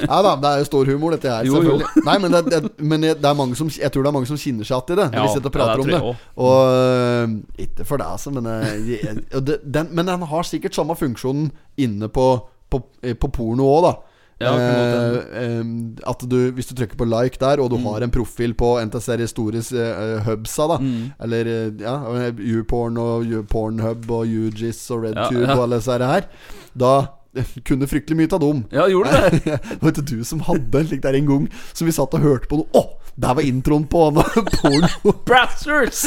Ja 0.03 0.19
da, 0.25 0.33
det 0.43 0.51
er 0.51 0.59
jo 0.63 0.69
stor 0.69 0.91
humor, 0.91 1.15
dette 1.17 1.31
her. 1.33 1.47
Jo, 1.49 1.61
jo. 1.65 1.77
Nei, 2.07 2.17
men, 2.23 2.35
det, 2.35 2.43
det, 2.53 2.61
men 2.85 3.07
det 3.07 3.33
som, 3.59 3.71
jeg 3.73 3.91
tror 3.95 4.05
det 4.07 4.11
er 4.13 4.17
mange 4.19 4.29
som 4.31 4.39
kinner 4.41 4.67
seg 4.69 4.77
igjen 4.77 4.97
i 4.97 5.01
det. 5.03 5.07
Når 5.13 5.19
Ja, 5.19 5.23
vi 5.27 5.35
sitter 5.37 5.49
og 5.49 5.55
ja, 5.55 5.59
prater 5.59 5.77
det 5.77 5.85
om 5.85 5.93
det. 5.95 6.01
Og 6.47 6.59
øh, 6.75 7.37
Ikke 7.67 7.87
for 7.89 8.03
deg, 8.03 8.11
altså, 8.19 8.31
men 8.37 8.47
øh, 8.47 8.91
jeg- 8.93 9.47
den, 9.65 9.89
Men 9.97 10.07
den 10.11 10.27
har 10.33 10.43
sikkert 10.49 10.75
samme 10.77 10.97
funksjonen 10.97 11.51
inne 11.77 12.09
på, 12.09 12.27
på, 12.71 12.83
eh, 13.03 13.15
på 13.17 13.29
porno 13.33 13.65
òg, 13.79 13.83
da. 13.89 13.95
Ja, 14.39 14.51
Eh, 14.53 15.15
eh, 15.33 15.65
at 16.05 16.21
du, 16.29 16.37
hvis 16.53 16.67
du 16.69 16.75
trykker 16.77 16.99
på 17.01 17.07
like 17.09 17.39
der, 17.41 17.61
og 17.63 17.71
du 17.73 17.79
Mm. 17.79 17.85
har 17.89 18.03
en 18.05 18.11
profil 18.11 18.53
på 18.55 18.75
NTS 18.85 19.07
Histories 19.07 19.31
Stores 19.31 19.73
eh, 19.73 20.21
hubsa, 20.27 20.67
da 20.69 20.77
Mm. 20.79 21.13
eller 21.25 21.47
eh, 21.47 21.71
ja, 21.81 21.95
YouPorn 22.39 22.99
og 22.99 23.25
YouPornhub 23.25 24.11
og 24.11 24.27
UGIS 24.27 24.91
og 24.91 25.05
RedTube 25.05 25.41
Ja, 25.41 25.49
ja. 25.49 25.57
og 25.57 25.63
alle 25.63 25.77
disse 25.81 25.99
her, 25.99 26.29
da 26.77 27.07
eh, 27.35 27.45
kunne 27.65 27.87
fryktelig 27.89 28.17
mye 28.17 28.33
av 28.33 28.41
dem. 28.41 28.65
Ja, 28.73 28.87
gjorde 28.89 29.11
du 29.11 29.41
det? 29.41 29.61
Vet 29.83 29.95
du, 30.03 30.17
du 30.19 30.25
som 30.25 30.41
hadde 30.41 30.79
en 30.81 30.87
slik 30.87 31.03
der 31.03 31.15
en 31.17 31.27
gang, 31.27 31.49
som 31.73 31.87
vi 31.87 31.93
satt 31.97 32.13
og 32.13 32.21
hørte 32.21 32.47
på 32.49 32.57
noe 32.61 32.69
Å! 32.77 32.85
Der 33.19 33.33
var 33.33 33.41
introen 33.49 33.87
på 33.89 34.11
porno. 34.61 35.13
Brassers! 35.25 36.03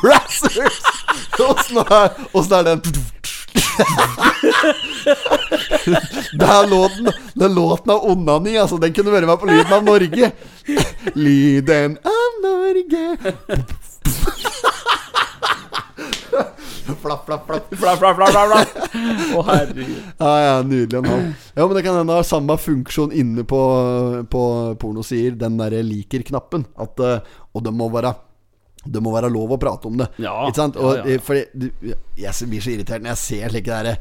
Brassers! 0.00 0.80
Åssen 1.38 1.76
er, 1.84 2.14
er 2.56 2.62
den? 2.64 2.80
Det 6.38 6.46
er 6.46 6.70
låten 6.70 7.08
Den 7.34 7.54
låten 7.54 7.90
av 7.90 8.04
Onani, 8.10 8.56
altså. 8.58 8.78
Den 8.82 8.92
kunne 8.96 9.12
vært 9.14 9.28
med 9.28 9.38
på 9.40 9.46
Lyden 9.50 9.72
av 9.76 9.82
Norge. 9.86 10.30
Lyden 11.14 11.98
av 12.02 12.30
Norge. 12.42 13.04
Flapp, 17.04 17.26
flapp, 17.26 17.46
flapp. 17.46 17.74
Fla, 17.74 17.96
fla, 17.96 18.14
fla, 18.14 18.26
fla, 18.26 18.46
fla. 18.48 18.60
Å, 19.36 19.42
herregud. 19.48 19.96
Ja, 20.18 20.32
ja, 20.40 20.62
nydelig 20.64 20.98
en. 21.00 21.34
Ja, 21.54 21.66
men 21.66 21.74
det 21.76 21.82
kan 21.84 21.96
hende 21.98 22.16
har 22.16 22.22
samme 22.28 22.56
funksjon 22.60 23.12
inne 23.12 23.44
på, 23.48 23.60
på 24.32 24.42
pornosider, 24.80 25.36
den 25.44 25.58
derre 25.60 25.82
liker-knappen. 25.84 26.64
At, 26.80 27.00
eh, 27.00 27.18
og 27.52 27.60
det 27.66 27.72
må 27.76 27.84
være 27.92 28.08
det 28.84 29.00
må 29.02 29.12
være 29.14 29.30
lov 29.32 29.54
å 29.54 29.60
prate 29.60 29.88
om 29.88 29.96
det. 30.00 30.08
Ja, 30.22 30.34
Ikke 30.48 30.60
sant? 30.60 30.76
Og, 30.80 30.98
ja, 30.98 31.14
ja. 31.14 31.20
Fordi 31.24 31.94
Jeg 32.14 32.48
blir 32.50 32.62
så 32.62 32.70
irritert 32.74 33.02
når 33.02 33.14
jeg 33.14 33.20
ser 33.22 33.54
slike 33.54 33.78
der, 33.84 33.96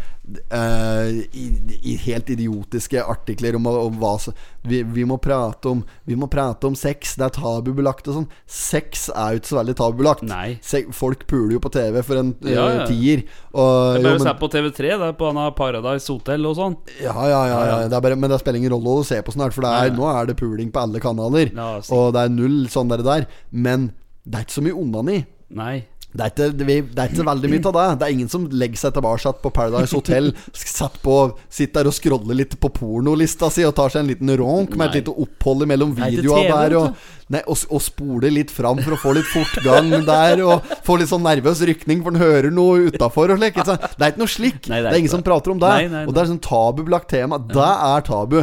uh, 0.54 1.08
i, 1.34 1.46
i 1.82 1.96
helt 2.06 2.30
idiotiske 2.30 3.02
artikler 3.02 3.58
om, 3.58 3.66
om 3.68 3.96
hva 4.02 4.14
som 4.22 4.36
vi, 4.64 4.84
vi 4.84 5.04
må 5.08 5.18
prate 5.20 5.72
om 5.72 5.82
Vi 6.08 6.16
må 6.20 6.30
prate 6.32 6.68
om 6.70 6.76
sex, 6.78 7.16
det 7.20 7.26
er 7.26 7.34
tabubelagt 7.36 8.08
og 8.12 8.20
sånn. 8.20 8.28
Sex 8.48 9.08
er 9.12 9.34
jo 9.36 9.42
ikke 9.42 9.52
så 9.52 9.60
veldig 9.60 9.76
tabubelagt. 9.80 10.28
Nei. 10.30 10.58
Se, 10.64 10.84
folk 10.96 11.26
puler 11.30 11.58
jo 11.58 11.64
på 11.64 11.72
TV 11.74 12.00
for 12.06 12.22
en 12.22 12.36
eh, 12.44 12.54
Ja, 12.54 12.68
ja. 12.82 12.86
tier. 12.90 13.26
Og, 13.52 13.98
det 13.98 14.04
jo, 14.04 14.06
bare 14.08 14.22
å 14.22 14.28
se 14.28 14.36
på 14.44 14.52
TV3, 14.58 14.94
det 15.02 15.10
er 15.10 15.18
på 15.20 15.32
Paradise 15.58 16.12
Hotel 16.12 16.48
og 16.50 16.56
sånn. 16.60 16.78
ja, 17.02 17.16
ja, 17.16 17.42
ja, 17.50 17.60
ja. 17.72 17.82
Det 17.90 17.98
er 17.98 18.06
bare, 18.06 18.20
men 18.20 18.32
det 18.32 18.40
spiller 18.44 18.62
ingen 18.62 18.76
rolle 18.76 19.00
å 19.02 19.08
se 19.08 19.20
på 19.26 19.36
snart, 19.36 19.56
for 19.56 19.66
det 19.66 19.74
er, 19.74 19.92
nå 19.98 20.08
er 20.12 20.30
det 20.30 20.38
puling 20.40 20.72
på 20.74 20.86
alle 20.86 21.02
kanaler. 21.04 21.52
Og 21.94 22.14
det 22.16 22.24
er 22.28 22.34
null 22.34 22.64
sånn 22.72 22.92
der, 22.94 23.04
der. 23.06 23.28
Men 23.52 23.92
det 24.24 24.40
er 24.40 24.46
ikke 24.46 24.58
så 24.60 24.64
mye 24.64 24.78
onani. 24.80 25.18
Nei. 25.54 25.76
Det 26.14 26.22
er, 26.22 26.30
ikke, 26.30 26.48
det, 26.54 26.66
det 26.94 27.02
er 27.02 27.10
ikke 27.10 27.26
veldig 27.26 27.50
mye 27.50 27.64
av 27.66 27.74
det. 27.76 27.86
Det 27.98 28.06
er 28.06 28.14
ingen 28.14 28.30
som 28.30 28.44
legger 28.54 28.78
seg 28.84 28.94
tilbake 28.94 29.32
på 29.42 29.52
Paradise 29.56 29.98
Hotel, 29.98 30.30
satt 30.54 31.00
på, 31.02 31.16
sitter 31.50 31.82
der 31.82 31.90
og 31.90 31.96
scroller 31.98 32.38
litt 32.38 32.54
på 32.62 32.70
pornolista 32.70 33.50
si 33.54 33.66
og 33.66 33.74
tar 33.80 33.90
seg 33.94 34.04
en 34.04 34.12
liten 34.12 34.30
ronk 34.38 34.78
med 34.78 34.92
et 34.92 35.00
lite 35.02 35.16
opphold 35.26 35.66
mellom 35.72 35.96
er 35.98 36.14
videoa 36.14 36.44
der. 36.52 36.78
Og, 36.78 37.08
nei, 37.34 37.42
og, 37.50 37.64
og 37.74 37.82
spoler 37.84 38.34
litt 38.34 38.54
fram 38.54 38.80
for 38.84 38.96
å 38.96 39.00
få 39.02 39.16
litt 39.18 39.30
fortgang 39.32 39.92
der. 40.08 40.44
Og 40.46 40.74
få 40.86 40.98
litt 41.00 41.12
sånn 41.12 41.26
nervøs 41.26 41.64
rykning, 41.68 42.04
for 42.06 42.16
den 42.16 42.24
hører 42.24 42.54
noe 42.54 42.90
utafor. 42.90 43.34
Det 43.34 43.50
er 43.50 44.12
ikke 44.14 44.22
noe 44.22 44.32
slik. 44.32 44.70
Nei, 44.72 44.82
det, 44.84 44.94
er 44.94 45.00
ingen 45.02 45.14
som 45.14 45.26
prater 45.26 45.54
om 45.54 45.62
det. 45.62 45.72
Nei, 45.84 45.90
nei, 45.92 46.04
Og 46.08 46.16
det 46.16 46.24
er 46.24 46.32
sånn 46.32 46.42
tabubelagt 46.44 47.10
tema. 47.14 47.40
Det 47.42 47.70
er 47.74 48.08
tabu. 48.08 48.40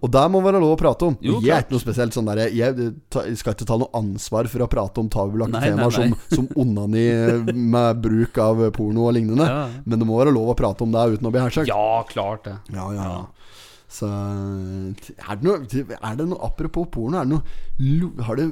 Og 0.00 0.08
det 0.14 0.24
må 0.32 0.42
være 0.44 0.62
lov 0.62 0.76
å 0.76 0.80
prate 0.80 1.10
om. 1.10 1.18
Jo, 1.24 1.40
jeg 1.44 1.56
er 1.56 1.64
ikke 1.64 1.76
noe 1.76 1.84
spesielt 1.84 2.16
sånn 2.16 2.28
der 2.30 2.44
Jeg 2.52 2.74
jeg 2.74 3.38
skal 3.38 3.54
ikke 3.54 3.66
ta 3.68 3.76
noe 3.80 3.92
ansvar 3.96 4.48
for 4.50 4.64
å 4.64 4.68
prate 4.70 5.02
om 5.02 5.08
tabubelagte 5.12 5.60
temaer 5.62 5.94
som, 5.94 6.14
som 6.32 6.48
onani 6.60 7.06
med 7.52 8.02
bruk 8.04 8.38
av 8.42 8.62
porno 8.76 9.08
og 9.08 9.16
lignende. 9.16 9.46
Ja. 9.48 9.64
Men 9.84 10.02
det 10.02 10.08
må 10.08 10.18
være 10.20 10.34
lov 10.34 10.52
å 10.52 10.58
prate 10.58 10.84
om 10.86 10.92
det 10.94 11.04
uten 11.16 11.28
å 11.28 11.34
bli 11.34 11.42
hersket. 11.42 11.70
Ja, 11.70 12.02
klart 12.08 12.46
det. 12.48 12.58
Ja, 12.74 12.90
ja, 12.94 13.08
ja. 13.08 13.22
Så 13.94 14.08
er 14.10 15.36
det, 15.38 15.44
noe, 15.44 15.60
er 15.94 16.16
det 16.18 16.26
noe 16.26 16.40
Apropos 16.42 16.88
porno, 16.90 17.20
er 17.20 17.28
det 17.28 17.36
noe 17.36 18.24
Har 18.26 18.40
det 18.40 18.48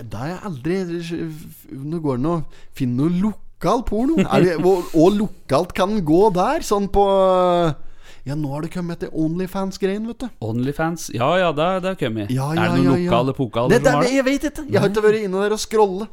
Da 0.00 0.22
har 0.22 0.30
jeg 0.30 0.38
aldri 0.48 0.78
Nå 1.74 2.00
går 2.04 2.22
det 2.22 2.30
å 2.30 2.38
finne 2.78 3.02
noe 3.02 3.18
lokal 3.26 3.82
porno. 3.84 4.16
Det, 4.22 4.54
og, 4.62 4.94
og 4.94 5.18
lokalt 5.18 5.74
kan 5.76 5.92
den 5.92 6.04
gå 6.06 6.28
der, 6.36 6.64
sånn 6.64 6.86
på 6.94 7.04
Ja, 8.28 8.36
nå 8.38 8.52
har 8.52 8.64
det 8.64 8.70
kommet 8.70 9.02
til 9.02 9.10
Onlyfans-greien, 9.16 10.06
vet 10.06 10.24
du. 10.24 10.28
Onlyfans. 10.44 11.08
Ja 11.16 11.32
ja, 11.40 11.52
det 11.56 11.68
har 11.88 11.98
kommet. 11.98 12.30
Ja, 12.30 12.52
er 12.52 12.60
det 12.60 12.84
noen 12.84 12.90
ja, 12.92 12.96
ja. 13.00 13.04
lokale 13.08 13.34
pokaler 13.34 13.74
det, 13.74 13.82
det? 13.88 14.12
jeg 14.14 14.26
vet 14.26 14.50
ikke. 14.50 14.66
Jeg 14.68 14.82
har 14.84 14.92
ikke 14.92 15.04
vært 15.08 15.24
inne 15.24 15.44
der 15.46 15.56
og 15.56 15.62
scrolle. 15.62 16.08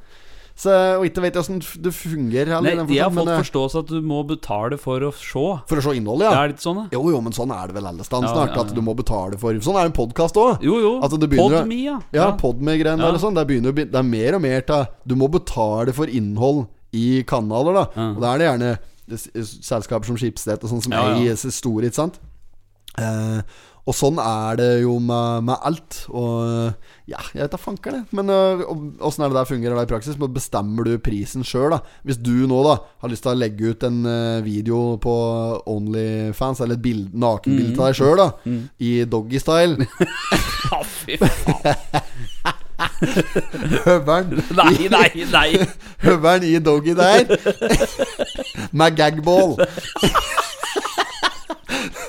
Så, 0.56 0.72
og 0.72 1.04
ikke 1.04 1.20
vet 1.20 1.36
jeg 1.36 1.42
åssen 1.44 1.58
det 1.84 1.92
fungerer. 1.92 2.62
Nei, 2.64 2.72
de 2.88 2.98
har 3.02 3.10
fått 3.12 3.28
eh, 3.28 3.40
forståelse 3.44 3.82
at 3.84 3.90
du 3.92 3.98
må 4.08 4.22
betale 4.24 4.78
for 4.80 5.04
å 5.04 5.10
se. 5.12 5.44
For 5.68 5.82
å 5.82 5.84
se 5.84 5.96
innholdet, 6.00 6.30
Det 6.32 6.38
er 6.40 6.52
litt 6.54 6.64
sånn, 6.64 6.78
da. 6.80 6.86
Jo, 6.96 7.02
jo, 7.12 7.20
men 7.26 7.36
sånn 7.36 7.52
er 7.52 7.68
det 7.68 7.76
vel 7.76 7.90
alle 7.90 8.06
steder 8.08 8.24
Ja, 8.30 8.32
snart. 8.38 8.56
ja, 8.56 8.62
At 8.64 8.72
du 8.74 8.80
må 8.82 8.96
betale 8.96 9.36
for 9.42 9.52
Sånn 9.60 9.76
er 9.82 9.90
en 9.90 9.92
podkast 9.98 10.40
òg. 10.40 10.64
Jo, 10.64 10.78
jo. 10.80 10.94
At 11.04 11.12
det 11.12 11.28
begynner 11.30 11.58
å- 11.60 11.62
Podme, 11.66 11.82
ja. 11.84 11.98
Ja, 12.16 12.30
Podme-greiene 12.40 13.04
Ja. 13.04 13.12
der 13.12 13.20
og 13.20 13.20
sånn. 13.20 13.36
Det, 13.36 13.46
begynner, 13.52 13.74
det 13.76 13.94
er 14.00 14.04
mer 14.04 14.36
og 14.36 14.42
mer 14.48 14.62
til 14.62 14.88
Du 15.06 15.16
må 15.16 15.28
betale 15.30 15.92
for 15.94 16.06
innhold 16.08 16.68
i 16.94 17.24
kanaler, 17.28 17.74
da. 17.74 17.86
Ja. 17.96 18.10
Og 18.16 18.22
da 18.22 18.34
er 18.34 18.38
det 18.40 18.48
gjerne 18.48 18.80
selskaper 19.44 20.06
som 20.08 20.16
Schibsted 20.18 20.64
og 20.64 20.70
sånn 20.72 20.82
som 20.88 20.94
Ja, 20.94 21.10
ja. 21.10 21.16
eier 21.20 21.36
store, 21.52 21.84
ikke 21.92 22.00
sant. 22.00 22.20
Eh, 22.98 23.42
og 23.86 23.94
sånn 23.94 24.18
er 24.18 24.56
det 24.58 24.70
jo 24.82 24.96
med, 24.98 25.44
med 25.46 25.62
alt. 25.62 26.00
Og 26.10 26.74
ja, 27.06 27.20
jeg 27.36 27.44
vet 27.44 27.54
da 27.54 27.60
fanker 27.62 27.94
det. 27.94 28.00
Men 28.18 28.32
øh, 28.34 28.64
åssen 29.06 29.22
er 29.22 29.30
det 29.30 29.38
der 29.38 29.50
fungerer 29.50 29.78
det 29.78 29.84
i 29.86 29.92
praksis? 29.92 30.18
Men 30.18 30.34
Bestemmer 30.34 30.88
du 30.88 30.96
prisen 31.06 31.46
sjøl, 31.46 31.70
da? 31.76 31.80
Hvis 32.02 32.18
du 32.18 32.34
nå 32.50 32.64
da 32.66 32.80
har 33.04 33.14
lyst 33.14 33.22
til 33.28 33.36
å 33.36 33.38
legge 33.38 33.76
ut 33.76 33.86
en 33.86 34.00
øh, 34.10 34.40
video 34.46 34.80
på 35.02 35.14
Onlyfans, 35.70 36.64
eller 36.66 36.80
et 36.80 36.86
bild, 36.86 37.14
nakenbilde 37.14 37.78
av 37.78 37.92
deg 37.92 38.00
sjøl, 38.02 38.18
da, 38.24 38.30
i 38.82 38.92
doggystyle 39.06 39.86
Ja, 40.72 40.82
fy 40.82 41.20
faen. 41.22 42.12
Høveren 43.86 44.34
Nei, 44.58 44.88
nei, 44.92 45.10
nei. 45.32 45.50
Høveren 46.06 46.44
i 46.48 46.58
doggy 46.64 46.96
der 46.98 47.30
Med 48.76 48.98
gagball 48.98 49.56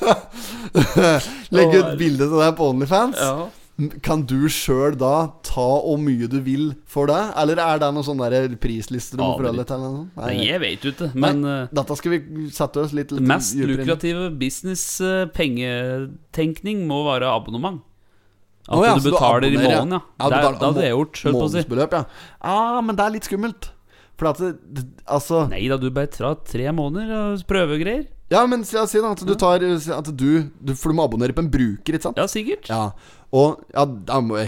Legge 1.56 1.76
ut 1.82 1.94
bilde 2.00 2.24
til 2.26 2.38
deg 2.40 2.52
på 2.58 2.64
Onlyfans 2.72 3.18
Ja. 3.20 3.46
Kan 4.00 4.22
du 4.24 4.48
selv 4.48 4.96
da 5.02 5.28
ta 5.44 5.66
hvor 5.84 5.98
mye 6.00 6.24
du 6.32 6.38
vil 6.40 6.72
for 6.88 7.04
det? 7.10 7.18
Eller 7.36 7.60
er 7.60 7.76
det 7.82 7.90
noen 7.92 8.06
sånne 8.06 8.48
prislister 8.56 9.20
du 9.20 9.22
må 9.22 9.36
forholde 9.36 9.60
deg 9.60 9.68
til? 9.68 9.76
Nei, 10.16 10.32
jeg 10.46 10.56
vet 10.62 10.80
jo 10.80 10.88
ikke. 10.94 11.10
Men 11.12 11.44
Nei, 11.44 11.56
eh, 11.66 11.68
dette 11.76 11.92
skal 12.00 12.10
vi 12.14 12.48
sette 12.56 12.80
oss 12.86 12.96
litt, 12.96 13.12
litt 13.12 13.28
mest 13.28 13.52
dypere 13.52 13.76
lukrative 13.82 14.32
business-pengetenkning 14.40 16.88
må 16.88 17.04
være 17.10 17.28
abonnement. 17.28 17.84
At 18.66 18.74
oh, 18.80 18.82
ja, 18.82 18.96
du 18.96 19.04
betaler 19.04 19.44
betaler 19.44 19.52
i 19.52 19.60
måneden, 19.60 19.92
ja. 19.92 20.00
Ja, 20.00 20.24
du 20.24 20.32
Det, 20.32 20.40
det 20.40 20.48
hadde 20.66 20.82
jeg 20.82 20.96
gjort. 20.96 21.20
Månedsbeløp, 21.36 21.92
ja. 22.00 22.08
Ah, 22.40 22.80
men 22.80 22.96
det 22.96 23.04
er 23.04 23.12
litt 23.14 23.28
skummelt. 23.28 23.76
For 24.16 24.32
at 24.32 24.40
det, 24.40 24.56
det, 24.72 24.88
Altså 25.04 25.44
Nei 25.50 25.68
da, 25.68 25.76
du 25.76 25.90
bare 25.92 26.08
tar 26.08 26.38
tre 26.48 26.72
måneder 26.74 27.36
og 27.36 27.44
prøvegreier. 27.46 28.08
Ja, 28.30 28.40
men 28.50 28.64
si 28.66 28.74
si 28.90 28.98
da 28.98 29.12
at 29.14 29.20
du 29.22 29.34
tar 29.38 29.62
At 29.62 30.08
du, 30.18 30.30
du 30.58 30.72
For 30.74 30.90
du 30.90 30.96
må 30.98 31.04
abonnere 31.06 31.34
på 31.36 31.44
en 31.44 31.50
bruker, 31.50 31.94
ikke 31.94 32.02
sant? 32.08 32.16
Ja, 32.18 32.26
sikkert. 32.26 32.66
Ja, 32.66 32.90
og 33.36 33.60
ja, 33.74 33.84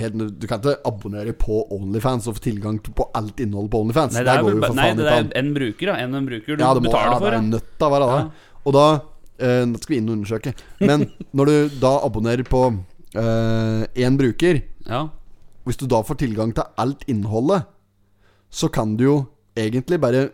helt, 0.00 0.18
Du 0.40 0.46
kan 0.50 0.58
ikke 0.62 0.74
abonnere 0.88 1.34
på 1.38 1.60
Onlyfans 1.74 2.26
og 2.26 2.38
få 2.38 2.42
tilgang 2.48 2.80
til- 2.82 2.94
på 2.94 3.06
alt 3.14 3.38
innholdet 3.38 3.70
på 3.70 3.82
Onlyfans. 3.84 4.14
Nei, 4.14 4.24
det 4.26 4.34
er, 4.34 4.42
går 4.42 4.58
vel 4.58 4.74
nei, 4.74 4.88
det 4.98 5.06
er 5.06 5.30
en 5.38 5.52
bruker, 5.54 5.86
da. 5.92 5.96
En, 6.02 6.14
en 6.14 6.26
bruker 6.26 6.56
du 6.56 6.64
Ja, 6.64 6.72
må 6.74 6.80
betaler 6.88 7.12
ja, 7.12 7.18
for. 7.18 7.30
det 7.30 7.38
er 7.38 7.48
nødt 7.52 7.70
til 7.78 7.86
å 7.86 7.92
være 7.94 8.10
det. 8.10 8.24
Og 8.66 8.72
da 8.74 8.86
eh, 9.38 9.64
Nå 9.70 9.78
skal 9.82 9.94
vi 9.94 10.00
inn 10.02 10.08
og 10.10 10.16
undersøke. 10.18 10.54
Men 10.80 11.06
når 11.38 11.46
du 11.52 11.80
da 11.80 11.94
abonnerer 12.02 12.46
på 12.48 12.64
én 13.14 14.18
bruker 14.18 14.62
ja. 14.86 15.08
Hvis 15.64 15.76
du 15.80 15.86
da 15.86 16.02
får 16.02 16.18
tilgang 16.22 16.52
til 16.56 16.64
alt 16.80 17.02
innholdet, 17.08 17.66
så 18.50 18.70
kan 18.72 18.96
du 18.96 19.04
jo 19.04 19.16
egentlig 19.58 19.98
bare 20.02 20.28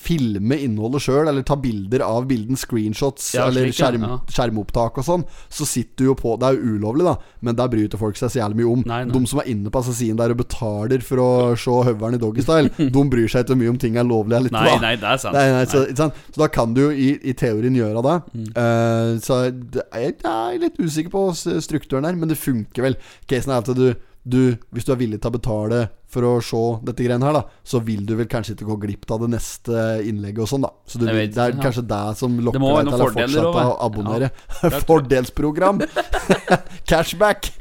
filme 0.00 0.56
innholdet 0.64 1.04
sjøl, 1.04 1.28
eller 1.28 1.44
ta 1.46 1.56
bilder 1.60 2.02
av 2.06 2.24
bilden, 2.30 2.56
screenshots 2.58 3.34
Ja, 3.36 3.46
eller 3.50 3.68
skjerm, 3.74 4.06
ja. 4.06 4.16
skjermopptak 4.32 5.00
og 5.00 5.06
sånn. 5.06 5.24
Så 5.52 5.66
sitter 5.68 6.04
du 6.04 6.10
jo 6.10 6.16
på 6.18 6.32
Det 6.40 6.48
er 6.48 6.56
jo 6.56 6.76
ulovlig, 6.78 7.04
da, 7.06 7.14
men 7.44 7.58
der 7.58 7.70
bryter 7.72 8.00
folk 8.00 8.18
seg 8.18 8.32
så 8.32 8.40
jævlig 8.40 8.62
mye 8.62 8.70
om. 8.72 8.84
Nei, 8.88 9.02
nei. 9.04 9.14
De 9.14 9.30
som 9.30 9.42
er 9.42 9.50
inne 9.52 9.72
på 9.72 9.82
assassin 9.82 10.18
der 10.20 10.34
og 10.34 10.40
betaler 10.40 11.04
for 11.04 11.22
å 11.22 11.30
se 11.60 11.76
høveren 11.90 12.16
i 12.16 12.22
doggystyle, 12.22 12.72
de 12.96 13.06
bryr 13.12 13.30
seg 13.30 13.44
ikke 13.44 13.58
mye 13.60 13.74
om 13.74 13.80
ting 13.82 14.00
er 14.00 14.08
lovlig 14.08 14.38
eller 14.40 14.52
ikke. 14.52 14.66
Nei, 14.70 14.76
nei, 14.86 14.94
det 15.00 15.10
er 15.12 15.22
sant. 15.24 15.36
Nei, 15.36 15.46
nei, 15.58 15.64
så, 15.70 15.84
sant? 15.98 16.20
så 16.32 16.44
da 16.44 16.50
kan 16.52 16.76
du 16.76 16.84
jo 16.86 16.90
i, 16.94 17.10
i 17.20 17.36
teorien 17.36 17.76
gjøre 17.76 18.04
det. 18.06 18.16
Mm. 18.32 18.50
Uh, 18.56 19.12
så 19.24 19.42
er, 19.46 19.58
jeg 20.00 20.16
er 20.24 20.62
litt 20.64 20.80
usikker 20.80 21.12
på 21.12 21.26
strukturen 21.36 22.08
der, 22.08 22.16
men 22.18 22.32
det 22.32 22.40
funker 22.40 22.88
vel. 22.88 22.96
Casen 23.30 23.52
er 23.52 23.60
at 23.60 23.74
du, 23.76 23.90
du 24.22 24.56
Hvis 24.74 24.84
du 24.84 24.92
er 24.92 25.00
villig 25.00 25.20
til 25.20 25.30
å 25.30 25.36
betale 25.38 25.80
for 26.10 26.26
å 26.26 26.30
se 26.42 26.60
dette 26.82 27.04
greiene 27.06 27.22
her, 27.22 27.36
da 27.38 27.60
så 27.62 27.78
vil 27.86 28.02
du 28.02 28.16
vel 28.18 28.26
kanskje 28.30 28.56
ikke 28.56 28.66
gå 28.66 28.76
glipp 28.82 29.12
av 29.14 29.22
det 29.22 29.28
neste 29.36 29.82
innlegget 30.02 30.42
og 30.42 30.48
sånn, 30.50 30.64
da. 30.66 30.70
Så 30.90 30.98
du, 30.98 31.04
vet 31.06 31.36
det 31.36 31.44
er 31.44 31.52
ja. 31.54 31.60
kanskje 31.62 31.84
det 31.86 32.00
som 32.18 32.34
lokker 32.34 32.64
deg 32.64 32.88
til 32.88 32.96
å 32.96 32.98
fortsette 33.04 33.44
å 33.46 33.76
abonnere. 33.86 34.30
Ja. 34.58 34.80
Fordelsprogram. 34.88 35.84
Cashback. 36.90 37.52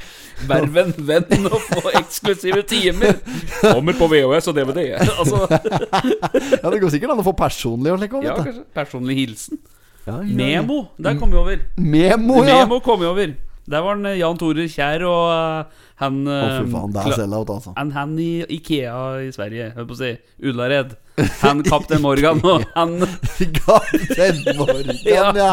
Verv 0.50 0.78
en 0.82 0.94
venn 0.98 1.50
og 1.50 1.60
få 1.68 1.92
eksklusive 2.00 2.64
timer. 2.70 3.20
Kommer 3.62 3.98
på 4.00 4.08
VHS 4.12 4.50
og 4.50 4.58
DVD. 4.58 4.86
Altså, 5.20 5.44
Ja, 5.52 6.72
det 6.72 6.80
går 6.82 6.94
sikkert 6.96 7.14
an 7.14 7.22
å 7.22 7.28
få 7.28 7.36
personlig 7.38 7.94
og 7.94 8.00
slik 8.02 8.16
òg, 8.18 8.26
ja, 8.26 8.38
kanskje. 8.40 8.64
Personlig 8.76 9.20
hilsen. 9.20 9.62
Ja, 10.08 10.16
ja, 10.16 10.24
ja. 10.24 10.34
Memo. 10.42 10.80
Der 10.98 11.20
kom 11.20 11.30
vi 11.30 11.38
over. 11.38 11.62
Memo, 11.78 12.42
ja! 12.48 12.64
Memo 12.64 12.80
kom 12.82 13.04
vi 13.04 13.10
over. 13.10 13.36
Der 13.70 13.84
var 13.86 14.00
den 14.00 14.10
eh, 14.10 14.18
Jan 14.18 14.40
Tore 14.40 14.66
Kjær 14.72 15.04
og 15.06 15.26
eh, 15.36 15.86
han 16.00 16.24
Å, 16.24 16.40
eh, 16.40 16.56
fy 16.64 16.72
faen, 16.72 16.96
det 16.96 17.04
er 17.04 17.18
sellout, 17.24 17.54
altså. 17.58 17.76
han, 17.76 17.94
han 17.96 18.18
i 18.24 18.32
Ikea 18.60 18.98
i 19.26 19.32
Sverige, 19.36 19.72
holdt 19.76 19.92
på 19.92 19.98
å 19.98 20.02
si. 20.02 20.16
Ullared. 20.48 20.98
Han 21.42 21.62
kaptein 21.66 22.02
Morgan 22.04 22.40
og 22.48 22.64
han 22.78 22.94
Kaptein 23.60 24.40
Morgan, 24.58 25.00
ja. 25.08 25.32
Ja. 25.36 25.50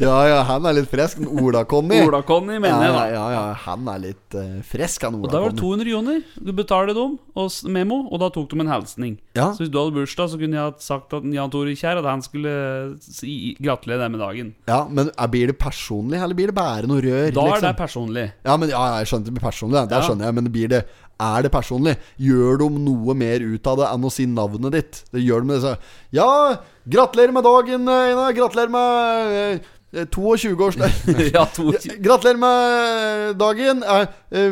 ja. 0.00 0.14
Ja, 0.28 0.38
han 0.48 0.66
er 0.68 0.78
litt 0.80 0.88
frisk. 0.90 1.20
Ola-Conny. 1.26 2.02
Ola-Conny, 2.06 2.58
mener 2.62 2.86
jeg, 2.86 2.94
da. 2.94 3.02
ja, 3.10 3.12
ja, 3.12 3.26
ja, 3.36 3.42
han 3.66 3.88
er 3.92 4.02
litt 4.06 4.36
uh, 4.38 4.60
frisk, 4.66 5.06
han 5.06 5.18
Og 5.20 5.28
da 5.32 5.42
var 5.42 5.54
det 5.54 5.60
200 5.60 5.92
joner. 5.92 6.22
Du 6.36 6.52
betaler 6.56 6.96
dem 6.96 7.18
og 7.38 7.72
memo, 7.72 8.02
og 8.08 8.22
da 8.22 8.30
tok 8.32 8.50
de 8.52 8.60
en 8.62 8.72
hilsning. 8.72 9.16
Ja. 9.36 9.50
Så 9.52 9.64
hvis 9.64 9.72
du 9.72 9.78
hadde 9.80 9.96
bursdag, 9.96 10.32
så 10.32 10.40
kunne 10.40 10.58
jeg 10.58 10.84
sagt 10.84 11.14
at 11.16 11.26
Jan 11.32 11.52
Tore 11.52 11.72
Kjær 11.78 12.02
At 12.02 12.08
han 12.08 12.20
skulle 12.24 12.52
si, 13.00 13.54
gratulere 13.62 14.04
deg 14.04 14.12
med 14.14 14.22
dagen. 14.22 14.52
Ja, 14.68 14.82
men 14.88 15.10
eh, 15.12 15.30
blir 15.32 15.52
det 15.52 15.58
personlig, 15.60 16.20
eller 16.20 16.36
blir 16.38 16.52
det 16.52 16.56
bare 16.56 16.88
noe 16.88 17.02
rør? 17.04 17.30
Da 17.32 17.46
er 17.46 17.54
liksom? 17.54 17.66
det 17.68 17.74
personlig. 17.80 18.26
Ja, 18.44 18.56
men 18.60 18.72
ja, 18.72 18.82
jeg 19.00 19.10
skjønte 19.12 19.30
det 19.30 19.36
blir 19.38 19.46
personlig. 19.46 19.81
Det 19.88 19.98
Ja. 19.98 20.06
skjønner 20.08 20.24
jeg, 20.28 20.34
men 20.34 20.52
blir 20.52 20.68
det 20.68 20.84
er 21.22 21.42
det 21.42 21.52
personlig? 21.52 21.96
Gjør 22.18 22.58
de 22.58 22.70
noe 22.82 23.14
mer 23.14 23.38
ut 23.44 23.66
av 23.70 23.76
det 23.78 23.86
enn 23.92 24.04
å 24.08 24.10
si 24.10 24.24
navnet 24.26 24.72
ditt? 24.72 25.04
Det 25.12 25.20
gjør 25.22 25.40
de 25.44 25.46
med 25.46 25.60
disse 25.60 25.76
Ja, 26.12 26.56
gratulerer 26.88 27.32
med 27.32 27.44
dagen, 27.44 27.86
Einar. 27.88 28.32
Gratulerer 28.34 28.72
med 28.72 29.36
eh, 29.36 29.58
eh, 30.00 30.06
22-årsdag. 30.10 30.90
ja, 31.36 31.44
to, 31.54 31.70
Gratulerer 32.02 32.40
med 32.42 33.36
dagen. 33.38 33.84
Eh, 33.84 34.50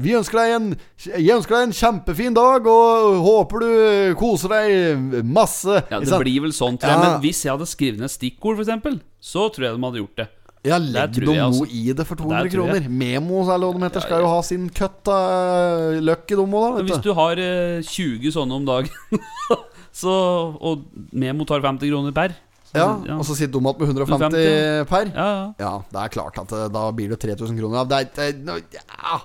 Vi 0.00 0.14
ønsker 0.16 0.38
deg 0.40 0.54
en 0.56 0.70
Jeg 1.04 1.36
ønsker 1.36 1.56
deg 1.58 1.68
en 1.68 1.76
kjempefin 1.82 2.34
dag, 2.38 2.64
og 2.70 3.20
håper 3.26 3.60
du 3.60 4.14
koser 4.16 4.48
deg 4.56 5.20
masse. 5.26 5.82
ja, 5.90 6.00
det 6.00 6.20
blir 6.22 6.40
vel 6.46 6.52
sånn, 6.56 6.78
tror 6.80 6.94
jeg. 6.94 6.96
Ja. 6.96 7.04
Men 7.10 7.20
hvis 7.26 7.44
jeg 7.44 7.52
hadde 7.52 7.68
skrevet 7.68 8.00
ned 8.00 8.10
stikkord, 8.14 8.56
f.eks., 8.62 9.00
så 9.20 9.50
tror 9.52 9.66
jeg 9.68 9.76
de 9.76 9.84
hadde 9.84 10.00
gjort 10.00 10.16
det. 10.16 10.28
Ja, 10.66 10.76
legg 10.76 11.14
dem 11.16 11.24
noe 11.30 11.46
altså. 11.46 11.64
i 11.72 11.86
det 11.96 12.04
for 12.04 12.20
200 12.20 12.42
Der 12.44 12.50
kroner. 12.52 12.88
Memos 12.92 13.48
eller 13.48 13.70
hva 13.70 13.78
de 13.80 13.86
heter, 13.86 14.02
skal 14.04 14.20
jo 14.20 14.28
ha 14.28 14.40
sin 14.44 14.66
cut 14.76 15.08
av 15.08 15.94
løkk 16.04 16.34
i 16.34 16.38
dem 16.42 16.56
òg, 16.60 16.80
hvis 16.84 17.00
du. 17.06 17.08
har 17.16 17.40
eh, 17.40 17.80
20 17.80 18.34
sånne 18.34 18.58
om 18.58 18.66
dagen, 18.68 18.92
så, 20.02 20.12
og 20.60 20.84
Memo 21.16 21.46
tar 21.48 21.64
50 21.64 21.88
kroner 21.88 22.12
per 22.16 22.36
så, 22.70 22.76
Ja, 22.76 23.16
og 23.16 23.24
så 23.26 23.34
sitter 23.38 23.56
de 23.56 23.64
igjen 23.64 23.80
med 23.80 23.88
150 23.88 24.36
150, 24.36 24.84
per. 24.92 25.08
ja, 25.16 25.28
ja. 25.32 25.48
Ja, 25.64 25.72
det 25.96 26.02
er 26.04 26.12
klart 26.18 26.36
at 26.44 26.52
eh, 26.54 26.68
da 26.76 26.84
blir 26.94 27.08
det 27.16 27.18
3000 27.24 27.56
kroner. 27.58 27.80
Ja, 27.80 27.84
Det 27.88 28.20
er, 28.28 28.36
det 28.36 28.82
ja, 28.84 29.16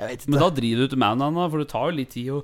jeg 0.00 0.08
vet 0.10 0.24
ikke. 0.26 0.32
Men 0.34 0.42
da 0.42 0.50
driver 0.58 0.82
du 0.82 0.88
til 0.96 1.00
mannen, 1.06 1.38
for 1.54 1.62
det 1.62 1.68
tar 1.70 1.86
jo 1.92 1.96
litt 2.02 2.10
tid 2.18 2.34
å 2.34 2.42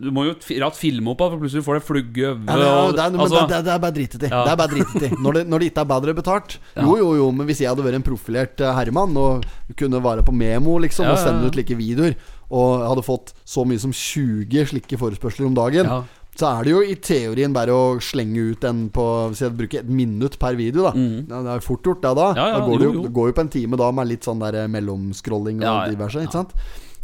Du 0.00 0.08
må 0.14 0.26
jo 0.26 0.34
ratt 0.62 0.78
filme 0.78 1.12
opp, 1.12 1.22
for 1.22 1.40
plutselig 1.40 1.64
får 1.66 1.78
du 1.78 1.86
flugge 1.86 2.22
i 2.22 2.26
Ja, 2.26 2.34
det, 2.36 2.54
er, 2.56 2.66
øyet. 2.66 2.96
det, 2.96 3.04
er, 3.04 3.18
altså, 3.24 3.42
det, 3.52 3.72
er 3.74 3.82
bare 3.82 3.96
dritet 3.96 4.26
i. 4.26 4.30
Ja. 4.32 4.42
Det 4.42 4.52
er 4.52 4.60
bare 4.60 4.72
dritet 4.74 5.06
i 5.06 5.22
når, 5.22 5.38
det, 5.38 5.44
når 5.52 5.62
det 5.62 5.70
ikke 5.70 5.84
er 5.84 5.90
bedre 5.94 6.16
betalt. 6.16 6.58
Jo, 6.74 6.96
jo, 7.00 7.08
jo, 7.20 7.30
men 7.36 7.48
hvis 7.48 7.62
jeg 7.62 7.70
hadde 7.72 7.86
vært 7.86 8.00
en 8.00 8.06
profilert 8.06 8.64
eh, 8.64 8.74
herremann 8.78 9.16
og 9.20 9.46
kunne 9.78 10.02
være 10.04 10.26
på 10.26 10.34
Memo 10.36 10.76
liksom 10.82 11.08
og 11.10 11.20
sende 11.22 11.48
ut 11.48 11.58
like 11.58 11.78
videoer, 11.78 12.18
og 12.46 12.84
hadde 12.86 13.06
fått 13.06 13.34
så 13.46 13.64
mye 13.66 13.82
som 13.82 13.94
20 13.94 14.70
slike 14.70 15.00
forespørsler 15.00 15.48
om 15.48 15.56
dagen, 15.56 15.90
så 16.36 16.50
er 16.50 16.66
det 16.66 16.72
jo 16.74 16.82
i 16.84 16.96
teorien 17.00 17.54
bare 17.56 17.72
å 17.72 17.84
slenge 18.02 18.50
ut 18.52 18.64
en 18.68 18.86
på 18.92 19.04
Hvis 19.32 19.40
jeg 19.40 19.54
bruker 19.56 19.80
et 19.80 19.88
minutt 19.88 20.36
per 20.40 20.58
video, 20.58 20.84
da. 20.84 20.92
Ja, 20.92 21.40
det 21.46 21.54
er 21.54 21.64
fort 21.64 21.86
gjort, 21.86 22.02
det 22.04 22.12
da. 22.18 22.28
Ja, 22.36 22.48
ja, 22.52 22.58
da 22.60 22.66
går 22.66 22.76
jo, 22.76 22.90
jo, 22.90 22.92
jo. 22.98 23.04
det 23.06 23.12
går 23.16 23.30
jo 23.30 23.36
på 23.38 23.44
en 23.46 23.52
time 23.56 23.80
da 23.80 23.88
med 23.96 24.10
litt 24.10 24.28
sånn 24.28 24.42
der 24.44 24.60
eh, 24.62 24.70
mellomscrolling 24.72 25.62
og 25.62 25.66
Ja, 25.66 25.76
diverse, 25.94 26.26
ikke 26.26 26.36
sant? 26.36 26.52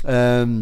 Ehm, 0.04 0.56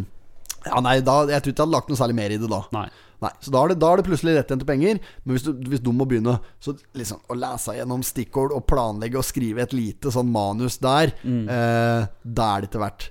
ja, 0.67 0.81
nei, 0.85 1.01
da, 1.01 1.21
jeg 1.31 1.43
tror 1.43 1.53
ikke 1.53 1.61
jeg 1.63 1.67
hadde 1.67 1.77
lagt 1.77 1.89
noe 1.93 1.97
særlig 2.01 2.15
mer 2.21 2.31
i 2.35 2.41
det 2.43 2.51
da. 2.51 2.63
Nei. 2.77 2.89
Nei, 3.21 3.31
så 3.45 3.51
da 3.53 3.61
er, 3.63 3.69
det, 3.75 3.79
da 3.83 3.89
er 3.93 4.01
det 4.01 4.07
plutselig 4.09 4.35
rettjente 4.39 4.65
penger. 4.65 4.99
Men 5.27 5.37
hvis, 5.37 5.43
du, 5.45 5.53
hvis 5.69 5.83
de 5.85 5.93
må 5.93 6.07
begynne 6.09 6.39
så 6.65 6.73
liksom, 6.97 7.19
å 7.29 7.37
lese 7.37 7.75
gjennom 7.77 8.01
stikkord 8.07 8.55
og 8.57 8.65
planlegge 8.71 9.19
og 9.21 9.27
skrive 9.29 9.61
et 9.67 9.75
lite 9.77 10.09
sånn 10.15 10.31
manus 10.33 10.79
der, 10.81 11.13
Mm. 11.23 11.43
eh, 11.53 12.07
da 12.25 12.47
er 12.57 12.61
det 12.65 12.71
ikke 12.71 12.81
verdt. 12.81 13.11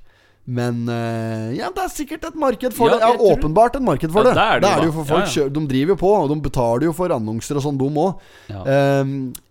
Men 0.50 0.80
eh, 0.90 1.52
ja, 1.60 1.68
det 1.70 1.84
er 1.84 1.92
sikkert 1.94 2.24
et 2.26 2.38
marked 2.42 2.74
for 2.74 2.90
Ja, 2.90 2.96
det. 2.98 3.06
Ja, 3.06 3.36
åpenbart 3.36 3.76
et 3.78 3.84
marked 3.86 4.10
for 4.10 4.26
Ja, 4.26 4.32
det. 4.34 4.34
det 4.34 4.72
er 4.72 4.80
det 4.82 4.88
jo 4.88 4.90
jo 4.90 4.96
for 4.98 5.06
folk 5.12 5.36
Ja, 5.38 5.46
De 5.54 5.62
driver 5.70 5.94
jo 5.94 6.00
på, 6.02 6.10
og 6.24 6.30
de 6.34 6.40
betaler 6.42 6.88
jo 6.90 6.94
for 6.98 7.14
annonser 7.14 7.60
og 7.62 7.68
sånn, 7.68 7.78
de 7.78 7.86
òg. 7.86 8.18
Ja. 8.50 8.64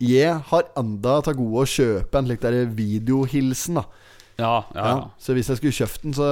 jeg 0.03 0.35
har 0.51 0.63
enda 0.77 1.21
til 1.23 1.39
gode 1.39 1.63
å 1.63 1.71
kjøpe 1.71 2.19
en 2.19 2.27
slik 2.27 2.43
videohilsen, 2.75 3.79
da. 3.79 3.85
Ja, 4.39 4.65
ja, 4.71 4.83
Ja, 4.87 4.99
så 5.19 5.35
hvis 5.35 5.49
jeg 5.51 5.59
skulle 5.59 5.75
kjøpt 5.75 6.03
den, 6.05 6.13
så 6.15 6.27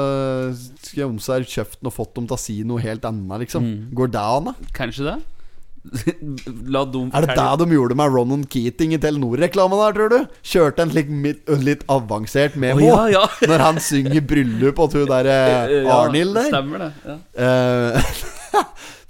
skulle 0.79 1.01
jeg 1.03 1.09
omsær 1.11 1.43
kjøpt 1.43 1.81
den 1.81 1.89
og 1.91 1.95
fått 1.97 2.13
dem 2.15 2.29
til 2.31 2.37
å 2.37 2.39
si 2.39 2.61
noe 2.67 2.83
helt 2.85 3.07
annet, 3.09 3.41
liksom. 3.43 3.67
Mm. 3.67 3.89
Går 3.99 4.13
det 4.15 4.23
an, 4.23 4.53
da? 4.53 4.71
Kanskje 4.77 5.09
det? 5.09 5.17
Dum 6.93 7.11
Er 7.15 7.27
det 7.27 7.35
det 7.39 7.45
de 7.61 7.67
gjorde 7.77 7.95
med 7.99 8.11
Ronan 8.11 8.43
Keating 8.51 8.95
i 8.97 8.99
Telenor-reklamen 9.03 9.79
der, 9.83 9.95
tror 9.99 10.11
du? 10.11 10.19
Kjørte 10.47 10.83
en 10.87 10.91
slik 10.95 11.11
midt- 11.11 11.51
litt 11.63 11.85
avansert 11.91 12.57
memo 12.59 12.83
oh, 12.83 13.07
ja, 13.11 13.21
ja. 13.21 13.25
når 13.51 13.65
han 13.69 13.83
synger 13.83 14.23
bryllup 14.27 14.83
og 14.83 14.97
hun 14.99 15.07
der 15.11 15.31
eh, 15.31 15.91
Arnhild 15.99 16.35
der. 16.39 16.51
Stemmer 16.51 16.87
det. 16.87 16.91
Ja. 17.07 17.19
Eh, 17.47 18.15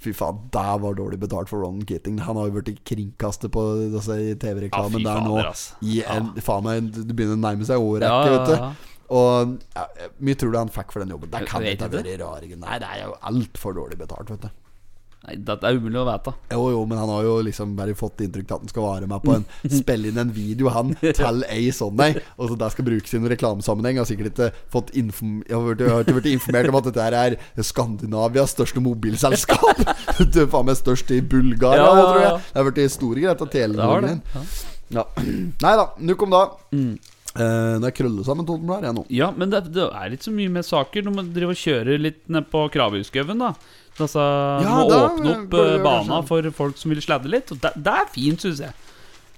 Fy 0.07 0.13
faen, 0.15 0.43
det 0.53 0.65
var 0.83 0.97
dårlig 0.97 1.19
betalt 1.19 1.51
for 1.51 1.63
Ronan 1.63 1.85
Keating. 1.87 2.19
Han 2.23 2.39
har 2.39 2.49
jo 2.49 2.57
blitt 2.59 2.83
kringkastet 2.87 3.51
på 3.53 3.63
altså, 3.89 4.15
TV-reklamen 4.39 5.01
fy 5.01 5.07
der 5.07 5.25
nå. 5.25 5.39
I 5.83 5.97
en, 6.15 6.29
faen 6.43 6.67
meg, 6.67 6.93
Du 6.95 7.11
begynner 7.11 7.35
å 7.35 7.41
nærme 7.43 7.67
seg 7.67 7.83
året, 7.83 8.07
ja, 8.07 8.37
vet 8.37 8.53
du. 8.53 8.93
Og 9.17 9.57
ja, 9.75 9.83
mye 10.19 10.39
tror 10.39 10.51
du 10.53 10.57
han 10.59 10.71
fikk 10.71 10.93
for 10.95 11.03
den 11.03 11.13
jobben? 11.15 11.31
Det 11.31 11.43
kan 11.47 11.63
ikke 11.63 11.87
ha 11.87 11.93
vært 11.93 12.09
rare 12.21 12.55
Nei, 12.59 12.79
det 12.83 12.87
er 12.87 13.03
jo 13.05 13.13
altfor 13.31 13.77
dårlig 13.77 13.99
betalt, 13.99 14.31
vet 14.35 14.47
du. 14.47 14.63
Nei, 15.25 15.33
det 15.43 15.55
er 15.65 15.75
umulig 15.81 15.97
å 15.99 16.05
vite. 16.07 16.31
Jo, 16.53 16.67
jo, 16.71 16.81
men 16.87 16.99
han 17.01 17.09
har 17.11 17.23
jo 17.25 17.31
liksom 17.43 17.71
bare 17.75 17.95
fått 17.97 18.21
inntrykk 18.23 18.51
av 18.53 18.59
at 18.59 18.61
han 18.63 18.69
skal 18.71 18.85
være 18.85 19.07
med 19.11 19.23
på 19.25 19.33
en 19.35 19.45
Spille 19.79 20.11
inn 20.11 20.19
en 20.21 20.29
video, 20.31 20.69
han, 20.71 20.93
til 21.01 21.41
ei 21.51 21.65
sånn 21.75 21.99
ei. 22.05 22.13
Og 22.37 22.51
så 22.51 22.57
der 22.61 22.71
skal 22.71 22.85
brukes 22.87 23.11
i 23.11 23.19
noen 23.19 23.33
reklamesammenheng. 23.33 23.97
Har 23.99 24.07
sikkert 24.07 24.31
ikke 24.35 24.51
fått 24.71 24.93
inform 25.01 25.41
Jeg 25.49 25.57
har 25.57 25.65
vært- 25.67 25.83
jeg 25.83 25.91
har 25.95 26.21
ikke 26.21 26.35
informert 26.37 26.69
om 26.71 26.79
at 26.79 26.87
dette 26.91 27.09
er 27.25 27.37
Skandinavias 27.71 28.53
største 28.55 28.83
mobilselskap. 28.85 29.83
Det 30.31 30.45
er 30.45 30.49
faen 30.53 30.69
meg 30.69 30.79
størst 30.79 31.11
i 31.17 31.19
Bulgaria, 31.21 31.81
Ja, 31.83 31.91
ja, 31.91 32.07
tror 32.07 32.21
jeg. 32.21 32.31
ja. 32.31 32.37
Det 32.53 32.61
har 32.61 32.71
blitt 32.71 32.95
store 32.95 33.19
greier 33.25 33.37
til 33.41 33.51
Det 33.51 33.57
Telenor. 33.57 34.07
det. 34.07 34.17
Ja. 34.95 35.03
Nei 35.65 35.75
da, 35.81 35.87
nukk 35.99 36.23
om 36.29 36.35
da. 36.37 36.45
Uh, 37.37 37.77
det 37.83 37.89
er 37.91 37.93
krølle 37.93 38.23
sammen 38.25 38.47
Toten 38.47 38.69
her, 38.71 38.87
jeg 38.87 38.95
nå. 38.97 39.03
Ja, 39.13 39.27
men 39.35 39.51
det, 39.51 39.59
det 39.75 39.83
er 39.91 40.13
ikke 40.15 40.25
så 40.29 40.33
mye 40.33 40.53
med 40.55 40.65
saker. 40.65 41.03
Du 41.05 41.11
må 41.13 41.25
drive 41.35 41.53
og 41.53 41.59
kjøre 41.59 41.99
litt 42.01 42.23
ned 42.33 42.47
på 42.49 42.63
Krabbehusskauen, 42.73 43.43
da. 43.43 43.51
Altså, 44.03 44.21
du 44.61 44.67
Ja, 44.67 44.75
må 44.77 44.85
da 44.91 44.99
åpne 45.07 45.33
opp 45.33 45.57
eh, 45.57 45.73
bana 45.83 46.21
for 46.27 46.51
folk 46.55 46.77
som 46.77 46.93
vil 46.93 47.01
sladde 47.01 47.31
litt. 47.31 47.51
Og 47.55 47.59
det, 47.63 47.73
det 47.75 47.93
er 48.03 48.07
fint, 48.13 48.45
syns 48.45 48.61
jeg. 48.67 48.73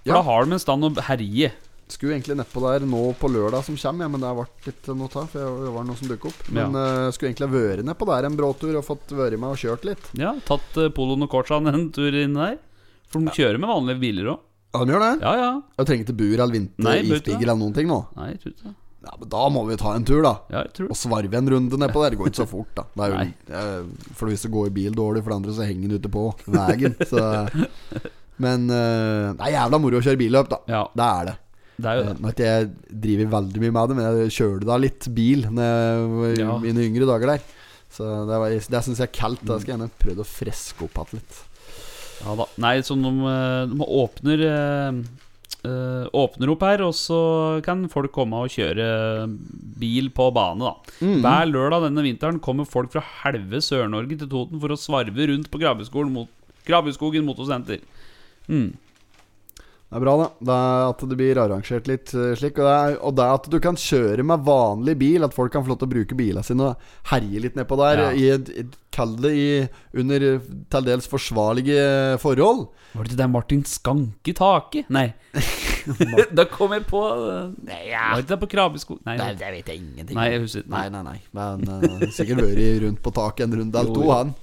For 0.04 0.12
Ja. 0.12 0.20
da 0.20 0.22
har 0.28 0.46
de 0.46 0.56
en 0.58 0.60
stand 0.64 0.84
å 0.88 0.92
herje. 1.10 1.52
Skulle 1.90 2.14
egentlig 2.14 2.36
nedpå 2.38 2.62
der 2.62 2.84
nå 2.86 3.00
på 3.18 3.30
lørdag 3.34 3.64
som 3.66 3.76
kommer, 3.80 4.06
ja, 4.06 4.10
men 4.14 4.22
det 4.22 4.28
har 4.30 4.36
vært 4.38 4.68
litt 4.70 4.90
noe 4.94 5.10
ta. 5.10 5.24
For 5.32 5.64
det 5.66 5.72
var 5.74 5.88
noe 5.88 5.98
som 5.98 6.12
dukket 6.12 6.30
opp. 6.30 6.44
Men 6.54 6.76
eh, 6.78 7.10
skulle 7.16 7.32
egentlig 7.32 7.50
vært 7.56 7.88
nedpå 7.88 8.06
der 8.12 8.28
en 8.30 8.38
bråtur 8.38 8.78
og 8.78 8.86
fått 8.86 9.16
vært 9.18 9.40
med 9.42 9.50
og 9.56 9.58
kjørt 9.58 9.88
litt. 9.90 10.12
Ja, 10.20 10.36
Tatt 10.46 10.78
uh, 10.78 10.90
poloen 10.94 11.26
og 11.26 11.32
Corsan 11.34 11.68
en 11.72 11.88
tur 11.96 12.14
inn 12.14 12.38
der. 12.38 12.60
For 13.10 13.26
de 13.26 13.34
kjører 13.34 13.58
med 13.58 13.72
vanlige 13.72 14.04
biler 14.04 14.30
òg. 14.36 14.46
Ja, 14.70 14.84
de 14.86 14.94
gjør 14.94 15.02
det? 15.02 15.14
Ja, 15.26 15.32
ja. 15.40 15.50
Jeg 15.80 15.90
trenger 15.90 16.06
ikke 16.06 16.18
bur 16.20 16.36
eller 16.36 16.54
vinter, 16.54 16.84
Nei, 16.86 17.00
ikke 17.10 17.40
eller 17.40 17.58
noen 17.58 17.74
ting 17.74 17.88
nå. 17.90 18.04
Nei, 18.20 18.28
jeg 18.36 18.42
tror 18.44 18.54
ikke 18.54 18.68
det. 18.68 18.76
Ja, 19.06 19.14
men 19.18 19.30
Da 19.32 19.44
må 19.50 19.62
vi 19.70 19.78
ta 19.80 19.94
en 19.96 20.04
tur, 20.04 20.22
da. 20.26 20.34
Ja, 20.52 20.64
jeg 20.66 20.74
tror 20.76 20.90
Og 20.92 20.98
svarve 21.00 21.38
en 21.40 21.48
runde 21.54 21.78
nedpå 21.80 22.02
der. 22.04 22.10
Det 22.16 22.20
går 22.20 22.32
ikke 22.34 22.42
så 22.44 22.48
fort, 22.52 22.72
da. 22.76 22.84
Det 22.96 23.06
er 23.06 23.14
jo, 23.14 23.28
eh, 23.60 24.14
for 24.20 24.28
hvis 24.28 24.42
det 24.44 24.52
går 24.52 24.68
i 24.68 24.74
bil 24.76 24.92
dårlig, 24.98 25.22
for 25.24 25.32
det 25.32 25.38
andre 25.40 25.54
så 25.56 25.68
henger 25.70 25.88
den 25.88 26.00
ute 26.02 26.12
på 26.12 26.24
veien. 26.52 26.96
Så. 27.08 27.22
Men 28.44 28.66
eh, 28.72 29.30
det 29.36 29.46
er 29.48 29.56
jævla 29.56 29.80
moro 29.84 30.00
å 30.00 30.04
kjøre 30.04 30.20
billøp, 30.20 30.50
da. 30.52 30.60
Ja, 30.72 30.82
Det 30.96 31.08
er 31.08 31.30
det. 31.30 31.36
det 31.80 31.88
er 31.94 31.96
jo 31.96 32.04
Eh, 32.04 32.10
det. 32.12 32.20
Nå 32.26 32.34
ikke 32.34 32.50
jeg 32.50 32.70
driver 33.08 33.32
veldig 33.38 33.64
mye 33.64 33.76
med 33.78 33.90
det, 33.90 33.96
men 34.00 34.06
jeg 34.20 34.36
kjørte 34.36 34.68
da 34.68 34.78
litt 34.84 35.08
bil 35.16 35.46
når 35.48 35.70
jeg 35.72 36.10
var 36.18 36.28
i 36.36 36.44
Ja. 36.44 36.58
mine 36.68 36.86
yngre 36.90 37.08
dager 37.08 37.34
der. 37.38 37.42
Så 37.90 38.04
det, 38.28 38.38
var- 38.44 38.50
det 38.52 38.84
syns 38.86 39.00
jeg 39.00 39.08
er 39.08 39.16
kaldt. 39.16 39.46
Da 39.48 39.58
skal 39.60 39.72
jeg 39.72 39.80
gjerne 39.80 39.92
prøve 40.04 40.22
å 40.24 40.28
freske 40.28 40.84
opp 40.86 41.00
igjen 41.08 41.22
litt. 41.24 41.40
Ja 42.20 42.36
da. 42.36 42.46
Nei, 42.60 42.76
så 42.84 43.00
de, 43.00 43.12
eh, 43.32 43.66
de 43.72 43.88
åpner 44.04 44.44
eh, 45.68 46.06
Åpner 46.20 46.52
opp 46.54 46.66
her, 46.68 46.84
og 46.88 46.96
så 46.98 47.20
kan 47.66 47.86
folk 47.92 48.14
komme 48.16 48.44
og 48.46 48.54
kjøre 48.54 49.30
bil 49.80 50.12
på 50.16 50.30
bane, 50.36 50.70
da. 50.70 50.98
Mm. 51.04 51.22
Hver 51.26 51.50
lørdag 51.52 51.88
denne 51.88 52.06
vinteren 52.06 52.42
kommer 52.44 52.70
folk 52.70 52.94
fra 52.96 53.04
halve 53.24 53.62
Sør-Norge 53.64 54.20
til 54.20 54.32
Toten 54.32 54.62
for 54.62 54.76
å 54.76 54.80
svarve 54.80 55.32
rundt 55.32 55.50
på 55.52 55.62
Krabbeskogen 55.62 56.14
mot 56.16 56.32
Krabbeskogen 56.68 57.26
motorsenter. 57.28 57.82
Mm. 58.50 58.74
Det 59.90 59.98
er 59.98 60.04
bra, 60.04 60.12
da. 60.20 60.26
Det 60.46 60.56
er 60.56 60.84
at 60.92 61.00
det 61.10 61.16
blir 61.18 61.40
arrangert 61.42 61.88
litt 61.90 62.12
eh, 62.14 62.36
slik. 62.38 62.60
Og 62.62 62.68
det, 62.68 62.74
er, 62.74 62.98
og 63.02 63.16
det 63.18 63.24
er 63.26 63.40
at 63.40 63.48
du 63.50 63.56
kan 63.64 63.78
kjøre 63.80 64.26
med 64.30 64.44
vanlig 64.46 64.94
bil. 65.02 65.26
At 65.26 65.34
folk 65.34 65.50
kan 65.56 65.64
få 65.66 65.72
lov 65.72 65.80
til 65.82 65.90
å 65.90 65.94
bruke 65.96 66.18
bilene 66.18 66.44
sine 66.46 66.68
og 66.68 66.92
herje 67.10 67.42
litt 67.42 67.58
nedpå 67.58 67.78
der. 67.80 68.04
Ja. 68.14 68.36
I 68.38 68.68
Kall 68.94 69.16
det 69.22 69.32
i, 69.34 69.48
under 69.98 70.26
eh, 70.28 70.46
til 70.70 70.86
dels 70.86 71.10
forsvarlige 71.10 71.82
forhold. 72.22 72.68
Var 72.94 73.06
det 73.06 73.14
ikke 73.14 73.22
der 73.22 73.32
Martin 73.34 73.64
Skanke 73.70 74.34
taket? 74.38 74.92
Nei. 74.94 75.08
da 76.38 76.46
kom 76.50 76.74
jeg 76.74 76.86
på 76.90 77.02
uh, 77.06 77.52
Nei, 77.66 77.80
ja. 77.92 78.10
Var 78.12 78.20
det 78.20 78.26
ikke 78.26 78.34
det 78.34 78.40
på 78.42 78.50
Krabbesko? 78.54 78.98
Nei, 79.06 79.16
Nei, 79.22 79.30
det 79.38 79.52
vet 79.54 79.70
jeg 79.70 79.82
ingenting 79.84 80.18
Nei, 80.18 80.26
jeg 80.34 80.42
husker 80.44 80.66
ikke. 80.66 80.74
Nei, 80.74 80.86
nei, 80.94 81.04
nei. 81.06 81.18
Men 81.38 81.66
uh, 81.70 82.06
sikkert 82.14 82.44
vært 82.46 82.84
rundt 82.86 83.02
på 83.06 83.14
taket 83.16 83.46
en 83.48 83.58
runde 83.62 83.82
eller 83.82 83.98
to, 83.98 84.06
han. 84.10 84.36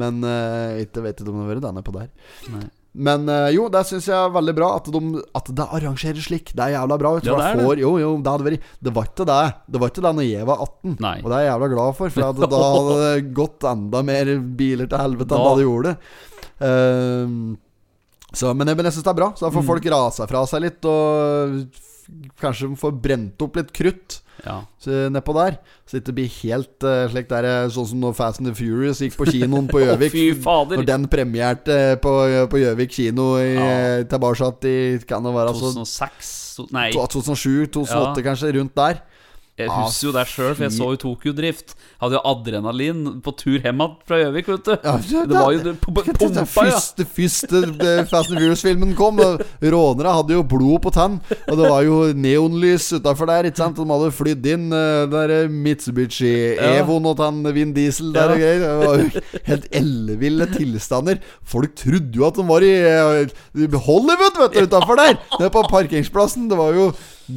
Men 0.00 0.20
uh, 0.24 0.80
ikke 0.80 1.04
vet 1.04 1.20
ikke 1.20 1.32
om 1.32 1.40
det 1.40 1.46
har 1.46 1.52
vært 1.54 1.66
denne 1.68 1.84
på 1.86 1.96
der. 1.96 2.12
Nei. 2.52 2.66
Men 2.92 3.28
eh, 3.30 3.52
jo, 3.54 3.68
det 3.70 3.84
syns 3.86 4.08
jeg 4.10 4.16
er 4.18 4.32
veldig 4.34 4.54
bra. 4.58 4.68
At, 4.80 4.88
de, 4.90 5.00
at 5.38 5.50
det 5.54 5.66
arrangeres 5.78 6.24
slik. 6.26 6.50
Det 6.58 6.64
er 6.64 6.72
jævla 6.74 6.96
bra. 6.98 7.12
Ja, 7.22 7.36
det 7.38 7.46
er 7.52 7.60
får, 7.62 7.78
jo, 7.84 7.92
jo, 8.02 8.08
det 8.24 8.32
vært 8.48 8.64
Det 8.82 8.92
var 8.96 9.06
ikke 9.06 9.26
det 9.28 9.36
Det 9.70 9.80
var 9.84 9.92
ikke 9.92 10.02
det 10.08 10.12
når 10.18 10.26
jeg 10.26 10.48
var 10.48 10.64
18. 10.66 10.96
Nei. 11.04 11.12
Og 11.22 11.28
det 11.30 11.36
er 11.38 11.44
jeg 11.44 11.52
jævla 11.52 11.68
glad 11.76 11.94
for, 12.00 12.10
for 12.16 12.40
da 12.50 12.62
hadde 12.64 12.96
det 13.04 13.34
gått 13.38 13.68
enda 13.70 14.02
mer 14.10 14.32
biler 14.58 14.90
til 14.90 15.04
helvete 15.04 15.38
enn 15.38 15.46
Da- 15.46 15.54
det 15.60 15.68
gjorde. 15.68 15.94
Uh, 16.60 17.56
så, 18.34 18.52
men 18.54 18.68
jeg, 18.70 18.76
men 18.78 18.86
jeg 18.86 18.94
syns 18.98 19.06
det 19.06 19.12
er 19.14 19.20
bra. 19.22 19.30
Så 19.38 19.46
da 19.46 19.52
får 19.54 19.62
Mm. 19.64 19.70
folk 19.70 19.86
rasa 19.94 20.26
fra 20.30 20.42
seg 20.46 20.62
litt, 20.66 20.84
og 20.86 21.62
kanskje 22.40 22.68
får 22.76 22.92
brent 23.02 23.42
opp 23.42 23.56
litt 23.56 23.72
krutt 23.76 24.20
Ja. 24.40 24.62
så 24.80 25.10
nedpå 25.12 25.34
der. 25.36 25.58
Så 25.84 25.98
det 25.98 26.00
ikke 26.06 26.14
blir 26.16 26.30
helt 26.42 26.84
uh, 26.88 27.08
slik 27.12 27.26
der 27.28 27.44
eh, 27.44 27.68
Sånn 27.68 27.86
som 27.90 28.00
når 28.00 28.14
Fast 28.16 28.40
and 28.40 28.48
the 28.48 28.54
Furious 28.56 29.02
gikk 29.04 29.18
på 29.18 29.26
kinoen 29.28 29.66
på 29.68 29.80
Gjøvik. 29.84 30.16
fader. 30.42 30.80
når 30.80 30.86
den 30.88 31.04
premierte 31.12 31.76
på 32.00 32.14
på 32.48 32.60
Gjøvik 32.62 32.90
kino 32.90 33.34
i, 33.36 33.50
Ja. 33.54 33.66
eh, 34.00 34.04
tilbake 34.08 34.64
i 34.64 34.98
Kan 35.04 35.22
det 35.28 35.34
være 35.34 35.52
altså 35.52 35.74
2006 35.74 36.30
Så, 36.56 36.66
Nei. 36.72 36.90
2007-2008, 36.92 38.16
Ja. 38.16 38.22
kanskje, 38.24 38.52
rundt 38.56 38.74
der. 38.74 39.02
Jeg 39.60 39.70
husker 39.70 40.06
jo 40.08 40.12
det 40.16 40.24
sjøl, 40.30 40.54
for 40.56 40.64
jeg 40.66 40.74
så 40.76 40.88
jo 40.94 40.98
Tokyo 41.04 41.32
Drift. 41.36 41.74
Hadde 42.00 42.16
jo 42.16 42.22
adrenalin 42.30 43.02
på 43.24 43.32
tur 43.36 43.58
hjem 43.60 43.80
fra 44.08 44.18
Gjøvik, 44.22 44.48
vet 44.54 44.64
du. 44.66 44.72
Ja, 44.84 44.94
det 45.28 45.36
var 45.36 45.52
jo 45.52 45.60
det 45.66 45.74
pu- 45.82 45.92
pu- 45.92 46.04
pumpa, 46.16 46.40
ja. 46.40 46.44
Første, 46.48 47.04
første 47.06 47.60
eh, 47.76 48.02
Fast 48.08 48.30
and 48.32 48.40
Furious-filmen 48.40 48.94
kom, 48.98 49.20
og 49.20 49.42
rånere 49.62 50.14
hadde 50.16 50.36
jo 50.38 50.44
blod 50.48 50.80
på 50.86 50.92
tann. 50.96 51.18
Og 51.46 51.60
det 51.60 51.68
var 51.70 51.84
jo 51.86 51.98
neonlys 52.16 52.88
utafor 52.96 53.28
der. 53.30 53.50
Ikke 53.50 53.60
sant? 53.62 53.76
De 53.76 53.86
hadde 53.90 54.10
flydd 54.16 54.48
inn 54.54 54.66
uh, 54.72 55.04
der 55.12 55.34
eh, 55.42 55.52
Mitsubishi 55.52 56.32
Evoen 56.56 57.08
og 57.12 57.18
tann 57.20 57.42
Vin 57.56 57.74
Diesel 57.76 58.12
der 58.16 58.32
og 58.34 58.40
greier. 58.40 58.64
Det 58.64 58.88
var 58.88 59.04
jo 59.04 59.44
helt 59.52 59.68
elleville 59.82 60.48
tilstander. 60.56 61.20
Folk 61.44 61.76
trodde 61.78 62.16
jo 62.16 62.26
at 62.28 62.40
de 62.40 62.48
var 62.48 62.64
i 62.66 62.74
eh, 62.80 63.38
Hollywood, 63.86 64.40
vet 64.44 64.56
du, 64.56 64.66
utafor 64.68 65.00
der. 65.00 65.16
Nede 65.38 65.52
på 65.54 65.64
parkeringsplassen. 65.70 66.48
Det 66.50 66.58
var 66.60 66.76
jo 66.76 66.90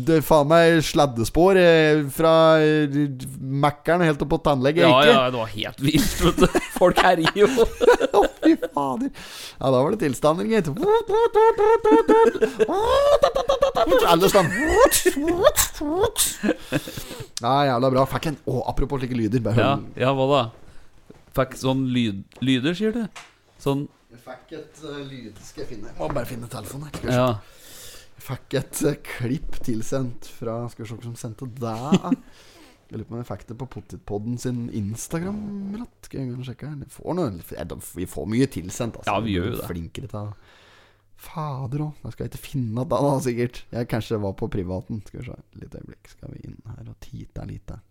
det 0.07 0.19
faen 0.25 0.47
meg 0.49 0.79
sladdespor 0.85 1.57
eh, 1.59 2.01
fra 2.13 2.33
eh, 2.63 2.95
Mækkern 3.39 4.03
helt 4.05 4.21
opp 4.25 4.31
på 4.33 4.39
tannlege. 4.45 4.81
Ja, 4.83 4.89
ikke? 4.99 5.11
ja, 5.13 5.23
det 5.31 5.39
var 5.39 5.51
helt 5.53 5.83
vilt, 5.83 6.15
vet 6.23 6.41
du. 6.41 6.59
Folk 6.79 7.01
herjer 7.03 7.37
jo. 7.37 7.49
Å, 8.19 8.23
fy 8.41 8.55
fader. 8.63 9.09
Ja, 9.11 9.69
da 9.69 9.77
var 9.77 9.93
det 9.93 10.01
tilstander, 10.03 10.49
gitt. 10.49 10.69
Alle 14.09 14.31
stand. 14.31 14.49
Ja, 17.43 17.55
jævla 17.69 17.93
bra. 17.93 18.05
Fikk 18.15 18.29
en 18.31 18.39
Å, 18.47 18.59
apropos 18.73 19.01
slike 19.03 19.17
lyder. 19.17 19.43
Bare 19.43 19.63
Ja, 19.63 19.73
ja 20.05 20.13
hva 20.17 20.29
da? 20.31 20.43
Fikk 21.33 21.57
sånn 21.59 21.87
lyd, 21.93 22.23
lyder, 22.45 22.77
sier 22.77 22.93
du? 22.93 23.03
Sånn 23.61 23.87
Jeg 24.13 24.21
fikk 24.21 24.55
et 24.59 24.81
uh, 24.85 24.99
lyd 25.07 25.39
Skal 25.41 25.63
jeg 25.63 25.69
finne 25.75 25.93
må 25.97 26.09
bare 26.13 26.29
finne 26.29 26.49
telefonen 26.51 26.89
her. 26.89 26.99
Se. 27.01 27.15
Ja. 27.15 27.62
Fikk 28.23 28.57
et 28.59 28.81
eh, 28.87 28.99
klipp 29.03 29.59
tilsendt 29.65 30.29
fra 30.39 30.61
Skal 30.71 30.85
vi 30.85 30.89
se 30.89 30.97
hvem 30.97 31.05
som 31.11 31.19
sendte 31.19 31.49
det. 31.59 31.77
Jeg 32.93 32.99
lurer 32.99 33.07
på 33.09 33.15
om 33.15 33.21
jeg 33.23 33.29
fikk 33.31 33.45
det 33.49 33.55
på 33.57 33.67
Pottitpodden 33.73 34.35
sin 34.37 34.65
Instagram-ratt. 34.77 36.07
Skal 36.07 36.27
jeg 36.27 36.45
sjekke 36.45 36.69
her? 36.69 36.91
Får, 36.93 37.15
noe, 37.17 37.79
vi 37.97 38.05
får 38.05 38.27
mye 38.29 38.47
tilsendt. 38.53 38.99
Altså. 38.99 39.09
Ja, 39.09 39.23
vi 39.23 39.33
gjør 39.33 39.47
jo 39.49 39.55
det. 39.57 39.69
Flinkere 39.71 40.11
til 40.11 40.29
Fader 41.23 41.85
òg. 41.87 42.03
Da 42.03 42.11
skal 42.13 42.25
jeg 42.25 42.33
ikke 42.33 42.43
finne 42.43 42.83
det, 42.83 42.99
da, 43.07 43.11
sikkert. 43.23 43.59
Jeg 43.73 43.89
kanskje 43.89 44.21
var 44.21 44.35
på 44.37 44.49
privaten. 44.51 45.01
Skal 45.07 45.23
vi 45.23 45.27
se. 45.31 45.39
Litt 45.61 45.75
øyeblikk. 45.79 46.11
Skal 46.11 46.35
vi 46.35 46.45
inn 46.49 46.59
her 46.69 46.85
og 46.85 46.97
tite 47.03 47.47
litt 47.49 47.65
der. 47.71 47.81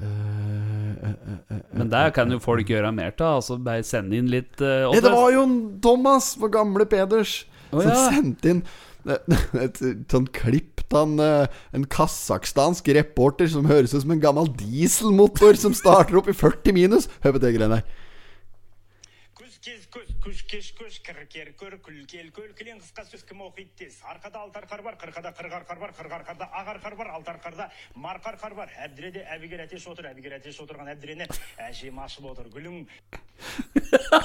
Eh, 0.00 1.10
eh, 1.10 1.60
Men 1.76 1.90
der 1.92 2.12
kan 2.16 2.30
jo 2.32 2.38
folk 2.42 2.68
gjøre 2.70 2.92
mer 2.94 3.12
av. 3.18 3.40
Altså 3.40 3.58
bare 3.60 3.84
sende 3.86 4.16
inn 4.16 4.30
litt 4.32 4.60
uh, 4.62 4.88
Nei, 4.92 5.02
det 5.02 5.12
var 5.12 5.32
jo 5.34 5.46
Thomas, 5.84 6.32
vår 6.40 6.54
gamle 6.54 6.86
Peders, 6.88 7.40
Som 7.70 7.86
ja. 7.86 7.96
sendte 8.10 8.54
inn 8.54 8.62
et 9.64 9.80
sånn 9.80 10.28
klipp 10.36 10.84
av 10.90 11.06
en, 11.06 11.22
eh, 11.24 11.60
en 11.76 11.86
kasakhstansk 11.88 12.90
reporter 12.96 13.48
som 13.48 13.68
høres 13.70 13.94
ut 13.94 14.02
som 14.02 14.12
en 14.12 14.22
gammel 14.22 14.50
dieselmotor 14.60 15.56
som 15.60 15.76
starter 15.76 16.18
opp 16.20 16.28
i 16.28 16.36
40 16.36 16.76
minus. 16.76 17.08
Hør 17.24 17.38
på 17.38 17.44
det 17.44 17.54
greiene 17.56 17.78
der. 17.78 17.98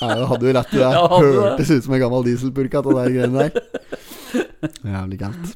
Ja, 0.00 0.14
du 0.16 0.24
hadde 0.30 0.48
jo 0.48 0.54
rett 0.56 0.72
i 0.74 0.80
det. 0.80 0.92
Ja. 0.96 1.02
Hørtes 1.12 1.72
ut 1.74 1.84
som 1.86 1.96
en 1.96 2.02
gammel 2.02 2.24
dieselpurk, 2.28 2.78
av 2.80 2.88
de 2.88 3.04
greiene 3.14 3.48
der. 3.48 3.52
Jævlig 4.94 5.20
galt. 5.20 5.52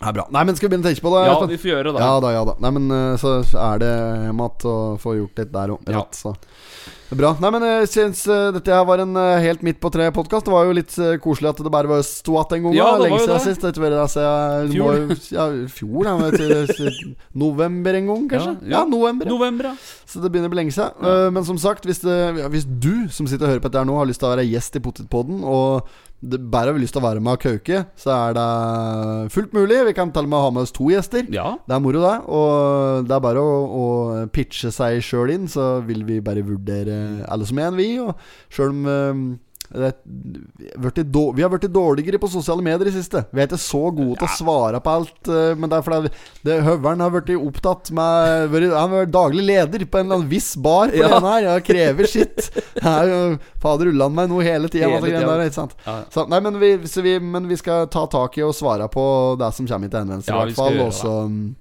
Det 0.00 0.08
er 0.08 0.14
bra. 0.16 0.24
Nei, 0.32 0.42
men 0.48 0.56
skal 0.56 0.68
vi 0.68 0.72
begynne 0.72 0.86
å 0.86 0.90
tenke 0.90 1.04
på 1.04 1.12
det? 1.12 1.24
Ja, 1.28 1.36
vi 1.50 1.58
får 1.60 1.70
gjøre 1.74 1.92
det. 1.92 2.00
Ja 2.00 2.20
da, 2.24 2.32
ja 2.32 2.44
da. 2.48 2.54
Nei, 2.64 2.70
men 2.78 2.96
eh, 2.96 3.20
så 3.20 3.34
er 3.60 3.82
det 3.82 3.90
hjem 3.90 4.40
igjen 4.46 4.70
og 4.72 5.02
få 5.02 5.14
gjort 5.18 5.42
litt 5.42 5.52
der 5.52 5.74
òg. 5.74 5.90
Ja. 5.92 6.04
Så. 6.16 6.32
Bra. 7.10 7.32
Nei, 7.42 7.50
men 7.50 7.64
jeg 7.66 7.88
syns 7.90 8.20
uh, 8.30 8.52
dette 8.54 8.70
her 8.70 8.84
var 8.86 9.00
en 9.02 9.16
uh, 9.18 9.40
helt 9.42 9.64
midt 9.66 9.80
på 9.82 9.90
tre-podkast. 9.90 10.46
Det 10.46 10.52
var 10.54 10.68
jo 10.68 10.76
litt 10.78 10.92
uh, 11.02 11.16
koselig 11.22 11.50
at 11.50 11.62
det 11.66 11.72
bare 11.74 11.90
var 11.90 12.04
sto 12.06 12.36
igjen 12.38 12.54
en 12.54 12.68
gang. 12.68 12.76
Ja, 12.76 12.84
da. 12.92 12.98
var 12.98 13.02
Lenge 13.02 13.18
siden 13.24 13.34
det. 13.34 13.40
sist. 13.48 13.64
Det 13.66 13.82
har 13.82 13.96
det 13.96 14.04
siden 14.12 14.70
Fjor. 14.76 15.00
må- 15.08 15.16
Ja, 15.34 15.46
fjor, 15.74 16.06
da. 16.06 16.92
november 17.34 17.98
en 17.98 18.06
gang, 18.12 18.28
kanskje? 18.30 18.52
Ja, 18.62 18.68
ja. 18.68 18.76
Ja, 18.78 18.84
november. 18.86 19.26
November. 19.26 19.72
Så 20.06 20.22
det 20.22 20.30
begynner 20.30 20.50
å 20.50 20.54
bli 20.54 20.60
lenge 20.62 20.74
siden. 20.74 21.02
Eh, 21.06 21.30
men 21.34 21.44
som 21.46 21.58
sagt, 21.58 21.84
hvis, 21.86 22.00
det, 22.02 22.14
ja, 22.40 22.48
hvis 22.50 22.66
du 22.66 23.08
som 23.14 23.26
sitter 23.30 23.46
og 23.46 23.52
hører 23.54 23.64
på 23.64 23.70
dette 23.70 23.82
her 23.82 23.90
nå, 23.90 23.98
har 23.98 24.08
lyst 24.10 24.22
til 24.22 24.30
å 24.30 24.34
være 24.36 24.46
gjest 24.46 24.78
i 24.78 24.82
Potetpodden, 24.82 25.42
og 25.46 25.86
bare 26.20 26.72
har 26.74 26.80
lyst 26.80 26.92
til 26.92 27.00
å 27.00 27.06
være 27.06 27.22
med 27.24 27.38
og 27.38 27.44
kauke, 27.44 27.84
så 27.96 28.12
er 28.12 28.34
det 28.36 29.32
fullt 29.32 29.54
mulig. 29.56 29.78
Vi 29.88 29.94
kan 29.96 30.12
til 30.12 30.26
og 30.28 30.32
med 30.32 30.44
ha 30.44 30.50
med 30.52 30.66
oss 30.66 30.74
to 30.76 30.90
gjester. 30.92 31.24
Ja. 31.32 31.54
Det 31.64 31.76
er 31.76 31.80
moro, 31.80 32.02
det. 32.04 32.16
Og 32.28 33.06
det 33.08 33.16
er 33.16 33.22
bare 33.24 33.44
å, 33.44 33.54
å 33.64 33.86
pitche 34.32 34.72
seg 34.74 35.00
sjøl 35.04 35.32
inn, 35.32 35.48
så 35.48 35.78
vil 35.86 36.04
vi 36.08 36.20
bare 36.24 36.44
vurdere 36.44 37.24
alle 37.30 37.48
som 37.48 37.60
en, 37.64 37.78
vi. 37.80 37.94
Og 38.02 38.12
sjøl 38.52 38.74
om 38.74 38.90
eh, 38.92 39.22
det, 39.72 39.90
vi 40.04 40.70
har 40.74 40.82
vært 40.90 40.98
i 40.98 41.02
då- 41.04 41.34
vi 41.36 41.42
har 41.42 41.50
blitt 41.52 41.72
dårligere 41.72 42.18
på 42.18 42.28
sosiale 42.28 42.62
medier 42.62 42.88
i 42.88 42.90
siste. 42.90 43.24
Vi 43.30 43.40
er 43.40 43.46
ikke 43.46 43.58
så 43.62 43.82
gode 43.94 44.18
til 44.18 44.26
å 44.26 44.36
svare 44.36 44.80
på 44.82 44.90
alt. 44.90 45.28
eh, 45.28 45.54
Men 45.54 45.70
det 45.70 45.78
er 45.78 45.82
fordi 45.86 46.10
det, 46.44 46.56
Høveren 46.64 47.00
har 47.00 47.10
blitt 47.10 47.30
opptatt 47.38 47.90
med 47.92 48.50
Han 48.50 48.90
har 48.90 49.06
vært 49.06 49.12
daglig 49.14 49.44
leder 49.46 49.84
på 49.86 49.98
en 50.00 50.06
eller 50.06 50.16
annen 50.20 50.28
viss 50.28 50.56
bar 50.56 50.88
på 50.88 50.96
Ja. 50.96 51.08
den 51.20 51.22
her. 51.22 51.40
Jeg 51.42 51.64
krever 51.64 52.06
sitt. 52.06 52.50
Er 52.82 53.38
Fader 53.60 53.86
ullan 53.92 54.12
meg 54.14 54.28
noe 54.28 54.42
hele 54.42 54.68
tida. 54.68 54.88
Ja. 55.86 56.04
Så, 56.10 56.28
nei, 56.28 56.40
men 56.40 56.58
vi, 56.58 56.76
vi, 56.76 57.18
men 57.20 57.46
vi 57.48 57.56
skal 57.56 57.86
ta 57.86 58.06
tak 58.06 58.38
i 58.38 58.42
og 58.42 58.54
svare 58.54 58.88
på 58.90 59.38
det 59.38 59.52
som 59.54 59.66
kommer 59.66 59.88
til 59.90 60.00
henvendelse, 60.00 60.26
Ja, 60.28 60.42
i 60.42 60.46
hvert 60.50 60.56
fall. 60.56 60.72
Også 60.72 60.90
Og 60.90 60.92
så 60.92 61.54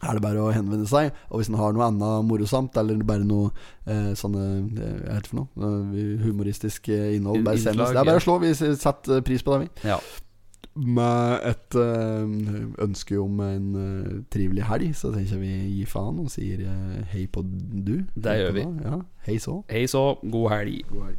er 0.00 0.16
det 0.16 0.22
bare 0.24 0.40
å 0.40 0.52
henvende 0.54 0.86
seg. 0.88 1.10
Og 1.28 1.40
hvis 1.42 1.50
en 1.52 1.58
har 1.60 1.74
noe 1.76 1.86
annet 1.90 2.24
morosamt, 2.28 2.76
eller 2.80 3.02
bare 3.04 3.26
noe 3.28 3.50
eh, 3.84 4.10
sånne 4.16 4.46
eh, 4.70 4.96
Hva 5.04 5.18
heter 5.18 5.26
det 5.26 5.30
for 5.32 5.42
noe? 5.42 5.48
Eh, 5.68 6.24
humoristisk 6.24 6.88
eh, 6.88 7.14
innhold, 7.18 7.44
bare. 7.44 7.60
Innslag, 7.60 7.92
Det 7.92 8.00
er 8.00 8.08
bare 8.08 8.22
å 8.22 8.24
slå. 8.24 8.38
Vi 8.42 8.54
setter 8.56 9.20
pris 9.26 9.44
på 9.44 9.56
det, 9.58 9.68
vi. 9.68 9.88
ja. 9.92 10.00
Med 10.80 11.42
et 11.50 11.74
eh, 11.76 12.28
ønske 12.84 13.16
om 13.18 13.40
en 13.42 13.64
eh, 13.80 14.12
trivelig 14.32 14.62
helg, 14.68 14.92
så 14.96 15.10
tenker 15.12 15.34
jeg 15.34 15.40
vi 15.42 15.54
gir 15.80 15.88
faen 15.90 16.20
og 16.22 16.30
sier 16.30 16.62
eh, 16.62 17.00
hei 17.10 17.24
på 17.26 17.42
du. 17.44 17.96
Det 18.14 18.36
gjør 18.38 18.54
vi. 18.54 18.64
Ja, 18.86 19.00
hei 19.26 19.36
så. 19.42 19.58
Hei 19.68 19.82
så, 19.90 20.04
god 20.22 20.46
helg. 20.54 20.84
God 20.94 21.10
helg. 21.10 21.18